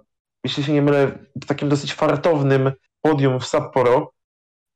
jeśli 0.45 0.65
się 0.65 0.73
nie 0.73 0.83
mylę, 0.83 1.19
takim 1.47 1.69
dosyć 1.69 1.95
fartownym 1.95 2.73
podium 3.03 3.41
w 3.41 3.47
Sapporo, 3.47 4.13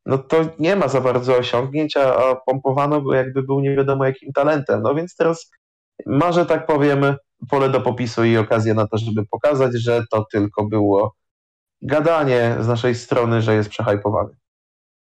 no 0.06 0.18
to 0.18 0.36
nie 0.58 0.76
ma 0.76 0.88
za 0.88 1.00
bardzo 1.00 1.36
osiągnięć, 1.36 1.96
a 1.96 2.36
pompowano 2.46 3.00
go 3.00 3.14
jakby 3.14 3.42
był 3.42 3.60
nie 3.60 3.76
wiadomo 3.76 4.04
jakim 4.04 4.32
talentem. 4.32 4.82
No 4.82 4.94
więc 4.94 5.16
teraz 5.16 5.50
ma, 6.06 6.32
że 6.32 6.46
tak 6.46 6.66
powiem, 6.66 7.16
pole 7.48 7.68
do 7.68 7.80
popisu 7.80 8.24
i 8.24 8.36
okazję 8.36 8.74
na 8.74 8.86
to, 8.86 8.98
żeby 8.98 9.26
pokazać, 9.26 9.72
że 9.74 10.04
to 10.10 10.26
tylko 10.32 10.64
było 10.64 11.14
gadanie 11.82 12.56
z 12.60 12.68
naszej 12.68 12.94
strony, 12.94 13.42
że 13.42 13.54
jest 13.54 13.68
przehajpowany. 13.68 14.30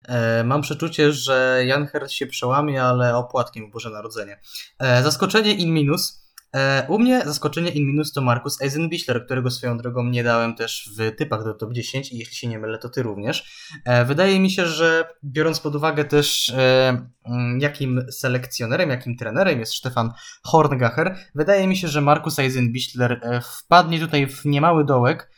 E, 0.08 0.44
mam 0.44 0.62
przeczucie, 0.62 1.12
że 1.12 1.62
Jan 1.66 1.86
Hert 1.86 2.10
się 2.10 2.26
przełamie, 2.26 2.82
ale 2.82 3.16
opłatkiem 3.16 3.66
w 3.66 3.72
Boże 3.72 3.90
Narodzenie. 3.90 4.40
E, 4.78 5.02
zaskoczenie 5.02 5.54
in 5.54 5.74
minus. 5.74 6.21
E, 6.56 6.86
u 6.88 6.98
mnie 6.98 7.22
zaskoczenie 7.24 7.70
in 7.70 7.86
minus 7.86 8.12
to 8.12 8.20
Markus 8.20 8.62
Eisenbichler, 8.62 9.24
którego 9.24 9.50
swoją 9.50 9.78
drogą 9.78 10.04
nie 10.04 10.24
dałem 10.24 10.54
też 10.54 10.90
w 10.98 11.16
typach 11.16 11.44
do 11.44 11.54
top 11.54 11.72
10 11.72 12.12
i 12.12 12.18
jeśli 12.18 12.36
się 12.36 12.48
nie 12.48 12.58
mylę, 12.58 12.78
to 12.78 12.88
ty 12.88 13.02
również. 13.02 13.66
E, 13.84 14.04
wydaje 14.04 14.40
mi 14.40 14.50
się, 14.50 14.66
że 14.66 15.04
biorąc 15.24 15.60
pod 15.60 15.74
uwagę 15.74 16.04
też 16.04 16.48
e, 16.48 17.06
jakim 17.58 18.06
selekcjonerem, 18.10 18.90
jakim 18.90 19.16
trenerem 19.16 19.60
jest 19.60 19.74
Stefan 19.74 20.12
Horngacher, 20.42 21.16
wydaje 21.34 21.66
mi 21.66 21.76
się, 21.76 21.88
że 21.88 22.00
Markus 22.00 22.38
Eisenbichler 22.38 23.20
wpadnie 23.42 24.00
tutaj 24.00 24.26
w 24.26 24.44
niemały 24.44 24.84
dołek, 24.84 25.30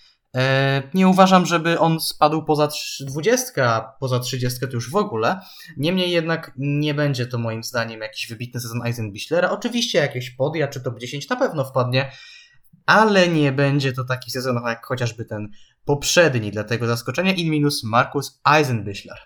Nie 0.95 1.09
uważam, 1.09 1.47
żeby 1.47 1.79
on 1.79 2.01
spadł 2.01 2.43
poza 2.43 2.69
20, 3.01 3.65
a 3.65 3.97
poza 4.01 4.21
30 4.21 4.61
to 4.61 4.73
już 4.73 4.91
w 4.91 4.97
ogóle. 4.97 5.41
Niemniej 5.77 6.11
jednak 6.11 6.53
nie 6.57 6.95
będzie 6.95 7.27
to 7.27 7.39
moim 7.39 7.65
zdaniem 7.65 8.01
jakiś 8.01 8.29
wybitny 8.29 8.61
sezon 8.61 8.87
Eisenbichlera. 8.87 9.51
Oczywiście 9.51 9.99
jakieś 9.99 10.31
podia 10.31 10.69
czy 10.69 10.81
top 10.81 10.99
10 10.99 11.29
na 11.29 11.37
pewno 11.37 11.65
wpadnie, 11.65 12.13
ale 12.87 13.29
nie 13.29 13.53
będzie 13.53 13.93
to 13.93 14.05
taki 14.05 14.31
sezon 14.31 14.61
jak 14.67 14.87
chociażby 14.87 15.25
ten 15.25 15.49
poprzedni. 15.85 16.51
Dlatego 16.51 16.87
zaskoczenie 16.87 17.35
in 17.35 17.51
minus 17.51 17.85
Markus 17.85 18.41
Eisenbichler. 18.45 19.19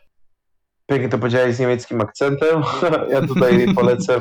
Pięknie 0.87 1.09
to 1.09 1.19
powiedziałeś 1.19 1.57
z 1.57 1.59
niemieckim 1.59 2.01
akcentem. 2.01 2.63
Ja 3.13 3.27
tutaj 3.27 3.75
polecę 3.75 4.21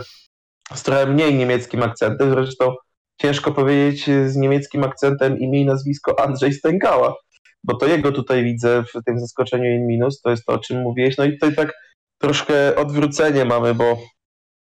z 0.74 0.84
trochę 0.84 1.06
mniej 1.06 1.36
niemieckim 1.36 1.84
akcentem. 1.84 2.30
Zresztą 2.30 2.76
ciężko 3.22 3.52
powiedzieć 3.52 4.06
z 4.26 4.36
niemieckim 4.36 4.84
akcentem 4.84 5.40
imię 5.40 5.62
i 5.62 5.66
nazwisko 5.66 6.20
Andrzej 6.20 6.54
Stękała, 6.54 7.16
bo 7.64 7.76
to 7.76 7.88
jego 7.88 8.12
tutaj 8.12 8.44
widzę 8.44 8.84
w 8.84 9.04
tym 9.06 9.20
zaskoczeniu 9.20 9.66
in 9.66 9.88
minus, 9.88 10.22
to 10.22 10.30
jest 10.30 10.46
to, 10.46 10.54
o 10.54 10.58
czym 10.58 10.82
mówiłeś. 10.82 11.18
No 11.18 11.26
i 11.26 11.32
tutaj 11.32 11.56
tak 11.56 11.74
troszkę 12.22 12.76
odwrócenie 12.76 13.46
mamy, 13.46 13.76
bo 13.76 13.98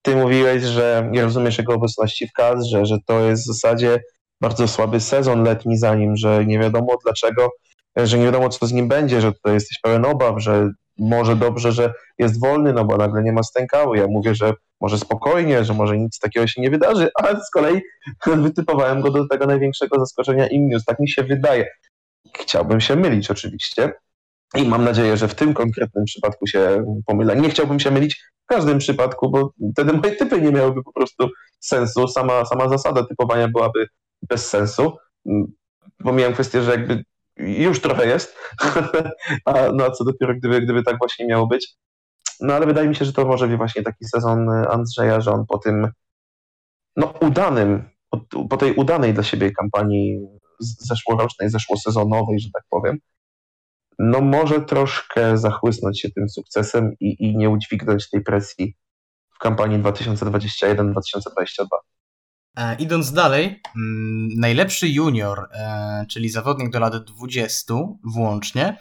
ty 0.02 0.16
mówiłeś, 0.16 0.62
że 0.62 1.08
nie 1.10 1.22
rozumiesz 1.22 1.58
jego 1.58 1.74
obecności 1.74 2.28
w 2.28 2.32
kadrze, 2.32 2.86
że 2.86 2.96
to 3.06 3.20
jest 3.20 3.42
w 3.42 3.46
zasadzie 3.46 4.00
bardzo 4.40 4.68
słaby 4.68 5.00
sezon 5.00 5.44
letni 5.44 5.78
za 5.78 5.94
nim, 5.94 6.16
że 6.16 6.44
nie 6.46 6.58
wiadomo 6.58 6.96
dlaczego, 7.04 7.48
że 7.96 8.18
nie 8.18 8.24
wiadomo 8.24 8.48
co 8.48 8.66
z 8.66 8.72
nim 8.72 8.88
będzie, 8.88 9.20
że 9.20 9.32
tutaj 9.32 9.54
jesteś 9.54 9.78
pełen 9.82 10.04
obaw, 10.04 10.34
że 10.42 10.70
może 10.98 11.36
dobrze, 11.36 11.72
że 11.72 11.92
jest 12.18 12.40
wolny, 12.40 12.72
no 12.72 12.84
bo 12.84 12.96
nagle 12.96 13.22
nie 13.22 13.32
ma 13.32 13.42
stękały. 13.42 13.98
Ja 13.98 14.06
mówię, 14.06 14.34
że 14.34 14.54
może 14.80 14.98
spokojnie, 14.98 15.64
że 15.64 15.74
może 15.74 15.98
nic 15.98 16.18
takiego 16.18 16.46
się 16.46 16.62
nie 16.62 16.70
wydarzy, 16.70 17.08
ale 17.22 17.40
z 17.44 17.50
kolei 17.50 17.80
wytypowałem 18.26 19.00
go 19.00 19.10
do 19.10 19.28
tego 19.28 19.46
największego 19.46 19.98
zaskoczenia 19.98 20.46
Imnius. 20.46 20.84
Tak 20.84 21.00
mi 21.00 21.08
się 21.08 21.24
wydaje. 21.24 21.66
Chciałbym 22.34 22.80
się 22.80 22.96
mylić 22.96 23.30
oczywiście 23.30 23.92
i 24.54 24.68
mam 24.68 24.84
nadzieję, 24.84 25.16
że 25.16 25.28
w 25.28 25.34
tym 25.34 25.54
konkretnym 25.54 26.04
przypadku 26.04 26.46
się 26.46 26.84
pomylę. 27.06 27.36
Nie 27.36 27.50
chciałbym 27.50 27.80
się 27.80 27.90
mylić 27.90 28.22
w 28.44 28.46
każdym 28.46 28.78
przypadku, 28.78 29.30
bo 29.30 29.50
wtedy 29.72 29.92
moje 29.92 30.16
typy 30.16 30.40
nie 30.40 30.52
miałyby 30.52 30.82
po 30.82 30.92
prostu 30.92 31.28
sensu. 31.60 32.08
Sama, 32.08 32.44
sama 32.44 32.68
zasada 32.68 33.04
typowania 33.04 33.48
byłaby 33.48 33.86
bez 34.28 34.48
sensu. 34.48 34.96
Pomijam 35.98 36.32
kwestię, 36.32 36.62
że 36.62 36.70
jakby 36.70 37.04
już 37.36 37.80
trochę 37.80 38.06
jest, 38.06 38.36
a, 39.44 39.52
no 39.72 39.84
a 39.84 39.90
co 39.90 40.04
dopiero 40.04 40.34
gdyby, 40.34 40.60
gdyby 40.60 40.82
tak 40.82 40.98
właśnie 40.98 41.26
miało 41.26 41.46
być. 41.46 41.76
No 42.40 42.54
ale 42.54 42.66
wydaje 42.66 42.88
mi 42.88 42.96
się, 42.96 43.04
że 43.04 43.12
to 43.12 43.26
może 43.26 43.48
być 43.48 43.56
właśnie 43.56 43.82
taki 43.82 44.04
sezon 44.04 44.48
Andrzeja, 44.50 45.20
że 45.20 45.30
on 45.30 45.46
po 45.46 45.58
tym 45.58 45.88
no 46.96 47.14
udanym, 47.20 47.88
po 48.50 48.56
tej 48.56 48.74
udanej 48.74 49.14
dla 49.14 49.22
siebie 49.22 49.50
kampanii 49.50 50.20
zeszłorocznej, 50.60 51.50
zeszłosezonowej, 51.50 52.40
że 52.40 52.48
tak 52.54 52.62
powiem, 52.70 52.98
no 53.98 54.20
może 54.20 54.60
troszkę 54.60 55.38
zachłysnąć 55.38 56.00
się 56.00 56.10
tym 56.10 56.28
sukcesem 56.28 56.92
i, 57.00 57.16
i 57.24 57.36
nie 57.36 57.50
udźwignąć 57.50 58.10
tej 58.10 58.20
presji 58.20 58.76
w 59.34 59.38
kampanii 59.38 59.78
2021-2022. 59.78 61.66
E, 62.56 62.74
idąc 62.74 63.12
dalej, 63.12 63.62
mm, 63.76 64.28
najlepszy 64.36 64.88
junior, 64.88 65.48
e, 65.52 66.06
czyli 66.08 66.30
zawodnik 66.30 66.70
do 66.70 66.80
lat 66.80 66.96
20 66.96 67.98
włącznie, 68.04 68.78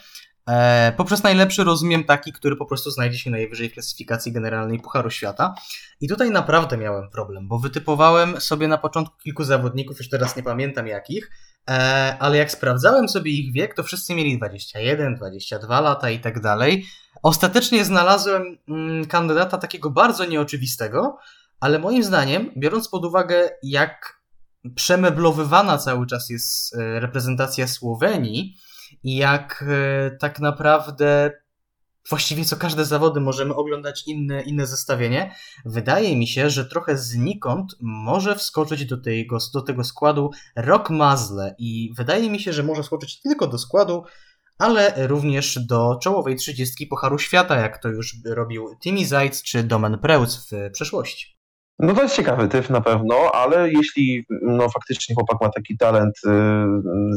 e, 0.49 0.93
poprzez 0.97 1.23
najlepszy 1.23 1.63
rozumiem 1.63 2.03
taki, 2.03 2.33
który 2.33 2.55
po 2.55 2.65
prostu 2.65 2.91
znajdzie 2.91 3.17
się 3.17 3.29
najwyżej 3.29 3.69
w 3.69 3.73
klasyfikacji 3.73 4.31
generalnej 4.31 4.79
Pucharu 4.79 5.09
Świata. 5.09 5.55
I 6.01 6.07
tutaj 6.07 6.31
naprawdę 6.31 6.77
miałem 6.77 7.09
problem, 7.09 7.47
bo 7.47 7.59
wytypowałem 7.59 8.41
sobie 8.41 8.67
na 8.67 8.77
początku 8.77 9.17
kilku 9.17 9.43
zawodników, 9.43 9.97
już 9.97 10.09
teraz 10.09 10.35
nie 10.35 10.43
pamiętam 10.43 10.87
jakich, 10.87 11.31
ale 12.19 12.37
jak 12.37 12.51
sprawdzałem 12.51 13.09
sobie 13.09 13.31
ich 13.31 13.53
wiek, 13.53 13.73
to 13.73 13.83
wszyscy 13.83 14.15
mieli 14.15 14.37
21, 14.37 15.15
22 15.15 15.81
lata 15.81 16.09
i 16.09 16.19
tak 16.19 16.41
dalej. 16.41 16.85
Ostatecznie 17.23 17.85
znalazłem 17.85 18.57
mm, 18.69 19.05
kandydata 19.05 19.57
takiego 19.57 19.89
bardzo 19.89 20.25
nieoczywistego, 20.25 21.17
ale 21.59 21.79
moim 21.79 22.03
zdaniem, 22.03 22.51
biorąc 22.57 22.89
pod 22.89 23.05
uwagę, 23.05 23.49
jak 23.63 24.21
przemeblowywana 24.75 25.77
cały 25.77 26.07
czas 26.07 26.29
jest 26.29 26.75
e, 26.75 26.99
reprezentacja 26.99 27.67
Słowenii 27.67 28.57
i 29.03 29.15
jak 29.15 29.65
e, 29.67 30.17
tak 30.17 30.39
naprawdę 30.39 31.31
właściwie 32.09 32.45
co 32.45 32.57
każde 32.57 32.85
zawody 32.85 33.19
możemy 33.19 33.55
oglądać 33.55 34.07
inne, 34.07 34.41
inne 34.41 34.67
zestawienie, 34.67 35.35
wydaje 35.65 36.17
mi 36.17 36.27
się, 36.27 36.49
że 36.49 36.65
trochę 36.65 36.97
znikąd 36.97 37.75
może 37.81 38.35
wskoczyć 38.35 38.85
do 38.85 38.97
tego, 38.97 39.37
do 39.53 39.61
tego 39.61 39.83
składu 39.83 40.31
Rock 40.55 40.89
Mazle 40.89 41.55
i 41.57 41.93
wydaje 41.97 42.29
mi 42.29 42.39
się, 42.39 42.53
że 42.53 42.63
może 42.63 42.83
wskoczyć 42.83 43.21
nie 43.25 43.31
tylko 43.31 43.47
do 43.47 43.57
składu, 43.57 44.03
ale 44.57 45.07
również 45.07 45.59
do 45.59 45.99
czołowej 46.03 46.35
trzydziestki 46.35 46.87
Pucharu 46.87 47.19
Świata, 47.19 47.55
jak 47.55 47.81
to 47.81 47.89
już 47.89 48.15
robił 48.25 48.69
Timmy 48.83 49.05
Zajc 49.05 49.41
czy 49.43 49.63
Domen 49.63 49.97
Preutz 49.97 50.47
w 50.51 50.71
przeszłości. 50.71 51.34
No 51.79 51.93
to 51.93 52.03
jest 52.03 52.15
ciekawy 52.15 52.47
typ 52.47 52.69
na 52.69 52.81
pewno, 52.81 53.15
ale 53.33 53.71
jeśli 53.71 54.25
no, 54.41 54.69
faktycznie 54.69 55.15
chłopak 55.15 55.37
ma 55.41 55.49
taki 55.49 55.77
talent... 55.77 56.13
Yy, 56.23 56.31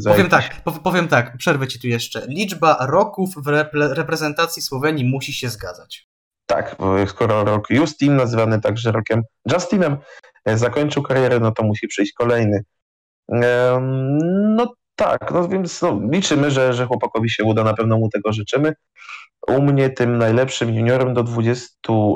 Powiem 0.05 0.19
jakiś- 0.19 0.31
tak, 0.31 0.63
pow- 0.65 0.81
powiem 0.83 1.09
tak, 1.09 1.37
przerwę 1.37 1.67
ci 1.69 1.81
tu 1.81 1.87
jeszcze. 1.87 2.27
Liczba 2.29 2.87
roków 2.87 3.35
w 3.35 3.47
repre- 3.47 3.93
reprezentacji 3.93 4.63
Słowenii 4.63 5.05
musi 5.05 5.33
się 5.33 5.49
zgadzać. 5.49 6.09
Tak, 6.47 6.77
bo 6.79 7.07
skoro 7.07 7.45
rok 7.45 7.71
Justin, 7.71 8.17
nazywany 8.17 8.61
także 8.61 8.93
rokiem 8.93 9.23
Justinem, 9.53 9.97
e, 10.45 10.59
zakończył 10.59 11.03
karierę, 11.03 11.41
no 11.41 11.51
to 11.53 11.63
musi 11.63 11.89
przyjść 11.89 12.13
kolejny. 12.13 12.65
No 13.29 14.75
tak, 14.99 15.31
no 15.35 15.49
więc 15.49 15.83
no, 15.83 16.01
liczymy, 16.13 16.51
że, 16.51 16.73
że 16.73 16.87
chłopakowi 16.87 17.31
się 17.31 17.45
uda, 17.45 17.65
na 17.65 17.75
pewno 17.75 17.99
mu 17.99 18.09
tego 18.09 18.33
życzymy. 18.33 18.73
U 19.49 19.63
mnie 19.63 19.91
tym 19.91 20.19
najlepszym 20.19 20.75
juniorem 20.75 21.15
do 21.15 21.23
20, 21.23 21.69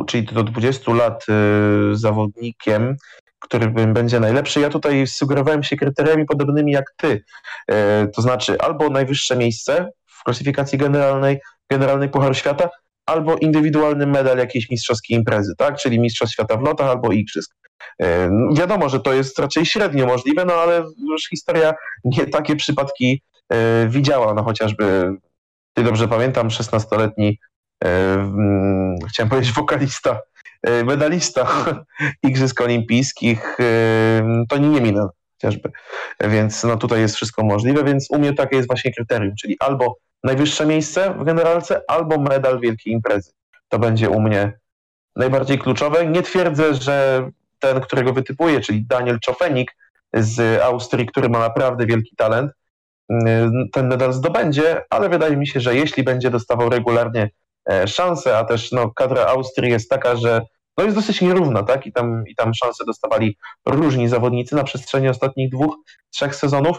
czyli 0.06 0.24
do 0.24 0.42
20 0.42 0.92
lat 0.92 1.24
y, 1.28 1.96
zawodnikiem, 1.96 2.96
który 3.38 3.68
będzie 3.68 4.20
najlepszy, 4.20 4.60
ja 4.60 4.68
tutaj 4.70 5.06
sugerowałem 5.06 5.62
się 5.62 5.76
kryteriami 5.76 6.24
podobnymi 6.24 6.72
jak 6.72 6.84
ty. 6.96 7.24
E, 7.68 8.08
To 8.08 8.22
znaczy 8.22 8.58
albo 8.58 8.88
najwyższe 8.88 9.36
miejsce 9.36 9.90
w 10.06 10.24
klasyfikacji 10.24 10.78
generalnej, 10.78 11.40
generalnej 11.70 12.08
Pucharu 12.08 12.34
Świata, 12.34 12.68
albo 13.06 13.36
indywidualny 13.36 14.06
medal 14.06 14.38
jakiejś 14.38 14.70
mistrzowskiej 14.70 15.16
imprezy, 15.16 15.54
tak? 15.58 15.76
Czyli 15.76 16.00
Mistrzostw 16.00 16.34
Świata 16.34 16.56
w 16.56 16.62
lotach 16.62 16.88
albo 16.88 17.12
Igrzysk. 17.12 17.61
E, 17.98 18.28
no 18.30 18.54
Wiadomo, 18.54 18.88
że 18.88 19.00
to 19.00 19.12
jest 19.12 19.38
raczej 19.38 19.66
średnio 19.66 20.06
możliwe, 20.06 20.44
no 20.44 20.54
ale 20.54 20.84
już 21.10 21.28
historia 21.28 21.74
nie 22.04 22.26
takie 22.26 22.56
przypadki 22.56 23.22
e, 23.48 23.88
widziała, 23.88 24.34
no 24.34 24.42
chociażby, 24.42 25.14
ty 25.74 25.82
dobrze 25.84 26.08
pamiętam, 26.08 26.48
16-letni, 26.48 27.38
e, 27.84 28.14
mm, 28.14 28.96
chciałem 29.08 29.30
powiedzieć 29.30 29.52
wokalista, 29.52 30.20
medalista 30.84 31.46
Igrzysk 32.28 32.60
Olimpijskich, 32.60 33.56
to 34.48 34.58
nie 34.58 34.68
Nieminen 34.68 35.08
chociażby. 35.42 35.70
Więc 36.20 36.64
no 36.64 36.76
tutaj 36.76 37.00
jest 37.00 37.16
wszystko 37.16 37.44
możliwe, 37.44 37.84
więc 37.84 38.10
u 38.10 38.18
mnie 38.18 38.32
takie 38.32 38.56
jest 38.56 38.68
właśnie 38.68 38.92
kryterium, 38.92 39.34
czyli 39.40 39.56
albo 39.60 39.96
najwyższe 40.24 40.66
miejsce 40.66 41.14
w 41.18 41.24
generalce, 41.24 41.80
albo 41.88 42.18
medal 42.18 42.60
wielkiej 42.60 42.92
imprezy. 42.92 43.32
To 43.68 43.78
będzie 43.78 44.10
u 44.10 44.20
mnie 44.20 44.58
najbardziej 45.16 45.58
kluczowe. 45.58 46.06
Nie 46.06 46.22
twierdzę, 46.22 46.74
że 46.74 47.28
ten, 47.62 47.80
którego 47.80 48.12
wytypuję, 48.12 48.60
czyli 48.60 48.86
Daniel 48.86 49.20
Czofenik 49.20 49.76
z 50.14 50.62
Austrii, 50.62 51.06
który 51.06 51.28
ma 51.28 51.38
naprawdę 51.38 51.86
wielki 51.86 52.16
talent, 52.16 52.52
mm, 53.08 53.68
ten 53.72 53.88
medal 53.88 54.12
zdobędzie, 54.12 54.82
ale 54.90 55.08
wydaje 55.08 55.36
mi 55.36 55.46
się, 55.46 55.60
że 55.60 55.76
jeśli 55.76 56.02
będzie 56.02 56.30
dostawał 56.30 56.68
regularnie 56.70 57.30
e, 57.70 57.88
szanse, 57.88 58.38
a 58.38 58.44
też 58.44 58.72
no, 58.72 58.90
kadra 58.90 59.26
Austrii 59.26 59.70
jest 59.70 59.90
taka, 59.90 60.16
że 60.16 60.42
no, 60.78 60.84
jest 60.84 60.96
dosyć 60.96 61.20
nierówna, 61.20 61.62
tak? 61.62 61.86
I 61.86 61.92
tam, 61.92 62.24
I 62.28 62.34
tam 62.34 62.54
szanse 62.54 62.84
dostawali 62.84 63.38
różni 63.66 64.08
zawodnicy 64.08 64.56
na 64.56 64.64
przestrzeni 64.64 65.08
ostatnich 65.08 65.50
dwóch, 65.50 65.76
trzech 66.10 66.34
sezonów, 66.34 66.78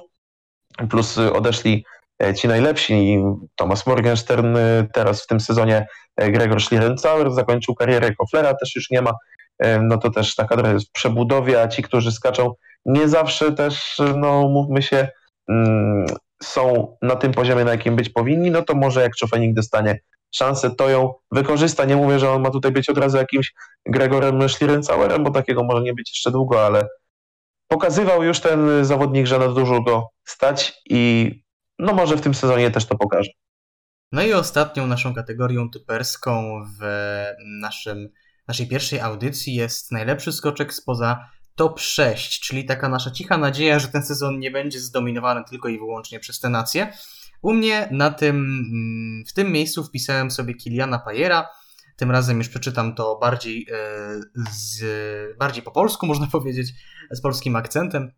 plus 0.90 1.18
y, 1.18 1.34
odeszli 1.34 1.86
e, 2.24 2.34
ci 2.34 2.48
najlepsi. 2.48 3.24
Thomas 3.56 3.88
Morgenstern 3.88 4.58
e, 4.58 4.88
teraz 4.94 5.24
w 5.24 5.28
tym 5.28 5.40
sezonie, 5.40 5.88
e, 6.16 6.32
Gregor 6.32 6.62
Schlierenzauer 6.62 7.32
zakończył 7.32 7.76
karierę, 7.76 8.16
Koflera 8.16 8.54
też 8.54 8.76
już 8.76 8.90
nie 8.90 9.02
ma, 9.02 9.12
no 9.82 9.98
to 9.98 10.10
też 10.10 10.36
ta 10.36 10.46
kadra 10.46 10.72
jest 10.72 10.92
przebudowie, 10.92 11.62
a 11.62 11.68
ci, 11.68 11.84
którzy 11.84 12.12
skaczą 12.12 12.54
nie 12.86 13.08
zawsze 13.08 13.52
też, 13.52 14.02
no 14.16 14.48
mówmy 14.48 14.82
się, 14.82 15.08
mm, 15.50 16.06
są 16.44 16.98
na 17.02 17.16
tym 17.16 17.32
poziomie, 17.32 17.64
na 17.64 17.72
jakim 17.72 17.96
być 17.96 18.10
powinni, 18.10 18.52
no 18.52 18.62
to 18.62 18.76
może 18.76 19.02
jak 19.02 19.16
Czofenik 19.16 19.54
dostanie 19.54 20.00
szansę, 20.36 20.76
to 20.76 20.90
ją 20.90 21.14
wykorzysta. 21.32 21.86
Nie 21.86 21.96
mówię, 21.96 22.20
że 22.20 22.32
on 22.32 22.42
ma 22.42 22.50
tutaj 22.50 22.72
być 22.72 22.90
od 22.90 22.98
razu 22.98 23.18
jakimś 23.18 23.54
Gregorem 23.86 24.50
Schlierenzauerem, 24.50 25.24
bo 25.24 25.32
takiego 25.32 25.64
może 25.64 25.84
nie 25.84 25.94
być 25.94 26.10
jeszcze 26.10 26.32
długo, 26.32 26.66
ale 26.66 26.88
pokazywał 27.68 28.24
już 28.24 28.40
ten 28.40 28.86
zawodnik, 28.86 29.28
że 29.28 29.40
na 29.40 29.48
dużo 29.48 29.82
go 29.82 30.10
stać 30.26 30.82
i 30.90 31.32
no 31.80 31.94
może 31.94 32.18
w 32.18 32.22
tym 32.22 32.34
sezonie 32.34 32.72
też 32.72 32.86
to 32.86 32.98
pokaże. 32.98 33.30
No 34.12 34.24
i 34.24 34.34
ostatnią 34.34 34.88
naszą 34.88 35.14
kategorią 35.14 35.70
typerską 35.70 36.64
w 36.80 36.86
naszym, 37.62 38.10
naszej 38.48 38.68
pierwszej 38.68 39.00
audycji 39.00 39.54
jest 39.56 39.92
najlepszy 39.92 40.32
skoczek 40.32 40.74
spoza 40.74 41.30
top 41.56 41.80
6, 41.80 42.40
czyli 42.40 42.66
taka 42.66 42.90
nasza 42.90 43.12
cicha 43.12 43.38
nadzieja, 43.38 43.80
że 43.80 43.88
ten 43.88 44.04
sezon 44.04 44.40
nie 44.40 44.52
będzie 44.52 44.80
zdominowany 44.80 45.44
tylko 45.50 45.70
i 45.70 45.78
wyłącznie 45.78 46.20
przez 46.20 46.40
te 46.40 46.50
nacje. 46.50 46.94
U 47.42 47.54
mnie 47.54 47.88
na 47.92 48.12
tym, 48.12 48.36
mm, 48.36 49.24
w 49.28 49.34
tym 49.34 49.52
miejscu 49.52 49.84
wpisałem 49.84 50.32
sobie 50.32 50.54
Kiliana 50.54 51.00
Pajera. 51.00 51.50
Tym 51.96 52.12
razem 52.12 52.38
już 52.38 52.50
przeczytam 52.50 52.96
to 52.96 53.18
bardziej, 53.22 53.68
e, 53.72 54.20
z, 54.52 54.84
bardziej 55.38 55.64
po 55.64 55.72
polsku, 55.72 56.06
można 56.12 56.28
powiedzieć, 56.28 56.74
z 57.12 57.22
polskim 57.22 57.56
akcentem. 57.56 58.12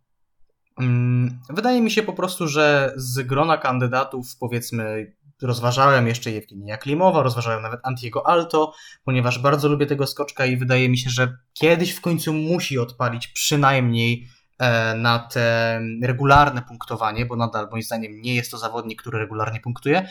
Mm, 0.79 1.39
wydaje 1.49 1.81
mi 1.81 1.91
się 1.91 2.03
po 2.03 2.13
prostu, 2.13 2.47
że 2.47 2.93
z 2.95 3.27
grona 3.27 3.57
kandydatów, 3.57 4.27
powiedzmy, 4.39 5.13
rozważałem 5.41 6.07
jeszcze 6.07 6.31
Jewgenia 6.31 6.77
Klimowa, 6.77 7.23
rozważałem 7.23 7.61
nawet 7.61 7.79
Antiego 7.83 8.27
Alto, 8.27 8.73
ponieważ 9.03 9.39
bardzo 9.39 9.67
lubię 9.67 9.85
tego 9.85 10.07
skoczka 10.07 10.45
i 10.45 10.57
wydaje 10.57 10.89
mi 10.89 10.97
się, 10.97 11.09
że 11.09 11.37
kiedyś 11.53 11.91
w 11.91 12.01
końcu 12.01 12.33
musi 12.33 12.79
odpalić 12.79 13.27
przynajmniej 13.27 14.27
e, 14.59 14.95
na 14.95 15.19
te 15.19 15.81
regularne 16.03 16.61
punktowanie, 16.61 17.25
bo 17.25 17.35
nadal 17.35 17.67
moim 17.71 17.83
zdaniem 17.83 18.21
nie 18.21 18.35
jest 18.35 18.51
to 18.51 18.57
zawodnik, 18.57 19.01
który 19.01 19.19
regularnie 19.19 19.59
punktuje, 19.59 20.09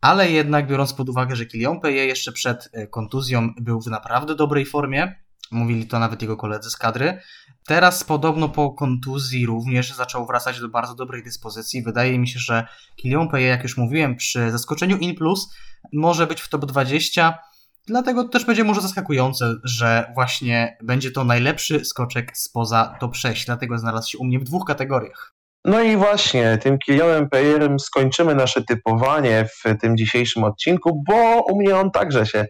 ale 0.00 0.30
jednak 0.30 0.66
biorąc 0.66 0.92
pod 0.92 1.08
uwagę, 1.08 1.36
że 1.36 1.46
Kilian 1.46 1.80
Peje 1.80 2.06
jeszcze 2.06 2.32
przed 2.32 2.68
e, 2.72 2.86
kontuzją 2.86 3.54
był 3.60 3.80
w 3.80 3.86
naprawdę 3.86 4.34
dobrej 4.34 4.66
formie, 4.66 5.23
mówili 5.50 5.86
to 5.86 5.98
nawet 5.98 6.22
jego 6.22 6.36
koledzy 6.36 6.70
z 6.70 6.76
kadry, 6.76 7.20
Teraz 7.66 8.04
podobno 8.04 8.48
po 8.48 8.70
kontuzji 8.70 9.46
również 9.46 9.94
zaczął 9.94 10.26
wracać 10.26 10.60
do 10.60 10.68
bardzo 10.68 10.94
dobrej 10.94 11.22
dyspozycji. 11.22 11.82
Wydaje 11.82 12.18
mi 12.18 12.28
się, 12.28 12.38
że 12.38 12.66
Kilian 12.96 13.28
Peje, 13.28 13.46
jak 13.46 13.62
już 13.62 13.76
mówiłem, 13.76 14.16
przy 14.16 14.50
zaskoczeniu 14.50 14.96
in 14.96 15.14
plus 15.14 15.54
może 15.92 16.26
być 16.26 16.40
w 16.40 16.48
top 16.48 16.64
20. 16.64 17.38
Dlatego 17.86 18.28
też 18.28 18.44
będzie 18.44 18.64
może 18.64 18.80
zaskakujące, 18.80 19.54
że 19.64 20.12
właśnie 20.14 20.76
będzie 20.82 21.10
to 21.10 21.24
najlepszy 21.24 21.84
skoczek 21.84 22.36
spoza 22.36 22.96
top 23.00 23.16
6. 23.16 23.46
Dlatego 23.46 23.78
znalazł 23.78 24.10
się 24.10 24.18
u 24.18 24.24
mnie 24.24 24.38
w 24.38 24.44
dwóch 24.44 24.64
kategoriach. 24.66 25.34
No 25.64 25.80
i 25.80 25.96
właśnie 25.96 26.58
tym 26.62 26.78
Kilianem 26.78 27.28
Pejerem 27.28 27.80
skończymy 27.80 28.34
nasze 28.34 28.62
typowanie 28.62 29.44
w 29.44 29.80
tym 29.80 29.96
dzisiejszym 29.96 30.44
odcinku, 30.44 31.02
bo 31.08 31.42
u 31.42 31.58
mnie 31.60 31.76
on 31.76 31.90
także 31.90 32.26
się 32.26 32.46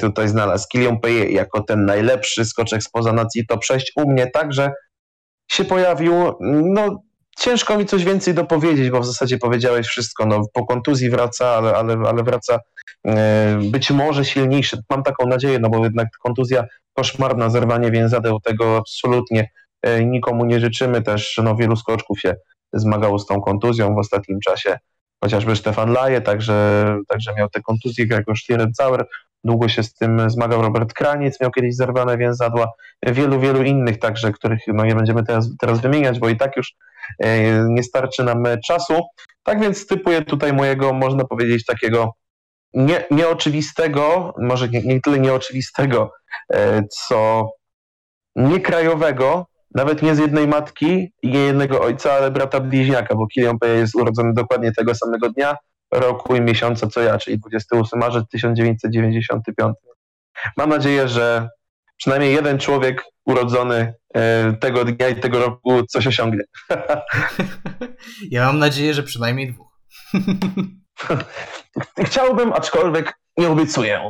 tutaj 0.00 0.28
znalazł. 0.28 0.68
Kilian 0.68 1.00
Paye 1.00 1.30
jako 1.30 1.62
ten 1.62 1.84
najlepszy 1.84 2.44
skoczek 2.44 2.82
spoza 2.82 3.12
nacji 3.12 3.46
top 3.46 3.64
6. 3.64 3.92
U 3.96 4.10
mnie 4.10 4.30
także 4.30 4.72
się 5.50 5.64
pojawił. 5.64 6.14
No, 6.40 7.02
ciężko 7.38 7.78
mi 7.78 7.86
coś 7.86 8.04
więcej 8.04 8.34
dopowiedzieć, 8.34 8.90
bo 8.90 9.00
w 9.00 9.06
zasadzie 9.06 9.38
powiedziałeś 9.38 9.86
wszystko. 9.86 10.26
No, 10.26 10.42
po 10.52 10.66
kontuzji 10.66 11.10
wraca, 11.10 11.48
ale, 11.48 11.74
ale, 11.74 11.94
ale 12.08 12.22
wraca 12.22 12.58
e, 13.06 13.58
być 13.62 13.90
może 13.90 14.24
silniejszy. 14.24 14.78
Mam 14.90 15.02
taką 15.02 15.26
nadzieję, 15.26 15.58
no 15.58 15.68
bo 15.68 15.84
jednak 15.84 16.08
kontuzja 16.22 16.64
koszmarna, 16.92 17.50
zerwanie 17.50 17.90
więzadeł, 17.90 18.40
tego 18.40 18.76
absolutnie 18.76 19.50
e, 19.82 20.04
nikomu 20.04 20.44
nie 20.44 20.60
życzymy. 20.60 21.02
Też 21.02 21.40
no, 21.44 21.56
wielu 21.56 21.76
skoczków 21.76 22.20
się 22.20 22.34
zmagało 22.72 23.18
z 23.18 23.26
tą 23.26 23.40
kontuzją 23.40 23.94
w 23.94 23.98
ostatnim 23.98 24.40
czasie. 24.40 24.78
Chociażby 25.24 25.56
Stefan 25.56 25.92
Laje, 25.92 26.20
także, 26.20 26.86
także 27.08 27.34
miał 27.34 27.48
te 27.48 27.60
kontuzje, 27.60 28.06
Gregor 28.06 28.38
Schlierencauer, 28.38 29.06
Długo 29.44 29.68
się 29.68 29.82
z 29.82 29.94
tym 29.94 30.30
zmagał 30.30 30.62
Robert 30.62 30.92
Kraniec, 30.92 31.40
miał 31.40 31.50
kiedyś 31.50 31.76
zerwane 31.76 32.18
więzadła, 32.18 32.72
wielu, 33.02 33.40
wielu 33.40 33.62
innych 33.62 33.98
także, 33.98 34.32
których 34.32 34.60
no, 34.66 34.84
nie 34.84 34.94
będziemy 34.94 35.24
teraz, 35.24 35.48
teraz 35.60 35.80
wymieniać, 35.80 36.18
bo 36.18 36.28
i 36.28 36.36
tak 36.36 36.56
już 36.56 36.74
e, 37.18 37.64
nie 37.68 37.82
starczy 37.82 38.24
nam 38.24 38.44
czasu. 38.66 39.00
Tak 39.42 39.60
więc 39.60 39.86
typuję 39.86 40.22
tutaj 40.22 40.52
mojego, 40.52 40.92
można 40.92 41.24
powiedzieć, 41.24 41.64
takiego 41.64 42.12
nie, 42.74 43.04
nieoczywistego, 43.10 44.34
może 44.38 44.68
nie, 44.68 44.82
nie 44.82 45.00
tyle 45.00 45.18
nieoczywistego, 45.18 46.12
e, 46.52 46.82
co 46.90 47.50
niekrajowego, 48.36 49.46
nawet 49.74 50.02
nie 50.02 50.14
z 50.14 50.18
jednej 50.18 50.48
matki 50.48 51.12
i 51.22 51.28
nie 51.28 51.38
jednego 51.38 51.80
ojca, 51.80 52.12
ale 52.12 52.30
brata 52.30 52.60
bliźniaka, 52.60 53.14
bo 53.14 53.26
Kilian 53.26 53.56
jest 53.62 53.94
urodzony 53.94 54.32
dokładnie 54.32 54.72
tego 54.72 54.94
samego 54.94 55.30
dnia, 55.30 55.56
roku 55.90 56.36
i 56.36 56.40
miesiąca 56.40 56.86
co 56.86 57.00
ja, 57.00 57.18
czyli 57.18 57.38
28 57.38 57.98
marzec 57.98 58.28
1995. 58.28 59.76
Mam 60.56 60.68
nadzieję, 60.68 61.08
że 61.08 61.48
przynajmniej 61.96 62.34
jeden 62.34 62.58
człowiek 62.58 63.04
urodzony 63.24 63.94
e, 64.14 64.52
tego 64.52 64.84
dnia 64.84 65.08
i 65.08 65.20
tego 65.20 65.38
roku 65.40 65.86
coś 65.86 66.06
osiągnie. 66.06 66.44
Ja 68.30 68.46
mam 68.46 68.58
nadzieję, 68.58 68.94
że 68.94 69.02
przynajmniej 69.02 69.52
dwóch. 69.52 69.80
Chciałbym, 72.06 72.52
aczkolwiek 72.52 73.12
nie 73.36 73.48
obiecuję. 73.48 74.00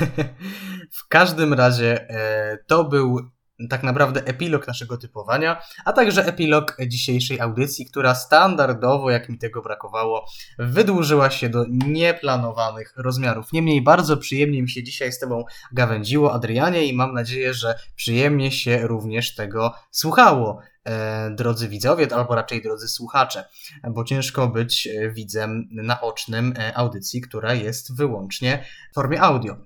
W 0.98 1.08
każdym 1.08 1.54
razie 1.54 2.08
e, 2.08 2.58
to 2.66 2.84
był 2.84 3.30
tak 3.70 3.82
naprawdę 3.82 4.24
epilog 4.24 4.66
naszego 4.66 4.96
typowania, 4.96 5.62
a 5.84 5.92
także 5.92 6.24
epilog 6.24 6.76
dzisiejszej 6.86 7.40
audycji, 7.40 7.86
która 7.86 8.14
standardowo, 8.14 9.10
jak 9.10 9.28
mi 9.28 9.38
tego 9.38 9.62
brakowało, 9.62 10.26
wydłużyła 10.58 11.30
się 11.30 11.48
do 11.48 11.64
nieplanowanych 11.68 12.94
rozmiarów. 12.96 13.52
Niemniej 13.52 13.82
bardzo 13.82 14.16
przyjemnie 14.16 14.62
mi 14.62 14.70
się 14.70 14.82
dzisiaj 14.82 15.12
z 15.12 15.18
Tobą 15.18 15.44
gawędziło, 15.72 16.32
Adrianie, 16.32 16.86
i 16.86 16.92
mam 16.92 17.14
nadzieję, 17.14 17.54
że 17.54 17.74
przyjemnie 17.96 18.52
się 18.52 18.86
również 18.86 19.34
tego 19.34 19.74
słuchało. 19.90 20.60
E, 20.84 21.30
drodzy 21.30 21.68
widzowie, 21.68 22.14
albo 22.14 22.34
raczej 22.34 22.62
drodzy 22.62 22.88
słuchacze, 22.88 23.44
bo 23.90 24.04
ciężko 24.04 24.48
być 24.48 24.88
widzem 25.10 25.68
naocznym 25.72 26.54
e, 26.58 26.76
audycji, 26.76 27.20
która 27.20 27.54
jest 27.54 27.96
wyłącznie 27.96 28.64
w 28.90 28.94
formie 28.94 29.20
audio. 29.22 29.56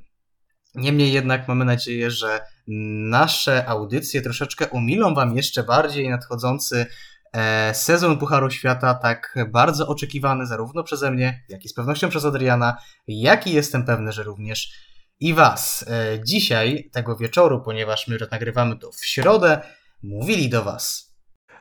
Niemniej 0.74 1.12
jednak 1.12 1.48
mamy 1.48 1.64
nadzieję, 1.64 2.10
że 2.10 2.40
nasze 3.08 3.68
audycje 3.68 4.22
troszeczkę 4.22 4.66
umilą 4.66 5.14
Wam 5.14 5.36
jeszcze 5.36 5.62
bardziej 5.62 6.08
nadchodzący 6.08 6.86
e, 7.32 7.74
sezon 7.74 8.18
Pucharu 8.18 8.50
Świata, 8.50 8.94
tak 8.94 9.34
bardzo 9.52 9.88
oczekiwany 9.88 10.46
zarówno 10.46 10.82
przeze 10.82 11.10
mnie, 11.10 11.44
jak 11.48 11.64
i 11.64 11.68
z 11.68 11.74
pewnością 11.74 12.08
przez 12.08 12.24
Adriana, 12.24 12.76
jak 13.08 13.46
i 13.46 13.52
jestem 13.52 13.84
pewny, 13.84 14.12
że 14.12 14.22
również 14.22 14.72
i 15.20 15.34
Was. 15.34 15.84
E, 15.88 16.24
dzisiaj, 16.24 16.90
tego 16.92 17.16
wieczoru, 17.16 17.60
ponieważ 17.60 18.08
my 18.08 18.16
nagrywamy 18.30 18.78
to 18.78 18.92
w 18.92 19.06
środę, 19.06 19.60
mówili 20.02 20.48
do 20.48 20.62
Was 20.62 21.05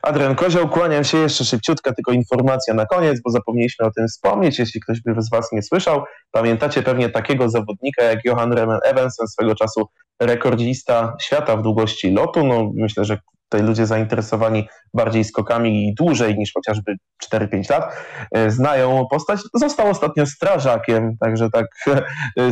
Adrian 0.06 0.36
Kozioł, 0.36 0.70
kłaniam 0.70 1.04
się 1.04 1.18
jeszcze 1.18 1.46
szybciutka, 1.46 1.94
tylko 1.94 2.12
informacja 2.12 2.74
na 2.74 2.86
koniec, 2.86 3.22
bo 3.22 3.32
zapomnieliśmy 3.32 3.86
o 3.86 3.92
tym 3.92 4.08
wspomnieć, 4.08 4.60
jeśli 4.60 4.82
ktoś 4.82 5.02
by 5.02 5.22
z 5.22 5.30
Was 5.30 5.52
nie 5.52 5.62
słyszał. 5.62 6.04
Pamiętacie 6.32 6.84
pewnie 6.84 7.10
takiego 7.10 7.50
zawodnika 7.50 8.04
jak 8.04 8.26
Johan 8.26 8.54
Remen 8.54 8.80
Evensen, 8.84 9.28
swego 9.28 9.56
czasu 9.56 9.90
rekordzista 10.20 11.16
świata 11.22 11.58
w 11.58 11.62
długości 11.62 12.12
lotu. 12.12 12.46
No, 12.46 12.72
myślę, 12.76 13.06
że 13.06 13.18
tutaj 13.50 13.68
ludzie 13.68 13.86
zainteresowani 13.86 14.68
bardziej 14.94 15.24
skokami 15.24 15.88
i 15.88 15.94
dłużej 15.94 16.38
niż 16.38 16.52
chociażby 16.54 16.96
4-5 17.34 17.72
lat 17.72 17.96
e, 18.32 18.52
znają 18.52 19.06
postać. 19.12 19.40
Został 19.54 19.90
ostatnio 19.90 20.26
strażakiem, 20.26 21.18
także 21.20 21.50
tak 21.50 21.66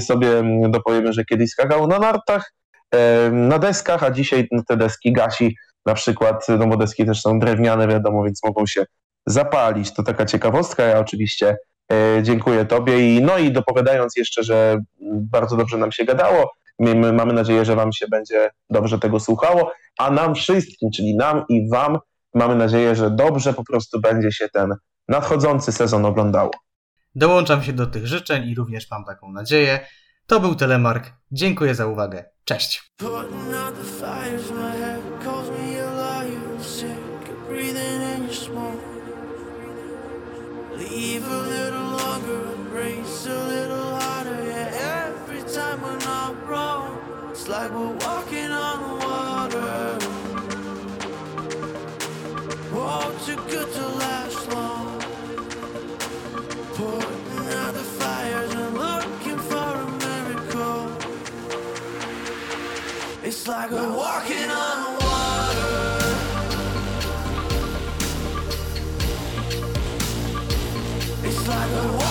sobie 0.08 0.28
dopowiemy, 0.70 1.14
że 1.14 1.26
kiedyś 1.26 1.50
skakał 1.50 1.88
na 1.88 2.00
nartach, 2.00 2.54
e, 2.96 3.32
na 3.32 3.60
deskach, 3.60 4.04
a 4.04 4.12
dzisiaj 4.12 4.48
te 4.68 4.78
deski 4.78 5.14
gasi 5.14 5.56
na 5.86 5.94
przykład, 5.94 6.48
no 6.60 6.68
bo 6.68 6.78
deski 6.78 7.06
też 7.06 7.22
są 7.22 7.40
drewniane, 7.40 7.88
wiadomo, 7.88 8.24
więc 8.24 8.44
mogą 8.44 8.66
się 8.66 8.86
zapalić. 9.26 9.94
To 9.94 10.04
taka 10.04 10.26
ciekawostka. 10.26 10.84
Ja 10.84 11.00
oczywiście 11.00 11.58
e, 11.92 12.24
dziękuję 12.24 12.66
Tobie 12.66 13.16
i 13.16 13.22
no 13.22 13.38
i 13.38 13.52
dopowiadając 13.52 14.16
jeszcze, 14.16 14.44
że 14.44 14.78
bardzo 15.12 15.58
dobrze 15.58 15.78
nam 15.78 15.92
się 15.92 16.06
gadało, 16.06 16.52
my, 16.80 17.14
mamy 17.14 17.34
nadzieję, 17.34 17.66
że 17.66 17.76
Wam 17.76 17.94
się 17.94 18.08
będzie 18.08 18.50
dobrze 18.70 19.00
tego 19.00 19.20
słuchało, 19.20 19.72
a 20.00 20.12
nam 20.12 20.36
wszystkim, 20.36 20.90
czyli 20.96 21.16
nam 21.16 21.44
i 21.50 21.70
Wam, 21.70 22.00
mamy 22.34 22.56
nadzieję, 22.56 22.96
że 22.96 23.12
dobrze 23.12 23.54
po 23.54 23.64
prostu 23.64 24.02
będzie 24.02 24.32
się 24.32 24.50
ten 24.50 24.74
nadchodzący 25.08 25.72
sezon 25.72 26.06
oglądało. 26.06 26.52
Dołączam 27.16 27.64
się 27.64 27.74
do 27.74 27.88
tych 27.88 28.08
życzeń 28.08 28.50
i 28.50 28.56
również 28.56 28.92
mam 28.92 29.06
taką 29.06 29.32
nadzieję. 29.32 29.80
To 30.28 30.40
był 30.40 30.56
Telemark. 30.56 31.12
Dziękuję 31.32 31.76
za 31.76 31.88
uwagę. 31.88 32.26
Cześć. 32.44 32.94
Believe 41.04 41.28
a 41.28 41.38
little 41.38 41.90
longer, 41.98 42.54
embrace 42.54 43.26
a 43.26 43.48
little 43.50 43.96
harder. 43.96 44.42
Yeah, 44.46 45.12
every 45.12 45.42
time 45.42 45.82
we're 45.82 45.98
not 45.98 46.48
wrong, 46.48 46.98
it's 47.30 47.46
like 47.50 47.70
we're 47.72 47.98
walking 48.08 48.52
on 48.52 49.00
water. 49.00 49.98
Oh, 52.72 53.14
too 53.26 53.36
good 53.52 53.70
to 53.74 53.86
last 54.04 54.48
long. 54.54 55.02
Putting 56.78 57.48
out 57.60 57.74
the 57.74 57.88
fires 58.00 58.54
and 58.54 58.74
looking 58.78 59.40
for 59.50 59.72
a 59.86 59.90
miracle. 60.06 60.84
It's 63.24 63.46
like 63.46 63.72
we're 63.72 63.94
walking 63.94 64.50
on 64.50 64.63
like 71.54 71.72
a 71.72 72.03